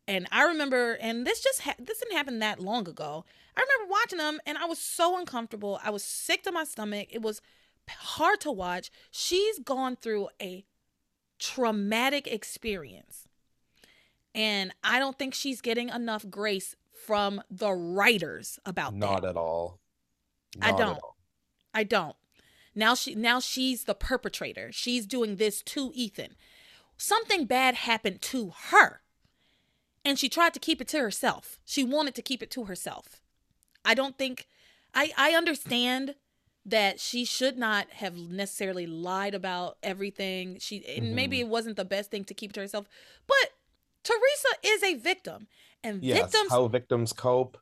And 0.08 0.28
I 0.32 0.44
remember, 0.44 0.94
and 1.02 1.26
this 1.26 1.42
just 1.42 1.62
ha- 1.62 1.76
this 1.80 2.00
didn't 2.00 2.18
happen 2.18 2.40
that 2.40 2.60
long 2.60 2.88
ago. 2.88 3.26
I 3.56 3.62
remember 3.62 3.92
watching 3.92 4.18
them, 4.20 4.40
and 4.46 4.58
I 4.58 4.66
was 4.66 4.80
so 4.80 5.18
uncomfortable. 5.18 5.80
I 5.84 5.90
was 5.90 6.04
sick 6.04 6.44
to 6.44 6.52
my 6.52 6.64
stomach. 6.64 7.08
It 7.12 7.22
was 7.22 7.42
hard 7.90 8.40
to 8.42 8.52
watch. 8.52 8.92
She's 9.10 9.60
gone 9.60 9.96
through 9.96 10.30
a 10.42 10.66
traumatic 11.40 12.28
experience, 12.28 13.28
and 14.34 14.74
I 14.84 15.00
don't 15.00 15.18
think 15.18 15.34
she's 15.34 15.62
getting 15.62 15.90
enough 15.90 16.30
grace 16.30 16.76
from 17.06 17.42
the 17.50 17.72
writers 17.72 18.60
about 18.66 18.94
Not 18.94 19.08
that. 19.08 19.22
Not 19.22 19.30
at 19.30 19.38
all. 19.38 19.80
I 20.62 20.72
Not 20.72 20.80
at 20.80 20.86
don't. 20.86 21.00
I 21.74 21.84
don't. 21.84 22.16
Now 22.74 22.96
she 22.96 23.16
now 23.16 23.40
she's 23.40 23.84
the 23.84 23.96
perpetrator. 23.96 24.72
She's 24.72 25.06
doing 25.06 25.36
this 25.36 25.62
to 25.64 25.92
Ethan. 25.94 26.36
Something 26.98 27.46
bad 27.46 27.76
happened 27.76 28.22
to 28.24 28.54
her. 28.70 29.02
And 30.04 30.18
she 30.18 30.30
tried 30.30 30.54
to 30.54 30.60
keep 30.60 30.82
it 30.82 30.88
to 30.90 31.00
herself. 31.00 31.60
She 31.66 31.84
wanted 31.84 32.16
to 32.16 32.22
keep 32.22 32.42
it 32.42 32.52
to 32.52 32.66
herself. 32.66 33.22
I 33.84 33.94
don't 33.94 34.18
think 34.18 34.48
I 34.94 35.12
I 35.18 35.32
understand 35.32 36.16
that 36.66 37.00
she 37.00 37.26
should 37.26 37.58
not 37.58 37.90
have 37.92 38.16
necessarily 38.16 38.86
lied 38.86 39.34
about 39.34 39.78
everything. 39.82 40.58
She 40.60 40.86
and 40.88 41.08
mm-hmm. 41.08 41.16
maybe 41.16 41.40
it 41.40 41.48
wasn't 41.48 41.76
the 41.76 41.86
best 41.86 42.12
thing 42.12 42.24
to 42.26 42.34
keep 42.34 42.54
to 42.54 42.62
herself, 42.62 42.88
but 43.28 43.52
Theresa 44.04 44.48
is 44.64 44.84
a 44.84 44.94
victim. 44.96 45.48
And 45.84 46.04
Yes. 46.04 46.22
victims 46.22 46.52
How 46.52 46.68
victims 46.68 47.14
cope, 47.14 47.58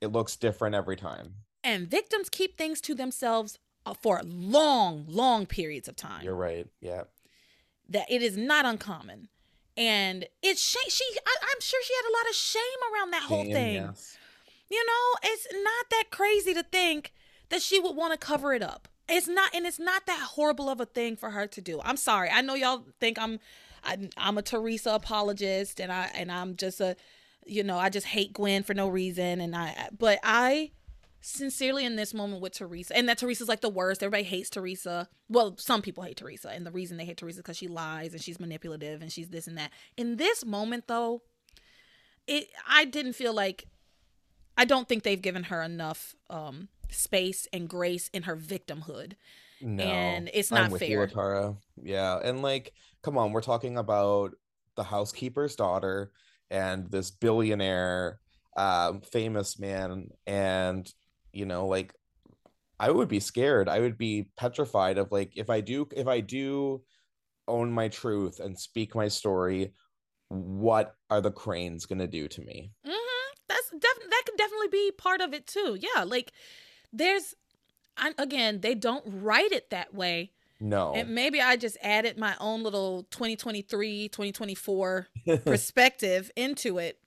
it 0.00 0.08
looks 0.08 0.36
different 0.36 0.74
every 0.74 0.96
time. 0.96 1.34
and 1.64 1.88
victims 1.88 2.28
keep 2.28 2.58
things 2.58 2.80
to 2.82 2.94
themselves 2.94 3.58
Uh, 3.84 3.94
for 3.94 4.20
long, 4.24 5.04
long 5.08 5.44
periods 5.46 5.88
of 5.88 5.96
time. 5.96 6.24
You're 6.24 6.36
right. 6.36 6.66
Yeah. 6.80 7.02
that 7.88 8.06
it 8.08 8.22
is 8.22 8.36
not 8.36 8.64
uncommon, 8.64 9.28
and 9.76 10.26
it's 10.40 10.62
shame. 10.62 10.82
She, 10.88 11.04
I, 11.26 11.36
I'm 11.42 11.60
sure 11.60 11.80
she 11.82 11.92
had 11.94 12.08
a 12.08 12.14
lot 12.16 12.30
of 12.30 12.34
shame 12.36 12.62
around 12.94 13.10
that 13.10 13.22
whole 13.24 13.44
thing. 13.44 13.74
yes. 13.74 14.16
You 14.70 14.84
know, 14.86 15.30
it's 15.30 15.46
not 15.52 15.90
that 15.90 16.04
crazy 16.10 16.54
to 16.54 16.62
think 16.62 17.12
that 17.50 17.60
she 17.60 17.80
would 17.80 17.96
want 17.96 18.12
to 18.12 18.18
cover 18.24 18.54
it 18.54 18.62
up. 18.62 18.88
It's 19.08 19.26
not, 19.28 19.54
and 19.54 19.66
it's 19.66 19.80
not 19.80 20.06
that 20.06 20.20
horrible 20.34 20.68
of 20.70 20.80
a 20.80 20.86
thing 20.86 21.16
for 21.16 21.30
her 21.30 21.46
to 21.48 21.60
do. 21.60 21.80
I'm 21.84 21.96
sorry. 21.96 22.30
I 22.30 22.40
know 22.40 22.54
y'all 22.54 22.84
think 23.00 23.18
I'm, 23.18 23.40
I, 23.84 24.08
I'm 24.16 24.38
a 24.38 24.42
Theresa 24.42 24.92
apologist, 24.94 25.80
and 25.80 25.90
I 25.92 26.08
and 26.14 26.30
I'm 26.30 26.54
just 26.56 26.80
a, 26.80 26.96
you 27.44 27.64
know, 27.64 27.76
I 27.78 27.88
just 27.90 28.06
hate 28.06 28.32
Gwen 28.32 28.62
for 28.62 28.74
no 28.74 28.88
reason, 28.88 29.40
and 29.40 29.54
I, 29.56 29.88
but 29.98 30.20
I 30.22 30.70
sincerely 31.22 31.84
in 31.84 31.96
this 31.96 32.12
moment 32.12 32.42
with 32.42 32.52
Theresa, 32.52 32.94
and 32.96 33.08
that 33.08 33.18
Theresa's 33.18 33.48
like 33.48 33.62
the 33.62 33.70
worst. 33.70 34.02
Everybody 34.02 34.24
hates 34.24 34.50
Theresa. 34.50 35.08
Well, 35.28 35.56
some 35.56 35.80
people 35.80 36.02
hate 36.02 36.18
Theresa, 36.18 36.50
and 36.50 36.66
the 36.66 36.70
reason 36.70 36.98
they 36.98 37.04
hate 37.04 37.16
Theresa 37.16 37.38
is 37.38 37.42
because 37.42 37.56
she 37.56 37.68
lies 37.68 38.12
and 38.12 38.22
she's 38.22 38.40
manipulative 38.40 39.00
and 39.00 39.10
she's 39.10 39.30
this 39.30 39.46
and 39.46 39.56
that. 39.56 39.70
In 39.96 40.16
this 40.16 40.44
moment, 40.44 40.88
though, 40.88 41.22
it 42.26 42.48
I 42.68 42.84
didn't 42.84 43.14
feel 43.14 43.32
like 43.32 43.66
I 44.58 44.64
don't 44.64 44.88
think 44.88 45.02
they've 45.02 45.22
given 45.22 45.44
her 45.44 45.62
enough 45.62 46.14
um 46.28 46.68
space 46.90 47.46
and 47.52 47.68
grace 47.68 48.10
in 48.12 48.24
her 48.24 48.36
victimhood. 48.36 49.14
No. 49.60 49.84
And 49.84 50.30
it's 50.34 50.50
not 50.50 50.76
fair. 50.78 51.02
You, 51.02 51.06
Tara. 51.06 51.56
Yeah. 51.82 52.18
And 52.22 52.42
like, 52.42 52.72
come 53.02 53.16
on, 53.16 53.32
we're 53.32 53.42
talking 53.42 53.78
about 53.78 54.32
the 54.76 54.82
housekeeper's 54.82 55.54
daughter 55.56 56.10
and 56.50 56.90
this 56.90 57.10
billionaire, 57.10 58.18
um, 58.56 59.00
famous 59.00 59.58
man. 59.58 60.10
And, 60.26 60.92
you 61.32 61.46
know, 61.46 61.66
like, 61.66 61.94
I 62.78 62.90
would 62.90 63.08
be 63.08 63.20
scared. 63.20 63.68
I 63.68 63.78
would 63.80 63.96
be 63.96 64.28
petrified 64.36 64.98
of 64.98 65.12
like, 65.12 65.32
if 65.36 65.50
I 65.50 65.60
do, 65.60 65.86
if 65.94 66.08
I 66.08 66.20
do 66.20 66.82
own 67.46 67.70
my 67.72 67.88
truth 67.88 68.40
and 68.40 68.58
speak 68.58 68.94
my 68.94 69.08
story, 69.08 69.72
what 70.28 70.96
are 71.10 71.20
the 71.20 71.30
cranes 71.30 71.86
going 71.86 71.98
to 72.00 72.06
do 72.06 72.26
to 72.28 72.40
me? 72.40 72.72
Mm-hmm. 72.86 72.96
That's 73.48 73.70
def- 73.70 74.10
that 74.10 74.22
could 74.26 74.36
definitely 74.38 74.68
be 74.68 74.90
part 74.96 75.20
of 75.20 75.34
it 75.34 75.46
too. 75.46 75.78
Yeah, 75.78 76.04
like 76.04 76.32
there's, 76.92 77.34
I, 77.96 78.12
again, 78.18 78.60
they 78.62 78.74
don't 78.74 79.04
write 79.06 79.52
it 79.52 79.70
that 79.70 79.94
way, 79.94 80.32
No. 80.60 80.94
and 80.94 81.14
maybe 81.14 81.40
I 81.40 81.56
just 81.56 81.76
added 81.82 82.18
my 82.18 82.34
own 82.40 82.62
little 82.62 83.04
2023, 83.10 84.08
2024 84.08 85.08
perspective 85.44 86.30
into 86.36 86.78
it. 86.78 86.98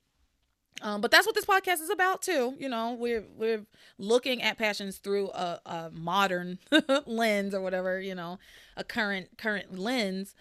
Um, 0.81 0.99
but 1.01 1.09
that's 1.09 1.25
what 1.25 1.35
this 1.35 1.45
podcast 1.45 1.81
is 1.81 1.89
about 1.89 2.21
too. 2.21 2.55
You 2.59 2.69
know, 2.69 2.93
we're 2.93 3.23
we're 3.35 3.65
looking 3.97 4.41
at 4.41 4.57
passions 4.57 4.97
through 4.97 5.29
a, 5.29 5.59
a 5.65 5.89
modern 5.93 6.59
lens 7.05 7.53
or 7.53 7.61
whatever. 7.61 7.99
You 7.99 8.15
know, 8.15 8.39
a 8.75 8.83
current 8.83 9.37
current 9.37 9.79
lens, 9.79 10.35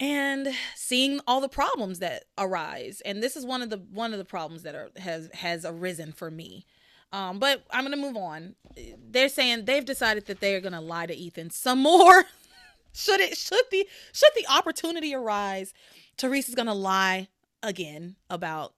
and 0.00 0.48
seeing 0.74 1.20
all 1.26 1.40
the 1.40 1.48
problems 1.48 2.00
that 2.00 2.24
arise. 2.38 3.00
And 3.04 3.22
this 3.22 3.36
is 3.36 3.44
one 3.44 3.62
of 3.62 3.70
the 3.70 3.78
one 3.78 4.12
of 4.12 4.18
the 4.18 4.24
problems 4.24 4.62
that 4.64 4.74
are 4.74 4.90
has 4.96 5.28
has 5.34 5.64
arisen 5.64 6.12
for 6.12 6.30
me. 6.30 6.66
Um, 7.12 7.38
but 7.38 7.64
I'm 7.70 7.84
gonna 7.84 7.96
move 7.96 8.16
on. 8.16 8.54
They're 8.98 9.28
saying 9.28 9.64
they've 9.64 9.84
decided 9.84 10.26
that 10.26 10.40
they 10.40 10.54
are 10.54 10.60
gonna 10.60 10.80
lie 10.80 11.06
to 11.06 11.14
Ethan 11.14 11.50
some 11.50 11.80
more. 11.80 12.24
should 12.92 13.20
it 13.20 13.36
should 13.36 13.64
the 13.70 13.86
should 14.12 14.30
the 14.34 14.46
opportunity 14.48 15.14
arise, 15.14 15.72
Theresa's 16.18 16.54
gonna 16.54 16.74
lie 16.74 17.28
again 17.62 18.16
about 18.28 18.74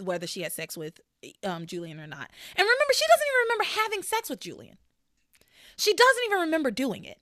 whether 0.00 0.26
she 0.26 0.42
had 0.42 0.52
sex 0.52 0.76
with 0.76 1.00
um, 1.44 1.66
Julian 1.66 2.00
or 2.00 2.06
not. 2.06 2.30
And 2.56 2.64
remember, 2.64 2.92
she 2.92 3.04
doesn't 3.08 3.26
even 3.26 3.42
remember 3.44 3.64
having 3.80 4.02
sex 4.02 4.30
with 4.30 4.40
Julian. 4.40 4.76
She 5.76 5.92
doesn't 5.92 6.24
even 6.26 6.38
remember 6.38 6.70
doing 6.70 7.04
it. 7.04 7.18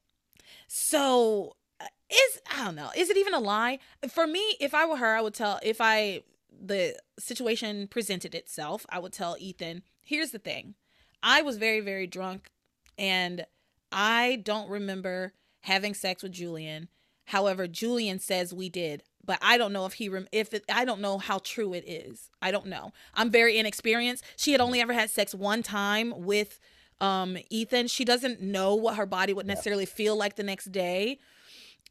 So 0.67 1.57
uh, 1.81 1.87
is 2.11 2.41
I 2.53 2.65
don't 2.65 2.75
know. 2.75 2.91
Is 2.97 3.11
it 3.11 3.17
even 3.17 3.35
a 3.35 3.41
lie? 3.41 3.79
For 4.09 4.27
me, 4.27 4.57
if 4.61 4.75
I 4.75 4.87
were 4.87 4.97
her, 4.97 5.17
I 5.17 5.21
would 5.21 5.35
tell 5.35 5.61
if 5.63 5.81
I 5.81 6.23
the 6.63 6.97
situation 7.19 7.87
presented 7.89 8.35
itself, 8.35 8.85
I 8.91 8.99
would 8.99 9.13
tell 9.13 9.37
Ethan, 9.39 9.83
here's 10.03 10.31
the 10.31 10.39
thing. 10.39 10.75
I 11.23 11.43
was 11.43 11.57
very, 11.57 11.81
very 11.81 12.07
drunk 12.07 12.51
and 12.99 13.47
I 13.93 14.43
don't 14.45 14.69
remember 14.69 15.33
having 15.63 15.95
sex 15.95 16.23
with 16.23 16.33
Julian. 16.33 16.89
However, 17.31 17.69
Julian 17.69 18.19
says 18.19 18.53
we 18.53 18.69
did, 18.69 19.05
but 19.25 19.39
I 19.41 19.57
don't 19.57 19.73
know 19.73 19.87
if 19.87 19.93
he 19.95 20.09
rem- 20.09 20.27
if 20.33 20.53
it, 20.53 20.65
I 20.69 20.85
don't 20.85 21.01
know 21.01 21.19
how 21.19 21.39
true 21.39 21.73
it 21.73 21.85
is. 21.87 22.29
I 22.43 22.51
don't 22.51 22.67
know. 22.67 22.93
I'm 23.15 23.31
very 23.31 23.57
inexperienced. 23.57 24.25
She 24.37 24.51
had 24.51 24.61
only 24.61 24.81
ever 24.81 24.93
had 24.93 25.11
sex 25.11 25.33
one 25.33 25.63
time 25.63 26.13
with 26.17 26.59
um 27.01 27.39
Ethan. 27.49 27.87
She 27.87 28.05
doesn't 28.05 28.43
know 28.43 28.75
what 28.75 28.97
her 28.97 29.07
body 29.07 29.33
would 29.33 29.47
necessarily 29.47 29.85
yeah. 29.85 29.95
feel 29.95 30.17
like 30.17 30.35
the 30.35 30.43
next 30.43 30.73
day. 30.73 31.21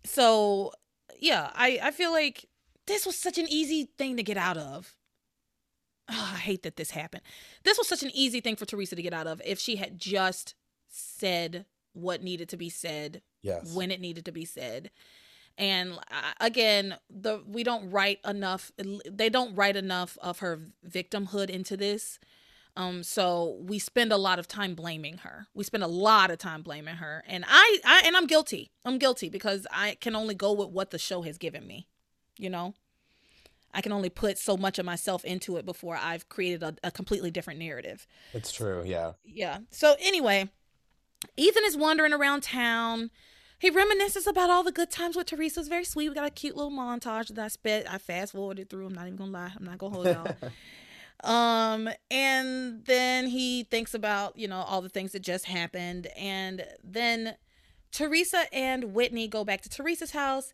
So, 0.03 0.73
yeah, 1.17 1.51
I 1.55 1.79
I 1.81 1.91
feel 1.91 2.11
like 2.11 2.45
this 2.85 3.05
was 3.05 3.17
such 3.17 3.37
an 3.37 3.47
easy 3.49 3.85
thing 3.97 4.17
to 4.17 4.23
get 4.23 4.35
out 4.35 4.57
of. 4.57 4.97
Oh, 6.09 6.31
I 6.33 6.39
hate 6.39 6.63
that 6.63 6.75
this 6.75 6.91
happened. 6.91 7.23
This 7.63 7.77
was 7.77 7.87
such 7.87 8.03
an 8.03 8.11
easy 8.13 8.41
thing 8.41 8.57
for 8.57 8.65
Theresa 8.65 8.97
to 8.97 9.01
get 9.01 9.13
out 9.13 9.27
of 9.27 9.41
if 9.45 9.57
she 9.57 9.77
had 9.77 9.97
just 9.97 10.53
said 10.89 11.65
what 11.93 12.21
needed 12.21 12.49
to 12.49 12.57
be 12.57 12.69
said 12.69 13.21
yes. 13.41 13.73
when 13.73 13.89
it 13.89 14.01
needed 14.01 14.25
to 14.25 14.33
be 14.33 14.43
said. 14.43 14.91
And 15.59 15.93
uh, 16.09 16.31
again, 16.39 16.95
the 17.09 17.43
we 17.45 17.63
don't 17.63 17.91
write 17.91 18.19
enough. 18.25 18.71
They 19.05 19.29
don't 19.29 19.53
write 19.53 19.75
enough 19.75 20.17
of 20.21 20.39
her 20.39 20.61
victimhood 20.89 21.49
into 21.49 21.75
this. 21.77 22.17
Um, 22.77 23.03
so 23.03 23.57
we 23.59 23.77
spend 23.77 24.13
a 24.13 24.17
lot 24.17 24.39
of 24.39 24.47
time 24.47 24.73
blaming 24.73 25.17
her. 25.17 25.47
We 25.53 25.65
spend 25.65 25.83
a 25.83 25.87
lot 25.87 26.31
of 26.31 26.37
time 26.37 26.61
blaming 26.61 26.95
her, 26.95 27.25
and 27.27 27.43
I, 27.45 27.79
I, 27.83 28.03
and 28.05 28.15
I'm 28.15 28.25
guilty. 28.25 28.71
I'm 28.85 28.97
guilty 28.97 29.27
because 29.27 29.67
I 29.69 29.97
can 29.99 30.15
only 30.15 30.33
go 30.33 30.53
with 30.53 30.69
what 30.69 30.91
the 30.91 30.97
show 30.97 31.23
has 31.23 31.37
given 31.37 31.67
me. 31.67 31.87
You 32.37 32.49
know, 32.49 32.73
I 33.73 33.81
can 33.81 33.91
only 33.91 34.09
put 34.09 34.37
so 34.37 34.55
much 34.55 34.79
of 34.79 34.85
myself 34.85 35.25
into 35.25 35.57
it 35.57 35.65
before 35.65 35.97
I've 35.97 36.29
created 36.29 36.63
a, 36.63 36.75
a 36.85 36.91
completely 36.91 37.31
different 37.31 37.59
narrative. 37.59 38.07
It's 38.33 38.51
true. 38.51 38.83
Yeah. 38.85 39.13
Yeah. 39.25 39.57
So 39.71 39.95
anyway, 39.99 40.49
Ethan 41.35 41.63
is 41.65 41.75
wandering 41.75 42.13
around 42.13 42.43
town. 42.43 43.11
He 43.59 43.69
reminisces 43.69 44.25
about 44.25 44.49
all 44.49 44.63
the 44.63 44.71
good 44.71 44.89
times 44.89 45.17
with 45.17 45.27
Theresa. 45.27 45.59
It's 45.59 45.67
very 45.69 45.83
sweet. 45.83 46.07
We 46.07 46.15
got 46.15 46.25
a 46.25 46.31
cute 46.31 46.55
little 46.55 46.71
montage 46.71 47.27
that 47.27 47.39
I 47.39 47.49
spit. 47.49 47.85
I 47.89 47.97
fast 47.97 48.31
forwarded 48.31 48.69
through. 48.69 48.87
I'm 48.87 48.93
not 48.93 49.05
even 49.05 49.17
gonna 49.17 49.31
lie. 49.31 49.51
I'm 49.55 49.65
not 49.65 49.77
gonna 49.77 49.93
hold 49.93 50.07
y'all. 50.07 51.29
um, 51.29 51.89
and 52.09 52.85
then 52.85 53.27
he 53.27 53.63
thinks 53.63 53.93
about 53.93 54.37
you 54.37 54.47
know 54.47 54.61
all 54.61 54.81
the 54.81 54.87
things 54.87 55.11
that 55.11 55.19
just 55.19 55.45
happened, 55.45 56.07
and 56.17 56.65
then 56.81 57.35
Theresa 57.91 58.45
and 58.53 58.93
Whitney 58.93 59.27
go 59.27 59.43
back 59.43 59.61
to 59.63 59.69
Theresa's 59.69 60.11
house. 60.11 60.53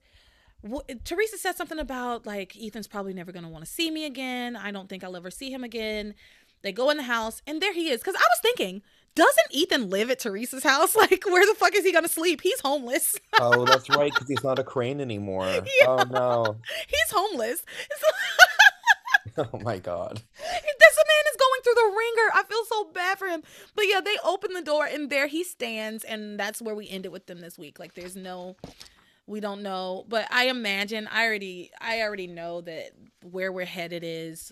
Theresa 1.03 1.38
said 1.38 1.56
something 1.56 1.77
about 1.77 2.26
like 2.26 2.57
Ethan's 2.60 2.88
probably 2.88 3.14
never 3.14 3.32
gonna 3.32 3.49
want 3.49 3.64
to 3.64 3.72
see 3.72 3.91
me 3.91 4.06
again. 4.06 4.56
I 4.56 4.72
don't 4.72 4.90
think 4.90 5.03
I'll 5.03 5.15
ever 5.15 5.30
see 5.30 5.52
him 5.52 5.64
again. 5.64 6.15
They 6.64 6.72
go 6.72 6.90
in 6.90 6.98
the 6.98 7.03
house, 7.03 7.44
and 7.45 7.61
there 7.61 7.73
he 7.73 7.90
is. 7.90 7.99
Because 7.99 8.15
I 8.15 8.26
was 8.32 8.40
thinking, 8.41 8.82
doesn't 9.15 9.47
Ethan 9.51 9.89
live 9.89 10.11
at 10.11 10.19
Theresa's 10.19 10.63
house? 10.63 10.95
Like, 11.05 11.25
where 11.25 11.45
the 11.45 11.55
fuck 11.55 11.75
is 11.75 11.83
he 11.83 11.91
gonna 11.91 12.07
sleep? 12.07 12.41
He's 12.41 12.59
homeless. 12.59 13.15
oh, 13.39 13.65
that's 13.65 13.89
right, 13.89 14.11
because 14.13 14.27
he's 14.27 14.43
not 14.43 14.59
a 14.59 14.63
crane 14.63 14.99
anymore. 15.01 15.45
Yeah. 15.81 15.87
Oh 15.87 16.03
no, 16.09 16.57
he's 16.87 17.11
homeless. 17.11 17.63
oh 19.37 19.59
my 19.61 19.77
god. 19.77 20.21
This 20.39 20.97
man 20.97 21.23
is 21.31 21.37
going 21.37 21.61
through 21.63 21.73
the 21.75 21.95
wringer. 21.95 22.31
I 22.33 22.43
feel 22.47 22.65
so 22.65 22.85
bad 22.93 23.17
for 23.19 23.27
him. 23.27 23.43
But 23.75 23.85
yeah, 23.87 24.01
they 24.01 24.15
open 24.23 24.53
the 24.53 24.61
door 24.61 24.85
and 24.85 25.09
there 25.09 25.27
he 25.27 25.43
stands, 25.43 26.03
and 26.03 26.39
that's 26.39 26.61
where 26.61 26.75
we 26.75 26.89
end 26.89 27.05
it 27.05 27.11
with 27.11 27.27
them 27.27 27.41
this 27.41 27.57
week. 27.57 27.79
Like, 27.79 27.93
there's 27.93 28.15
no 28.15 28.55
we 29.27 29.39
don't 29.39 29.61
know 29.61 30.06
but 30.07 30.27
i 30.31 30.45
imagine 30.45 31.07
i 31.11 31.26
already 31.26 31.72
i 31.81 32.02
already 32.02 32.27
know 32.27 32.61
that 32.61 32.91
where 33.23 33.52
we're 33.52 33.65
headed 33.65 34.03
is 34.03 34.52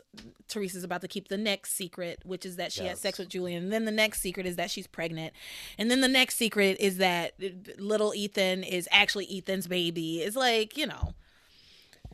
theresa's 0.51 0.83
about 0.83 1.01
to 1.01 1.07
keep 1.07 1.27
the 1.27 1.37
next 1.37 1.73
secret 1.73 2.19
which 2.25 2.45
is 2.45 2.55
that 2.55 2.71
she 2.71 2.81
yes. 2.81 2.89
had 2.89 2.97
sex 2.97 3.19
with 3.19 3.29
julian 3.29 3.63
and 3.63 3.73
then 3.73 3.85
the 3.85 3.91
next 3.91 4.21
secret 4.21 4.45
is 4.45 4.55
that 4.55 4.71
she's 4.71 4.87
pregnant 4.87 5.33
and 5.77 5.91
then 5.91 6.01
the 6.01 6.07
next 6.07 6.35
secret 6.35 6.77
is 6.79 6.97
that 6.97 7.33
little 7.77 8.13
ethan 8.15 8.63
is 8.63 8.87
actually 8.91 9.27
ethan's 9.37 9.67
baby 9.67 10.21
it's 10.21 10.35
like 10.35 10.77
you 10.77 10.87
know 10.87 11.13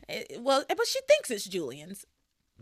it, 0.08 0.40
well 0.40 0.64
but 0.68 0.86
she 0.86 1.00
thinks 1.08 1.30
it's 1.30 1.44
julian's 1.44 2.04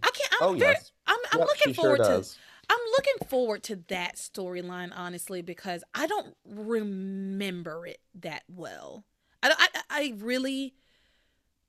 i 0.02 0.10
can't 0.12 0.32
i'm, 0.40 0.48
oh, 0.48 0.52
very, 0.54 0.72
yes. 0.72 0.92
I'm, 1.06 1.18
I'm 1.32 1.40
yep, 1.40 1.48
looking 1.48 1.74
forward 1.74 2.04
sure 2.04 2.20
to 2.22 2.28
I'm 2.70 2.78
looking 2.98 3.28
forward 3.28 3.62
to 3.64 3.76
that 3.88 4.16
storyline, 4.16 4.92
honestly, 4.94 5.40
because 5.40 5.82
I 5.94 6.06
don't 6.06 6.36
remember 6.44 7.86
it 7.86 7.98
that 8.20 8.42
well. 8.46 9.04
I, 9.42 9.54
I, 9.58 9.80
I 9.90 10.14
really 10.18 10.74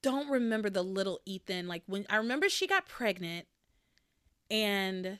don't 0.02 0.30
remember 0.30 0.70
the 0.70 0.84
little 0.84 1.20
Ethan. 1.26 1.68
Like 1.68 1.84
when 1.86 2.06
I 2.10 2.18
remember 2.18 2.50
she 2.50 2.68
got 2.68 2.88
pregnant 2.88 3.48
and 4.50 5.20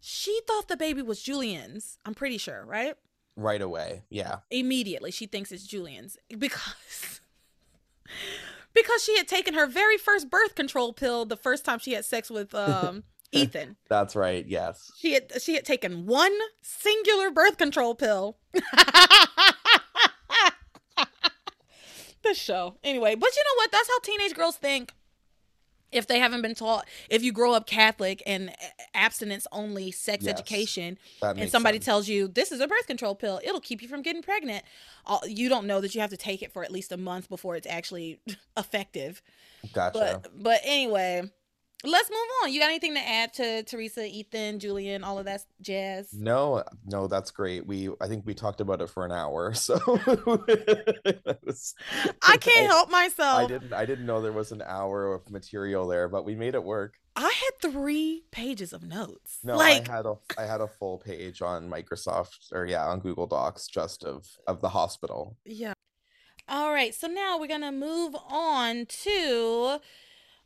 she 0.00 0.40
thought 0.46 0.68
the 0.68 0.76
baby 0.76 1.02
was 1.02 1.22
Julian's. 1.22 1.98
I'm 2.04 2.14
pretty 2.14 2.38
sure, 2.38 2.64
right? 2.64 2.94
Right 3.36 3.60
away. 3.60 4.04
Yeah. 4.08 4.38
Immediately 4.50 5.10
she 5.10 5.26
thinks 5.26 5.52
it's 5.52 5.66
Julian's 5.66 6.16
because 6.38 7.20
because 8.74 9.02
she 9.02 9.16
had 9.16 9.28
taken 9.28 9.54
her 9.54 9.66
very 9.66 9.98
first 9.98 10.30
birth 10.30 10.54
control 10.54 10.92
pill 10.92 11.24
the 11.24 11.36
first 11.36 11.64
time 11.64 11.78
she 11.78 11.92
had 11.92 12.04
sex 12.04 12.30
with 12.30 12.54
um 12.54 13.04
Ethan. 13.32 13.76
That's 13.88 14.14
right. 14.14 14.46
Yes. 14.46 14.92
She 14.96 15.12
had 15.12 15.42
she 15.42 15.54
had 15.54 15.64
taken 15.64 16.06
one 16.06 16.34
singular 16.62 17.30
birth 17.30 17.58
control 17.58 17.94
pill. 17.94 18.38
the 22.28 22.34
show. 22.34 22.76
Anyway, 22.82 23.14
but 23.14 23.30
you 23.34 23.42
know 23.44 23.56
what? 23.56 23.72
That's 23.72 23.88
how 23.88 23.98
teenage 24.00 24.34
girls 24.34 24.56
think. 24.56 24.92
If 25.92 26.08
they 26.08 26.18
haven't 26.18 26.42
been 26.42 26.56
taught, 26.56 26.86
if 27.08 27.22
you 27.22 27.32
grow 27.32 27.54
up 27.54 27.66
Catholic 27.66 28.20
and 28.26 28.52
abstinence 28.92 29.46
only 29.52 29.92
sex 29.92 30.24
yes, 30.24 30.34
education, 30.34 30.98
and 31.22 31.48
somebody 31.48 31.76
sense. 31.76 31.84
tells 31.84 32.08
you 32.08 32.26
this 32.26 32.50
is 32.50 32.60
a 32.60 32.66
birth 32.66 32.88
control 32.88 33.14
pill, 33.14 33.40
it'll 33.44 33.60
keep 33.60 33.80
you 33.80 33.88
from 33.88 34.02
getting 34.02 34.20
pregnant. 34.20 34.64
You 35.24 35.48
don't 35.48 35.66
know 35.66 35.80
that 35.80 35.94
you 35.94 36.00
have 36.00 36.10
to 36.10 36.16
take 36.16 36.42
it 36.42 36.52
for 36.52 36.64
at 36.64 36.72
least 36.72 36.90
a 36.90 36.96
month 36.96 37.28
before 37.28 37.54
it's 37.54 37.68
actually 37.68 38.18
effective. 38.56 39.22
Gotcha. 39.72 40.20
But, 40.24 40.42
but 40.42 40.60
anyway, 40.64 41.30
let's 41.84 42.10
move 42.10 42.18
on. 42.42 42.52
You 42.52 42.60
got 42.60 42.68
anything 42.68 42.94
to 42.94 43.00
add 43.00 43.34
to 43.34 43.62
Theresa, 43.62 44.06
Ethan, 44.06 44.58
Julian, 44.58 45.04
all 45.04 45.18
of 45.18 45.26
that 45.26 45.42
jazz? 45.60 46.08
No, 46.12 46.62
no, 46.84 47.06
that's 47.06 47.30
great. 47.30 47.66
We 47.66 47.90
I 48.00 48.06
think 48.06 48.24
we 48.26 48.34
talked 48.34 48.60
about 48.60 48.80
it 48.80 48.88
for 48.88 49.04
an 49.04 49.12
hour, 49.12 49.52
so 49.54 49.78
was, 51.44 51.74
I 52.22 52.36
can't 52.36 52.70
I, 52.70 52.74
help 52.74 52.90
myself. 52.90 53.44
I 53.44 53.46
didn't 53.46 53.72
I 53.72 53.84
didn't 53.84 54.06
know 54.06 54.22
there 54.22 54.32
was 54.32 54.52
an 54.52 54.62
hour 54.66 55.12
of 55.12 55.30
material 55.30 55.86
there, 55.86 56.08
but 56.08 56.24
we 56.24 56.34
made 56.34 56.54
it 56.54 56.64
work. 56.64 56.94
I 57.14 57.32
had 57.32 57.72
three 57.72 58.24
pages 58.30 58.72
of 58.72 58.82
notes. 58.82 59.38
No, 59.42 59.56
like... 59.56 59.88
I 59.88 59.96
had 59.96 60.06
a 60.06 60.14
I 60.38 60.44
had 60.44 60.60
a 60.60 60.68
full 60.68 60.98
page 60.98 61.42
on 61.42 61.70
Microsoft 61.70 62.52
or 62.52 62.66
yeah, 62.66 62.86
on 62.86 63.00
Google 63.00 63.26
Docs 63.26 63.68
just 63.68 64.04
of 64.04 64.26
of 64.46 64.60
the 64.60 64.70
hospital. 64.70 65.36
Yeah. 65.44 65.72
All 66.48 66.72
right, 66.72 66.94
so 66.94 67.08
now 67.08 67.38
we're 67.38 67.48
gonna 67.48 67.72
move 67.72 68.14
on 68.28 68.86
to 68.86 69.80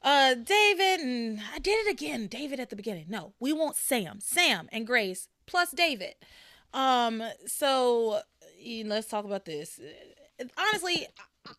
uh 0.02 0.34
David 0.34 1.00
and 1.00 1.40
I 1.54 1.58
did 1.58 1.86
it 1.86 1.90
again. 1.90 2.26
David 2.26 2.60
at 2.60 2.70
the 2.70 2.76
beginning. 2.76 3.06
No, 3.08 3.34
we 3.40 3.52
want 3.52 3.76
Sam. 3.76 4.18
Sam 4.20 4.68
and 4.72 4.86
Grace 4.86 5.28
plus 5.46 5.70
David. 5.70 6.14
Um 6.72 7.22
so 7.46 8.20
let's 8.84 9.08
talk 9.08 9.24
about 9.24 9.44
this. 9.44 9.80
Honestly, 10.56 11.06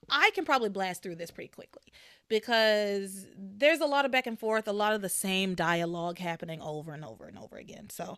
I 0.09 0.31
can 0.33 0.45
probably 0.45 0.69
blast 0.69 1.03
through 1.03 1.15
this 1.15 1.31
pretty 1.31 1.49
quickly 1.49 1.83
because 2.27 3.27
there's 3.37 3.81
a 3.81 3.85
lot 3.85 4.05
of 4.05 4.11
back 4.11 4.25
and 4.25 4.39
forth, 4.39 4.67
a 4.67 4.73
lot 4.73 4.93
of 4.93 5.01
the 5.01 5.09
same 5.09 5.53
dialogue 5.53 6.17
happening 6.17 6.61
over 6.61 6.93
and 6.93 7.03
over 7.03 7.25
and 7.25 7.37
over 7.37 7.57
again. 7.57 7.89
So, 7.89 8.17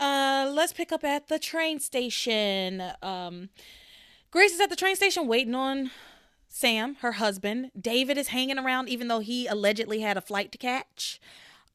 uh 0.00 0.50
let's 0.52 0.72
pick 0.72 0.90
up 0.92 1.04
at 1.04 1.28
the 1.28 1.38
train 1.38 1.78
station. 1.80 2.82
Um 3.02 3.50
Grace 4.30 4.52
is 4.52 4.60
at 4.60 4.70
the 4.70 4.76
train 4.76 4.96
station 4.96 5.28
waiting 5.28 5.54
on 5.54 5.90
Sam, 6.56 6.94
her 7.00 7.12
husband. 7.12 7.70
David 7.78 8.16
is 8.16 8.28
hanging 8.28 8.58
around 8.58 8.88
even 8.88 9.08
though 9.08 9.18
he 9.18 9.46
allegedly 9.46 10.00
had 10.00 10.16
a 10.16 10.22
flight 10.22 10.52
to 10.52 10.58
catch. 10.58 11.20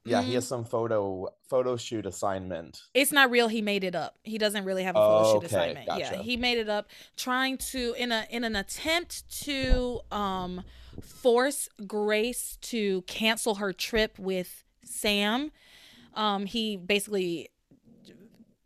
Yeah, 0.04 0.24
mm. 0.24 0.26
he 0.26 0.34
has 0.34 0.48
some 0.48 0.66
photo 0.66 1.28
photo 1.48 1.78
shoot 1.78 2.08
assignment. 2.08 2.82
It's 2.96 3.12
not 3.12 3.30
real. 3.30 3.48
He 3.48 3.62
made 3.62 3.84
it 3.84 3.94
up. 3.94 4.18
He 4.24 4.40
doesn't 4.40 4.66
really 4.66 4.82
have 4.82 4.96
a 4.96 5.00
photo 5.00 5.34
shoot 5.34 5.44
assignment. 5.46 5.86
Gotcha. 5.86 6.16
Yeah, 6.16 6.22
he 6.24 6.36
made 6.36 6.58
it 6.58 6.68
up, 6.68 6.88
trying 7.16 7.60
to 7.60 7.94
in 7.96 8.12
a 8.12 8.26
in 8.32 8.44
an 8.44 8.56
attempt 8.56 9.30
to 9.44 10.02
um 10.12 10.64
force 11.00 11.70
Grace 11.86 12.58
to 12.62 13.04
cancel 13.04 13.56
her 13.56 13.74
trip 13.74 14.18
with 14.18 14.64
Sam. 14.84 15.52
Um, 16.16 16.48
he 16.48 16.76
basically 16.76 17.50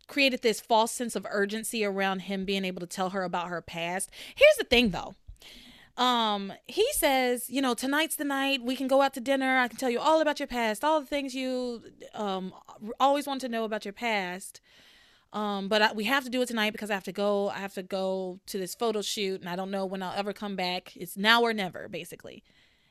created 0.08 0.40
this 0.40 0.60
false 0.60 0.92
sense 0.92 1.14
of 1.14 1.26
urgency 1.28 1.84
around 1.84 2.20
him 2.20 2.46
being 2.46 2.64
able 2.64 2.80
to 2.80 2.86
tell 2.86 3.10
her 3.10 3.22
about 3.22 3.48
her 3.48 3.60
past. 3.60 4.10
Here's 4.34 4.56
the 4.56 4.64
thing, 4.64 4.90
though 4.90 5.14
um 5.96 6.52
he 6.66 6.86
says 6.92 7.48
you 7.48 7.62
know 7.62 7.74
tonight's 7.74 8.16
the 8.16 8.24
night. 8.24 8.62
We 8.62 8.76
can 8.76 8.86
go 8.86 9.02
out 9.02 9.14
to 9.14 9.20
dinner. 9.20 9.58
I 9.58 9.68
can 9.68 9.78
tell 9.78 9.90
you 9.90 9.98
all 9.98 10.20
about 10.20 10.38
your 10.38 10.46
past 10.46 10.84
all 10.84 11.00
the 11.00 11.06
things 11.06 11.34
you 11.34 11.82
um 12.14 12.52
always 13.00 13.26
want 13.26 13.40
to 13.42 13.48
know 13.48 13.64
about 13.64 13.84
your 13.84 13.92
past. 13.92 14.60
Um 15.32 15.68
but 15.68 15.82
I, 15.82 15.92
we 15.92 16.04
have 16.04 16.24
to 16.24 16.30
do 16.30 16.42
it 16.42 16.48
tonight 16.48 16.72
because 16.72 16.90
i 16.90 16.94
have 16.94 17.04
to 17.04 17.12
go 17.12 17.48
i 17.48 17.58
have 17.58 17.74
to 17.74 17.82
go 17.82 18.40
to 18.46 18.58
this 18.58 18.74
photo 18.74 19.02
shoot 19.02 19.40
and 19.40 19.48
i 19.48 19.56
don't 19.56 19.70
know 19.70 19.84
when 19.86 20.02
i'll 20.02 20.16
ever 20.16 20.32
come 20.32 20.56
back. 20.56 20.96
It's 20.96 21.16
now 21.16 21.42
or 21.42 21.52
never 21.52 21.88
basically. 21.88 22.42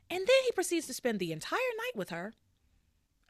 And 0.10 0.19
then 0.19 0.41
he 0.45 0.52
proceeds 0.52 0.88
to 0.88 0.94
spend 0.94 1.19
the 1.19 1.32
entire 1.32 1.60
night 1.77 1.95
with 1.95 2.10
her 2.10 2.34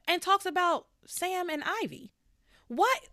and 0.07 0.21
talks 0.21 0.45
about 0.45 0.87
sam 1.05 1.49
and 1.49 1.63
ivy. 1.65 2.11
What? 2.67 3.09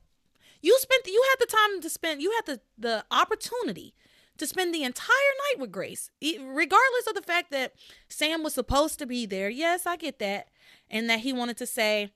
You 0.61 0.79
spent 0.79 1.07
you 1.07 1.23
had 1.31 1.41
the 1.41 1.51
time 1.51 1.81
to 1.81 1.91
spend 1.91 2.23
you 2.23 2.33
had 2.33 2.47
the 2.47 2.61
the 2.79 3.05
opportunity 3.11 3.95
to 4.43 4.47
spend 4.49 4.75
the 4.75 4.83
entire 4.83 5.07
night 5.07 5.61
with 5.61 5.71
Grace, 5.71 6.11
regardless 6.21 7.07
of 7.09 7.15
the 7.15 7.23
fact 7.23 7.53
that 7.53 7.75
Sam 8.09 8.43
was 8.43 8.53
supposed 8.53 8.99
to 8.99 9.07
be 9.07 9.25
there. 9.25 9.49
Yes, 9.49 9.87
I 9.87 9.97
get 9.97 10.19
that. 10.19 10.49
And 10.91 11.09
that 11.09 11.21
he 11.21 11.33
wanted 11.33 11.57
to 11.59 11.67
say, 11.67 12.11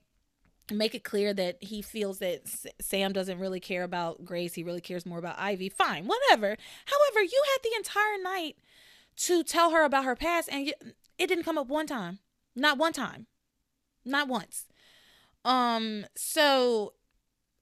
make 0.68 0.92
it 0.96 1.04
clear 1.04 1.32
that 1.32 1.62
he 1.62 1.82
feels 1.82 2.18
that 2.18 2.42
Sam 2.80 3.12
doesn't 3.12 3.38
really 3.38 3.60
care 3.60 3.84
about 3.84 4.24
Grace. 4.24 4.54
He 4.54 4.64
really 4.64 4.80
cares 4.80 5.06
more 5.06 5.20
about 5.20 5.38
Ivy. 5.38 5.68
Fine, 5.68 6.08
whatever. 6.08 6.56
However, 6.86 7.22
you 7.22 7.42
had 7.52 7.62
the 7.62 7.76
entire 7.76 8.20
night 8.20 8.56
to 9.18 9.44
tell 9.44 9.70
her 9.70 9.84
about 9.84 10.04
her 10.04 10.16
past, 10.16 10.48
and 10.50 10.74
it 11.18 11.28
didn't 11.28 11.44
come 11.44 11.58
up 11.58 11.68
one 11.68 11.86
time. 11.86 12.18
Not 12.56 12.76
one 12.76 12.92
time. 12.92 13.28
Not 14.04 14.26
once. 14.26 14.66
Um, 15.44 16.06
so 16.16 16.94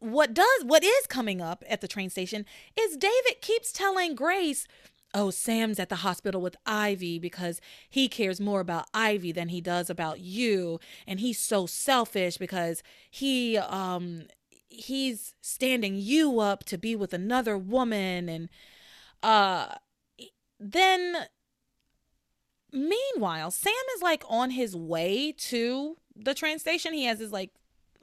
what 0.05 0.35
does 0.35 0.65
what 0.65 0.85
is 0.85 1.07
coming 1.07 1.41
up 1.41 1.65
at 1.69 1.81
the 1.81 1.89
train 1.89 2.11
station 2.11 2.45
is 2.79 2.97
David 2.97 3.41
keeps 3.41 3.73
telling 3.73 4.15
Grace, 4.15 4.67
"Oh, 5.15 5.31
Sam's 5.31 5.79
at 5.79 5.89
the 5.89 5.97
hospital 5.97 6.41
with 6.41 6.57
Ivy 6.67 7.19
because 7.19 7.61
he 7.89 8.09
cares 8.09 8.41
more 8.41 8.61
about 8.61 8.89
Ivy 8.93 9.33
than 9.33 9.49
he 9.49 9.61
does 9.61 9.89
about 9.89 10.21
you, 10.21 10.79
and 11.07 11.21
he's 11.21 11.39
so 11.39 11.67
selfish 11.67 12.37
because 12.37 12.83
he 13.11 13.57
um 13.57 14.25
he's 14.69 15.35
standing 15.41 15.97
you 15.97 16.41
up 16.41 16.65
to 16.65 16.77
be 16.79 16.97
with 16.97 17.15
another 17.15 17.57
woman. 17.57 18.29
And 18.29 18.49
uh 19.23 19.77
then 20.59 21.29
meanwhile 22.73 23.51
sam 23.53 23.73
is 23.97 24.03
like 24.03 24.25
on 24.29 24.51
his 24.51 24.75
way 24.75 25.33
to 25.33 25.97
the 26.15 26.35
train 26.35 26.59
station. 26.59 26.93
He 26.93 27.05
has 27.05 27.21
his 27.21 27.33
like 27.33 27.53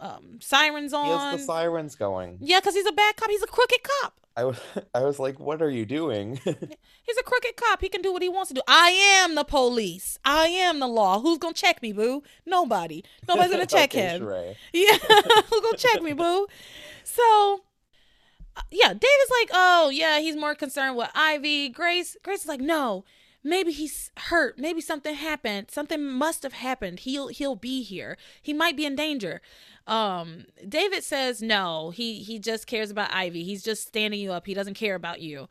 um, 0.01 0.39
sirens 0.41 0.93
on. 0.93 1.05
He 1.05 1.11
has 1.11 1.39
the 1.39 1.45
sirens 1.45 1.95
going. 1.95 2.37
Yeah, 2.41 2.59
because 2.59 2.73
he's 2.73 2.87
a 2.87 2.91
bad 2.91 3.15
cop. 3.15 3.29
He's 3.29 3.43
a 3.43 3.47
crooked 3.47 3.79
cop. 3.83 4.19
I 4.35 4.45
was, 4.45 4.59
I 4.95 5.01
was 5.01 5.19
like, 5.19 5.39
what 5.39 5.61
are 5.61 5.69
you 5.69 5.85
doing? 5.85 6.35
he's 6.43 7.17
a 7.19 7.23
crooked 7.23 7.55
cop. 7.55 7.81
He 7.81 7.89
can 7.89 8.01
do 8.01 8.11
what 8.11 8.21
he 8.21 8.29
wants 8.29 8.49
to 8.49 8.55
do. 8.55 8.61
I 8.67 8.89
am 8.89 9.35
the 9.35 9.43
police. 9.43 10.17
I 10.25 10.47
am 10.47 10.79
the 10.79 10.87
law. 10.87 11.21
Who's 11.21 11.37
gonna 11.37 11.53
check 11.53 11.81
me, 11.81 11.93
boo? 11.93 12.23
Nobody. 12.45 13.03
Nobody's 13.27 13.51
gonna 13.51 13.65
check 13.67 13.93
okay, 13.93 14.01
him. 14.01 14.23
Sheree. 14.23 14.55
Yeah, 14.73 14.97
who's 15.49 15.61
gonna 15.61 15.77
check 15.77 16.01
me, 16.01 16.13
boo? 16.13 16.47
So, 17.03 17.61
uh, 18.57 18.61
yeah, 18.71 18.87
David's 18.89 19.31
like, 19.39 19.49
oh 19.53 19.89
yeah, 19.89 20.19
he's 20.19 20.35
more 20.35 20.55
concerned 20.55 20.97
with 20.97 21.09
Ivy. 21.13 21.69
Grace, 21.69 22.17
Grace 22.23 22.41
is 22.41 22.47
like, 22.47 22.61
no, 22.61 23.05
maybe 23.43 23.71
he's 23.71 24.11
hurt. 24.17 24.57
Maybe 24.57 24.81
something 24.81 25.15
happened. 25.15 25.71
Something 25.71 26.05
must 26.05 26.43
have 26.43 26.53
happened. 26.53 27.01
He'll 27.01 27.27
he'll 27.27 27.55
be 27.55 27.83
here. 27.83 28.17
He 28.41 28.53
might 28.53 28.77
be 28.77 28.85
in 28.85 28.95
danger. 28.95 29.41
Um, 29.87 30.45
David 30.67 31.03
says 31.03 31.41
no. 31.41 31.91
He 31.91 32.23
he 32.23 32.39
just 32.39 32.67
cares 32.67 32.91
about 32.91 33.13
Ivy. 33.13 33.43
He's 33.43 33.63
just 33.63 33.87
standing 33.87 34.19
you 34.19 34.31
up. 34.31 34.45
He 34.45 34.53
doesn't 34.53 34.75
care 34.75 34.95
about 34.95 35.21
you. 35.21 35.47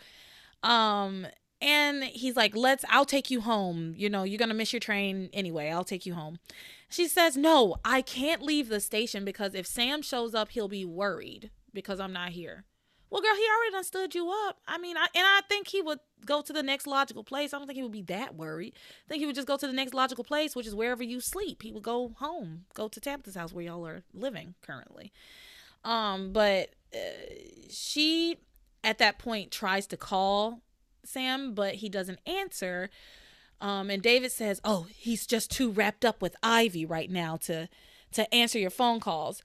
Um, 0.62 1.26
and 1.60 2.04
he's 2.04 2.36
like, 2.36 2.56
"Let's. 2.56 2.84
I'll 2.88 3.04
take 3.04 3.30
you 3.30 3.40
home. 3.42 3.94
You 3.96 4.08
know, 4.08 4.22
you're 4.22 4.38
gonna 4.38 4.54
miss 4.54 4.72
your 4.72 4.80
train 4.80 5.28
anyway. 5.32 5.70
I'll 5.70 5.84
take 5.84 6.06
you 6.06 6.14
home." 6.14 6.38
She 6.88 7.06
says, 7.06 7.36
"No, 7.36 7.76
I 7.84 8.02
can't 8.02 8.42
leave 8.42 8.68
the 8.68 8.80
station 8.80 9.24
because 9.24 9.54
if 9.54 9.66
Sam 9.66 10.02
shows 10.02 10.34
up, 10.34 10.50
he'll 10.50 10.68
be 10.68 10.84
worried 10.84 11.50
because 11.72 12.00
I'm 12.00 12.12
not 12.12 12.30
here." 12.30 12.64
Well, 13.10 13.22
girl, 13.22 13.34
he 13.34 13.42
already 13.42 13.72
done 13.72 13.84
stood 13.84 14.14
you 14.14 14.30
up. 14.48 14.58
I 14.68 14.78
mean, 14.78 14.96
I, 14.96 15.06
and 15.14 15.26
I 15.26 15.40
think 15.48 15.66
he 15.66 15.82
would 15.82 15.98
go 16.24 16.42
to 16.42 16.52
the 16.52 16.62
next 16.62 16.86
logical 16.86 17.24
place. 17.24 17.52
I 17.52 17.58
don't 17.58 17.66
think 17.66 17.76
he 17.76 17.82
would 17.82 17.90
be 17.90 18.02
that 18.02 18.36
worried. 18.36 18.74
I 19.06 19.08
think 19.08 19.20
he 19.20 19.26
would 19.26 19.34
just 19.34 19.48
go 19.48 19.56
to 19.56 19.66
the 19.66 19.72
next 19.72 19.94
logical 19.94 20.22
place, 20.22 20.54
which 20.54 20.66
is 20.66 20.74
wherever 20.74 21.02
you 21.02 21.20
sleep. 21.20 21.62
He 21.62 21.72
would 21.72 21.82
go 21.82 22.12
home, 22.18 22.66
go 22.74 22.86
to 22.86 23.00
Tabitha's 23.00 23.34
house 23.34 23.52
where 23.52 23.64
y'all 23.64 23.86
are 23.86 24.04
living 24.14 24.54
currently. 24.62 25.12
Um, 25.84 26.32
but 26.32 26.70
uh, 26.94 26.98
she 27.68 28.36
at 28.84 28.98
that 28.98 29.18
point 29.18 29.50
tries 29.50 29.86
to 29.88 29.96
call 29.96 30.60
Sam, 31.04 31.54
but 31.54 31.76
he 31.76 31.88
doesn't 31.88 32.20
answer. 32.26 32.90
Um, 33.60 33.90
and 33.90 34.02
David 34.02 34.32
says, 34.32 34.60
"Oh, 34.64 34.86
he's 34.90 35.26
just 35.26 35.50
too 35.50 35.70
wrapped 35.70 36.04
up 36.04 36.22
with 36.22 36.36
Ivy 36.42 36.86
right 36.86 37.10
now 37.10 37.36
to 37.38 37.68
to 38.12 38.32
answer 38.34 38.58
your 38.58 38.70
phone 38.70 39.00
calls." 39.00 39.42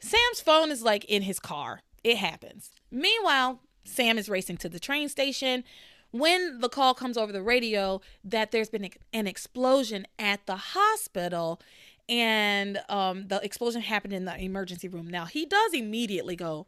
Sam's 0.00 0.40
phone 0.40 0.70
is 0.70 0.82
like 0.82 1.04
in 1.06 1.22
his 1.22 1.40
car. 1.40 1.82
It 2.04 2.18
happens. 2.18 2.70
Meanwhile, 2.90 3.60
Sam 3.84 4.18
is 4.18 4.28
racing 4.28 4.58
to 4.58 4.68
the 4.68 4.80
train 4.80 5.08
station 5.08 5.64
when 6.10 6.60
the 6.60 6.68
call 6.68 6.94
comes 6.94 7.16
over 7.16 7.32
the 7.32 7.42
radio 7.42 8.00
that 8.24 8.50
there's 8.50 8.70
been 8.70 8.90
an 9.12 9.26
explosion 9.26 10.06
at 10.18 10.46
the 10.46 10.56
hospital 10.56 11.60
and 12.08 12.80
um, 12.88 13.28
the 13.28 13.40
explosion 13.44 13.82
happened 13.82 14.14
in 14.14 14.24
the 14.24 14.36
emergency 14.38 14.88
room. 14.88 15.08
Now, 15.08 15.26
he 15.26 15.44
does 15.44 15.74
immediately 15.74 16.36
go, 16.36 16.66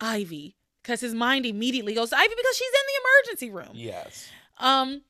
Ivy, 0.00 0.56
because 0.82 1.00
his 1.00 1.14
mind 1.14 1.46
immediately 1.46 1.94
goes 1.94 2.12
Ivy 2.12 2.34
because 2.36 2.56
she's 2.56 2.68
in 2.68 2.86
the 2.86 3.00
emergency 3.04 3.50
room. 3.50 3.70
Yes. 3.74 4.28
Um, 4.58 5.02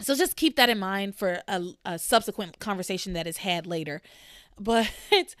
so 0.00 0.14
just 0.14 0.36
keep 0.36 0.56
that 0.56 0.70
in 0.70 0.78
mind 0.78 1.14
for 1.14 1.40
a, 1.46 1.62
a 1.84 1.98
subsequent 1.98 2.58
conversation 2.58 3.12
that 3.12 3.26
is 3.26 3.38
had 3.38 3.66
later. 3.66 4.00
But 4.58 4.90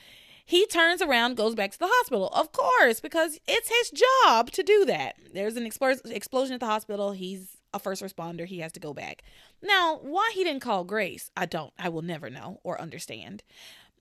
he 0.48 0.64
turns 0.66 1.02
around, 1.02 1.36
goes 1.36 1.56
back 1.56 1.72
to 1.72 1.78
the 1.78 1.90
hospital, 1.90 2.28
of 2.28 2.52
course, 2.52 3.00
because 3.00 3.40
it's 3.48 3.68
his 3.68 3.90
job 4.24 4.52
to 4.52 4.62
do 4.62 4.84
that. 4.84 5.16
There's 5.34 5.56
an 5.56 5.66
explosion 5.66 6.54
at 6.54 6.60
the 6.60 6.66
hospital. 6.66 7.10
He's 7.10 7.56
a 7.74 7.80
first 7.80 8.00
responder. 8.00 8.46
He 8.46 8.60
has 8.60 8.70
to 8.72 8.80
go 8.80 8.94
back. 8.94 9.24
Now, 9.60 9.98
why 10.00 10.30
he 10.34 10.44
didn't 10.44 10.62
call 10.62 10.84
Grace, 10.84 11.32
I 11.36 11.46
don't, 11.46 11.72
I 11.76 11.88
will 11.88 12.02
never 12.02 12.30
know 12.30 12.60
or 12.62 12.80
understand. 12.80 13.42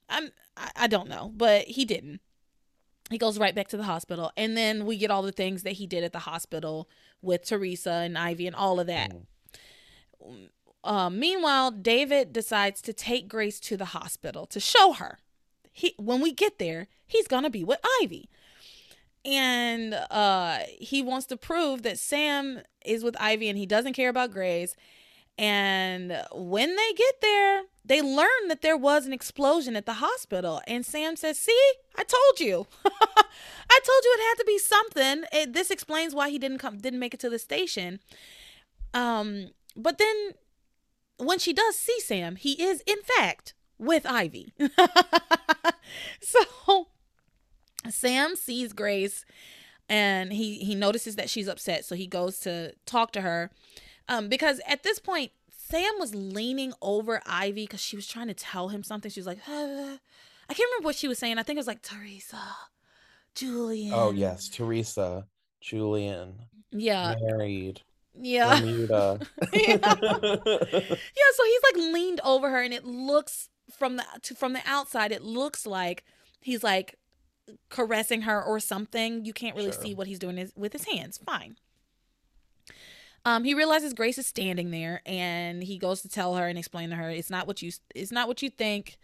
I'm, 0.07 0.29
I, 0.55 0.69
I 0.75 0.87
don't 0.87 1.09
know, 1.09 1.31
but 1.35 1.65
he 1.65 1.83
didn't. 1.83 2.21
He 3.09 3.17
goes 3.17 3.39
right 3.39 3.55
back 3.55 3.67
to 3.69 3.77
the 3.77 3.83
hospital. 3.83 4.31
And 4.37 4.55
then 4.55 4.85
we 4.85 4.97
get 4.97 5.09
all 5.09 5.23
the 5.23 5.31
things 5.31 5.63
that 5.63 5.73
he 5.73 5.87
did 5.87 6.03
at 6.03 6.13
the 6.13 6.19
hospital 6.19 6.87
with 7.23 7.43
Theresa 7.43 7.91
and 7.91 8.19
Ivy 8.19 8.45
and 8.45 8.55
all 8.55 8.79
of 8.79 8.85
that. 8.85 9.11
Mm. 10.23 10.49
Uh, 10.83 11.09
meanwhile, 11.09 11.71
David 11.71 12.31
decides 12.31 12.83
to 12.83 12.93
take 12.93 13.27
Grace 13.27 13.59
to 13.61 13.75
the 13.75 13.85
hospital 13.85 14.45
to 14.45 14.59
show 14.59 14.93
her 14.93 15.17
he 15.75 15.93
when 15.97 16.21
we 16.21 16.31
get 16.31 16.57
there, 16.57 16.87
he's 17.05 17.27
gonna 17.27 17.49
be 17.49 17.65
with 17.65 17.79
Ivy. 18.01 18.29
And 19.25 19.93
uh 19.93 20.59
he 20.79 21.01
wants 21.01 21.25
to 21.27 21.37
prove 21.37 21.83
that 21.83 21.99
Sam 21.99 22.61
is 22.85 23.03
with 23.03 23.17
Ivy 23.19 23.49
and 23.49 23.57
he 23.57 23.65
doesn't 23.65 23.93
care 23.93 24.09
about 24.09 24.31
Grace. 24.31 24.75
And 25.37 26.23
when 26.33 26.77
they 26.77 26.93
get 26.95 27.15
there, 27.21 27.63
they 27.83 28.01
learn 28.01 28.47
that 28.47 28.61
there 28.61 28.77
was 28.77 29.05
an 29.05 29.11
explosion 29.11 29.75
at 29.75 29.85
the 29.85 29.95
hospital. 29.95 30.61
And 30.65 30.85
Sam 30.85 31.17
says, 31.17 31.37
See, 31.37 31.71
I 31.97 32.03
told 32.03 32.39
you. 32.39 32.67
I 32.85 33.79
told 33.83 34.03
you 34.05 34.17
it 34.17 34.29
had 34.29 34.35
to 34.35 34.45
be 34.47 34.57
something. 34.57 35.23
It, 35.33 35.51
this 35.51 35.71
explains 35.71 36.15
why 36.15 36.29
he 36.29 36.39
didn't 36.39 36.59
come 36.59 36.77
didn't 36.77 36.99
make 36.99 37.13
it 37.13 37.19
to 37.19 37.29
the 37.29 37.39
station. 37.39 37.99
Um, 38.93 39.49
but 39.75 39.97
then 39.97 40.31
when 41.17 41.37
she 41.37 41.51
does 41.51 41.77
see 41.77 41.99
Sam, 41.99 42.37
he 42.37 42.63
is 42.63 42.81
in 42.87 43.01
fact 43.01 43.53
with 43.77 44.05
Ivy. 44.05 44.53
so 46.21 46.87
Sam 47.89 48.35
sees 48.35 48.73
Grace 48.73 49.25
and 49.89 50.33
he 50.33 50.59
he 50.59 50.75
notices 50.75 51.15
that 51.15 51.29
she's 51.29 51.47
upset, 51.47 51.85
so 51.85 51.95
he 51.95 52.07
goes 52.07 52.39
to 52.39 52.73
talk 52.85 53.11
to 53.13 53.21
her. 53.21 53.51
Um, 54.07 54.29
because 54.29 54.61
at 54.67 54.83
this 54.83 54.99
point, 54.99 55.31
Sam 55.51 55.93
was 55.99 56.13
leaning 56.13 56.73
over 56.81 57.21
Ivy 57.25 57.63
because 57.63 57.81
she 57.81 57.95
was 57.95 58.07
trying 58.07 58.27
to 58.27 58.33
tell 58.33 58.69
him 58.69 58.83
something. 58.83 59.09
She 59.09 59.19
was 59.19 59.27
like, 59.27 59.39
uh, 59.47 59.97
I 60.49 60.53
can't 60.53 60.69
remember 60.71 60.85
what 60.85 60.95
she 60.95 61.07
was 61.07 61.17
saying. 61.17 61.37
I 61.37 61.43
think 61.43 61.57
it 61.57 61.59
was 61.59 61.67
like 61.67 61.81
Theresa, 61.81 62.41
Julian. 63.35 63.93
Oh 63.93 64.11
yes, 64.11 64.49
Theresa, 64.49 65.27
Julian. 65.61 66.35
Yeah, 66.71 67.15
married. 67.21 67.81
Yeah. 68.19 68.59
yeah. 68.63 69.17
yeah. 69.53 69.69
So 69.73 71.43
he's 71.43 71.61
like 71.63 71.75
leaned 71.93 72.21
over 72.23 72.49
her, 72.49 72.61
and 72.61 72.73
it 72.73 72.85
looks 72.85 73.49
from 73.71 73.97
the 73.97 74.05
to, 74.23 74.35
from 74.35 74.53
the 74.53 74.61
outside 74.65 75.11
it 75.11 75.21
looks 75.21 75.65
like 75.65 76.03
he's 76.41 76.63
like 76.63 76.95
caressing 77.69 78.21
her 78.23 78.41
or 78.41 78.59
something. 78.59 79.25
You 79.25 79.33
can't 79.33 79.55
really 79.55 79.71
sure. 79.71 79.81
see 79.81 79.95
what 79.95 80.07
he's 80.07 80.19
doing 80.19 80.37
his, 80.37 80.51
with 80.55 80.73
his 80.73 80.85
hands. 80.85 81.19
Fine. 81.23 81.57
Um, 83.23 83.43
he 83.43 83.55
realizes 83.55 83.93
Grace 83.93 84.19
is 84.19 84.27
standing 84.27 84.69
there, 84.69 85.01
and 85.05 85.63
he 85.63 85.79
goes 85.79 86.01
to 86.03 86.09
tell 86.09 86.35
her 86.35 86.47
and 86.47 86.59
explain 86.59 86.91
to 86.91 86.95
her, 86.95 87.09
"It's 87.09 87.31
not 87.31 87.47
what 87.47 87.61
you. 87.61 87.71
It's 87.95 88.11
not 88.11 88.27
what 88.27 88.41
you 88.43 88.51
think. 88.51 88.97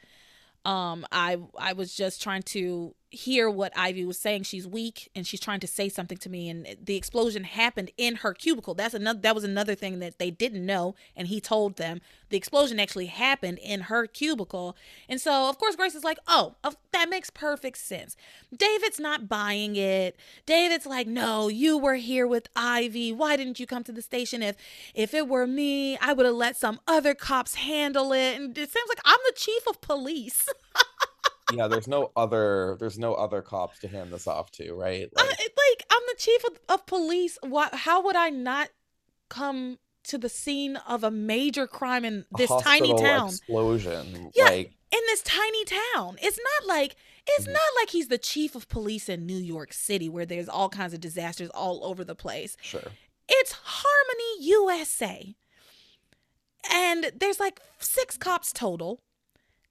Um, 0.64 1.08
I 1.12 1.40
I 1.58 1.74
was 1.74 1.96
just 1.96 2.22
trying 2.22 2.44
to 2.44 2.94
hear 3.12 3.50
what 3.50 3.74
Ivy 3.76 4.06
was 4.06 4.18
saying. 4.18 4.44
She's 4.44 4.66
weak 4.66 5.12
and 5.14 5.28
she's 5.28 5.40
trying 5.40 5.60
to 5.60 5.68
say 5.68 5.90
something 5.90 6.18
to 6.20 6.30
me. 6.30 6.50
And 6.50 6.78
the 6.82 6.96
explosion 6.96 7.44
happened 7.44 7.92
in 7.98 8.16
her 8.18 8.34
cubicle. 8.34 8.74
That's 8.74 8.94
another. 8.94 9.20
That 9.20 9.36
was 9.36 9.44
another 9.44 9.76
thing 9.76 10.00
that 10.00 10.18
they 10.18 10.32
didn't 10.32 10.66
know, 10.66 10.96
and 11.16 11.28
he 11.28 11.42
told 11.42 11.76
them 11.76 12.02
the 12.30 12.38
explosion 12.38 12.80
actually 12.80 13.08
happened 13.08 13.60
in 13.60 13.82
her 13.82 14.08
cubicle. 14.08 14.76
And 15.10 15.20
so, 15.20 15.50
of 15.50 15.58
course, 15.60 15.76
Grace 15.76 15.96
is 15.96 16.06
like, 16.06 16.20
"Oh, 16.28 16.56
that 16.94 17.10
makes 17.10 17.30
perfect 17.30 17.78
sense." 17.78 18.16
David's 18.56 19.00
not 19.00 19.28
buying 19.28 19.76
it. 19.76 20.16
David's 20.46 20.86
like, 20.86 21.08
"No, 21.08 21.50
you 21.50 21.78
were 21.78 21.96
here 21.96 22.26
with 22.26 22.48
Ivy. 22.56 23.12
Why 23.12 23.36
didn't 23.36 23.60
you 23.60 23.68
come 23.68 23.84
to 23.84 23.92
the 23.92 24.02
station? 24.02 24.42
If 24.42 24.56
if 24.96 25.14
it 25.14 25.28
were 25.28 25.46
me, 25.46 25.98
I 25.98 26.14
would 26.14 26.26
have 26.26 26.36
let 26.36 26.56
some 26.56 26.80
other 26.88 27.14
cops 27.14 27.56
handle 27.56 28.14
it." 28.14 28.38
And 28.38 28.58
it 28.58 28.72
seems 28.72 28.90
like 28.90 29.02
I'm 29.04 29.20
the 29.26 29.34
chief 29.36 29.68
of 29.68 29.82
police. 29.82 30.48
yeah, 31.54 31.68
there's 31.68 31.88
no 31.88 32.12
other 32.16 32.78
there's 32.80 33.00
no 33.00 33.14
other 33.14 33.42
cops 33.42 33.80
to 33.80 33.88
hand 33.88 34.12
this 34.12 34.28
off 34.28 34.52
to, 34.52 34.74
right? 34.74 35.10
Like, 35.16 35.26
uh, 35.26 35.30
like 35.30 35.86
I'm 35.92 36.02
the 36.08 36.16
chief 36.18 36.44
of, 36.46 36.60
of 36.70 36.86
police. 36.86 37.38
What? 37.42 37.74
How 37.74 38.04
would 38.04 38.16
I 38.16 38.30
not 38.30 38.70
come 39.30 39.80
to 40.04 40.18
the 40.18 40.30
scene 40.30 40.78
of 40.88 41.04
a 41.04 41.12
major 41.12 41.68
crime 41.68 42.06
in 42.06 42.26
this 42.38 42.52
tiny 42.62 42.94
town? 42.96 43.30
Explosion. 43.30 44.32
Yeah, 44.36 44.46
like, 44.46 44.74
in 44.92 45.00
this 45.08 45.22
tiny 45.24 45.66
town. 45.66 46.18
It's 46.22 46.38
not 46.38 46.68
like 46.68 46.96
it's 47.28 47.46
mm-hmm. 47.46 47.54
not 47.54 47.62
like 47.80 47.90
he's 47.90 48.08
the 48.08 48.18
chief 48.18 48.56
of 48.56 48.68
police 48.68 49.10
in 49.10 49.26
New 49.26 49.38
York 49.38 49.74
City 49.74 50.10
where 50.10 50.26
there's 50.26 50.50
all 50.50 50.70
kinds 50.70 50.94
of 50.94 51.00
disasters 51.02 51.50
all 51.50 51.86
over 51.86 52.04
the 52.04 52.16
place. 52.16 52.58
Sure. 52.62 52.92
It's 53.28 53.54
Harmony 53.64 54.46
USA. 54.46 55.36
And 56.72 57.12
there's 57.18 57.40
like 57.40 57.60
six 57.80 58.18
cops 58.18 58.52
total. 58.52 59.00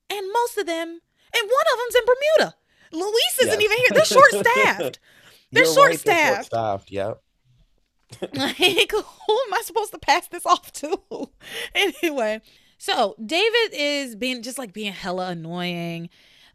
And 0.08 0.26
most 0.32 0.58
of 0.58 0.66
them 0.66 1.00
and 1.34 1.48
one 1.48 1.66
of 1.72 1.78
them's 1.78 1.94
in 1.94 2.02
Bermuda. 2.06 2.54
Luis 2.92 3.38
isn't 3.42 3.62
even 3.62 3.78
here. 3.78 3.88
They're 3.90 4.04
short 4.04 4.32
staffed. 4.32 4.98
They're 5.52 5.64
short 5.64 5.94
staffed. 5.98 6.46
staffed. 6.46 6.90
Yep. 6.90 7.20
like, 8.34 8.92
who 8.92 8.98
am 8.98 9.54
I 9.54 9.62
supposed 9.64 9.92
to 9.92 9.98
pass 9.98 10.28
this 10.28 10.46
off 10.46 10.72
to? 10.74 11.00
anyway, 11.74 12.40
so 12.78 13.14
David 13.24 13.72
is 13.72 14.16
being 14.16 14.42
just 14.42 14.58
like 14.58 14.72
being 14.72 14.92
hella 14.92 15.28
annoying. 15.28 16.08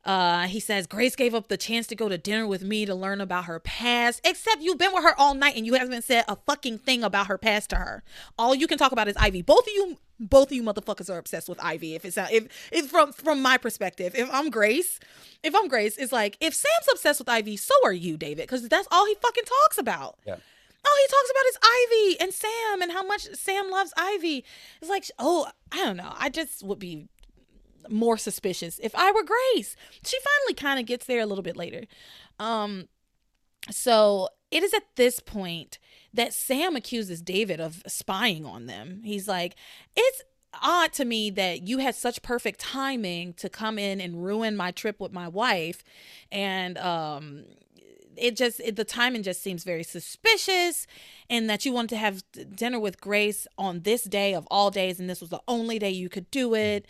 Uh, 0.03 0.45
he 0.45 0.59
says 0.59 0.85
Grace 0.85 1.15
gave 1.15 1.33
up 1.33 1.47
the 1.47 1.57
chance 1.57 1.87
to 1.87 1.95
go 1.95 2.07
to 2.07 2.17
dinner 2.17 2.45
with 2.45 2.61
me 2.61 2.85
to 2.85 2.93
learn 2.93 3.21
about 3.21 3.45
her 3.45 3.59
past. 3.59 4.21
Except 4.23 4.61
you've 4.61 4.77
been 4.77 4.93
with 4.93 5.03
her 5.03 5.19
all 5.19 5.33
night 5.33 5.55
and 5.55 5.65
you 5.65 5.73
haven't 5.73 6.03
said 6.03 6.25
a 6.27 6.35
fucking 6.45 6.77
thing 6.79 7.03
about 7.03 7.27
her 7.27 7.39
past 7.39 7.71
to 7.71 7.77
her. 7.77 8.03
All 8.37 8.53
you 8.53 8.67
can 8.67 8.77
talk 8.77 8.91
about 8.91 9.07
is 9.07 9.17
Ivy. 9.17 9.41
Both 9.41 9.65
of 9.65 9.73
you, 9.73 9.97
both 10.19 10.47
of 10.47 10.53
you 10.53 10.63
motherfuckers 10.63 11.09
are 11.09 11.17
obsessed 11.17 11.49
with 11.49 11.63
Ivy. 11.63 11.95
If 11.95 12.05
it's 12.05 12.17
not, 12.17 12.31
if 12.31 12.47
if 12.71 12.89
from 12.89 13.13
from 13.13 13.41
my 13.41 13.57
perspective, 13.57 14.15
if 14.15 14.29
I'm 14.31 14.49
Grace, 14.49 14.99
if 15.43 15.55
I'm 15.55 15.67
Grace, 15.67 15.97
it's 15.97 16.11
like 16.11 16.37
if 16.39 16.53
Sam's 16.53 16.87
obsessed 16.91 17.19
with 17.19 17.29
Ivy, 17.29 17.57
so 17.57 17.73
are 17.83 17.93
you, 17.93 18.17
David, 18.17 18.43
because 18.43 18.67
that's 18.67 18.87
all 18.91 19.05
he 19.05 19.15
fucking 19.15 19.43
talks 19.45 19.77
about. 19.77 20.17
Yeah. 20.25 20.35
All 20.87 20.93
he 21.01 21.07
talks 21.07 21.31
about 21.31 21.45
is 21.49 21.57
Ivy 21.63 22.19
and 22.21 22.33
Sam 22.33 22.81
and 22.81 22.91
how 22.91 23.05
much 23.05 23.27
Sam 23.33 23.71
loves 23.71 23.91
Ivy. 23.97 24.45
It's 24.81 24.89
like, 24.89 25.09
oh, 25.17 25.47
I 25.71 25.77
don't 25.77 25.97
know. 25.97 26.13
I 26.15 26.29
just 26.29 26.61
would 26.63 26.77
be 26.77 27.07
more 27.89 28.17
suspicious 28.17 28.79
if 28.83 28.93
I 28.95 29.11
were 29.11 29.23
Grace. 29.23 29.75
She 30.05 30.17
finally 30.19 30.53
kind 30.53 30.79
of 30.79 30.85
gets 30.85 31.05
there 31.05 31.21
a 31.21 31.25
little 31.25 31.43
bit 31.43 31.57
later. 31.57 31.85
Um, 32.39 32.87
so 33.71 34.29
it 34.51 34.63
is 34.63 34.73
at 34.73 34.83
this 34.95 35.19
point 35.19 35.79
that 36.15 36.33
Sam 36.33 36.75
accuses 36.75 37.21
David 37.21 37.59
of 37.59 37.83
spying 37.87 38.45
on 38.45 38.65
them. 38.65 39.01
He's 39.03 39.27
like, 39.27 39.55
it's 39.95 40.21
odd 40.61 40.93
to 40.93 41.05
me 41.05 41.29
that 41.29 41.67
you 41.67 41.79
had 41.79 41.95
such 41.95 42.21
perfect 42.21 42.59
timing 42.59 43.33
to 43.33 43.49
come 43.49 43.77
in 43.77 43.99
and 43.99 44.23
ruin 44.23 44.55
my 44.55 44.71
trip 44.71 44.99
with 45.01 45.11
my 45.11 45.27
wife 45.27 45.83
and 46.31 46.77
um 46.77 47.43
it 48.15 48.37
just 48.37 48.61
it, 48.61 48.77
the 48.77 48.85
timing 48.85 49.21
just 49.21 49.43
seems 49.43 49.65
very 49.65 49.83
suspicious 49.83 50.87
and 51.29 51.49
that 51.49 51.65
you 51.65 51.73
wanted 51.73 51.89
to 51.89 51.97
have 51.97 52.23
dinner 52.55 52.79
with 52.79 53.01
grace 53.01 53.45
on 53.57 53.81
this 53.81 54.05
day 54.05 54.33
of 54.33 54.47
all 54.49 54.71
days 54.71 54.97
and 54.97 55.09
this 55.09 55.19
was 55.19 55.29
the 55.29 55.41
only 55.45 55.77
day 55.77 55.89
you 55.89 56.07
could 56.07 56.31
do 56.31 56.55
it 56.55 56.85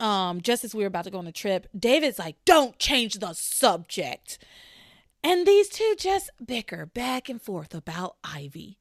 um, 0.00 0.40
just 0.40 0.64
as 0.64 0.74
we 0.74 0.82
were 0.82 0.88
about 0.88 1.04
to 1.04 1.10
go 1.10 1.18
on 1.18 1.26
a 1.26 1.32
trip, 1.32 1.68
David's 1.78 2.18
like, 2.18 2.36
don't 2.44 2.78
change 2.78 3.14
the 3.14 3.32
subject. 3.32 4.38
And 5.26 5.44
these 5.44 5.68
two 5.68 5.96
just 5.98 6.30
bicker 6.46 6.86
back 6.86 7.28
and 7.28 7.42
forth 7.42 7.74
about 7.74 8.14
Ivy. 8.22 8.78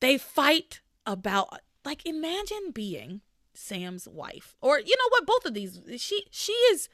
They 0.00 0.18
fight 0.18 0.82
about 1.06 1.60
like 1.82 2.04
imagine 2.04 2.72
being 2.74 3.22
Sam's 3.54 4.06
wife. 4.06 4.54
Or 4.60 4.78
you 4.78 4.94
know 4.94 5.08
what, 5.08 5.24
both 5.26 5.46
of 5.46 5.54
these 5.54 5.80
she 5.96 6.26
she 6.30 6.52
is 6.52 6.90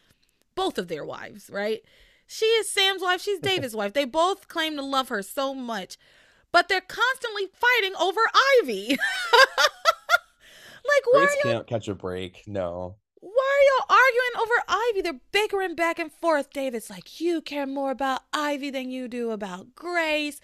both 0.55 0.79
of 0.79 0.87
their 0.87 1.05
wives, 1.05 1.51
right? 1.51 1.83
She 2.29 2.47
is 2.47 2.71
Sam's 2.71 3.03
wife, 3.03 3.21
she's 3.21 3.39
David's 3.43 3.75
wife. 3.75 3.95
They 3.95 4.05
both 4.05 4.47
claim 4.47 4.77
to 4.77 4.83
love 4.83 5.09
her 5.09 5.23
so 5.23 5.55
much, 5.55 5.99
but 6.53 6.69
they're 6.69 6.81
constantly 6.81 7.49
fighting 7.53 7.97
over 7.97 8.21
Ivy. 8.63 8.91
like 8.91 8.99
why 11.11 11.27
Grace 11.27 11.37
can't 11.43 11.67
catch 11.67 11.89
a 11.89 11.97
break. 11.97 12.45
No 12.47 12.95
why 13.25 13.31
are 13.31 13.97
y'all 13.97 13.97
arguing 13.97 14.43
over 14.43 14.55
Ivy? 14.69 15.01
They're 15.01 15.21
bickering 15.33 15.75
back 15.75 15.99
and 15.99 16.13
forth. 16.13 16.53
David's 16.53 16.91
like, 16.91 17.23
You 17.23 17.41
care 17.41 17.67
more 17.67 17.91
about 17.91 18.21
Ivy 18.35 18.69
than 18.69 18.91
you 18.91 19.09
do 19.09 19.31
about 19.31 19.75
Grace. 19.75 20.43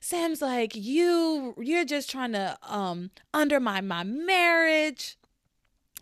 Sam's 0.00 0.40
like, 0.40 0.74
You 0.74 1.54
you're 1.58 1.84
just 1.84 2.08
trying 2.08 2.32
to 2.32 2.56
um 2.62 3.10
undermine 3.34 3.86
my 3.86 4.02
marriage. 4.02 5.18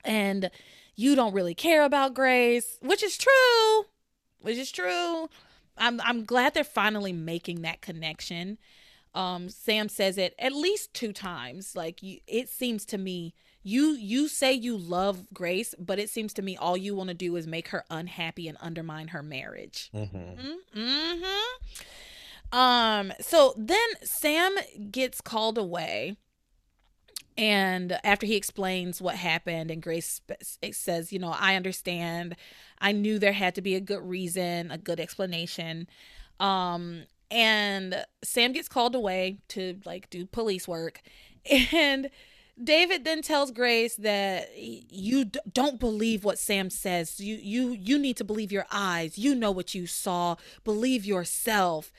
And 0.05 0.53
you 0.95 1.17
don't 1.17 1.35
really 1.35 1.55
care 1.55 1.83
about 1.83 2.15
Grace, 2.15 2.79
which 2.81 3.03
is 3.03 3.19
true. 3.19 3.87
Which 4.41 4.57
is 4.57 4.71
true. 4.71 5.29
I'm 5.77 6.01
I'm 6.03 6.25
glad 6.25 6.55
they're 6.55 6.63
finally 6.63 7.13
making 7.13 7.63
that 7.63 7.81
connection. 7.81 8.59
Um, 9.17 9.49
Sam 9.49 9.89
says 9.89 10.17
it 10.17 10.37
at 10.39 10.53
least 10.53 10.95
two 10.95 11.13
times. 11.13 11.75
Like 11.75 12.05
you, 12.05 12.21
it 12.29 12.49
seems 12.49 12.85
to 12.87 12.99
me 12.99 13.35
you 13.63 13.93
you 13.93 14.29
say 14.29 14.53
you 14.53 14.77
love 14.77 15.33
grace 15.33 15.75
but 15.79 15.99
it 15.99 16.09
seems 16.09 16.33
to 16.33 16.43
me 16.43 16.57
all 16.57 16.77
you 16.77 16.95
want 16.95 17.09
to 17.09 17.15
do 17.15 17.37
is 17.37 17.47
make 17.47 17.69
her 17.69 17.85
unhappy 17.91 18.49
and 18.49 18.57
undermine 18.61 19.09
her 19.09 19.23
marriage 19.23 19.91
mm-hmm. 19.95 20.79
Mm-hmm. 20.79 22.57
um 22.59 23.13
so 23.21 23.55
then 23.57 23.89
sam 24.03 24.57
gets 24.91 25.21
called 25.21 25.59
away 25.59 26.17
and 27.37 27.99
after 28.03 28.27
he 28.27 28.37
explains 28.37 29.01
what 29.01 29.17
happened 29.17 29.71
and 29.71 29.83
grace 29.83 30.21
says 30.73 31.13
you 31.13 31.19
know 31.19 31.35
i 31.39 31.55
understand 31.55 32.37
i 32.79 32.93
knew 32.93 33.19
there 33.19 33.33
had 33.33 33.55
to 33.55 33.63
be 33.63 33.75
a 33.75 33.81
good 33.81 34.03
reason 34.03 34.71
a 34.71 34.79
good 34.79 35.01
explanation 35.01 35.87
um 36.39 37.05
and 37.31 38.05
sam 38.25 38.53
gets 38.53 38.69
called 38.69 38.95
away 38.95 39.39
to 39.49 39.79
like 39.85 40.09
do 40.09 40.25
police 40.25 40.67
work 40.67 41.03
and 41.73 42.11
David 42.63 43.05
then 43.05 43.23
tells 43.23 43.51
Grace 43.51 43.97
that 43.97 44.51
you 44.57 45.27
d- 45.27 45.41
don't 45.53 45.81
believe 45.81 46.25
what 46.25 46.39
Sam 46.39 46.71
says. 46.71 47.21
You 47.21 47.37
you 47.37 47.71
you 47.73 47.99
need 47.99 48.17
to 48.19 48.25
believe 48.25 48.53
your 48.53 48.67
eyes. 48.71 49.19
You 49.19 49.35
know 49.35 49.51
what 49.51 49.75
you 49.75 49.87
saw. 49.87 50.37
Believe 50.65 51.05
yourself. 51.05 51.93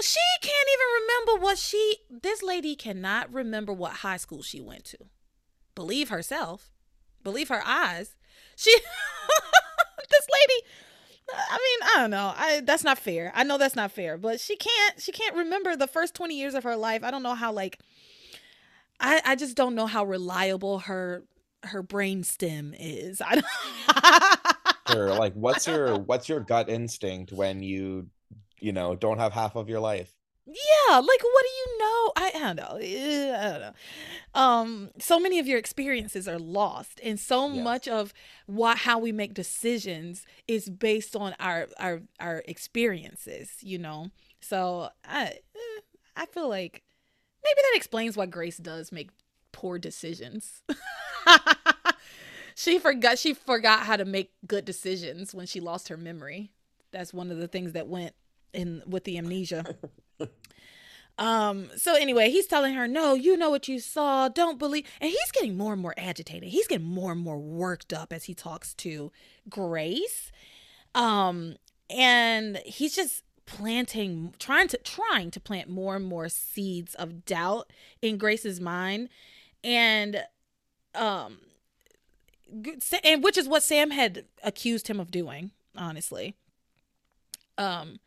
She 0.00 0.20
can't 0.40 0.68
even 0.74 1.02
remember 1.02 1.44
what 1.44 1.58
she 1.58 1.98
this 2.10 2.42
lady 2.42 2.74
cannot 2.74 3.32
remember 3.32 3.72
what 3.72 3.92
high 3.98 4.16
school 4.16 4.42
she 4.42 4.60
went 4.60 4.84
to. 4.86 4.98
Believe 5.74 6.08
herself. 6.08 6.70
Believe 7.22 7.48
her 7.48 7.62
eyes. 7.66 8.16
She 8.56 8.70
this 10.10 10.26
lady 10.32 10.66
I 11.32 11.56
mean, 11.58 11.88
I 11.94 12.00
don't 12.00 12.10
know. 12.10 12.32
I 12.36 12.60
that's 12.60 12.84
not 12.84 12.98
fair. 12.98 13.32
I 13.34 13.44
know 13.44 13.58
that's 13.58 13.76
not 13.76 13.92
fair, 13.92 14.18
but 14.18 14.40
she 14.40 14.56
can't 14.56 15.00
she 15.00 15.12
can't 15.12 15.36
remember 15.36 15.76
the 15.76 15.86
first 15.86 16.14
20 16.14 16.36
years 16.36 16.54
of 16.54 16.64
her 16.64 16.76
life. 16.76 17.04
I 17.04 17.10
don't 17.10 17.22
know 17.22 17.34
how 17.34 17.52
like 17.52 17.78
I 19.00 19.20
I 19.24 19.36
just 19.36 19.56
don't 19.56 19.74
know 19.74 19.86
how 19.86 20.04
reliable 20.04 20.80
her 20.80 21.24
her 21.64 21.82
brain 21.82 22.22
stem 22.22 22.74
is. 22.78 23.20
I 23.26 23.34
don't 23.36 23.46
sure. 24.90 25.14
Like 25.18 25.34
what's 25.34 25.66
your 25.66 25.98
what's 25.98 26.28
your 26.28 26.40
gut 26.40 26.68
instinct 26.68 27.32
when 27.32 27.62
you 27.62 28.08
you 28.60 28.72
know 28.72 28.94
don't 28.94 29.18
have 29.18 29.32
half 29.32 29.56
of 29.56 29.68
your 29.68 29.80
life? 29.80 30.12
Yeah, 30.46 30.96
like 30.96 31.22
what 31.22 31.44
do 31.44 31.48
you 31.48 31.78
know? 31.78 32.12
I, 32.16 32.32
I 32.34 32.38
don't 32.40 32.56
know. 32.56 32.78
Eh, 32.80 33.36
I 33.38 33.50
don't 33.50 33.60
know. 33.60 33.72
Um, 34.34 34.90
so 34.98 35.20
many 35.20 35.38
of 35.38 35.46
your 35.46 35.58
experiences 35.58 36.26
are 36.26 36.40
lost, 36.40 37.00
and 37.04 37.20
so 37.20 37.52
yes. 37.52 37.62
much 37.62 37.88
of 37.88 38.12
what 38.46 38.78
how 38.78 38.98
we 38.98 39.12
make 39.12 39.32
decisions 39.32 40.26
is 40.48 40.68
based 40.68 41.14
on 41.14 41.36
our 41.38 41.68
our 41.78 42.02
our 42.18 42.42
experiences. 42.48 43.52
You 43.60 43.78
know, 43.78 44.10
so 44.40 44.88
I 45.04 45.26
eh, 45.54 45.80
I 46.16 46.26
feel 46.26 46.48
like 46.48 46.82
maybe 47.44 47.56
that 47.56 47.76
explains 47.76 48.16
why 48.16 48.26
Grace 48.26 48.58
does 48.58 48.92
make 48.92 49.10
poor 49.52 49.78
decisions. 49.78 50.62
she 52.54 52.78
forgot 52.78 53.18
she 53.18 53.34
forgot 53.34 53.80
how 53.80 53.96
to 53.96 54.04
make 54.04 54.32
good 54.46 54.64
decisions 54.64 55.34
when 55.34 55.46
she 55.46 55.60
lost 55.60 55.88
her 55.88 55.96
memory. 55.96 56.50
That's 56.92 57.14
one 57.14 57.30
of 57.30 57.38
the 57.38 57.48
things 57.48 57.72
that 57.72 57.86
went 57.86 58.14
in 58.52 58.82
with 58.86 59.04
the 59.04 59.18
amnesia. 59.18 59.76
um 61.18 61.70
so 61.76 61.94
anyway, 61.94 62.30
he's 62.30 62.46
telling 62.46 62.74
her, 62.74 62.86
"No, 62.88 63.14
you 63.14 63.36
know 63.36 63.50
what 63.50 63.68
you 63.68 63.78
saw. 63.78 64.28
Don't 64.28 64.58
believe." 64.58 64.86
And 65.00 65.10
he's 65.10 65.30
getting 65.32 65.56
more 65.56 65.72
and 65.72 65.82
more 65.82 65.94
agitated. 65.96 66.48
He's 66.50 66.66
getting 66.66 66.86
more 66.86 67.12
and 67.12 67.20
more 67.20 67.38
worked 67.38 67.92
up 67.92 68.12
as 68.12 68.24
he 68.24 68.34
talks 68.34 68.74
to 68.74 69.12
Grace. 69.48 70.30
Um 70.94 71.56
and 71.88 72.58
he's 72.64 72.94
just 72.94 73.24
planting 73.50 74.32
trying 74.38 74.68
to 74.68 74.78
trying 74.78 75.30
to 75.30 75.40
plant 75.40 75.68
more 75.68 75.96
and 75.96 76.04
more 76.04 76.28
seeds 76.28 76.94
of 76.94 77.24
doubt 77.24 77.70
in 78.00 78.16
Grace's 78.16 78.60
mind. 78.60 79.08
And 79.64 80.24
um 80.94 81.38
and 83.04 83.22
which 83.22 83.36
is 83.36 83.48
what 83.48 83.62
Sam 83.62 83.90
had 83.90 84.24
accused 84.44 84.88
him 84.88 85.00
of 85.00 85.10
doing 85.10 85.50
honestly. 85.76 86.36
Um 87.58 87.98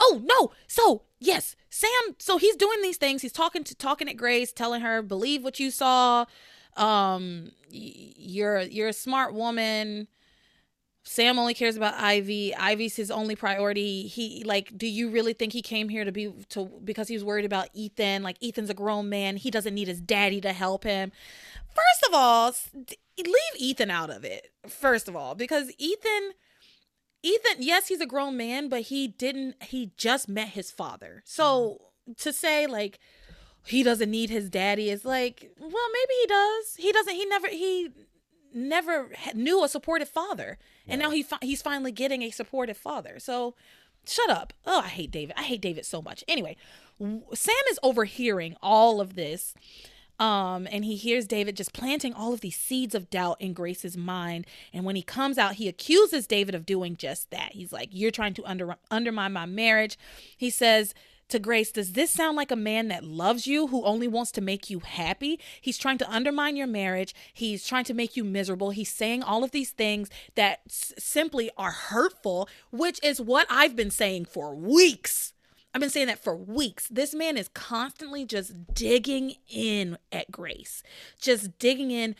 oh 0.00 0.22
no 0.24 0.52
so 0.66 1.02
yes 1.20 1.56
Sam 1.68 2.16
so 2.18 2.38
he's 2.38 2.56
doing 2.56 2.80
these 2.80 2.96
things. 2.96 3.20
He's 3.20 3.32
talking 3.32 3.64
to 3.64 3.74
talking 3.74 4.08
at 4.08 4.16
Grace 4.16 4.52
telling 4.52 4.80
her 4.80 5.02
believe 5.02 5.44
what 5.44 5.60
you 5.60 5.70
saw. 5.70 6.24
Um 6.76 7.52
you're 7.70 8.62
you're 8.62 8.88
a 8.88 8.94
smart 8.94 9.34
woman 9.34 10.08
Sam 11.08 11.38
only 11.38 11.54
cares 11.54 11.76
about 11.76 11.94
Ivy. 11.94 12.52
Ivy's 12.56 12.96
his 12.96 13.12
only 13.12 13.36
priority. 13.36 14.08
He 14.08 14.42
like, 14.44 14.76
do 14.76 14.88
you 14.88 15.08
really 15.08 15.34
think 15.34 15.52
he 15.52 15.62
came 15.62 15.88
here 15.88 16.04
to 16.04 16.10
be 16.10 16.34
to 16.48 16.64
because 16.82 17.06
he 17.06 17.14
was 17.14 17.22
worried 17.22 17.44
about 17.44 17.68
Ethan? 17.74 18.24
Like 18.24 18.36
Ethan's 18.42 18.70
a 18.70 18.74
grown 18.74 19.08
man. 19.08 19.36
He 19.36 19.52
doesn't 19.52 19.72
need 19.72 19.86
his 19.86 20.00
daddy 20.00 20.40
to 20.40 20.52
help 20.52 20.82
him. 20.82 21.12
First 21.68 22.08
of 22.08 22.10
all, 22.12 22.52
leave 23.16 23.56
Ethan 23.56 23.88
out 23.88 24.10
of 24.10 24.24
it. 24.24 24.50
First 24.66 25.06
of 25.06 25.14
all, 25.14 25.36
because 25.36 25.70
Ethan 25.78 26.32
Ethan, 27.22 27.62
yes, 27.62 27.86
he's 27.86 28.00
a 28.00 28.06
grown 28.06 28.36
man, 28.36 28.68
but 28.68 28.82
he 28.82 29.06
didn't 29.06 29.62
he 29.62 29.92
just 29.96 30.28
met 30.28 30.48
his 30.48 30.72
father. 30.72 31.22
So 31.24 31.82
mm-hmm. 32.08 32.12
to 32.18 32.32
say 32.32 32.66
like 32.66 32.98
he 33.64 33.84
doesn't 33.84 34.10
need 34.10 34.30
his 34.30 34.50
daddy 34.50 34.90
is 34.90 35.04
like, 35.04 35.52
well, 35.60 35.70
maybe 35.70 36.14
he 36.20 36.26
does. 36.26 36.74
He 36.78 36.90
doesn't 36.90 37.14
he 37.14 37.26
never 37.26 37.46
he 37.46 37.90
never 38.56 39.10
knew 39.34 39.62
a 39.62 39.68
supportive 39.68 40.08
father, 40.08 40.58
and 40.88 41.00
now 41.00 41.10
he 41.10 41.22
fi- 41.22 41.38
he's 41.42 41.62
finally 41.62 41.92
getting 41.92 42.22
a 42.22 42.30
supportive 42.30 42.76
father. 42.76 43.18
So, 43.18 43.54
shut 44.06 44.30
up. 44.30 44.52
Oh, 44.64 44.80
I 44.80 44.88
hate 44.88 45.10
David. 45.10 45.34
I 45.36 45.42
hate 45.42 45.60
David 45.60 45.84
so 45.84 46.00
much. 46.02 46.24
Anyway, 46.26 46.56
Sam 47.00 47.54
is 47.70 47.78
overhearing 47.82 48.56
all 48.62 49.00
of 49.00 49.14
this. 49.14 49.54
Um, 50.18 50.66
and 50.72 50.82
he 50.82 50.96
hears 50.96 51.26
David 51.26 51.58
just 51.58 51.74
planting 51.74 52.14
all 52.14 52.32
of 52.32 52.40
these 52.40 52.56
seeds 52.56 52.94
of 52.94 53.10
doubt 53.10 53.38
in 53.38 53.52
Grace's 53.52 53.98
mind. 53.98 54.46
And 54.72 54.86
when 54.86 54.96
he 54.96 55.02
comes 55.02 55.36
out, 55.36 55.56
he 55.56 55.68
accuses 55.68 56.26
David 56.26 56.54
of 56.54 56.64
doing 56.64 56.96
just 56.96 57.30
that. 57.32 57.52
He's 57.52 57.70
like, 57.70 57.90
You're 57.92 58.10
trying 58.10 58.32
to 58.34 58.44
under- 58.46 58.76
undermine 58.90 59.34
my 59.34 59.44
marriage. 59.44 59.98
He 60.34 60.48
says, 60.48 60.94
to 61.28 61.38
Grace, 61.38 61.72
does 61.72 61.92
this 61.92 62.10
sound 62.10 62.36
like 62.36 62.50
a 62.50 62.56
man 62.56 62.88
that 62.88 63.04
loves 63.04 63.46
you 63.46 63.66
who 63.68 63.84
only 63.84 64.06
wants 64.06 64.30
to 64.32 64.40
make 64.40 64.70
you 64.70 64.80
happy? 64.80 65.40
He's 65.60 65.78
trying 65.78 65.98
to 65.98 66.10
undermine 66.10 66.56
your 66.56 66.66
marriage. 66.66 67.14
He's 67.32 67.66
trying 67.66 67.84
to 67.84 67.94
make 67.94 68.16
you 68.16 68.24
miserable. 68.24 68.70
He's 68.70 68.92
saying 68.92 69.22
all 69.22 69.42
of 69.42 69.50
these 69.50 69.70
things 69.70 70.08
that 70.36 70.60
s- 70.68 70.92
simply 70.98 71.50
are 71.56 71.72
hurtful, 71.72 72.48
which 72.70 73.02
is 73.02 73.20
what 73.20 73.46
I've 73.50 73.74
been 73.74 73.90
saying 73.90 74.26
for 74.26 74.54
weeks. 74.54 75.32
I've 75.74 75.80
been 75.80 75.90
saying 75.90 76.06
that 76.06 76.22
for 76.22 76.34
weeks. 76.34 76.88
This 76.88 77.14
man 77.14 77.36
is 77.36 77.48
constantly 77.48 78.24
just 78.24 78.72
digging 78.72 79.34
in 79.48 79.98
at 80.10 80.30
Grace, 80.30 80.82
just 81.20 81.58
digging 81.58 81.90
in, 81.90 82.14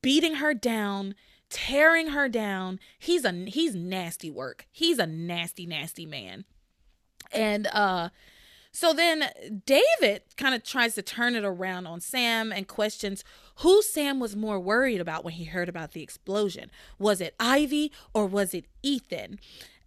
beating 0.00 0.36
her 0.36 0.54
down, 0.54 1.14
tearing 1.50 2.08
her 2.08 2.28
down. 2.28 2.78
He's 2.98 3.24
a 3.24 3.32
he's 3.32 3.74
nasty 3.74 4.30
work. 4.30 4.66
He's 4.70 4.98
a 4.98 5.06
nasty 5.06 5.66
nasty 5.66 6.06
man. 6.06 6.44
And 7.32 7.66
uh 7.68 8.10
so 8.74 8.92
then 8.92 9.30
David 9.64 10.22
kind 10.36 10.52
of 10.52 10.64
tries 10.64 10.96
to 10.96 11.02
turn 11.02 11.36
it 11.36 11.44
around 11.44 11.86
on 11.86 12.00
Sam 12.00 12.50
and 12.50 12.66
questions 12.66 13.22
who 13.58 13.80
Sam 13.82 14.18
was 14.18 14.34
more 14.34 14.58
worried 14.58 15.00
about 15.00 15.24
when 15.24 15.34
he 15.34 15.44
heard 15.44 15.68
about 15.68 15.92
the 15.92 16.02
explosion. 16.02 16.72
Was 16.98 17.20
it 17.20 17.36
Ivy 17.38 17.92
or 18.12 18.26
was 18.26 18.52
it 18.52 18.64
Ethan? 18.82 19.38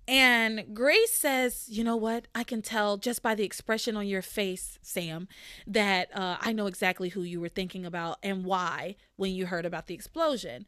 And 0.07 0.73
Grace 0.73 1.11
says, 1.11 1.65
You 1.68 1.84
know 1.84 1.97
what? 1.97 2.30
I 2.34 2.45
can 2.45 2.61
tell 2.61 2.95
just 2.95 3.22
by 3.22 3.35
the 3.35 3.43
expression 3.43 3.97
on 3.97 4.07
your 4.07 4.22
face, 4.22 4.80
Sam, 4.81 5.27
that 5.68 6.07
uh, 6.15 6.38
I 6.39 6.53
know 6.53 6.68
exactly 6.68 7.09
who 7.09 7.23
you 7.23 7.41
were 7.41 7.49
thinking 7.49 7.85
about 7.85 8.19
and 8.23 8.45
why 8.45 8.95
when 9.18 9.34
you 9.34 9.47
heard 9.47 9.65
about 9.65 9.88
the 9.88 9.95
explosion. 9.95 10.65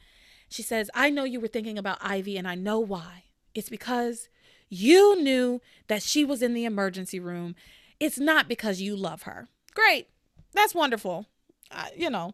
She 0.50 0.62
says, 0.62 0.90
I 0.94 1.10
know 1.10 1.24
you 1.24 1.40
were 1.40 1.48
thinking 1.48 1.78
about 1.78 2.00
Ivy 2.02 2.36
and 2.36 2.50
I 2.50 2.56
know 2.56 2.82
why. 2.82 3.24
It's 3.56 3.70
because 3.70 4.28
you 4.68 5.22
knew 5.22 5.62
that 5.88 6.04
she 6.04 6.26
was 6.26 6.42
in 6.42 6.54
the 6.54 6.66
emergency 6.66 7.22
room 7.22 7.56
it's 8.00 8.20
not 8.20 8.48
because 8.48 8.82
you 8.82 8.96
love 8.96 9.24
her. 9.24 9.48
Great. 9.74 10.08
That's 10.54 10.74
wonderful. 10.74 11.26
Uh, 11.72 11.86
you 11.96 12.10
know, 12.10 12.34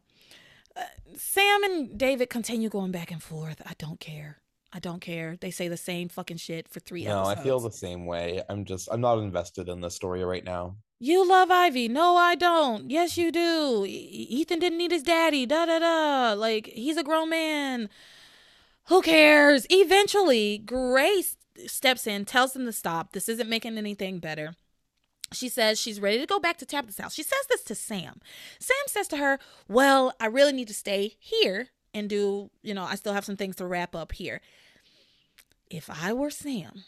uh, 0.75 0.83
Sam 1.17 1.63
and 1.63 1.97
David 1.97 2.29
continue 2.29 2.69
going 2.69 2.91
back 2.91 3.11
and 3.11 3.21
forth. 3.21 3.61
I 3.65 3.73
don't 3.77 3.99
care. 3.99 4.37
I 4.71 4.79
don't 4.79 4.99
care. 4.99 5.37
They 5.39 5.51
say 5.51 5.67
the 5.67 5.77
same 5.77 6.09
fucking 6.09 6.37
shit 6.37 6.67
for 6.67 6.79
three 6.79 7.05
no, 7.05 7.21
episodes. 7.21 7.39
I 7.39 7.43
feel 7.43 7.59
the 7.59 7.71
same 7.71 8.05
way. 8.05 8.43
I'm 8.49 8.65
just 8.65 8.89
I'm 8.91 9.01
not 9.01 9.19
invested 9.19 9.69
in 9.69 9.81
the 9.81 9.89
story 9.89 10.23
right 10.23 10.43
now. 10.43 10.75
You 10.99 11.27
love 11.27 11.51
Ivy. 11.51 11.87
No, 11.87 12.15
I 12.15 12.35
don't. 12.35 12.89
Yes, 12.89 13.17
you 13.17 13.31
do. 13.31 13.85
Ethan 13.87 14.59
didn't 14.59 14.77
need 14.77 14.91
his 14.91 15.03
daddy. 15.03 15.45
Da 15.45 15.65
da 15.65 15.79
da. 15.79 16.33
Like 16.33 16.67
he's 16.67 16.97
a 16.97 17.03
grown 17.03 17.29
man. 17.29 17.89
Who 18.87 19.01
cares? 19.01 19.65
Eventually, 19.69 20.57
Grace 20.57 21.37
steps 21.67 22.05
in, 22.05 22.25
tells 22.25 22.53
them 22.53 22.65
to 22.65 22.73
stop. 22.73 23.13
This 23.13 23.29
isn't 23.29 23.49
making 23.49 23.77
anything 23.77 24.19
better 24.19 24.55
she 25.35 25.49
says 25.49 25.79
she's 25.79 25.99
ready 25.99 26.19
to 26.19 26.25
go 26.25 26.39
back 26.39 26.57
to 26.57 26.65
Tabitha's 26.65 26.97
house. 26.97 27.13
She 27.13 27.23
says 27.23 27.45
this 27.49 27.63
to 27.63 27.75
Sam. 27.75 28.21
Sam 28.59 28.75
says 28.87 29.07
to 29.09 29.17
her, 29.17 29.39
Well, 29.67 30.13
I 30.19 30.27
really 30.27 30.53
need 30.53 30.67
to 30.67 30.73
stay 30.73 31.15
here 31.19 31.69
and 31.93 32.09
do, 32.09 32.51
you 32.61 32.73
know, 32.73 32.83
I 32.83 32.95
still 32.95 33.13
have 33.13 33.25
some 33.25 33.37
things 33.37 33.55
to 33.57 33.65
wrap 33.65 33.95
up 33.95 34.11
here. 34.11 34.41
If 35.69 35.89
I 35.89 36.13
were 36.13 36.29
Sam, 36.29 36.83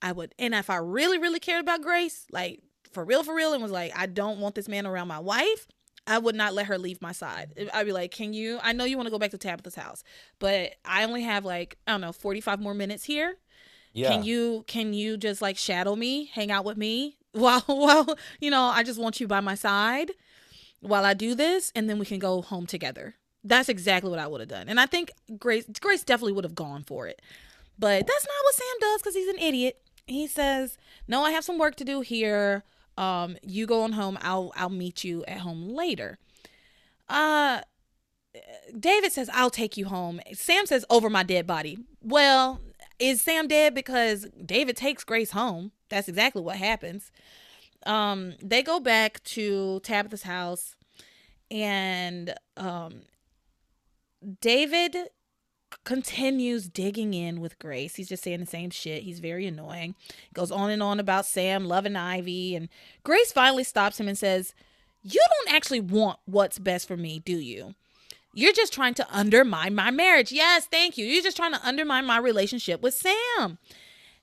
I 0.00 0.12
would, 0.12 0.34
and 0.38 0.54
if 0.54 0.70
I 0.70 0.76
really, 0.76 1.18
really 1.18 1.40
cared 1.40 1.60
about 1.60 1.82
Grace, 1.82 2.26
like 2.30 2.62
for 2.92 3.04
real, 3.04 3.24
for 3.24 3.34
real, 3.34 3.52
and 3.52 3.62
was 3.62 3.72
like, 3.72 3.92
I 3.96 4.06
don't 4.06 4.38
want 4.38 4.54
this 4.54 4.68
man 4.68 4.86
around 4.86 5.08
my 5.08 5.18
wife, 5.18 5.66
I 6.06 6.18
would 6.18 6.34
not 6.34 6.54
let 6.54 6.66
her 6.66 6.78
leave 6.78 7.00
my 7.00 7.12
side. 7.12 7.68
I'd 7.72 7.86
be 7.86 7.92
like, 7.92 8.10
Can 8.10 8.32
you, 8.32 8.58
I 8.62 8.72
know 8.72 8.84
you 8.84 8.96
want 8.96 9.06
to 9.06 9.12
go 9.12 9.18
back 9.18 9.30
to 9.32 9.38
Tabitha's 9.38 9.74
house, 9.74 10.02
but 10.38 10.74
I 10.84 11.04
only 11.04 11.22
have 11.22 11.44
like, 11.44 11.76
I 11.86 11.92
don't 11.92 12.00
know, 12.00 12.12
45 12.12 12.60
more 12.60 12.74
minutes 12.74 13.04
here. 13.04 13.36
Yeah. 13.92 14.08
Can 14.08 14.24
you 14.24 14.64
can 14.66 14.94
you 14.94 15.16
just 15.16 15.42
like 15.42 15.58
shadow 15.58 15.94
me, 15.94 16.30
hang 16.32 16.50
out 16.50 16.64
with 16.64 16.76
me, 16.78 17.18
while 17.40 17.62
while 17.62 18.16
you 18.40 18.50
know 18.50 18.64
i 18.64 18.82
just 18.82 19.00
want 19.00 19.18
you 19.18 19.26
by 19.26 19.40
my 19.40 19.54
side 19.54 20.12
while 20.80 21.04
i 21.04 21.14
do 21.14 21.34
this 21.34 21.72
and 21.74 21.88
then 21.88 21.98
we 21.98 22.04
can 22.04 22.18
go 22.18 22.42
home 22.42 22.66
together. 22.66 23.14
That's 23.44 23.68
exactly 23.68 24.10
what 24.10 24.18
i 24.18 24.26
would 24.26 24.40
have 24.40 24.48
done. 24.48 24.68
And 24.68 24.78
i 24.78 24.86
think 24.86 25.10
grace 25.38 25.64
grace 25.80 26.04
definitely 26.04 26.34
would 26.34 26.44
have 26.44 26.54
gone 26.54 26.84
for 26.84 27.06
it. 27.06 27.22
But 27.78 28.06
that's 28.06 28.26
not 28.26 28.44
what 28.44 28.54
sam 28.54 28.76
does 28.80 29.00
because 29.00 29.14
he's 29.14 29.28
an 29.28 29.38
idiot. 29.38 29.78
He 30.06 30.26
says 30.26 30.76
no 31.08 31.22
i 31.22 31.30
have 31.30 31.44
some 31.44 31.58
work 31.58 31.76
to 31.76 31.84
do 31.84 32.02
here. 32.02 32.64
Um 32.98 33.36
you 33.42 33.66
go 33.66 33.82
on 33.82 33.92
home. 33.92 34.18
I'll 34.20 34.52
i'll 34.56 34.68
meet 34.68 35.02
you 35.02 35.24
at 35.26 35.38
home 35.38 35.70
later. 35.70 36.18
Uh 37.08 37.62
david 38.78 39.12
says 39.12 39.30
i'll 39.32 39.50
take 39.50 39.76
you 39.76 39.86
home. 39.86 40.20
Sam 40.34 40.66
says 40.66 40.84
over 40.90 41.08
my 41.08 41.22
dead 41.22 41.46
body. 41.46 41.78
Well 42.02 42.60
is 42.98 43.22
sam 43.22 43.48
dead? 43.48 43.74
Because 43.74 44.26
david 44.44 44.76
takes 44.76 45.04
grace 45.04 45.30
home 45.30 45.72
that's 45.92 46.08
exactly 46.08 46.40
what 46.40 46.56
happens. 46.56 47.12
Um, 47.84 48.34
they 48.42 48.62
go 48.62 48.80
back 48.80 49.22
to 49.24 49.80
Tabitha's 49.80 50.22
house, 50.22 50.74
and 51.50 52.34
um, 52.56 53.02
David 54.40 54.96
continues 55.84 56.68
digging 56.68 57.12
in 57.12 57.40
with 57.40 57.58
Grace. 57.58 57.96
He's 57.96 58.08
just 58.08 58.22
saying 58.22 58.40
the 58.40 58.46
same 58.46 58.70
shit. 58.70 59.02
He's 59.02 59.20
very 59.20 59.46
annoying. 59.46 59.94
Goes 60.32 60.50
on 60.50 60.70
and 60.70 60.82
on 60.82 60.98
about 60.98 61.26
Sam 61.26 61.66
loving 61.66 61.96
Ivy, 61.96 62.56
and 62.56 62.70
Grace 63.04 63.30
finally 63.30 63.64
stops 63.64 64.00
him 64.00 64.08
and 64.08 64.16
says, 64.16 64.54
"You 65.02 65.20
don't 65.20 65.54
actually 65.54 65.80
want 65.80 66.20
what's 66.24 66.58
best 66.58 66.88
for 66.88 66.96
me, 66.96 67.18
do 67.18 67.36
you?" 67.36 67.74
You're 68.34 68.54
just 68.54 68.72
trying 68.72 68.94
to 68.94 69.06
undermine 69.14 69.74
my 69.74 69.90
marriage. 69.90 70.32
Yes, 70.32 70.64
thank 70.64 70.96
you. 70.96 71.04
You're 71.04 71.22
just 71.22 71.36
trying 71.36 71.52
to 71.52 71.62
undermine 71.62 72.06
my 72.06 72.16
relationship 72.16 72.80
with 72.80 72.94
Sam 72.94 73.58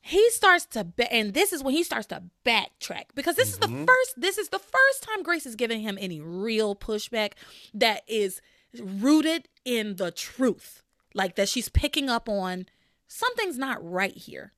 he 0.10 0.30
starts 0.32 0.66
to 0.66 0.88
and 1.12 1.34
this 1.36 1.54
is 1.54 1.64
when 1.64 1.74
he 1.74 1.84
starts 1.84 2.08
to 2.08 2.24
backtrack 2.44 3.06
because 3.14 3.36
this 3.36 3.52
mm-hmm. 3.52 3.64
is 3.64 3.70
the 3.70 3.76
mm-hmm. 3.76 3.86
first 3.86 4.14
this 4.18 4.38
is 4.38 4.50
the 4.50 4.60
first 4.60 5.04
time 5.04 5.22
grace 5.22 5.46
is 5.46 5.56
giving 5.56 5.82
him 5.82 5.98
any 6.02 6.20
real 6.20 6.76
pushback 6.76 7.34
that 7.74 8.02
is 8.08 8.42
rooted 8.82 9.48
in 9.66 9.98
the 9.98 10.12
truth 10.12 10.82
like 11.14 11.36
that 11.36 11.48
she's 11.48 11.70
picking 11.70 12.10
up 12.10 12.28
on 12.28 12.66
something's 13.08 13.58
not 13.58 13.78
right 13.84 14.16
here 14.16 14.52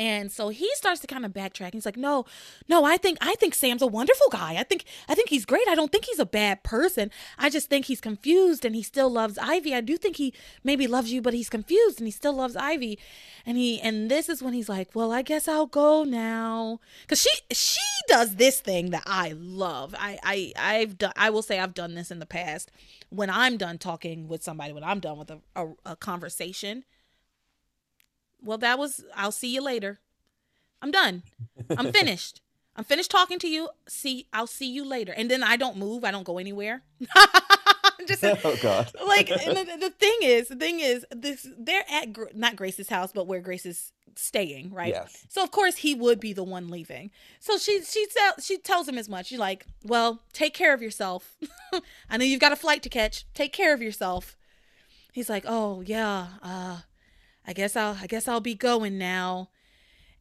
and 0.00 0.32
so 0.32 0.48
he 0.48 0.66
starts 0.76 0.98
to 1.00 1.06
kind 1.06 1.26
of 1.26 1.32
backtrack. 1.34 1.74
He's 1.74 1.84
like, 1.84 1.98
"No, 1.98 2.24
no, 2.66 2.84
I 2.84 2.96
think 2.96 3.18
I 3.20 3.34
think 3.34 3.54
Sam's 3.54 3.82
a 3.82 3.86
wonderful 3.86 4.28
guy. 4.32 4.56
I 4.58 4.62
think 4.62 4.86
I 5.10 5.14
think 5.14 5.28
he's 5.28 5.44
great. 5.44 5.68
I 5.68 5.74
don't 5.74 5.92
think 5.92 6.06
he's 6.06 6.18
a 6.18 6.24
bad 6.24 6.62
person. 6.62 7.10
I 7.38 7.50
just 7.50 7.68
think 7.68 7.84
he's 7.84 8.00
confused 8.00 8.64
and 8.64 8.74
he 8.74 8.82
still 8.82 9.10
loves 9.10 9.36
Ivy. 9.36 9.74
I 9.74 9.82
do 9.82 9.98
think 9.98 10.16
he 10.16 10.32
maybe 10.64 10.86
loves 10.86 11.12
you, 11.12 11.20
but 11.20 11.34
he's 11.34 11.50
confused 11.50 12.00
and 12.00 12.08
he 12.08 12.12
still 12.12 12.32
loves 12.32 12.56
Ivy." 12.56 12.98
And 13.44 13.58
he 13.58 13.78
and 13.78 14.10
this 14.10 14.30
is 14.30 14.42
when 14.42 14.54
he's 14.54 14.70
like, 14.70 14.88
"Well, 14.94 15.12
I 15.12 15.20
guess 15.20 15.46
I'll 15.46 15.66
go 15.66 16.02
now." 16.02 16.80
Cuz 17.06 17.20
she 17.20 17.54
she 17.54 17.80
does 18.08 18.36
this 18.36 18.58
thing 18.60 18.90
that 18.90 19.02
I 19.04 19.34
love. 19.36 19.94
I 19.98 20.18
I 20.22 20.52
I've 20.56 20.96
done 20.96 21.12
I 21.14 21.28
will 21.28 21.42
say 21.42 21.58
I've 21.58 21.74
done 21.74 21.94
this 21.94 22.10
in 22.10 22.20
the 22.20 22.26
past 22.26 22.70
when 23.10 23.28
I'm 23.28 23.58
done 23.58 23.76
talking 23.76 24.28
with 24.28 24.42
somebody, 24.42 24.72
when 24.72 24.84
I'm 24.84 25.00
done 25.00 25.18
with 25.18 25.30
a, 25.30 25.40
a, 25.54 25.68
a 25.84 25.96
conversation 25.96 26.84
well, 28.42 28.58
that 28.58 28.78
was, 28.78 29.04
I'll 29.14 29.32
see 29.32 29.52
you 29.54 29.62
later. 29.62 30.00
I'm 30.82 30.90
done. 30.90 31.22
I'm 31.76 31.92
finished. 32.00 32.40
I'm 32.76 32.84
finished 32.84 33.10
talking 33.10 33.38
to 33.40 33.48
you. 33.48 33.68
See, 33.88 34.26
I'll 34.32 34.46
see 34.46 34.70
you 34.70 34.84
later. 34.84 35.12
And 35.12 35.30
then 35.30 35.42
I 35.42 35.56
don't 35.56 35.76
move. 35.76 36.04
I 36.04 36.10
don't 36.10 36.24
go 36.24 36.38
anywhere. 36.38 36.82
Just 38.06 38.24
oh 38.24 38.56
god. 38.62 38.90
like 39.06 39.28
the, 39.28 39.76
the, 39.78 39.90
thing 39.90 40.16
is, 40.22 40.48
the 40.48 40.56
thing 40.56 40.80
is, 40.80 41.04
this 41.10 41.46
they're 41.58 41.84
at 41.90 42.34
not 42.34 42.56
Grace's 42.56 42.88
house, 42.88 43.12
but 43.12 43.26
where 43.26 43.40
Grace 43.40 43.66
is 43.66 43.92
staying, 44.16 44.72
right? 44.72 44.94
Yes. 44.94 45.26
So 45.28 45.42
of 45.42 45.50
course 45.50 45.76
he 45.76 45.94
would 45.94 46.20
be 46.20 46.32
the 46.32 46.44
one 46.44 46.68
leaving. 46.68 47.10
So 47.38 47.58
she 47.58 47.82
she 47.82 48.06
tell, 48.06 48.34
she 48.40 48.58
tells 48.58 48.88
him 48.88 48.98
as 48.98 49.08
much. 49.08 49.26
She's 49.26 49.38
like, 49.38 49.66
"Well, 49.84 50.22
take 50.32 50.54
care 50.54 50.72
of 50.72 50.82
yourself. 50.82 51.36
I 52.10 52.16
know 52.16 52.24
you've 52.24 52.40
got 52.40 52.52
a 52.52 52.56
flight 52.56 52.82
to 52.84 52.88
catch. 52.88 53.26
Take 53.34 53.52
care 53.52 53.74
of 53.74 53.82
yourself." 53.82 54.36
He's 55.12 55.28
like, 55.28 55.44
"Oh 55.46 55.82
yeah, 55.82 56.28
uh, 56.42 56.78
I 57.46 57.52
guess 57.52 57.76
I'll 57.76 57.98
I 58.00 58.06
guess 58.06 58.28
I'll 58.28 58.40
be 58.40 58.54
going 58.54 58.98
now." 58.98 59.50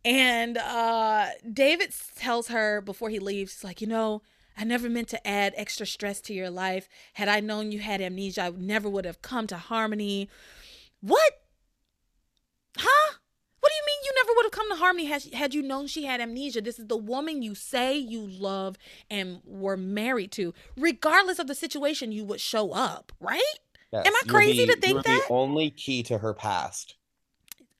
And 0.05 0.57
uh, 0.57 1.27
David 1.51 1.93
tells 2.15 2.47
her 2.47 2.81
before 2.81 3.09
he 3.09 3.19
leaves, 3.19 3.53
he's 3.53 3.63
like, 3.63 3.81
you 3.81 3.87
know, 3.87 4.21
I 4.57 4.63
never 4.63 4.89
meant 4.89 5.09
to 5.09 5.27
add 5.27 5.53
extra 5.55 5.85
stress 5.85 6.21
to 6.21 6.33
your 6.33 6.49
life. 6.49 6.87
Had 7.13 7.27
I 7.27 7.39
known 7.39 7.71
you 7.71 7.79
had 7.79 8.01
amnesia, 8.01 8.43
I 8.43 8.49
never 8.51 8.89
would 8.89 9.05
have 9.05 9.21
come 9.21 9.47
to 9.47 9.57
Harmony. 9.57 10.29
What? 11.01 11.33
Huh? 12.77 13.13
What 13.59 13.69
do 13.69 13.75
you 13.75 13.83
mean 13.85 14.05
you 14.05 14.11
never 14.15 14.33
would 14.35 14.45
have 14.45 14.51
come 14.51 14.69
to 14.69 14.75
Harmony 14.77 15.05
had, 15.05 15.33
had 15.33 15.53
you 15.53 15.61
known 15.61 15.87
she 15.87 16.05
had 16.05 16.21
amnesia? 16.21 16.61
This 16.61 16.79
is 16.79 16.87
the 16.87 16.97
woman 16.97 17.41
you 17.41 17.55
say 17.55 17.97
you 17.97 18.21
love 18.21 18.77
and 19.09 19.41
were 19.45 19.77
married 19.77 20.31
to. 20.33 20.53
Regardless 20.77 21.39
of 21.39 21.47
the 21.47 21.55
situation, 21.55 22.13
you 22.13 22.23
would 22.23 22.39
show 22.39 22.71
up, 22.71 23.11
right? 23.19 23.41
Yes, 23.91 24.07
Am 24.07 24.13
I 24.15 24.21
crazy 24.27 24.65
the, 24.65 24.75
to 24.75 24.79
think 24.79 25.03
that? 25.03 25.25
The 25.27 25.33
only 25.33 25.71
key 25.71 26.03
to 26.03 26.19
her 26.19 26.33
past. 26.33 26.95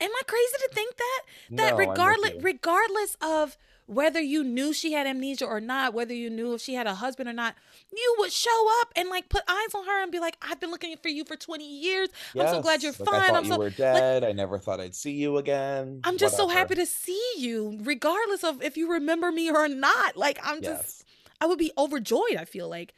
Am 0.02 0.10
I 0.10 0.22
crazy 0.28 0.54
to 0.60 0.70
think 0.74 0.98
that? 0.98 1.22
That 1.52 1.72
No, 1.72 1.78
regardless 1.78 2.34
regardless 2.42 3.18
of 3.22 3.58
whether 3.86 4.22
you 4.22 4.44
knew 4.44 4.72
she 4.72 4.94
had 4.94 5.08
amnesia 5.08 5.46
or 5.46 5.60
not, 5.60 5.96
whether 5.96 6.14
you 6.14 6.30
knew 6.30 6.54
if 6.54 6.62
she 6.62 6.76
had 6.76 6.86
a 6.86 6.94
husband 6.96 7.28
or 7.28 7.34
not, 7.34 7.56
you 7.92 8.16
would 8.20 8.32
show 8.32 8.68
up 8.82 8.94
and 8.96 9.10
like 9.10 9.30
put 9.30 9.42
eyes 9.48 9.74
on 9.74 9.86
her 9.86 10.04
and 10.04 10.12
be 10.12 10.20
like, 10.20 10.38
"I've 10.42 10.60
been 10.60 10.70
looking 10.72 10.96
for 10.98 11.10
you 11.10 11.26
for 11.26 11.36
20 11.36 11.66
years. 11.68 12.10
I'm 12.38 12.48
so 12.48 12.62
glad 12.62 12.84
you're 12.84 12.92
Yes, 12.92 13.00
like, 13.00 13.10
I 13.14 13.20
fine. 13.20 13.22
thought 13.22 13.38
I'm 13.38 13.46
you 13.46 13.52
so 13.54 13.58
were 13.58 13.70
dead. 13.72 14.24
I 14.24 14.32
never 14.32 14.60
thought 14.60 14.80
I'd 14.80 14.96
see 14.96 15.12
you 15.14 15.38
again. 15.38 16.02
I'm 16.04 16.18
just 16.18 16.38
so 16.38 16.48
happy 16.50 16.76
to 16.76 16.86
see 16.86 17.34
you 17.38 17.80
regardless 17.82 18.44
of 18.44 18.62
if 18.62 18.78
you 18.78 18.92
remember 18.92 19.32
me 19.32 19.50
or 19.50 19.68
not. 19.68 20.16
Like 20.16 20.40
I'm 20.44 20.62
just 20.62 20.84
Yes. 20.84 21.04
I 21.42 21.46
would 21.48 21.58
be 21.58 21.72
overjoyed, 21.78 22.36
I 22.38 22.46
feel 22.46 22.70
like. 22.70 22.94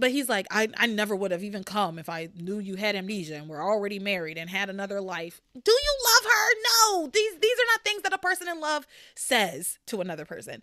But 0.00 0.12
he's 0.12 0.30
like, 0.30 0.46
I, 0.50 0.68
I 0.78 0.86
never 0.86 1.14
would 1.14 1.30
have 1.30 1.44
even 1.44 1.62
come 1.62 1.98
if 1.98 2.08
I 2.08 2.30
knew 2.34 2.58
you 2.58 2.76
had 2.76 2.96
amnesia 2.96 3.36
and 3.36 3.48
were 3.48 3.62
already 3.62 3.98
married 3.98 4.38
and 4.38 4.48
had 4.48 4.70
another 4.70 4.98
life. 5.00 5.42
Do 5.52 5.72
you 5.72 5.96
love 6.04 6.32
her? 6.32 6.48
No. 6.64 7.06
These 7.12 7.34
these 7.38 7.58
are 7.58 7.70
not 7.72 7.84
things 7.84 8.02
that 8.02 8.14
a 8.14 8.18
person 8.18 8.48
in 8.48 8.60
love 8.60 8.86
says 9.14 9.78
to 9.86 10.00
another 10.00 10.24
person. 10.24 10.62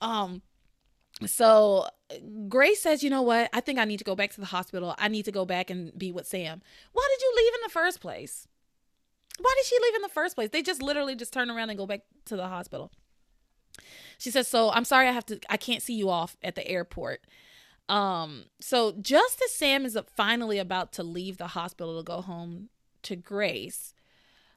Um 0.00 0.40
so 1.26 1.86
Grace 2.48 2.80
says, 2.80 3.02
you 3.02 3.10
know 3.10 3.22
what? 3.22 3.50
I 3.52 3.60
think 3.60 3.78
I 3.78 3.84
need 3.84 3.98
to 3.98 4.04
go 4.04 4.16
back 4.16 4.30
to 4.32 4.40
the 4.40 4.46
hospital. 4.46 4.94
I 4.98 5.08
need 5.08 5.26
to 5.26 5.32
go 5.32 5.44
back 5.44 5.68
and 5.68 5.96
be 5.98 6.10
with 6.10 6.26
Sam. 6.26 6.62
Why 6.92 7.08
did 7.14 7.22
you 7.22 7.34
leave 7.36 7.54
in 7.54 7.60
the 7.64 7.70
first 7.70 8.00
place? 8.00 8.48
Why 9.38 9.54
did 9.58 9.66
she 9.66 9.76
leave 9.82 9.96
in 9.96 10.02
the 10.02 10.08
first 10.08 10.34
place? 10.34 10.48
They 10.50 10.62
just 10.62 10.82
literally 10.82 11.14
just 11.14 11.34
turn 11.34 11.50
around 11.50 11.68
and 11.68 11.78
go 11.78 11.86
back 11.86 12.02
to 12.24 12.36
the 12.36 12.48
hospital. 12.48 12.90
She 14.16 14.30
says, 14.30 14.48
"So 14.48 14.70
I'm 14.70 14.84
sorry, 14.84 15.08
I 15.08 15.12
have 15.12 15.26
to. 15.26 15.38
I 15.50 15.58
can't 15.58 15.82
see 15.82 15.94
you 15.94 16.08
off 16.08 16.38
at 16.42 16.54
the 16.54 16.66
airport." 16.66 17.20
Um, 17.88 18.44
so 18.60 18.92
just 19.00 19.40
as 19.42 19.52
Sam 19.52 19.86
is 19.86 19.98
finally 20.14 20.58
about 20.58 20.92
to 20.94 21.02
leave 21.02 21.38
the 21.38 21.48
hospital 21.48 21.96
to 21.96 22.02
go 22.02 22.20
home 22.20 22.68
to 23.02 23.16
Grace, 23.16 23.94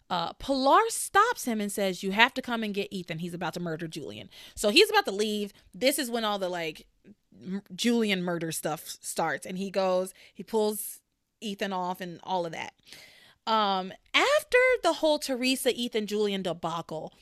uh, 0.10 0.34
Pilar 0.34 0.90
stops 0.90 1.46
him 1.46 1.62
and 1.62 1.72
says, 1.72 2.04
"You 2.04 2.12
have 2.12 2.34
to 2.34 2.42
come 2.42 2.64
and 2.64 2.74
get 2.74 2.92
Ethan. 2.92 3.20
He's 3.20 3.34
about 3.34 3.54
to 3.54 3.62
murder 3.62 3.88
Julian." 3.88 4.30
So 4.56 4.70
he's 4.70 4.90
about 4.90 5.06
to 5.06 5.12
leave. 5.12 5.54
This 5.74 5.98
is 5.98 6.12
when 6.12 6.26
all 6.26 6.38
the 6.38 6.50
like 6.50 6.86
m- 7.34 7.62
Julian 7.74 8.22
murder 8.22 8.52
stuff 8.52 8.98
starts, 9.02 9.46
and 9.46 9.58
he 9.58 9.72
goes, 9.72 10.14
he 10.34 10.44
pulls 10.44 11.00
Ethan 11.40 11.72
off, 11.72 12.02
and 12.02 12.20
all 12.24 12.46
of 12.46 12.52
that. 12.52 12.74
Um, 13.48 13.94
after 14.14 14.58
the 14.84 14.94
whole 14.94 15.18
Theresa, 15.18 15.74
Ethan, 15.74 16.08
Julian 16.08 16.44
debacle, 16.44 17.14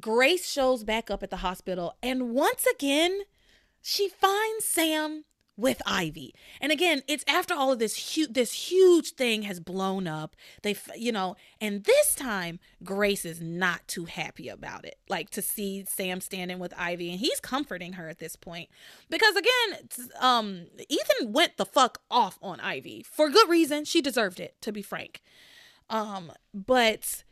Grace 0.00 0.50
shows 0.50 0.84
back 0.84 1.10
up 1.10 1.22
at 1.22 1.30
the 1.30 1.38
hospital, 1.38 1.94
and 2.02 2.30
once 2.30 2.66
again, 2.66 3.20
she 3.88 4.08
finds 4.08 4.64
Sam 4.64 5.22
with 5.56 5.80
Ivy. 5.86 6.34
And 6.60 6.72
again, 6.72 7.02
it's 7.06 7.24
after 7.28 7.54
all 7.54 7.70
of 7.70 7.78
this 7.78 7.94
huge 7.94 8.32
this 8.32 8.52
huge 8.52 9.12
thing 9.12 9.42
has 9.42 9.60
blown 9.60 10.08
up. 10.08 10.34
They 10.62 10.74
you 10.96 11.12
know, 11.12 11.36
and 11.60 11.84
this 11.84 12.16
time 12.16 12.58
Grace 12.82 13.24
is 13.24 13.40
not 13.40 13.86
too 13.86 14.06
happy 14.06 14.48
about 14.48 14.84
it. 14.84 14.96
Like 15.08 15.30
to 15.30 15.40
see 15.40 15.84
Sam 15.88 16.20
standing 16.20 16.58
with 16.58 16.74
Ivy 16.76 17.10
and 17.10 17.20
he's 17.20 17.38
comforting 17.38 17.92
her 17.92 18.08
at 18.08 18.18
this 18.18 18.34
point. 18.34 18.70
Because 19.08 19.36
again, 19.36 19.88
um 20.20 20.66
Ethan 20.88 21.32
went 21.32 21.56
the 21.56 21.64
fuck 21.64 22.02
off 22.10 22.40
on 22.42 22.58
Ivy 22.58 23.04
for 23.08 23.30
good 23.30 23.48
reason. 23.48 23.84
She 23.84 24.02
deserved 24.02 24.40
it, 24.40 24.56
to 24.62 24.72
be 24.72 24.82
frank. 24.82 25.22
Um 25.88 26.32
but 26.52 27.22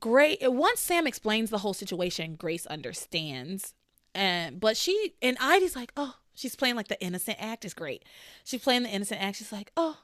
Grace 0.00 0.38
once 0.42 0.80
Sam 0.80 1.06
explains 1.06 1.50
the 1.50 1.58
whole 1.58 1.74
situation, 1.74 2.34
Grace 2.34 2.66
understands. 2.66 3.72
And 4.16 4.58
but 4.58 4.76
she 4.78 5.12
and 5.20 5.36
Ivy's 5.38 5.76
like, 5.76 5.92
oh, 5.96 6.14
she's 6.34 6.56
playing 6.56 6.74
like 6.74 6.88
the 6.88 7.00
innocent 7.02 7.36
act 7.38 7.66
is 7.66 7.74
great. 7.74 8.02
She's 8.44 8.62
playing 8.62 8.84
the 8.84 8.88
innocent 8.88 9.22
act. 9.22 9.36
She's 9.36 9.52
like, 9.52 9.70
oh, 9.76 9.98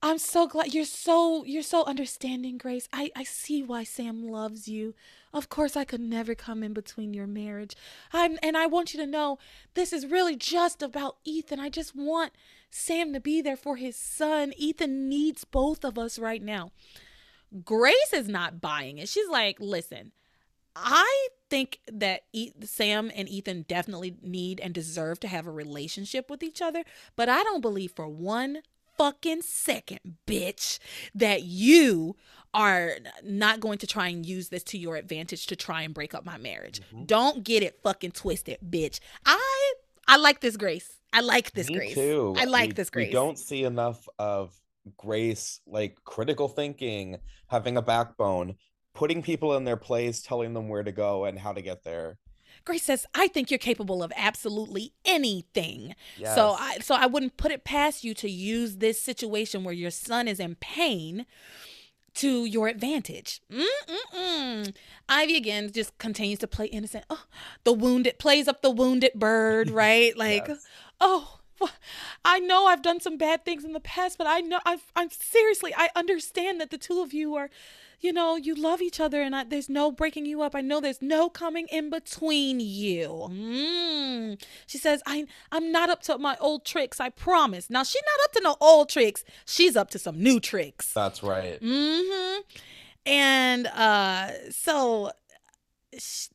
I'm 0.00 0.18
so 0.18 0.46
glad 0.46 0.72
you're 0.72 0.84
so 0.84 1.44
you're 1.44 1.62
so 1.64 1.84
understanding, 1.86 2.56
Grace. 2.56 2.88
I 2.92 3.10
I 3.16 3.24
see 3.24 3.64
why 3.64 3.82
Sam 3.82 4.28
loves 4.28 4.68
you. 4.68 4.94
Of 5.32 5.48
course, 5.48 5.76
I 5.76 5.84
could 5.84 6.00
never 6.00 6.36
come 6.36 6.62
in 6.62 6.72
between 6.72 7.12
your 7.14 7.26
marriage. 7.26 7.74
I'm 8.12 8.38
and 8.44 8.56
I 8.56 8.66
want 8.66 8.94
you 8.94 9.00
to 9.00 9.06
know 9.06 9.38
this 9.74 9.92
is 9.92 10.06
really 10.06 10.36
just 10.36 10.80
about 10.80 11.16
Ethan. 11.24 11.58
I 11.58 11.70
just 11.70 11.96
want 11.96 12.32
Sam 12.70 13.12
to 13.12 13.18
be 13.20 13.42
there 13.42 13.56
for 13.56 13.74
his 13.74 13.96
son. 13.96 14.52
Ethan 14.56 15.08
needs 15.08 15.42
both 15.42 15.84
of 15.84 15.98
us 15.98 16.16
right 16.16 16.42
now. 16.42 16.70
Grace 17.64 18.12
is 18.12 18.28
not 18.28 18.60
buying 18.60 18.98
it. 18.98 19.08
She's 19.08 19.28
like, 19.28 19.58
listen, 19.58 20.12
I 20.76 21.28
think 21.50 21.80
that 21.92 22.22
e- 22.32 22.52
Sam 22.64 23.10
and 23.14 23.28
Ethan 23.28 23.64
definitely 23.68 24.16
need 24.22 24.60
and 24.60 24.74
deserve 24.74 25.20
to 25.20 25.28
have 25.28 25.46
a 25.46 25.50
relationship 25.52 26.28
with 26.30 26.42
each 26.42 26.60
other, 26.60 26.82
but 27.16 27.28
I 27.28 27.42
don't 27.44 27.60
believe 27.60 27.92
for 27.92 28.08
one 28.08 28.62
fucking 28.96 29.42
second, 29.42 30.00
bitch, 30.26 30.78
that 31.14 31.42
you 31.42 32.16
are 32.52 32.92
not 33.24 33.58
going 33.60 33.78
to 33.78 33.86
try 33.86 34.08
and 34.08 34.24
use 34.24 34.48
this 34.48 34.62
to 34.62 34.78
your 34.78 34.96
advantage 34.96 35.46
to 35.48 35.56
try 35.56 35.82
and 35.82 35.92
break 35.92 36.14
up 36.14 36.24
my 36.24 36.38
marriage. 36.38 36.80
Mhm. 36.92 37.06
Don't 37.06 37.44
get 37.44 37.62
it 37.64 37.80
fucking 37.82 38.12
twisted, 38.12 38.58
bitch. 38.68 39.00
I 39.26 39.72
I 40.06 40.16
like 40.18 40.40
this 40.40 40.56
Grace. 40.56 41.00
I 41.12 41.20
like 41.20 41.52
this 41.52 41.68
Me 41.68 41.76
Grace. 41.76 41.94
too. 41.94 42.34
I 42.38 42.44
like 42.44 42.68
We- 42.70 42.74
this 42.74 42.90
Grace. 42.90 43.08
We 43.08 43.12
don't 43.12 43.38
see 43.38 43.64
enough 43.64 44.06
of 44.18 44.54
Grace, 44.98 45.60
like 45.66 46.02
critical 46.04 46.46
thinking, 46.48 47.18
having 47.48 47.76
a 47.76 47.82
backbone, 47.82 48.56
putting 48.94 49.22
people 49.22 49.54
in 49.56 49.64
their 49.64 49.76
place, 49.76 50.22
telling 50.22 50.54
them 50.54 50.68
where 50.68 50.82
to 50.82 50.92
go 50.92 51.24
and 51.24 51.38
how 51.40 51.52
to 51.52 51.60
get 51.60 51.84
there. 51.84 52.18
Grace 52.64 52.84
says, 52.84 53.04
"I 53.14 53.28
think 53.28 53.50
you're 53.50 53.58
capable 53.58 54.02
of 54.02 54.12
absolutely 54.16 54.92
anything." 55.04 55.94
Yes. 56.16 56.34
So 56.34 56.52
I 56.58 56.78
so 56.78 56.94
I 56.94 57.06
wouldn't 57.06 57.36
put 57.36 57.52
it 57.52 57.64
past 57.64 58.04
you 58.04 58.14
to 58.14 58.30
use 58.30 58.76
this 58.76 59.02
situation 59.02 59.64
where 59.64 59.74
your 59.74 59.90
son 59.90 60.28
is 60.28 60.40
in 60.40 60.54
pain 60.54 61.26
to 62.14 62.44
your 62.44 62.68
advantage. 62.68 63.40
Mm-mm-mm. 63.50 64.74
Ivy 65.08 65.36
again 65.36 65.70
just 65.72 65.98
continues 65.98 66.38
to 66.38 66.46
play 66.46 66.66
innocent. 66.66 67.04
Oh, 67.10 67.24
the 67.64 67.72
wounded 67.72 68.18
plays 68.18 68.46
up 68.48 68.62
the 68.62 68.70
wounded 68.70 69.12
bird, 69.14 69.68
right? 69.84 70.16
Like, 70.16 70.46
Yes. 70.48 70.64
oh, 71.00 71.40
I 72.24 72.38
know 72.40 72.66
I've 72.66 72.82
done 72.82 73.00
some 73.00 73.16
bad 73.16 73.44
things 73.44 73.64
in 73.64 73.72
the 73.72 73.80
past, 73.80 74.16
but 74.18 74.26
I 74.26 74.40
know 74.40 74.60
I've, 74.64 74.92
I'm 74.94 75.10
seriously, 75.10 75.72
I 75.76 75.88
understand 75.96 76.60
that 76.60 76.70
the 76.70 76.78
two 76.78 77.00
of 77.00 77.12
you 77.12 77.34
are, 77.34 77.50
you 78.00 78.12
know, 78.12 78.36
you 78.36 78.54
love 78.54 78.80
each 78.80 79.00
other 79.00 79.22
and 79.22 79.34
I, 79.34 79.44
there's 79.44 79.68
no 79.68 79.92
breaking 79.92 80.26
you 80.26 80.42
up. 80.42 80.54
I 80.54 80.60
know 80.60 80.80
there's 80.80 81.02
no 81.02 81.28
coming 81.28 81.66
in 81.70 81.90
between 81.90 82.60
you. 82.60 83.28
Mm. 83.30 84.42
She 84.66 84.78
says, 84.78 85.02
I, 85.06 85.26
I'm 85.52 85.72
not 85.72 85.90
up 85.90 86.02
to 86.04 86.18
my 86.18 86.36
old 86.40 86.64
tricks, 86.64 87.00
I 87.00 87.10
promise. 87.10 87.70
Now, 87.70 87.82
she's 87.82 88.02
not 88.02 88.24
up 88.24 88.32
to 88.32 88.40
no 88.42 88.56
old 88.60 88.88
tricks. 88.88 89.24
She's 89.46 89.76
up 89.76 89.90
to 89.90 89.98
some 89.98 90.22
new 90.22 90.40
tricks. 90.40 90.92
That's 90.92 91.22
right. 91.22 91.60
Mm-hmm. 91.60 92.40
And 93.06 93.66
uh 93.66 94.30
so 94.50 95.10
sh- 95.98 96.28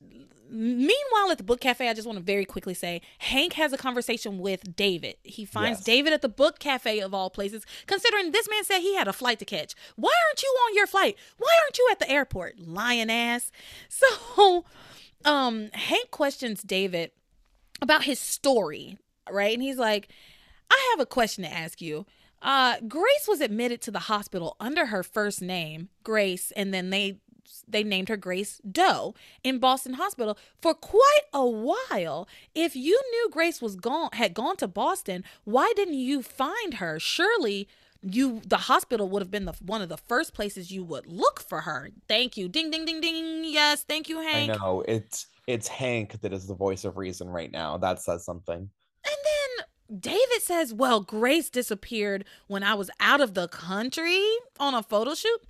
meanwhile 0.50 1.32
at 1.32 1.38
the 1.38 1.44
book 1.44 1.60
cafe, 1.62 1.90
I 1.90 1.94
just 1.94 2.08
want 2.08 2.18
to 2.18 2.24
very 2.24 2.46
quickly 2.46 2.74
say 2.74 3.02
Hank 3.20 3.54
has 3.54 3.74
a 3.74 3.78
conversation 3.78 4.40
with 4.40 4.76
David. 4.76 5.16
He 5.24 5.46
finds 5.46 5.80
Yes. 5.80 5.86
David 5.86 6.14
at 6.14 6.22
the 6.22 6.30
book 6.30 6.60
cafe 6.60 7.00
of 7.00 7.14
all 7.14 7.30
places, 7.30 7.66
considering 7.88 8.32
this 8.32 8.48
man 8.50 8.64
said 8.64 8.80
he 8.80 8.96
had 8.96 9.08
a 9.08 9.14
flight 9.14 9.40
to 9.40 9.46
catch. 9.46 9.74
Why 9.96 10.14
aren't 10.30 10.42
you 10.44 10.50
on 10.68 10.76
your 10.76 10.88
flight? 10.88 11.18
Why 11.38 11.50
aren't 11.64 11.78
you 11.78 11.88
at 11.92 12.00
the 12.00 12.10
airport? 12.10 12.60
Lion 12.60 13.10
ass. 13.10 13.52
So 13.90 14.66
um 15.26 15.70
Hank 15.74 16.12
questions 16.12 16.62
David 16.64 17.12
about 17.82 18.04
his 18.04 18.20
story, 18.20 18.98
right? 19.30 19.54
And 19.54 19.62
he's 19.64 19.78
like, 19.78 20.10
I 20.72 20.90
have 20.92 21.00
a 21.02 21.06
question 21.06 21.44
to 21.44 21.52
ask 21.52 21.82
you. 21.82 22.06
Uh, 22.42 22.78
Grace 22.88 23.26
was 23.28 23.42
admitted 23.42 23.82
to 23.82 23.92
the 23.92 24.00
hospital 24.00 24.56
under 24.62 24.86
her 24.88 25.04
first 25.04 25.42
name, 25.42 25.90
Grace, 26.04 26.52
and 26.56 26.74
then 26.74 26.90
they 26.90 27.20
they 27.68 27.84
named 27.84 28.10
her 28.10 28.18
Grace 28.18 28.62
Doe 28.70 29.16
in 29.44 29.60
Boston 29.60 29.94
Hospital 29.94 30.38
for 30.62 30.74
quite 30.74 31.26
a 31.34 31.46
while. 31.46 32.28
If 32.56 32.76
you 32.76 33.00
knew 33.12 33.30
Grace 33.32 33.62
was 33.62 33.76
gone 33.76 34.10
had 34.14 34.34
gone 34.34 34.58
to 34.58 34.68
Boston, 34.68 35.24
why 35.44 35.72
didn't 35.76 35.96
you 35.96 36.22
find 36.22 36.76
her? 36.76 37.00
Surely 37.00 37.68
you 38.02 38.42
the 38.48 38.58
hospital 38.58 39.10
would 39.10 39.22
have 39.22 39.32
been 39.32 39.46
the 39.46 39.54
one 39.66 39.82
of 39.82 39.90
the 39.90 39.98
first 39.98 40.34
places 40.34 40.72
you 40.72 40.84
would 40.84 41.06
look 41.06 41.42
for 41.42 41.62
her. 41.62 41.90
Thank 42.08 42.38
you. 42.38 42.48
Ding 42.48 42.72
ding 42.72 42.86
ding 42.86 43.02
ding. 43.02 43.44
Yes, 43.44 43.84
thank 43.84 44.10
you, 44.10 44.22
Hank. 44.22 44.52
I 44.52 44.56
know. 44.56 44.84
It's 44.88 45.28
it's 45.48 45.68
Hank 45.68 46.22
that 46.22 46.34
is 46.34 46.48
the 46.48 46.56
voice 46.56 46.86
of 46.86 46.98
reason 46.98 47.28
right 47.28 47.52
now. 47.52 47.78
That 47.78 48.02
says 48.02 48.24
something. 48.24 48.56
And 48.58 49.18
then 49.26 50.00
David 50.00 50.42
says, 50.42 50.74
Well, 50.74 51.02
Grace 51.02 51.50
disappeared 51.50 52.26
when 52.48 52.64
I 52.64 52.76
was 52.76 52.90
out 53.00 53.22
of 53.22 53.34
the 53.34 53.48
country 53.48 54.24
on 54.60 54.74
a 54.74 54.84
photo 54.84 55.16
shoot. 55.16 55.42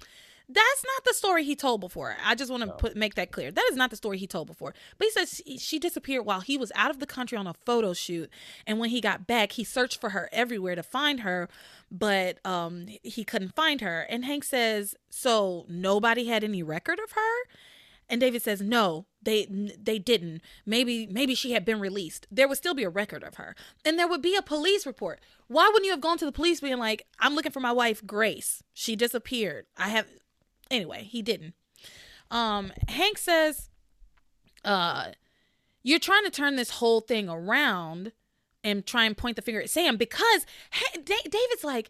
That's 0.51 0.84
not 0.84 1.05
the 1.05 1.13
story 1.13 1.43
he 1.43 1.55
told 1.55 1.80
before. 1.80 2.17
I 2.26 2.34
just 2.34 2.49
want 2.49 2.61
to 2.61 2.67
No. 2.69 2.73
put 2.73 2.95
make 2.95 3.13
that 3.15 3.31
clear. 3.31 3.51
That 3.51 3.67
is 3.69 3.77
not 3.77 3.91
the 3.91 3.95
story 3.95 4.17
he 4.17 4.26
told 4.26 4.47
before. 4.47 4.73
But 4.97 5.05
he 5.05 5.11
says 5.11 5.41
she, 5.45 5.57
she 5.59 5.77
disappeared 5.77 6.26
while 6.26 6.39
he 6.41 6.57
was 6.57 6.71
out 6.73 6.89
of 6.89 6.99
the 6.99 7.05
country 7.05 7.38
on 7.38 7.45
a 7.45 7.53
photo 7.53 7.93
shoot, 7.93 8.31
and 8.65 8.80
when 8.80 8.89
he 8.89 8.99
got 8.99 9.27
back, 9.27 9.51
he 9.53 9.63
searched 9.63 10.01
for 10.01 10.09
her 10.09 10.27
everywhere 10.31 10.73
to 10.73 10.81
find 10.81 11.19
her, 11.19 11.49
but 11.91 12.43
um 12.43 12.88
he 13.03 13.23
couldn't 13.23 13.53
find 13.55 13.81
her. 13.81 14.01
And 14.09 14.26
Hank 14.26 14.43
says, 14.43 14.95
"So 15.11 15.65
nobody 15.69 16.26
had 16.26 16.43
any 16.43 16.63
record 16.63 16.97
of 16.99 17.11
her?" 17.11 17.35
And 18.09 18.19
David 18.19 18.41
says, 18.41 18.59
"No, 18.59 19.05
they 19.21 19.45
they 19.45 19.99
didn't. 19.99 20.41
Maybe 20.65 21.05
maybe 21.05 21.35
she 21.35 21.51
had 21.51 21.63
been 21.63 21.80
released. 21.80 22.26
There 22.31 22.47
would 22.47 22.57
still 22.57 22.73
be 22.73 22.84
a 22.84 22.89
record 22.89 23.23
of 23.23 23.35
her, 23.35 23.55
and 23.85 23.99
there 23.99 24.07
would 24.07 24.23
be 24.23 24.35
a 24.35 24.41
police 24.41 24.88
report. 24.88 25.19
Why 25.47 25.67
wouldn't 25.67 25.85
you 25.85 25.91
have 25.91 26.01
gone 26.01 26.17
to 26.17 26.26
the 26.26 26.31
police 26.31 26.59
being 26.59 26.80
like, 26.80 27.05
"I'm 27.19 27.35
looking 27.35 27.51
for 27.51 27.59
my 27.59 27.71
wife, 27.71 28.03
Grace. 28.03 28.63
She 28.73 28.95
disappeared. 28.95 29.67
I 29.77 29.89
have." 29.89 30.07
Anyway, 30.71 31.03
he 31.03 31.21
didn't. 31.21 31.53
Um, 32.31 32.71
Hank 32.87 33.17
says, 33.17 33.69
"Uh, 34.63 35.11
you're 35.83 35.99
trying 35.99 36.23
to 36.25 36.29
turn 36.31 36.55
this 36.55 36.71
whole 36.71 37.01
thing 37.01 37.29
around." 37.29 38.11
And 38.61 38.85
try 38.85 39.05
and 39.05 39.15
point 39.15 39.37
the 39.37 39.41
finger 39.41 39.61
at 39.61 39.69
Sam 39.69 39.95
because 39.95 40.45
David's 40.93 41.63
like, 41.63 41.89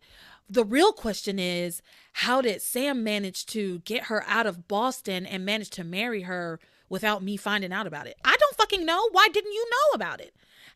the 0.49 0.65
real 0.65 0.91
question 0.91 1.37
is 1.37 1.81
how 2.13 2.41
did 2.41 2.61
Sam 2.61 3.03
manage 3.03 3.45
to 3.47 3.79
get 3.79 4.05
her 4.05 4.23
out 4.27 4.47
of 4.47 4.67
Boston 4.67 5.25
and 5.25 5.45
manage 5.45 5.69
to 5.71 5.83
marry 5.83 6.23
her 6.23 6.59
without 6.89 7.23
me 7.23 7.37
finding 7.37 7.71
out 7.71 7.87
about 7.87 8.07
it? 8.07 8.17
I 8.25 8.35
don't 8.37 8.55
fucking 8.57 8.85
know. 8.85 9.09
Why 9.11 9.29
didn't 9.31 9.53
you 9.53 9.65
know 9.69 9.95
about 9.95 10.19
it? 10.19 10.35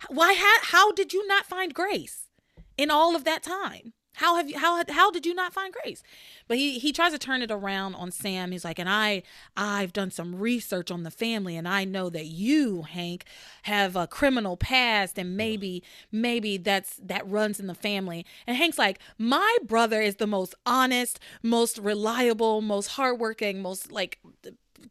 Why 0.09 0.35
how 0.61 0.91
did 0.91 1.11
you 1.13 1.25
not 1.27 1.45
find 1.45 1.73
Grace 1.73 2.29
in 2.77 2.91
all 2.91 3.15
of 3.15 3.23
that 3.23 3.41
time? 3.43 3.93
How 4.15 4.35
have 4.35 4.49
you 4.49 4.59
how 4.59 4.83
how 4.89 5.09
did 5.11 5.25
you 5.25 5.33
not 5.33 5.53
find 5.53 5.73
Grace? 5.73 6.03
But 6.47 6.57
he 6.57 6.77
he 6.77 6.91
tries 6.91 7.13
to 7.13 7.17
turn 7.17 7.41
it 7.41 7.49
around 7.51 7.95
on 7.95 8.11
Sam. 8.11 8.51
He's 8.51 8.63
like, 8.63 8.77
"And 8.79 8.89
I 8.89 9.23
I've 9.57 9.91
done 9.91 10.11
some 10.11 10.35
research 10.35 10.91
on 10.91 11.03
the 11.03 11.11
family 11.11 11.57
and 11.57 11.67
I 11.67 11.83
know 11.83 12.09
that 12.09 12.25
you, 12.25 12.83
Hank, 12.83 13.25
have 13.63 13.95
a 13.95 14.05
criminal 14.07 14.55
past 14.55 15.17
and 15.17 15.35
maybe 15.35 15.83
maybe 16.11 16.57
that's 16.57 16.99
that 17.03 17.27
runs 17.27 17.59
in 17.59 17.67
the 17.67 17.73
family." 17.73 18.25
And 18.45 18.55
Hank's 18.55 18.77
like, 18.77 18.99
"My 19.17 19.57
brother 19.63 19.99
is 20.01 20.17
the 20.17 20.27
most 20.27 20.53
honest, 20.65 21.19
most 21.41 21.79
reliable, 21.79 22.61
most 22.61 22.87
hardworking, 22.89 23.61
most 23.61 23.91
like 23.91 24.19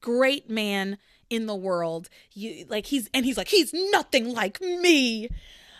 great 0.00 0.50
man 0.50 0.98
in 1.30 1.46
the 1.46 1.54
world. 1.56 2.08
You 2.32 2.66
like 2.68 2.86
he's 2.86 3.08
and 3.14 3.24
he's 3.24 3.36
like, 3.36 3.48
"He's 3.48 3.72
nothing 3.72 4.32
like 4.32 4.60
me." 4.60 5.28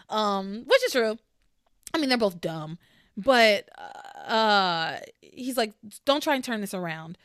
Um, 0.09 0.65
which 0.67 0.85
is 0.85 0.93
true. 0.93 1.19
I 1.95 1.99
mean, 1.99 2.09
they're 2.09 2.19
both 2.19 2.41
dumb, 2.41 2.79
but 3.17 3.69
uh, 4.27 4.97
he's 5.21 5.57
like, 5.57 5.75
don't 6.05 6.23
try 6.23 6.35
and 6.35 6.45
turn 6.45 6.61
this 6.61 6.75
around. 6.75 7.19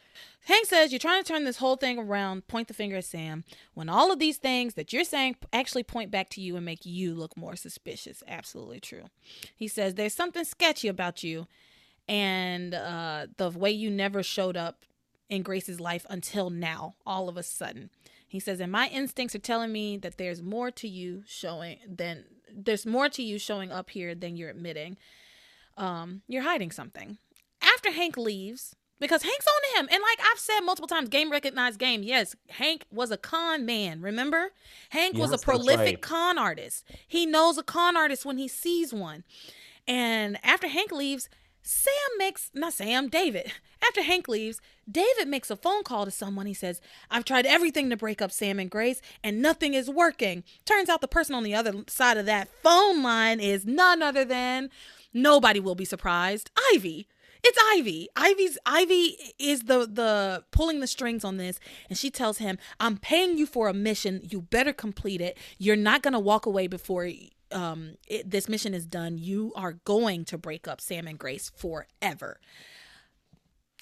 Hank 0.48 0.66
says, 0.66 0.94
You're 0.94 1.00
trying 1.00 1.22
to 1.22 1.28
turn 1.28 1.44
this 1.44 1.58
whole 1.58 1.76
thing 1.76 2.00
around, 2.00 2.48
point 2.48 2.70
the 2.70 2.74
finger 2.74 2.96
at 2.96 3.06
Sam, 3.06 3.44
when 3.74 3.90
all 3.90 4.14
of 4.14 4.20
these 4.20 4.38
things 4.38 4.76
that 4.76 4.94
you're 4.94 5.04
saying 5.04 5.36
actually 5.52 5.84
point 5.84 6.10
back 6.10 6.30
to 6.30 6.42
you 6.42 6.56
and 6.56 6.66
make 6.66 6.86
you 6.86 7.14
look 7.14 7.36
more 7.36 7.58
suspicious. 7.58 8.24
Absolutely 8.28 8.80
true. 8.80 9.06
He 9.56 9.68
says, 9.68 9.96
There's 9.96 10.14
something 10.14 10.46
sketchy 10.46 10.88
about 10.88 11.22
you 11.22 11.48
and 12.08 12.74
uh, 12.74 13.28
the 13.36 13.50
way 13.50 13.72
you 13.72 13.90
never 13.90 14.24
showed 14.24 14.56
up 14.56 14.86
in 15.30 15.44
Grace's 15.44 15.82
life 15.82 16.06
until 16.10 16.50
now, 16.50 16.96
all 17.06 17.28
of 17.28 17.36
a 17.36 17.44
sudden. 17.44 17.90
He 18.26 18.40
says, 18.40 18.62
And 18.62 18.72
my 18.72 18.88
instincts 18.88 19.36
are 19.36 19.40
telling 19.40 19.74
me 19.74 19.98
that 19.98 20.18
there's 20.18 20.42
more 20.42 20.72
to 20.72 20.88
you 20.88 21.24
showing 21.26 21.80
than 21.88 22.24
there's 22.50 22.86
more 22.86 23.10
to 23.10 23.22
you 23.22 23.38
showing 23.38 23.72
up 23.72 23.90
here 23.90 24.16
than 24.16 24.38
you're 24.38 24.50
admitting. 24.50 24.98
Um, 25.78 26.22
you're 26.28 26.44
hiding 26.44 26.72
something. 26.72 27.18
After 27.62 27.92
Hank 27.92 28.18
leaves, 28.18 28.76
because 29.00 29.24
Hank's 29.24 29.46
on 29.48 29.80
him. 29.80 29.90
And 29.92 30.02
like 30.02 30.20
I've 30.32 30.40
said 30.40 30.62
multiple 30.62 30.88
times, 30.88 31.10
game 31.10 31.32
recognized 31.32 31.80
game. 31.80 32.04
Yes, 32.04 32.36
Hank 32.50 32.86
was 32.92 33.12
a 33.12 33.18
con 33.18 33.66
man, 33.66 34.02
remember? 34.02 34.52
Hank 34.90 35.18
was 35.18 35.32
a 35.32 35.38
prolific 35.38 35.80
right. 35.80 36.02
con 36.02 36.38
artist. 36.38 36.84
He 37.08 37.26
knows 37.26 37.58
a 37.58 37.64
con 37.64 37.96
artist 37.96 38.26
when 38.26 38.38
he 38.38 38.48
sees 38.48 38.94
one. 38.94 39.24
And 39.88 40.38
after 40.44 40.68
Hank 40.68 40.92
leaves, 40.92 41.30
Sam 41.62 41.94
makes, 42.18 42.50
not 42.54 42.74
Sam, 42.74 43.10
David. 43.10 43.52
After 43.86 44.02
Hank 44.02 44.28
leaves, 44.28 44.60
David 44.90 45.28
makes 45.28 45.52
a 45.52 45.56
phone 45.56 45.84
call 45.84 46.06
to 46.06 46.12
someone. 46.12 46.46
He 46.46 46.54
says, 46.54 46.82
I've 47.12 47.26
tried 47.26 47.46
everything 47.46 47.90
to 47.90 47.98
break 47.98 48.22
up 48.22 48.32
Sam 48.32 48.58
and 48.58 48.72
Grace, 48.72 49.02
and 49.24 49.42
nothing 49.42 49.74
is 49.74 49.90
working. 49.90 50.44
Turns 50.66 50.90
out 50.90 51.02
the 51.02 51.08
person 51.08 51.36
on 51.36 51.44
the 51.44 51.54
other 51.54 51.74
side 51.88 52.18
of 52.18 52.26
that 52.26 52.48
phone 52.64 53.04
line 53.04 53.40
is 53.40 53.66
none 53.66 54.02
other 54.02 54.26
than, 54.26 54.72
nobody 55.22 55.60
will 55.60 55.76
be 55.76 55.86
surprised, 55.86 56.52
Ivy. 56.74 57.08
It's 57.44 57.58
Ivy. 57.76 58.10
Ivy's 58.16 58.58
Ivy 58.66 59.18
is 59.38 59.62
the 59.64 59.86
the 59.86 60.44
pulling 60.52 60.80
the 60.80 60.88
strings 60.88 61.24
on 61.24 61.38
this, 61.38 61.60
and 61.88 61.98
she 61.98 62.10
tells 62.10 62.40
him, 62.40 62.58
"I'm 62.80 62.98
paying 62.98 63.38
you 63.38 63.46
for 63.46 63.68
a 63.70 63.74
mission. 63.74 64.22
You 64.24 64.42
better 64.42 64.74
complete 64.74 65.22
it. 65.22 65.38
You're 65.60 65.76
not 65.76 66.02
gonna 66.02 66.20
walk 66.20 66.46
away 66.46 66.68
before 66.68 67.10
um 67.52 67.96
it, 68.08 68.30
this 68.30 68.50
mission 68.50 68.74
is 68.74 68.86
done. 68.86 69.18
You 69.18 69.54
are 69.56 69.74
going 69.86 70.26
to 70.26 70.38
break 70.38 70.68
up 70.68 70.82
Sam 70.82 71.08
and 71.08 71.18
Grace 71.20 71.52
forever." 71.56 72.40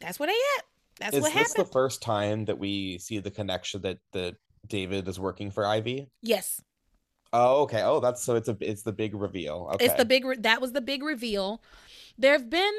That's 0.02 0.20
what 0.20 0.30
I 0.30 0.34
at. 0.58 0.66
That's 1.00 1.16
Is 1.16 1.22
what 1.24 1.34
this 1.34 1.50
happened. 1.50 1.66
the 1.68 1.72
first 1.72 2.02
time 2.02 2.46
that 2.46 2.60
we 2.60 2.98
see 2.98 3.20
the 3.20 3.32
connection 3.32 3.82
that 3.84 4.00
that 4.12 4.36
David 4.68 5.08
is 5.08 5.20
working 5.20 5.50
for 5.52 5.66
Ivy? 5.66 6.10
yes, 6.22 6.62
Oh, 7.38 7.64
okay. 7.64 7.82
Oh, 7.82 8.00
that's 8.00 8.24
so 8.24 8.36
it's 8.36 8.48
a 8.48 8.58
it's 8.62 8.84
the 8.84 8.94
big 8.94 9.14
reveal. 9.14 9.70
Okay. 9.74 9.86
it's 9.86 9.96
the 9.96 10.06
big. 10.06 10.24
Re- 10.24 10.38
that 10.38 10.62
was 10.62 10.72
the 10.72 10.82
big 10.82 11.04
reveal. 11.04 11.62
There've 12.18 12.50
been 12.50 12.74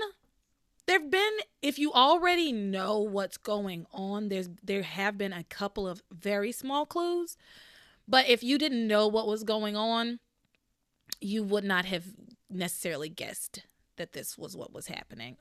there've 0.87 1.11
been 1.11 1.33
if 1.61 1.79
you 1.79 1.93
already 1.93 2.53
know 2.53 3.01
what's 3.01 3.37
going 3.37 3.87
on 3.93 4.29
there's 4.29 4.49
there 4.63 4.83
have 4.83 5.19
been 5.19 5.33
a 5.33 5.45
couple 5.45 5.87
of 5.87 6.03
very 6.11 6.53
small 6.53 6.87
clues 6.87 7.37
but 8.09 8.29
if 8.29 8.43
you 8.43 8.57
didn't 8.57 8.87
know 8.87 9.07
what 9.07 9.27
was 9.27 9.43
going 9.43 9.77
on 9.77 10.21
you 11.21 11.43
would 11.43 11.65
not 11.65 11.85
have 11.85 12.05
necessarily 12.49 13.09
guessed 13.09 13.65
that 13.97 14.13
this 14.13 14.39
was 14.39 14.57
what 14.57 14.73
was 14.73 14.87
happening 14.87 15.37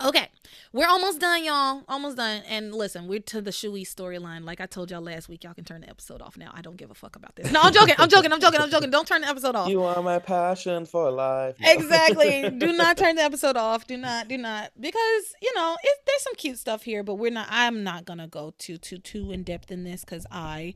okay 0.00 0.28
we're 0.72 0.88
almost 0.88 1.20
done 1.20 1.44
y'all. 1.44 1.82
Almost 1.86 2.16
done. 2.16 2.42
And 2.48 2.74
listen 2.74 3.06
we're 3.06 3.20
to 3.20 3.42
the 3.42 3.52
shui 3.52 3.84
storyline. 3.84 4.44
Like 4.44 4.60
i 4.60 4.66
told 4.66 4.90
y'all 4.90 5.02
last 5.02 5.28
week 5.28 5.44
y'all 5.44 5.54
can 5.54 5.64
turn 5.64 5.82
the 5.82 5.90
episode 5.90 6.22
off 6.22 6.36
now. 6.36 6.50
I 6.54 6.62
don't 6.62 6.76
give 6.76 6.90
a 6.90 6.94
fuck 6.94 7.16
about 7.16 7.36
this. 7.36 7.52
No 7.52 7.60
i'm 7.60 7.72
joking. 7.72 7.94
I'm 7.98 8.08
joking. 8.08 8.32
I'm 8.32 8.40
joking. 8.40 8.60
I'm 8.60 8.70
joking. 8.70 8.90
Don't 8.90 9.06
turn 9.06 9.20
the 9.20 9.28
episode 9.28 9.54
off. 9.54 9.68
You 9.68 9.82
are 9.82 10.02
my 10.02 10.18
passion 10.18 10.86
for 10.86 11.10
life. 11.10 11.56
No. 11.60 11.72
exactly. 11.72 12.48
Do 12.58 12.72
not 12.72 12.96
turn 12.96 13.16
the 13.16 13.22
episode 13.22 13.56
off. 13.56 13.86
Do 13.86 13.96
not 13.96 14.28
do 14.28 14.38
not. 14.38 14.72
Because 14.80 15.34
you 15.42 15.52
know 15.54 15.76
it, 15.82 15.98
there's 16.06 16.22
some 16.22 16.34
cute 16.36 16.58
stuff 16.58 16.82
here 16.82 17.02
but 17.02 17.16
we're 17.16 17.30
not 17.30 17.46
i'm 17.50 17.84
not 17.84 18.04
gonna 18.04 18.26
go 18.26 18.54
too 18.58 18.78
too 18.78 18.98
too 18.98 19.30
in 19.30 19.42
depth 19.42 19.70
in 19.70 19.84
this 19.84 20.04
because 20.04 20.26
i 20.30 20.74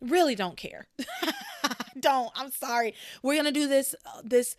really 0.00 0.34
don't 0.34 0.56
care. 0.56 0.86
Don't. 2.00 2.30
I'm 2.36 2.50
sorry. 2.50 2.94
We're 3.22 3.36
gonna 3.36 3.52
do 3.52 3.68
this 3.68 3.94
uh, 4.04 4.20
this 4.22 4.56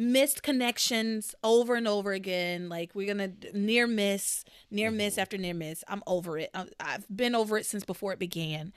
missed 0.00 0.42
connections 0.42 1.34
over 1.44 1.74
and 1.74 1.86
over 1.86 2.12
again 2.12 2.68
like 2.68 2.90
we're 2.94 3.06
gonna 3.06 3.30
near 3.52 3.86
miss 3.86 4.44
near 4.70 4.90
miss 4.90 5.18
after 5.18 5.36
near 5.36 5.52
miss 5.52 5.84
i'm 5.88 6.02
over 6.06 6.38
it 6.38 6.50
i've 6.80 7.06
been 7.14 7.34
over 7.34 7.58
it 7.58 7.66
since 7.66 7.84
before 7.84 8.12
it 8.12 8.18
began 8.18 8.72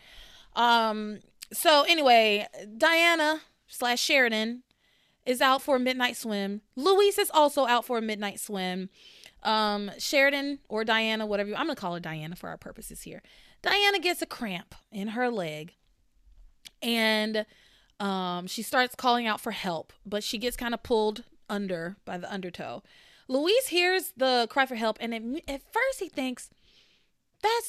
um 0.56 1.20
so 1.54 1.84
anyway 1.88 2.45
diana 2.78 3.40
slash 3.68 4.02
sheridan 4.02 4.64
is 5.26 5.41
out 5.41 5.62
for 5.62 5.78
a 5.78 5.80
midnight 5.80 6.18
swim. 6.18 6.62
Luis 6.76 7.18
is 7.18 7.32
also 7.34 7.66
out 7.66 7.86
for 7.86 7.98
a 7.98 8.02
midnight 8.02 8.40
swim. 8.40 8.90
Um, 9.44 9.91
Sheridan 9.98 10.60
or 10.70 10.84
Diana, 10.84 11.26
whatever 11.26 11.50
you, 11.50 11.56
I'm 11.56 11.68
gonna 11.68 11.76
call 11.76 11.94
her 11.94 12.00
Diana 12.00 12.36
for 12.36 12.50
our 12.50 12.58
purposes 12.58 13.02
here. 13.02 13.22
Diana 13.62 14.00
gets 14.00 14.22
a 14.22 14.26
cramp 14.26 14.76
in 14.91 15.10
her 15.10 15.30
leg, 15.30 15.76
and 16.82 17.45
um, 18.03 18.47
she 18.47 18.61
starts 18.61 18.95
calling 18.95 19.27
out 19.27 19.39
for 19.39 19.51
help, 19.51 19.93
but 20.05 20.25
she 20.25 20.38
gets 20.38 20.57
kind 20.57 20.73
of 20.73 20.84
pulled 20.84 21.23
under 21.49 21.95
by 22.03 22.17
the 22.17 22.31
undertow. 22.31 22.84
Luis 23.30 23.67
hears 23.67 24.11
the 24.17 24.45
cry 24.49 24.65
for 24.65 24.75
help, 24.75 24.97
and 24.99 25.13
it, 25.13 25.43
at 25.47 25.61
first 25.71 25.99
he 25.99 26.09
thinks 26.09 26.49
that 27.41 27.61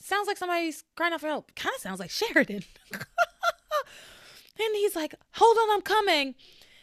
sounds 0.00 0.26
like 0.26 0.36
somebody's 0.36 0.82
crying 0.96 1.12
out 1.12 1.20
for 1.20 1.28
help. 1.28 1.54
Kind 1.54 1.72
of 1.76 1.80
sounds 1.80 2.00
like 2.00 2.10
Sheridan. 2.10 2.64
and 2.92 4.74
he's 4.74 4.96
like, 4.96 5.14
"Hold 5.34 5.56
on, 5.58 5.70
I'm 5.70 5.82
coming." 5.82 6.34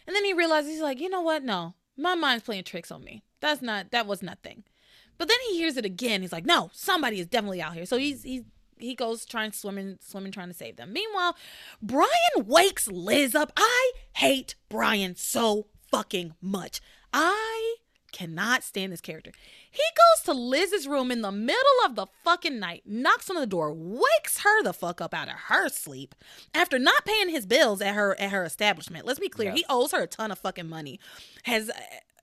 And 0.07 0.15
then 0.15 0.23
he 0.23 0.31
realizes 0.31 0.72
he's 0.72 0.81
like, 0.81 1.01
"You 1.01 1.10
know 1.10 1.22
what? 1.22 1.43
No, 1.43 1.73
my 1.97 2.15
mind's 2.15 2.45
playing 2.45 2.64
tricks 2.64 2.91
on 2.91 3.03
me. 3.03 3.23
That's 3.41 3.61
not 3.61 3.91
that 3.91 4.07
was 4.07 4.23
nothing." 4.23 4.64
But 5.18 5.27
then 5.27 5.38
he 5.49 5.57
hears 5.57 5.76
it 5.76 5.84
again. 5.84 6.22
He's 6.22 6.31
like, 6.31 6.45
no, 6.45 6.69
somebody 6.73 7.19
is 7.19 7.27
definitely 7.27 7.61
out 7.61 7.73
here. 7.73 7.85
So 7.85 7.97
he's 7.97 8.23
he's 8.23 8.43
he 8.80 8.95
goes 8.95 9.26
trying 9.26 9.51
swimming, 9.51 9.97
swimming, 10.01 10.31
trying 10.31 10.47
to 10.47 10.53
save 10.53 10.77
them. 10.77 10.91
Meanwhile, 10.93 11.35
Brian 11.81 12.10
wakes 12.45 12.88
Liz 12.88 13.35
up. 13.35 13.51
I 13.57 13.91
hate 14.15 14.56
Brian 14.69 15.15
so 15.15 15.68
fucking 15.91 16.34
much. 16.41 16.81
I 17.14 17.76
cannot 18.11 18.64
stand 18.64 18.91
this 18.91 19.01
character. 19.01 19.31
He 19.69 19.84
goes 19.95 20.26
to 20.26 20.34
Liz's 20.39 20.88
room 20.88 21.11
in 21.11 21.22
the 21.22 21.31
middle 21.31 21.61
of 21.85 21.95
the 21.95 22.07
fucking 22.23 22.60
night, 22.60 22.81
knocks 22.85 23.30
on 23.30 23.35
the 23.35 23.45
door, 23.45 23.72
wakes 23.72 24.39
her 24.39 24.64
the 24.64 24.73
fuck 24.73 24.99
up 24.99 25.14
out 25.14 25.27
of 25.27 25.35
her 25.47 25.69
sleep 25.69 26.15
after 26.53 26.80
not 26.80 27.06
paying 27.06 27.30
his 27.30 27.45
bills 27.45 27.81
at 27.81 27.93
her 27.93 28.19
at 28.19 28.31
her 28.31 28.43
establishment. 28.43 29.06
Let's 29.06 29.19
be 29.19 29.30
clear, 29.30 29.49
Yes. 29.49 29.57
he 29.60 29.65
owes 29.69 29.91
her 29.91 30.01
a 30.01 30.07
ton 30.07 30.31
of 30.31 30.39
fucking 30.39 30.68
money. 30.68 30.99
Has 31.43 31.69
uh, 31.69 31.73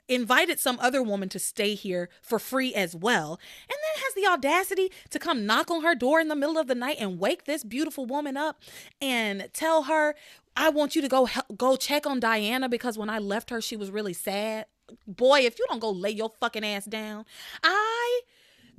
invited 0.09 0.59
some 0.59 0.79
other 0.81 1.03
woman 1.03 1.29
to 1.31 1.39
stay 1.39 1.75
here 1.75 2.09
for 2.23 2.39
free 2.39 2.75
as 2.75 2.95
well, 2.95 3.39
and 3.63 3.71
then 3.71 4.05
has 4.05 4.15
the 4.15 4.27
audacity 4.27 4.91
to 5.11 5.19
come 5.19 5.47
knock 5.47 5.71
on 5.71 5.83
her 5.83 5.95
door 5.95 6.21
in 6.21 6.29
the 6.29 6.37
middle 6.37 6.59
of 6.59 6.67
the 6.67 6.75
night 6.75 6.97
and 6.99 7.19
wake 7.19 7.45
this 7.45 7.65
beautiful 7.65 8.07
woman 8.07 8.37
up 8.37 8.61
and 9.01 9.49
tell 9.53 9.85
her, 9.85 10.15
"I 10.57 10.69
want 10.69 10.95
you 10.97 11.03
to 11.03 11.09
go 11.09 11.27
hel- 11.27 11.47
go 11.57 11.77
check 11.77 12.07
on 12.07 12.21
Diana 12.21 12.69
because 12.69 12.97
when 12.99 13.11
I 13.11 13.19
left 13.19 13.51
her, 13.51 13.61
she 13.61 13.77
was 13.77 13.91
really 13.91 14.15
sad." 14.15 14.67
Boy, 15.07 15.41
if 15.41 15.59
you 15.59 15.67
don't 15.69 15.81
go 15.81 15.91
lay 15.91 16.11
your 16.11 16.31
fucking 16.41 16.65
ass 16.65 16.85
down, 16.85 17.25
I 17.63 18.21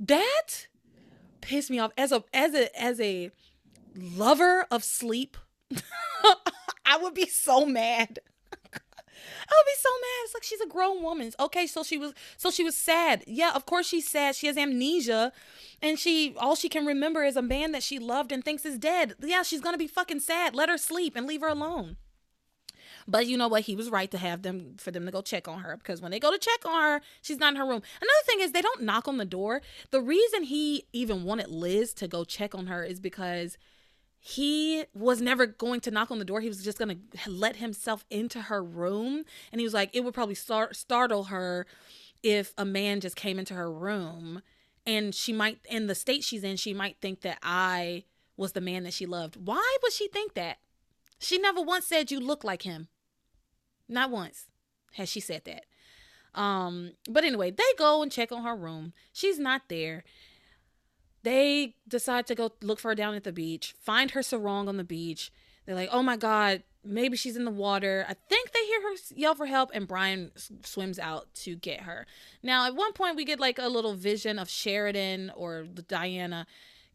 that 0.00 0.68
pissed 1.40 1.70
me 1.70 1.78
off 1.78 1.92
as 1.96 2.12
a 2.12 2.24
as 2.32 2.54
a 2.54 2.80
as 2.80 3.00
a 3.00 3.30
lover 3.94 4.66
of 4.70 4.84
sleep. 4.84 5.36
I 6.86 6.96
would 6.96 7.14
be 7.14 7.26
so 7.26 7.66
mad. 7.66 8.20
I 9.48 9.52
would 9.56 9.66
be 9.66 9.78
so 9.78 9.88
mad. 10.00 10.24
It's 10.24 10.34
like 10.34 10.42
she's 10.42 10.60
a 10.60 10.66
grown 10.66 11.02
woman. 11.02 11.32
Okay, 11.38 11.66
so 11.66 11.82
she 11.82 11.98
was 11.98 12.14
so 12.36 12.50
she 12.50 12.64
was 12.64 12.76
sad. 12.76 13.24
Yeah, 13.26 13.52
of 13.54 13.66
course 13.66 13.86
she's 13.86 14.08
sad. 14.08 14.34
She 14.36 14.46
has 14.46 14.56
amnesia 14.56 15.32
and 15.82 15.98
she 15.98 16.34
all 16.38 16.54
she 16.54 16.68
can 16.68 16.86
remember 16.86 17.24
is 17.24 17.36
a 17.36 17.42
man 17.42 17.72
that 17.72 17.82
she 17.82 17.98
loved 17.98 18.32
and 18.32 18.44
thinks 18.44 18.64
is 18.64 18.78
dead. 18.78 19.14
Yeah, 19.20 19.42
she's 19.42 19.60
going 19.60 19.74
to 19.74 19.78
be 19.78 19.86
fucking 19.86 20.20
sad. 20.20 20.54
Let 20.54 20.68
her 20.68 20.78
sleep 20.78 21.14
and 21.16 21.26
leave 21.26 21.40
her 21.40 21.48
alone. 21.48 21.96
But 23.06 23.26
you 23.26 23.38
know 23.38 23.48
what? 23.48 23.62
He 23.62 23.74
was 23.74 23.88
right 23.88 24.10
to 24.10 24.18
have 24.18 24.42
them 24.42 24.74
for 24.78 24.90
them 24.90 25.06
to 25.06 25.10
go 25.10 25.22
check 25.22 25.48
on 25.48 25.60
her 25.60 25.78
because 25.78 26.02
when 26.02 26.10
they 26.10 26.20
go 26.20 26.30
to 26.30 26.38
check 26.38 26.66
on 26.66 26.82
her, 26.82 27.00
she's 27.22 27.38
not 27.38 27.54
in 27.54 27.56
her 27.56 27.66
room. 27.66 27.82
Another 28.00 28.24
thing 28.26 28.40
is 28.40 28.52
they 28.52 28.60
don't 28.60 28.82
knock 28.82 29.08
on 29.08 29.16
the 29.16 29.24
door. 29.24 29.62
The 29.90 30.02
reason 30.02 30.42
he 30.42 30.84
even 30.92 31.24
wanted 31.24 31.48
Liz 31.48 31.94
to 31.94 32.06
go 32.06 32.24
check 32.24 32.54
on 32.54 32.66
her 32.66 32.84
is 32.84 33.00
because 33.00 33.56
he 34.20 34.84
was 34.94 35.20
never 35.20 35.46
going 35.46 35.80
to 35.80 35.90
knock 35.90 36.10
on 36.10 36.18
the 36.18 36.24
door. 36.24 36.40
He 36.40 36.48
was 36.48 36.62
just 36.62 36.78
going 36.78 37.00
to 37.24 37.30
let 37.30 37.56
himself 37.56 38.04
into 38.10 38.42
her 38.42 38.62
room. 38.62 39.24
And 39.52 39.60
he 39.60 39.64
was 39.64 39.74
like, 39.74 39.90
it 39.92 40.04
would 40.04 40.14
probably 40.14 40.34
start, 40.34 40.76
startle 40.76 41.24
her 41.24 41.66
if 42.22 42.52
a 42.58 42.64
man 42.64 43.00
just 43.00 43.16
came 43.16 43.38
into 43.38 43.54
her 43.54 43.70
room. 43.70 44.42
And 44.84 45.14
she 45.14 45.32
might, 45.32 45.60
in 45.68 45.86
the 45.86 45.94
state 45.94 46.24
she's 46.24 46.44
in, 46.44 46.56
she 46.56 46.74
might 46.74 46.96
think 47.00 47.20
that 47.20 47.38
I 47.42 48.04
was 48.36 48.52
the 48.52 48.60
man 48.60 48.84
that 48.84 48.94
she 48.94 49.06
loved. 49.06 49.36
Why 49.36 49.76
would 49.82 49.92
she 49.92 50.08
think 50.08 50.34
that? 50.34 50.58
She 51.18 51.38
never 51.38 51.60
once 51.60 51.86
said 51.86 52.10
you 52.10 52.20
look 52.20 52.44
like 52.44 52.62
him. 52.62 52.88
Not 53.88 54.10
once 54.10 54.46
has 54.94 55.08
she 55.08 55.20
said 55.20 55.42
that. 55.44 55.64
Um, 56.34 56.92
but 57.08 57.24
anyway, 57.24 57.50
they 57.50 57.64
go 57.76 58.02
and 58.02 58.12
check 58.12 58.30
on 58.32 58.44
her 58.44 58.54
room. 58.54 58.92
She's 59.12 59.38
not 59.38 59.62
there. 59.68 60.04
They 61.22 61.74
decide 61.86 62.26
to 62.28 62.34
go 62.34 62.52
look 62.62 62.78
for 62.80 62.88
her 62.88 62.94
down 62.94 63.14
at 63.14 63.24
the 63.24 63.32
beach, 63.32 63.74
find 63.80 64.12
her 64.12 64.22
sarong 64.22 64.68
on 64.68 64.76
the 64.76 64.84
beach. 64.84 65.32
They're 65.66 65.74
like, 65.74 65.90
oh 65.92 66.02
my 66.02 66.16
God, 66.16 66.62
maybe 66.84 67.16
she's 67.16 67.36
in 67.36 67.44
the 67.44 67.50
water. 67.50 68.06
I 68.08 68.14
think 68.14 68.52
they 68.52 68.64
hear 68.66 68.80
her 68.82 68.94
yell 69.14 69.34
for 69.34 69.46
help, 69.46 69.70
and 69.74 69.86
Brian 69.86 70.30
s- 70.34 70.50
swims 70.64 70.98
out 70.98 71.34
to 71.36 71.56
get 71.56 71.82
her. 71.82 72.06
Now, 72.42 72.66
at 72.66 72.74
one 72.74 72.92
point, 72.92 73.16
we 73.16 73.24
get 73.24 73.38
like 73.40 73.58
a 73.58 73.68
little 73.68 73.94
vision 73.94 74.38
of 74.38 74.48
Sheridan 74.48 75.30
or 75.36 75.64
Diana 75.64 76.46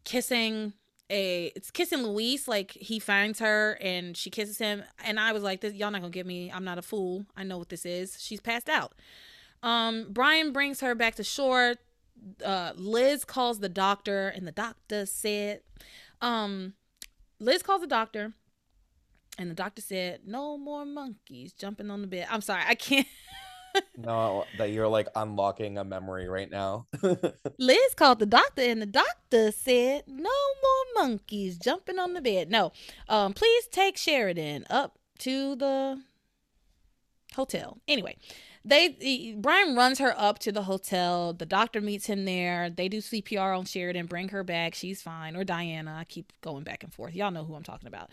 kissing 0.04 0.72
a 1.10 1.52
it's 1.54 1.70
kissing 1.70 2.02
Luis 2.02 2.48
like 2.48 2.72
he 2.72 2.98
finds 2.98 3.38
her 3.38 3.78
and 3.80 4.16
she 4.16 4.30
kisses 4.30 4.56
him 4.58 4.82
and 5.04 5.20
I 5.20 5.32
was 5.32 5.42
like 5.42 5.60
this 5.60 5.74
y'all 5.74 5.90
not 5.90 6.00
gonna 6.00 6.10
get 6.10 6.24
me 6.26 6.50
I'm 6.50 6.64
not 6.64 6.78
a 6.78 6.82
fool 6.82 7.26
I 7.36 7.42
know 7.44 7.58
what 7.58 7.68
this 7.68 7.84
is 7.84 8.16
she's 8.18 8.40
passed 8.40 8.70
out 8.70 8.94
um 9.62 10.06
Brian 10.10 10.52
brings 10.52 10.80
her 10.80 10.94
back 10.94 11.14
to 11.16 11.24
shore 11.24 11.74
uh 12.44 12.72
Liz 12.76 13.24
calls 13.24 13.60
the 13.60 13.68
doctor 13.68 14.28
and 14.28 14.46
the 14.46 14.52
doctor 14.52 15.06
said 15.06 15.60
um 16.20 16.74
Liz 17.38 17.62
calls 17.62 17.80
the 17.80 17.86
doctor 17.86 18.32
and 19.38 19.50
the 19.50 19.54
doctor 19.54 19.82
said 19.82 20.20
no 20.26 20.56
more 20.56 20.84
monkeys 20.84 21.52
jumping 21.52 21.90
on 21.90 22.00
the 22.00 22.06
bed 22.06 22.26
I'm 22.30 22.40
sorry 22.40 22.62
I 22.66 22.74
can't 22.74 23.06
No, 23.96 24.44
that 24.58 24.70
you're 24.70 24.88
like 24.88 25.08
unlocking 25.16 25.78
a 25.78 25.84
memory 25.84 26.28
right 26.28 26.50
now. 26.50 26.86
Liz 27.58 27.94
called 27.96 28.18
the 28.20 28.26
doctor, 28.26 28.62
and 28.62 28.80
the 28.80 28.86
doctor 28.86 29.50
said, 29.50 30.04
"No 30.06 30.30
more 30.30 31.04
monkeys 31.06 31.58
jumping 31.58 31.98
on 31.98 32.14
the 32.14 32.20
bed." 32.20 32.50
No, 32.50 32.72
um, 33.08 33.32
please 33.32 33.66
take 33.66 33.96
Sheridan 33.96 34.66
up 34.70 34.98
to 35.20 35.56
the 35.56 36.02
hotel. 37.34 37.78
Anyway, 37.88 38.16
they 38.64 39.34
Brian 39.36 39.76
runs 39.76 39.98
her 39.98 40.14
up 40.16 40.38
to 40.40 40.52
the 40.52 40.62
hotel. 40.62 41.32
The 41.32 41.46
doctor 41.46 41.80
meets 41.80 42.06
him 42.06 42.24
there. 42.24 42.70
They 42.70 42.88
do 42.88 42.98
CPR 42.98 43.56
on 43.58 43.64
Sheridan, 43.66 44.06
bring 44.06 44.30
her 44.30 44.42
back. 44.42 44.74
She's 44.74 45.02
fine. 45.02 45.36
Or 45.36 45.44
Diana. 45.44 45.96
I 45.98 46.04
keep 46.04 46.32
going 46.40 46.64
back 46.64 46.82
and 46.82 46.92
forth. 46.92 47.14
Y'all 47.14 47.30
know 47.30 47.44
who 47.44 47.54
I'm 47.54 47.62
talking 47.62 47.88
about. 47.88 48.10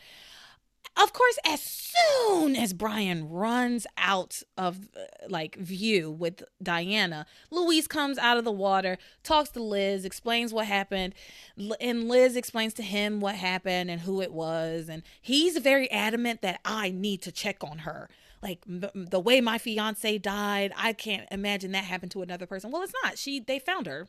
Of 1.02 1.14
course, 1.14 1.40
as 1.46 1.62
soon 1.62 2.56
as 2.58 2.74
Brian 2.74 3.30
runs 3.30 3.88
out 3.98 4.44
of 4.58 4.90
uh, 4.96 5.28
like 5.30 5.56
view 5.56 6.12
with 6.12 6.44
Diana, 6.62 7.26
Luis 7.50 7.88
comes 7.88 8.18
out 8.18 8.38
of 8.38 8.44
the 8.44 8.52
water, 8.52 8.98
talks 9.24 9.52
to 9.52 9.64
Liz, 9.64 10.04
explains 10.04 10.54
what 10.54 10.66
happened, 10.66 11.16
and 11.80 12.10
Liz 12.10 12.36
explains 12.36 12.74
to 12.74 12.84
him 12.84 13.22
what 13.22 13.36
happened 13.36 13.90
and 13.90 14.02
who 14.02 14.22
it 14.22 14.34
was, 14.34 14.90
and 14.90 15.04
he's 15.22 15.58
very 15.58 15.90
adamant 15.92 16.42
that 16.42 16.60
I 16.66 16.92
need 16.92 17.22
to 17.22 17.32
check 17.32 17.64
on 17.64 17.80
her. 17.80 18.10
Like 18.42 18.60
m- 18.68 18.90
the 19.10 19.20
way 19.20 19.40
my 19.42 19.58
fiance 19.58 20.18
died, 20.18 20.74
I 20.76 20.94
can't 20.94 21.28
imagine 21.32 21.72
that 21.74 21.84
happened 21.84 22.12
to 22.14 22.22
another 22.24 22.46
person. 22.48 22.72
Well, 22.72 22.82
it's 22.82 22.94
not. 23.04 23.18
She 23.18 23.40
they 23.40 23.60
found 23.60 23.86
her. 23.88 24.08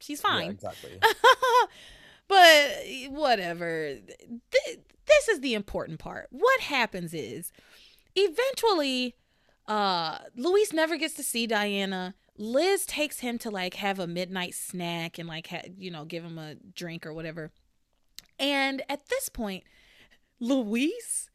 She's 0.00 0.20
Yeah, 0.24 0.30
fine. 0.30 0.50
exactly. 0.50 0.98
but 2.28 2.70
whatever. 3.10 3.94
Th- 3.94 4.78
this 5.06 5.28
is 5.28 5.40
the 5.40 5.54
important 5.54 5.98
part. 5.98 6.26
What 6.30 6.60
happens 6.60 7.14
is 7.14 7.52
eventually 8.14 9.14
uh 9.66 10.18
Luis 10.34 10.72
never 10.72 10.96
gets 10.96 11.14
to 11.14 11.22
see 11.22 11.46
Diana. 11.46 12.14
Liz 12.36 12.86
takes 12.86 13.20
him 13.20 13.38
to 13.38 13.50
like 13.50 13.74
have 13.74 13.98
a 13.98 14.06
midnight 14.06 14.54
snack 14.54 15.18
and 15.18 15.28
like 15.28 15.48
ha- 15.48 15.68
you 15.76 15.90
know 15.90 16.04
give 16.04 16.24
him 16.24 16.38
a 16.38 16.54
drink 16.74 17.06
or 17.06 17.12
whatever. 17.12 17.50
And 18.38 18.82
at 18.88 19.08
this 19.08 19.28
point, 19.28 19.64
Luis 20.40 21.28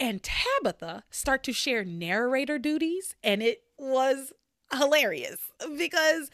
and 0.00 0.22
Tabitha 0.22 1.04
start 1.10 1.42
to 1.44 1.52
share 1.52 1.84
narrator 1.84 2.58
duties 2.58 3.14
and 3.22 3.42
it 3.42 3.62
was 3.78 4.32
hilarious 4.72 5.38
because 5.76 6.30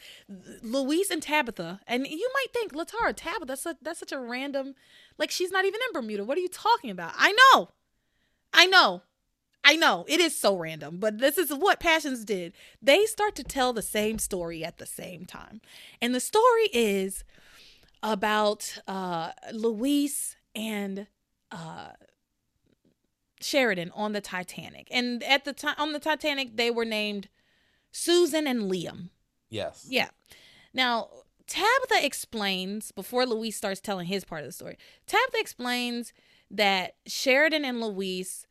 Luis 0.61 1.09
and 1.09 1.21
Tabitha, 1.21 1.81
and 1.87 2.07
you 2.07 2.31
might 2.33 2.53
think 2.53 2.73
LeTara 2.73 3.13
Tabitha, 3.15 3.45
that's, 3.45 3.65
a, 3.65 3.77
that's 3.81 3.99
such 3.99 4.11
a 4.11 4.19
random, 4.19 4.73
like 5.17 5.31
she's 5.31 5.51
not 5.51 5.65
even 5.65 5.79
in 5.87 5.93
Bermuda. 5.93 6.23
What 6.23 6.37
are 6.37 6.41
you 6.41 6.49
talking 6.49 6.89
about? 6.89 7.13
I 7.17 7.31
know, 7.31 7.69
I 8.53 8.65
know, 8.65 9.03
I 9.63 9.75
know. 9.75 10.05
It 10.07 10.19
is 10.19 10.37
so 10.37 10.55
random, 10.55 10.97
but 10.97 11.19
this 11.19 11.37
is 11.37 11.51
what 11.51 11.79
Passions 11.79 12.25
did. 12.25 12.53
They 12.81 13.05
start 13.05 13.35
to 13.35 13.43
tell 13.43 13.73
the 13.73 13.81
same 13.81 14.17
story 14.17 14.63
at 14.63 14.77
the 14.77 14.85
same 14.85 15.25
time, 15.25 15.61
and 16.01 16.15
the 16.15 16.19
story 16.19 16.69
is 16.73 17.23
about 18.03 18.79
uh, 18.87 19.31
Luis 19.53 20.35
and 20.55 21.07
uh, 21.51 21.89
Sheridan 23.41 23.91
on 23.95 24.13
the 24.13 24.21
Titanic, 24.21 24.87
and 24.91 25.23
at 25.23 25.45
the 25.45 25.53
time 25.53 25.75
on 25.77 25.93
the 25.93 25.99
Titanic 25.99 26.55
they 26.57 26.71
were 26.71 26.85
named 26.85 27.29
Susan 27.91 28.47
and 28.47 28.71
Liam. 28.71 29.09
Yes. 29.49 29.85
Yeah. 29.89 30.09
Now, 30.73 31.09
Tabitha 31.47 32.05
explains 32.05 32.91
before 32.91 33.25
Luis 33.25 33.57
starts 33.57 33.81
telling 33.81 34.07
his 34.07 34.23
part 34.23 34.41
of 34.41 34.47
the 34.47 34.53
story. 34.53 34.77
Tabitha 35.05 35.37
explains 35.39 36.13
that 36.49 36.95
Sheridan 37.05 37.65
and 37.65 37.81
Luis 37.81 38.47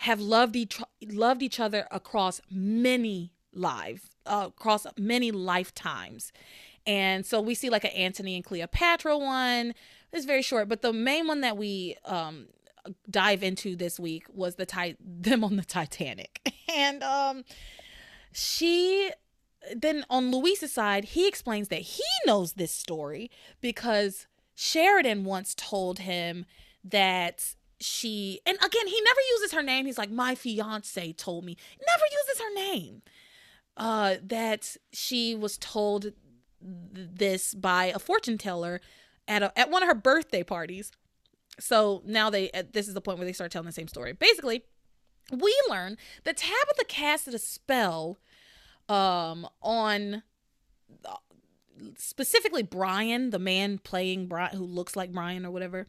have 0.00 0.20
loved 0.20 0.54
each 0.54 0.80
loved 1.04 1.42
each 1.42 1.58
other 1.58 1.88
across 1.90 2.40
many 2.50 3.32
lives, 3.52 4.10
uh, 4.26 4.44
across 4.48 4.86
many 4.98 5.30
lifetimes. 5.30 6.32
And 6.86 7.26
so 7.26 7.40
we 7.40 7.54
see 7.54 7.70
like 7.70 7.84
an 7.84 7.90
Antony 7.90 8.36
and 8.36 8.44
Cleopatra 8.44 9.18
one. 9.18 9.74
It's 10.12 10.24
very 10.24 10.42
short, 10.42 10.68
but 10.68 10.82
the 10.82 10.92
main 10.92 11.26
one 11.26 11.40
that 11.40 11.56
we 11.56 11.96
um 12.04 12.46
dive 13.10 13.42
into 13.42 13.76
this 13.76 13.98
week 13.98 14.26
was 14.32 14.56
the 14.56 14.66
ti- 14.66 14.96
them 15.00 15.44
on 15.44 15.56
the 15.56 15.64
Titanic. 15.64 16.52
And 16.68 17.02
um 17.04 17.44
she 18.32 19.10
then 19.74 20.04
on 20.10 20.30
Luis's 20.30 20.72
side, 20.72 21.04
he 21.04 21.26
explains 21.26 21.68
that 21.68 21.80
he 21.80 22.02
knows 22.26 22.52
this 22.54 22.72
story 22.72 23.30
because 23.60 24.26
Sheridan 24.54 25.24
once 25.24 25.54
told 25.54 26.00
him 26.00 26.44
that 26.84 27.54
she 27.80 28.40
and 28.44 28.56
again 28.58 28.86
he 28.86 29.00
never 29.00 29.20
uses 29.30 29.52
her 29.52 29.62
name. 29.62 29.86
He's 29.86 29.98
like, 29.98 30.10
my 30.10 30.34
fiance 30.34 31.12
told 31.14 31.44
me. 31.44 31.56
Never 31.86 32.04
uses 32.12 32.40
her 32.42 32.54
name. 32.54 33.02
Uh 33.76 34.16
that 34.22 34.76
she 34.92 35.34
was 35.34 35.56
told 35.56 36.02
th- 36.02 36.14
this 36.60 37.54
by 37.54 37.86
a 37.86 37.98
fortune 37.98 38.38
teller 38.38 38.80
at 39.28 39.42
a, 39.42 39.58
at 39.58 39.70
one 39.70 39.82
of 39.82 39.88
her 39.88 39.94
birthday 39.94 40.42
parties. 40.42 40.92
So 41.58 42.02
now 42.04 42.30
they 42.30 42.50
uh, 42.50 42.64
this 42.72 42.88
is 42.88 42.94
the 42.94 43.00
point 43.00 43.18
where 43.18 43.26
they 43.26 43.32
start 43.32 43.50
telling 43.50 43.66
the 43.66 43.72
same 43.72 43.88
story. 43.88 44.12
Basically, 44.12 44.64
we 45.30 45.54
learn 45.68 45.96
that 46.24 46.36
Tabitha 46.36 46.84
casted 46.86 47.34
a 47.34 47.38
spell 47.38 48.18
um 48.88 49.48
on 49.62 50.22
uh, 51.04 51.16
specifically 51.96 52.62
Brian, 52.62 53.30
the 53.30 53.38
man 53.38 53.78
playing 53.78 54.26
Brian 54.26 54.56
who 54.56 54.64
looks 54.64 54.96
like 54.96 55.12
Brian 55.12 55.44
or 55.44 55.50
whatever, 55.50 55.86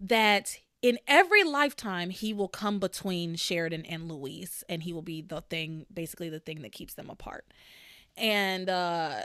that 0.00 0.58
in 0.82 0.98
every 1.06 1.42
lifetime 1.42 2.10
he 2.10 2.32
will 2.32 2.48
come 2.48 2.78
between 2.78 3.34
Sheridan 3.36 3.86
and 3.86 4.08
Luis 4.10 4.62
and 4.68 4.82
he 4.82 4.92
will 4.92 5.02
be 5.02 5.22
the 5.22 5.40
thing 5.40 5.86
basically 5.92 6.28
the 6.28 6.40
thing 6.40 6.62
that 6.62 6.72
keeps 6.72 6.94
them 6.94 7.10
apart. 7.10 7.46
And 8.16 8.68
uh 8.68 9.22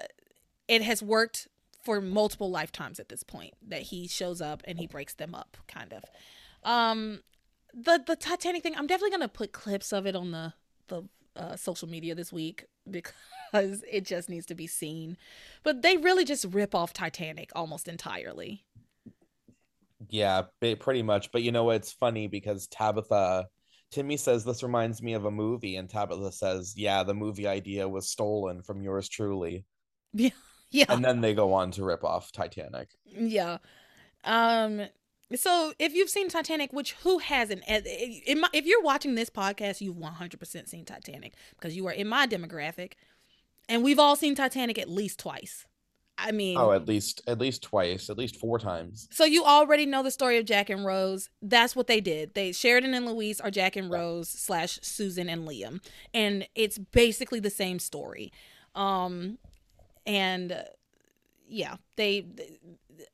it 0.67 0.81
has 0.83 1.03
worked 1.03 1.47
for 1.83 2.01
multiple 2.01 2.49
lifetimes 2.49 2.99
at 2.99 3.09
this 3.09 3.23
point 3.23 3.53
that 3.67 3.81
he 3.83 4.07
shows 4.07 4.41
up 4.41 4.61
and 4.65 4.79
he 4.79 4.87
breaks 4.87 5.13
them 5.13 5.33
up 5.35 5.57
kind 5.67 5.93
of. 5.93 6.03
Um 6.63 7.21
the 7.73 8.01
the 8.05 8.15
Titanic 8.15 8.63
thing, 8.63 8.75
I'm 8.75 8.87
definitely 8.87 9.11
going 9.11 9.21
to 9.21 9.27
put 9.29 9.51
clips 9.51 9.93
of 9.93 10.05
it 10.05 10.15
on 10.15 10.31
the 10.31 10.53
the 10.87 11.03
uh, 11.35 11.55
social 11.55 11.87
media 11.87 12.15
this 12.15 12.33
week 12.33 12.65
because 12.89 13.83
it 13.89 14.05
just 14.05 14.29
needs 14.29 14.45
to 14.47 14.55
be 14.55 14.67
seen. 14.67 15.17
But 15.63 15.81
they 15.81 15.97
really 15.97 16.25
just 16.25 16.45
rip 16.45 16.75
off 16.75 16.93
Titanic 16.93 17.51
almost 17.55 17.87
entirely. 17.87 18.63
Yeah, 20.09 20.43
pretty 20.79 21.03
much. 21.03 21.31
But 21.31 21.43
you 21.43 21.51
know, 21.51 21.69
it's 21.69 21.91
funny 21.91 22.27
because 22.27 22.67
Tabitha, 22.67 23.47
Timmy 23.91 24.17
says 24.17 24.43
this 24.43 24.63
reminds 24.63 25.01
me 25.01 25.13
of 25.13 25.25
a 25.25 25.31
movie, 25.31 25.75
and 25.75 25.89
Tabitha 25.89 26.31
says, 26.31 26.73
"Yeah, 26.75 27.03
the 27.03 27.13
movie 27.13 27.47
idea 27.47 27.87
was 27.87 28.09
stolen 28.09 28.63
from 28.63 28.81
yours 28.81 29.07
truly." 29.07 29.65
Yeah, 30.13 30.31
yeah. 30.71 30.85
And 30.89 31.03
then 31.03 31.21
they 31.21 31.33
go 31.33 31.53
on 31.53 31.71
to 31.71 31.83
rip 31.83 32.03
off 32.03 32.31
Titanic. 32.31 32.89
Yeah. 33.05 33.57
Um. 34.23 34.83
So 35.35 35.73
if 35.79 35.93
you've 35.93 36.09
seen 36.09 36.29
Titanic, 36.29 36.73
which 36.73 36.93
who 37.03 37.19
hasn't? 37.19 37.63
If 37.67 38.65
you're 38.65 38.81
watching 38.81 39.15
this 39.15 39.29
podcast, 39.29 39.79
you've 39.79 39.95
100% 39.95 40.67
seen 40.67 40.83
Titanic 40.85 41.35
because 41.51 41.75
you 41.75 41.87
are 41.87 41.93
in 41.93 42.07
my 42.07 42.27
demographic, 42.27 42.93
and 43.69 43.83
we've 43.83 43.99
all 43.99 44.15
seen 44.15 44.35
Titanic 44.35 44.77
at 44.77 44.89
least 44.89 45.19
twice. 45.19 45.65
I 46.17 46.31
mean, 46.31 46.57
oh, 46.57 46.71
at 46.71 46.87
least 46.87 47.21
at 47.27 47.39
least 47.39 47.63
twice, 47.63 48.09
at 48.09 48.17
least 48.17 48.35
four 48.35 48.59
times. 48.59 49.07
So 49.11 49.25
you 49.25 49.43
already 49.43 49.85
know 49.85 50.03
the 50.03 50.11
story 50.11 50.37
of 50.37 50.45
Jack 50.45 50.69
and 50.69 50.85
Rose. 50.85 51.29
That's 51.41 51.75
what 51.75 51.87
they 51.87 51.99
did. 51.99 52.33
They 52.35 52.51
Sheridan 52.51 52.93
and 52.93 53.07
Luis 53.07 53.39
are 53.39 53.49
Jack 53.49 53.75
and 53.75 53.89
Rose 53.89 54.29
slash 54.29 54.79
Susan 54.83 55.29
and 55.29 55.47
Liam, 55.47 55.81
and 56.13 56.47
it's 56.53 56.77
basically 56.77 57.39
the 57.39 57.49
same 57.49 57.79
story. 57.79 58.31
Um, 58.75 59.39
and 60.05 60.51
uh, 60.51 60.63
yeah, 61.47 61.75
they, 61.95 62.21
they 62.21 62.59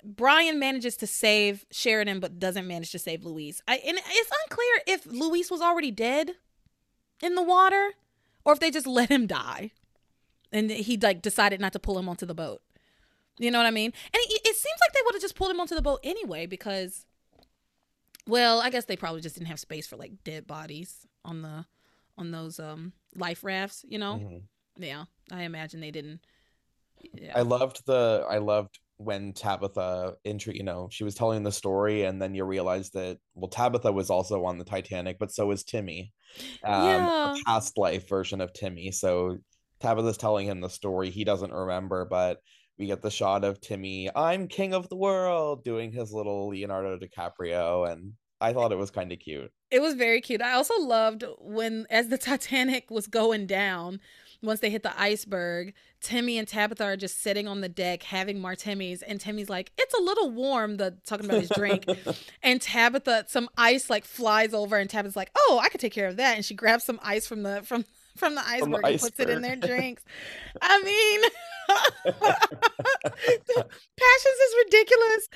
Brian 0.04 0.60
manages 0.60 0.96
to 0.98 1.08
save 1.08 1.66
Sheridan, 1.72 2.20
but 2.20 2.40
doesn't 2.40 2.68
manage 2.68 2.92
to 2.92 3.00
save 3.00 3.24
Luis. 3.24 3.62
I 3.68 3.76
and 3.78 3.98
it's 3.98 4.32
unclear 4.44 4.82
if 4.86 5.06
Luis 5.06 5.50
was 5.50 5.62
already 5.62 5.92
dead 5.92 6.32
in 7.22 7.36
the 7.36 7.42
water, 7.42 7.92
or 8.46 8.54
if 8.54 8.60
they 8.60 8.72
just 8.72 8.88
let 8.88 9.10
him 9.10 9.28
die, 9.28 9.72
and 10.52 10.70
he 10.70 10.98
like 10.98 11.22
decided 11.22 11.60
not 11.60 11.74
to 11.74 11.80
pull 11.80 11.98
him 11.98 12.08
onto 12.08 12.26
the 12.26 12.36
boat. 12.36 12.62
You 13.40 13.52
know 13.52 13.60
what 13.60 13.68
I 13.68 13.72
mean? 13.72 13.92
And 14.06 14.16
it, 14.16 14.42
it 14.46 14.56
seems 14.56 14.80
like 14.82 14.94
they 14.94 15.02
would 15.06 15.16
have 15.16 15.22
just 15.22 15.36
pulled 15.36 15.52
him 15.52 15.60
onto 15.60 15.76
the 15.76 15.82
boat 15.82 16.00
anyway 16.04 16.48
because, 16.48 17.06
well, 18.28 18.60
I 18.62 18.70
guess 18.70 18.86
they 18.86 18.96
probably 18.96 19.22
just 19.22 19.36
didn't 19.36 19.48
have 19.48 19.60
space 19.60 19.86
for 19.86 19.96
like 19.96 20.24
dead 20.24 20.48
bodies 20.48 21.06
on 21.24 21.42
the 21.44 21.66
on 22.18 22.32
those 22.32 22.60
um 22.60 22.94
life 23.16 23.44
rafts. 23.44 23.86
You 23.88 24.00
know? 24.00 24.16
Mm-hmm. 24.16 24.84
Yeah, 24.84 25.06
I 25.32 25.44
imagine 25.44 25.80
they 25.82 25.92
didn't. 25.92 26.22
Yeah. 27.14 27.34
I 27.36 27.42
loved 27.42 27.86
the. 27.86 28.26
I 28.30 28.38
loved 28.38 28.80
when 28.98 29.32
Tabitha 29.34 30.16
intro, 30.24 30.54
you 30.54 30.64
know, 30.64 30.90
she 30.92 31.04
was 31.04 31.14
telling 31.14 31.44
the 31.44 31.52
story, 31.52 32.04
and 32.04 32.22
then 32.22 32.34
you 32.34 32.44
realize 32.46 32.90
that 32.92 33.20
well, 33.36 33.50
Tabitha 33.50 33.92
was 33.92 34.10
also 34.10 34.46
on 34.46 34.58
the 34.58 34.66
Titanic, 34.66 35.18
but 35.20 35.32
so 35.32 35.48
was 35.48 35.64
Timmy, 35.64 36.14
um, 36.64 36.84
yeah. 36.86 37.36
past 37.46 37.78
life 37.78 38.10
version 38.10 38.42
of 38.42 38.54
Timmy. 38.54 38.92
So 38.92 39.38
Tabitha's 39.80 40.18
telling 40.18 40.48
him 40.48 40.62
the 40.62 40.70
story. 40.70 41.12
He 41.12 41.24
doesn't 41.24 41.54
remember, 41.54 42.06
but 42.06 42.42
we 42.78 42.86
get 42.86 43.02
the 43.02 43.12
shot 43.12 43.44
of 43.44 43.60
Timmy, 43.60 44.10
I'm 44.16 44.48
king 44.48 44.74
of 44.74 44.90
the 44.90 44.96
world, 44.96 45.64
doing 45.64 45.92
his 45.92 46.12
little 46.12 46.50
Leonardo 46.50 46.98
DiCaprio. 46.98 47.92
And 47.92 48.14
I 48.40 48.54
thought 48.54 48.72
it 48.72 48.78
was 48.78 48.92
kind 48.92 49.12
of 49.12 49.20
cute. 49.20 49.52
It 49.72 49.82
was 49.82 49.96
very 49.96 50.22
cute. 50.22 50.42
I 50.42 50.54
also 50.54 50.80
loved 50.80 51.24
when, 51.40 51.88
as 51.90 52.10
the 52.10 52.18
Titanic 52.18 52.92
was 52.92 53.08
going 53.08 53.48
down, 53.48 54.00
once 54.42 54.60
they 54.60 54.70
hit 54.70 54.84
the 54.84 55.00
iceberg, 55.00 55.74
Timmy 56.02 56.38
and 56.38 56.48
Tabitha 56.48 56.84
are 56.84 56.98
just 56.98 57.22
sitting 57.22 57.48
on 57.48 57.62
the 57.62 57.70
deck 57.70 58.04
having 58.04 58.40
martinis, 58.40 59.02
and 59.02 59.20
Timmy's 59.20 59.50
like, 59.50 59.72
"It's 59.78 59.94
a 59.94 60.02
little 60.02 60.30
warm." 60.30 60.78
The 60.78 60.98
talking 61.06 61.26
about 61.26 61.42
his 61.42 61.50
drink, 61.50 61.86
and 62.44 62.62
Tabitha, 62.62 63.26
some 63.28 63.50
ice 63.58 63.90
like 63.90 64.06
flies 64.06 64.54
over, 64.54 64.78
and 64.78 64.90
Tabitha's 64.90 65.16
like, 65.16 65.32
"Oh, 65.36 65.60
I 65.64 65.70
could 65.70 65.82
take 65.82 65.94
care 65.94 66.08
of 66.08 66.18
that," 66.18 66.36
and 66.36 66.46
she 66.46 66.54
grabs 66.54 66.84
some 66.84 67.00
ice 67.04 67.26
from 67.28 67.44
the 67.44 67.62
from 67.64 67.86
from 68.16 68.36
the 68.36 68.42
iceberg, 68.42 68.74
from 68.74 68.82
the 68.82 68.88
and 68.88 69.00
puts 69.00 69.20
it 69.20 69.30
in 69.30 69.42
their 69.42 69.56
drinks. 69.68 70.04
I 70.62 70.82
mean, 70.84 71.22
Passions 73.56 74.40
is 74.46 74.56
ridiculous. 74.66 75.30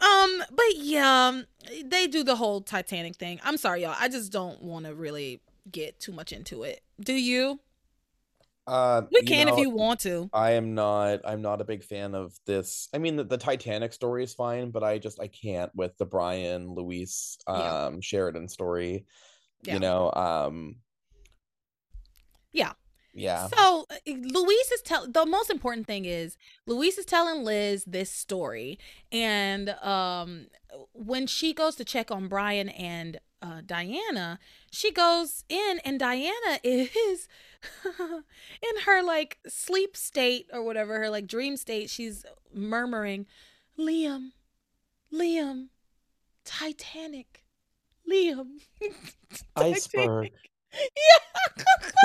Um, 0.00 0.44
but 0.50 0.76
yeah, 0.76 1.28
um, 1.28 1.46
they 1.84 2.06
do 2.08 2.24
the 2.24 2.36
whole 2.36 2.60
Titanic 2.60 3.16
thing. 3.16 3.40
I'm 3.44 3.56
sorry, 3.56 3.82
y'all. 3.82 3.94
I 3.98 4.08
just 4.08 4.32
don't 4.32 4.60
want 4.62 4.86
to 4.86 4.94
really 4.94 5.40
get 5.70 6.00
too 6.00 6.12
much 6.12 6.32
into 6.32 6.64
it. 6.64 6.82
Do 7.00 7.12
you? 7.12 7.60
Uh, 8.66 9.02
we 9.12 9.22
can 9.22 9.48
know, 9.48 9.54
if 9.54 9.60
you 9.60 9.70
want 9.70 10.00
to. 10.00 10.30
I 10.32 10.52
am 10.52 10.74
not. 10.74 11.20
I'm 11.24 11.42
not 11.42 11.60
a 11.60 11.64
big 11.64 11.82
fan 11.82 12.14
of 12.14 12.32
this. 12.46 12.88
I 12.94 12.98
mean, 12.98 13.16
the, 13.16 13.24
the 13.24 13.38
Titanic 13.38 13.92
story 13.92 14.22
is 14.22 14.34
fine, 14.34 14.70
but 14.70 14.84
I 14.84 14.98
just 14.98 15.20
I 15.20 15.26
can't 15.26 15.74
with 15.74 15.96
the 15.98 16.06
Brian 16.06 16.74
Luis 16.74 17.38
um 17.46 17.58
yeah. 17.58 17.90
Sheridan 18.00 18.48
story. 18.48 19.04
Yeah. 19.64 19.74
You 19.74 19.80
know, 19.80 20.12
um, 20.12 20.76
yeah. 22.52 22.72
Yeah. 23.14 23.48
So 23.48 23.86
uh, 23.90 23.94
Luis 24.06 24.72
is 24.72 24.82
telling 24.82 25.12
the 25.12 25.26
most 25.26 25.50
important 25.50 25.86
thing 25.86 26.04
is 26.04 26.36
Luis 26.66 26.96
is 26.98 27.04
telling 27.04 27.44
Liz 27.44 27.84
this 27.84 28.10
story, 28.10 28.78
and 29.10 29.70
um, 29.82 30.46
when 30.92 31.26
she 31.26 31.52
goes 31.52 31.74
to 31.76 31.84
check 31.84 32.10
on 32.10 32.28
Brian 32.28 32.68
and 32.70 33.18
uh, 33.42 33.60
Diana, 33.66 34.38
she 34.70 34.92
goes 34.92 35.44
in, 35.48 35.80
and 35.84 35.98
Diana 35.98 36.60
is 36.64 37.28
in 37.88 38.82
her 38.86 39.02
like 39.02 39.38
sleep 39.48 39.96
state 39.96 40.46
or 40.52 40.62
whatever, 40.62 40.98
her 41.00 41.10
like 41.10 41.26
dream 41.26 41.56
state. 41.56 41.90
She's 41.90 42.24
murmuring, 42.54 43.26
"Liam, 43.78 44.30
Liam, 45.12 45.68
Titanic, 46.44 47.44
Liam, 48.10 48.60
Iceberg." 49.56 50.30
Yeah. 50.72 51.54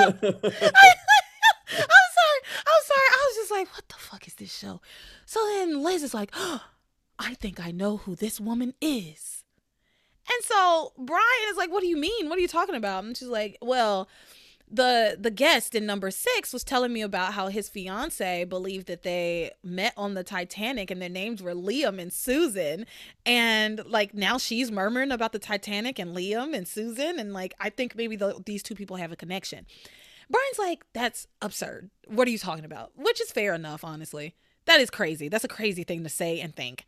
I, 0.00 0.04
am 0.04 0.18
sorry. 0.20 0.40
I'm 2.66 2.82
sorry. 2.84 3.08
I 3.12 3.26
was 3.28 3.36
just 3.36 3.50
like, 3.50 3.72
what 3.74 3.88
the 3.88 3.94
fuck 3.94 4.26
is 4.26 4.34
this 4.34 4.54
show? 4.54 4.80
So 5.24 5.40
then 5.46 5.82
Liz 5.82 6.02
is 6.02 6.12
like, 6.12 6.30
oh, 6.34 6.62
I 7.18 7.34
think 7.34 7.64
I 7.64 7.70
know 7.70 7.96
who 7.96 8.14
this 8.14 8.40
woman 8.40 8.74
is. 8.80 9.44
And 10.30 10.44
so 10.44 10.92
Brian 10.98 11.24
is 11.50 11.56
like, 11.56 11.70
what 11.70 11.80
do 11.80 11.86
you 11.86 11.96
mean? 11.96 12.28
What 12.28 12.38
are 12.38 12.42
you 12.42 12.48
talking 12.48 12.74
about? 12.74 13.04
And 13.04 13.16
she's 13.16 13.28
like, 13.28 13.56
well, 13.62 14.08
the 14.70 15.16
the 15.18 15.30
guest 15.30 15.74
in 15.74 15.86
number 15.86 16.10
six 16.10 16.52
was 16.52 16.62
telling 16.62 16.92
me 16.92 17.00
about 17.00 17.32
how 17.32 17.48
his 17.48 17.68
fiance 17.68 18.44
believed 18.44 18.86
that 18.86 19.02
they 19.02 19.50
met 19.62 19.94
on 19.96 20.14
the 20.14 20.22
Titanic 20.22 20.90
and 20.90 21.00
their 21.00 21.08
names 21.08 21.42
were 21.42 21.54
Liam 21.54 21.98
and 21.98 22.12
Susan, 22.12 22.84
and 23.24 23.82
like 23.86 24.12
now 24.14 24.36
she's 24.36 24.70
murmuring 24.70 25.10
about 25.10 25.32
the 25.32 25.38
Titanic 25.38 25.98
and 25.98 26.14
Liam 26.14 26.54
and 26.54 26.68
Susan, 26.68 27.18
and 27.18 27.32
like 27.32 27.54
I 27.58 27.70
think 27.70 27.96
maybe 27.96 28.16
the, 28.16 28.42
these 28.44 28.62
two 28.62 28.74
people 28.74 28.96
have 28.96 29.12
a 29.12 29.16
connection. 29.16 29.66
Brian's 30.30 30.58
like, 30.58 30.84
that's 30.92 31.26
absurd. 31.40 31.90
What 32.06 32.28
are 32.28 32.30
you 32.30 32.38
talking 32.38 32.66
about? 32.66 32.92
Which 32.96 33.20
is 33.20 33.32
fair 33.32 33.54
enough, 33.54 33.82
honestly. 33.82 34.34
That 34.66 34.80
is 34.80 34.90
crazy. 34.90 35.30
That's 35.30 35.44
a 35.44 35.48
crazy 35.48 35.84
thing 35.84 36.02
to 36.02 36.10
say 36.10 36.40
and 36.40 36.54
think. 36.54 36.84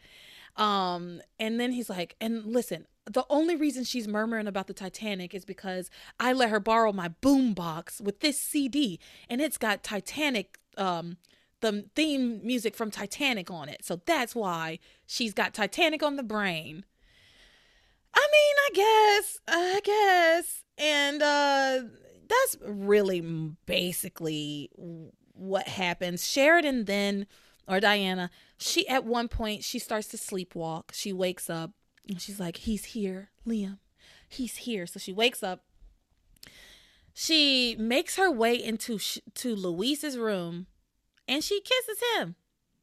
Um, 0.56 1.22
and 1.38 1.58
then 1.58 1.72
he's 1.72 1.88
like, 1.88 2.16
and 2.20 2.44
listen, 2.44 2.86
the 3.12 3.26
only 3.28 3.56
reason 3.56 3.82
she's 3.84 4.06
murmuring 4.06 4.46
about 4.46 4.68
the 4.68 4.72
Titanic 4.72 5.34
is 5.34 5.44
because 5.44 5.90
I 6.20 6.32
let 6.32 6.50
her 6.50 6.60
borrow 6.60 6.92
my 6.92 7.08
boom 7.08 7.54
box 7.54 8.00
with 8.00 8.20
this 8.20 8.38
CD 8.38 9.00
and 9.28 9.40
it's 9.40 9.58
got 9.58 9.82
Titanic 9.82 10.58
um 10.76 11.16
the 11.60 11.84
theme 11.94 12.40
music 12.42 12.74
from 12.74 12.90
Titanic 12.90 13.50
on 13.50 13.68
it. 13.68 13.84
So 13.84 14.00
that's 14.06 14.34
why 14.34 14.78
she's 15.06 15.34
got 15.34 15.52
Titanic 15.52 16.02
on 16.02 16.16
the 16.16 16.22
brain. 16.22 16.86
I 18.14 18.26
mean, 18.32 18.56
I 18.66 19.18
guess, 19.20 19.40
I 19.48 19.80
guess. 19.84 20.64
And 20.78 21.22
uh 21.22 21.80
that's 22.28 22.56
really 22.64 23.20
basically 23.66 24.70
what 25.34 25.66
happens. 25.66 26.26
Sheridan 26.26 26.84
then 26.84 27.26
or 27.66 27.80
Diana, 27.80 28.30
she 28.56 28.86
at 28.88 29.04
one 29.04 29.26
point 29.26 29.64
she 29.64 29.80
starts 29.80 30.06
to 30.08 30.16
sleepwalk. 30.16 30.92
She 30.92 31.12
wakes 31.12 31.50
up 31.50 31.72
and 32.08 32.20
she's 32.20 32.40
like, 32.40 32.58
He's 32.58 32.86
here, 32.86 33.30
Liam. 33.46 33.78
He's 34.28 34.58
here. 34.58 34.86
So 34.86 34.98
she 34.98 35.12
wakes 35.12 35.42
up. 35.42 35.64
She 37.12 37.76
makes 37.78 38.16
her 38.16 38.30
way 38.30 38.54
into 38.54 38.98
to 38.98 39.56
Luis's 39.56 40.16
room 40.16 40.66
and 41.26 41.42
she 41.42 41.60
kisses 41.60 42.02
him 42.16 42.36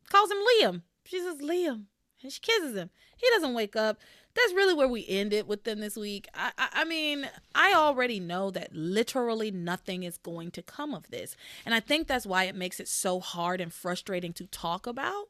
calls 0.10 0.31
him 0.31 0.38
Liam. 0.38 0.81
She 1.06 1.19
says 1.19 1.38
Liam, 1.38 1.85
and 2.22 2.31
she 2.31 2.39
kisses 2.39 2.76
him. 2.76 2.89
He 3.15 3.27
doesn't 3.30 3.53
wake 3.53 3.76
up. 3.76 3.99
That's 4.35 4.53
really 4.53 4.73
where 4.73 4.88
we 4.88 5.06
end 5.07 5.34
it 5.34 5.48
with 5.48 5.64
them 5.64 5.80
this 5.80 5.95
week. 5.95 6.27
I, 6.34 6.52
I, 6.57 6.68
I 6.73 6.85
mean, 6.85 7.27
I 7.56 7.73
already 7.73 8.19
know 8.19 8.52
that 8.52 8.73
literally 8.73 9.49
nothing 9.49 10.03
is 10.03 10.18
going 10.18 10.52
to 10.52 10.61
come 10.61 10.94
of 10.94 11.10
this, 11.10 11.35
and 11.65 11.73
I 11.73 11.80
think 11.80 12.07
that's 12.07 12.26
why 12.26 12.44
it 12.44 12.56
makes 12.56 12.80
it 12.80 12.88
so 12.88 13.19
hard 13.19 13.61
and 13.61 13.73
frustrating 13.73 14.34
to 14.34 14.45
talk 14.48 14.85
about. 14.85 15.26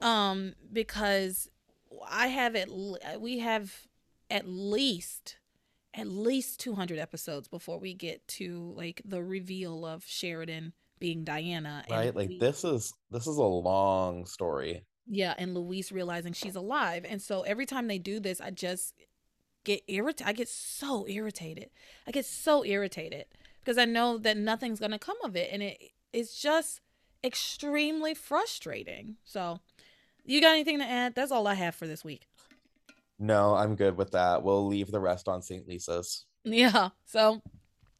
Um, 0.00 0.54
because 0.72 1.48
I 2.08 2.28
have 2.28 2.54
it. 2.54 2.68
Uh, 2.70 3.18
we 3.18 3.38
have 3.38 3.86
at 4.30 4.48
least 4.48 5.36
at 5.96 6.08
least 6.08 6.58
200 6.60 6.98
episodes 6.98 7.46
before 7.46 7.78
we 7.78 7.94
get 7.94 8.26
to 8.26 8.72
like 8.76 9.00
the 9.04 9.22
reveal 9.22 9.86
of 9.86 10.04
Sheridan 10.04 10.72
being 10.98 11.22
Diana. 11.24 11.84
Right? 11.90 12.14
Like 12.14 12.38
this 12.38 12.64
is 12.64 12.92
this 13.10 13.26
is 13.26 13.36
a 13.36 13.42
long 13.42 14.26
story. 14.26 14.84
Yeah, 15.06 15.34
and 15.36 15.54
Luis 15.54 15.92
realizing 15.92 16.32
she's 16.32 16.56
alive. 16.56 17.04
And 17.06 17.20
so 17.20 17.42
every 17.42 17.66
time 17.66 17.88
they 17.88 17.98
do 17.98 18.20
this, 18.20 18.40
I 18.40 18.50
just 18.50 18.94
get 19.62 19.82
irritated. 19.86 20.28
I 20.28 20.32
get 20.32 20.48
so 20.48 21.06
irritated. 21.06 21.70
I 22.06 22.10
get 22.10 22.24
so 22.24 22.64
irritated 22.64 23.26
because 23.60 23.76
I 23.76 23.84
know 23.84 24.16
that 24.18 24.36
nothing's 24.36 24.80
going 24.80 24.92
to 24.92 24.98
come 24.98 25.16
of 25.22 25.36
it 25.36 25.50
and 25.52 25.62
it 25.62 25.78
it's 26.12 26.40
just 26.40 26.80
extremely 27.24 28.14
frustrating. 28.14 29.16
So, 29.24 29.60
you 30.24 30.40
got 30.40 30.52
anything 30.52 30.78
to 30.78 30.84
add? 30.84 31.14
That's 31.14 31.32
all 31.32 31.46
I 31.46 31.54
have 31.54 31.74
for 31.74 31.86
this 31.86 32.04
week. 32.04 32.26
No, 33.18 33.54
I'm 33.54 33.76
good 33.76 33.96
with 33.96 34.10
that. 34.12 34.42
We'll 34.42 34.66
leave 34.66 34.90
the 34.90 35.00
rest 35.00 35.28
on 35.28 35.42
St. 35.42 35.66
Lisa's. 35.68 36.26
Yeah. 36.44 36.90
So, 37.06 37.42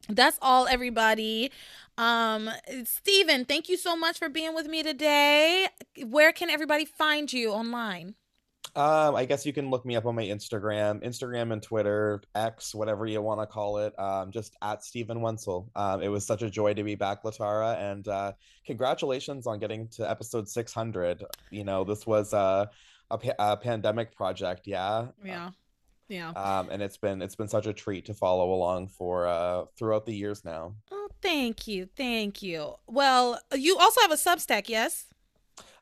that's 0.09 0.37
all 0.41 0.67
everybody 0.67 1.51
um 1.97 2.49
Stephen, 2.83 3.45
thank 3.45 3.69
you 3.69 3.77
so 3.77 3.95
much 3.95 4.19
for 4.19 4.29
being 4.29 4.53
with 4.53 4.67
me 4.67 4.83
today. 4.83 5.67
Where 6.03 6.31
can 6.31 6.49
everybody 6.49 6.85
find 6.85 7.31
you 7.31 7.51
online? 7.51 8.15
Um, 8.75 9.15
I 9.15 9.23
guess 9.23 9.45
you 9.45 9.53
can 9.53 9.69
look 9.69 9.85
me 9.85 9.95
up 9.95 10.05
on 10.05 10.15
my 10.15 10.23
Instagram, 10.23 11.01
Instagram 11.01 11.53
and 11.53 11.63
Twitter, 11.63 12.21
X, 12.35 12.75
whatever 12.75 13.05
you 13.05 13.21
want 13.21 13.39
to 13.39 13.45
call 13.45 13.77
it. 13.77 13.97
Um, 13.97 14.31
just 14.31 14.57
at 14.61 14.83
Stephen 14.83 15.19
Wentzell. 15.19 15.67
Um, 15.75 16.01
it 16.01 16.09
was 16.09 16.25
such 16.25 16.41
a 16.41 16.49
joy 16.49 16.73
to 16.73 16.83
be 16.83 16.95
back, 16.95 17.23
LeTara, 17.23 17.77
and 17.77 18.07
uh, 18.07 18.33
congratulations 18.65 19.47
on 19.47 19.59
getting 19.59 19.87
to 19.89 20.09
episode 20.09 20.49
600. 20.49 21.23
You 21.51 21.63
know, 21.63 21.85
this 21.85 22.05
was 22.05 22.33
uh, 22.33 22.65
a, 23.11 23.19
a 23.39 23.57
pandemic 23.57 24.13
project, 24.13 24.67
yeah. 24.67 25.07
Yeah. 25.23 25.51
Yeah. 26.07 26.29
Um, 26.29 26.69
and 26.69 26.81
it's 26.81 26.97
been 26.97 27.21
it's 27.21 27.35
been 27.35 27.47
such 27.47 27.65
a 27.65 27.73
treat 27.73 28.05
to 28.05 28.13
follow 28.13 28.53
along 28.53 28.89
for 28.89 29.25
uh 29.25 29.65
throughout 29.75 30.05
the 30.05 30.13
years 30.13 30.45
now. 30.45 30.75
Oh, 30.91 31.07
thank 31.21 31.67
you, 31.67 31.89
thank 31.95 32.43
you. 32.43 32.75
Well, 32.85 33.39
you 33.53 33.77
also 33.77 34.01
have 34.01 34.11
a 34.11 34.15
Substack, 34.15 34.69
yes? 34.69 35.05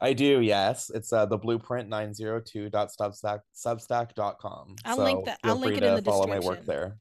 I 0.04 0.12
do, 0.12 0.42
yes. 0.42 0.92
It's 0.94 1.14
uh 1.14 1.26
the 1.26 1.38
blueprint 1.38 1.90
902.substack.substack.com. 1.90 4.76
I'll 4.84 4.98
so 4.98 5.04
link 5.04 5.24
that. 5.26 5.40
I'll 5.46 5.56
link 5.56 5.78
it 5.78 5.84
in 5.84 5.96
the 5.96 6.02
description. 6.02 6.12
follow 6.12 6.26
description. 6.26 6.44
my 6.44 6.58
work 6.58 6.66
there. 6.66 6.98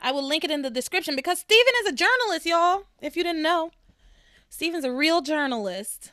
I 0.00 0.12
will 0.12 0.22
link 0.22 0.44
it 0.44 0.52
in 0.52 0.62
the 0.62 0.70
description 0.70 1.16
because 1.16 1.40
Stephen 1.40 1.72
is 1.82 1.88
a 1.88 1.92
journalist, 1.96 2.46
y'all. 2.46 2.84
If 3.02 3.16
you 3.16 3.24
didn't 3.24 3.42
know, 3.42 3.72
Stephen's 4.48 4.84
a 4.84 4.92
real 4.92 5.20
journalist. 5.20 6.12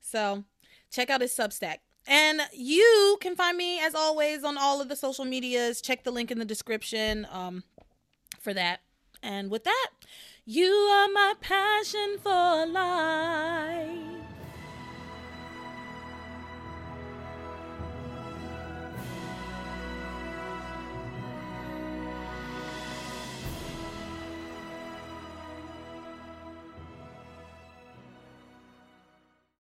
So 0.00 0.44
check 0.92 1.10
out 1.10 1.20
his 1.20 1.32
Substack. 1.32 1.78
And 2.06 2.42
you 2.52 3.18
can 3.20 3.34
find 3.34 3.56
me 3.56 3.80
as 3.80 3.96
always 3.96 4.44
on 4.44 4.56
all 4.56 4.80
of 4.80 4.88
the 4.88 4.94
social 4.94 5.24
medias. 5.24 5.80
Check 5.80 6.04
the 6.04 6.12
link 6.12 6.30
in 6.30 6.38
the 6.38 6.44
description 6.44 7.26
um, 7.32 7.64
for 8.38 8.54
that. 8.54 8.82
And 9.20 9.50
with 9.50 9.64
that, 9.64 9.90
you 10.44 10.70
are 10.70 11.08
my 11.08 11.34
passion 11.40 12.18
for 12.22 12.66
life. 12.66 14.23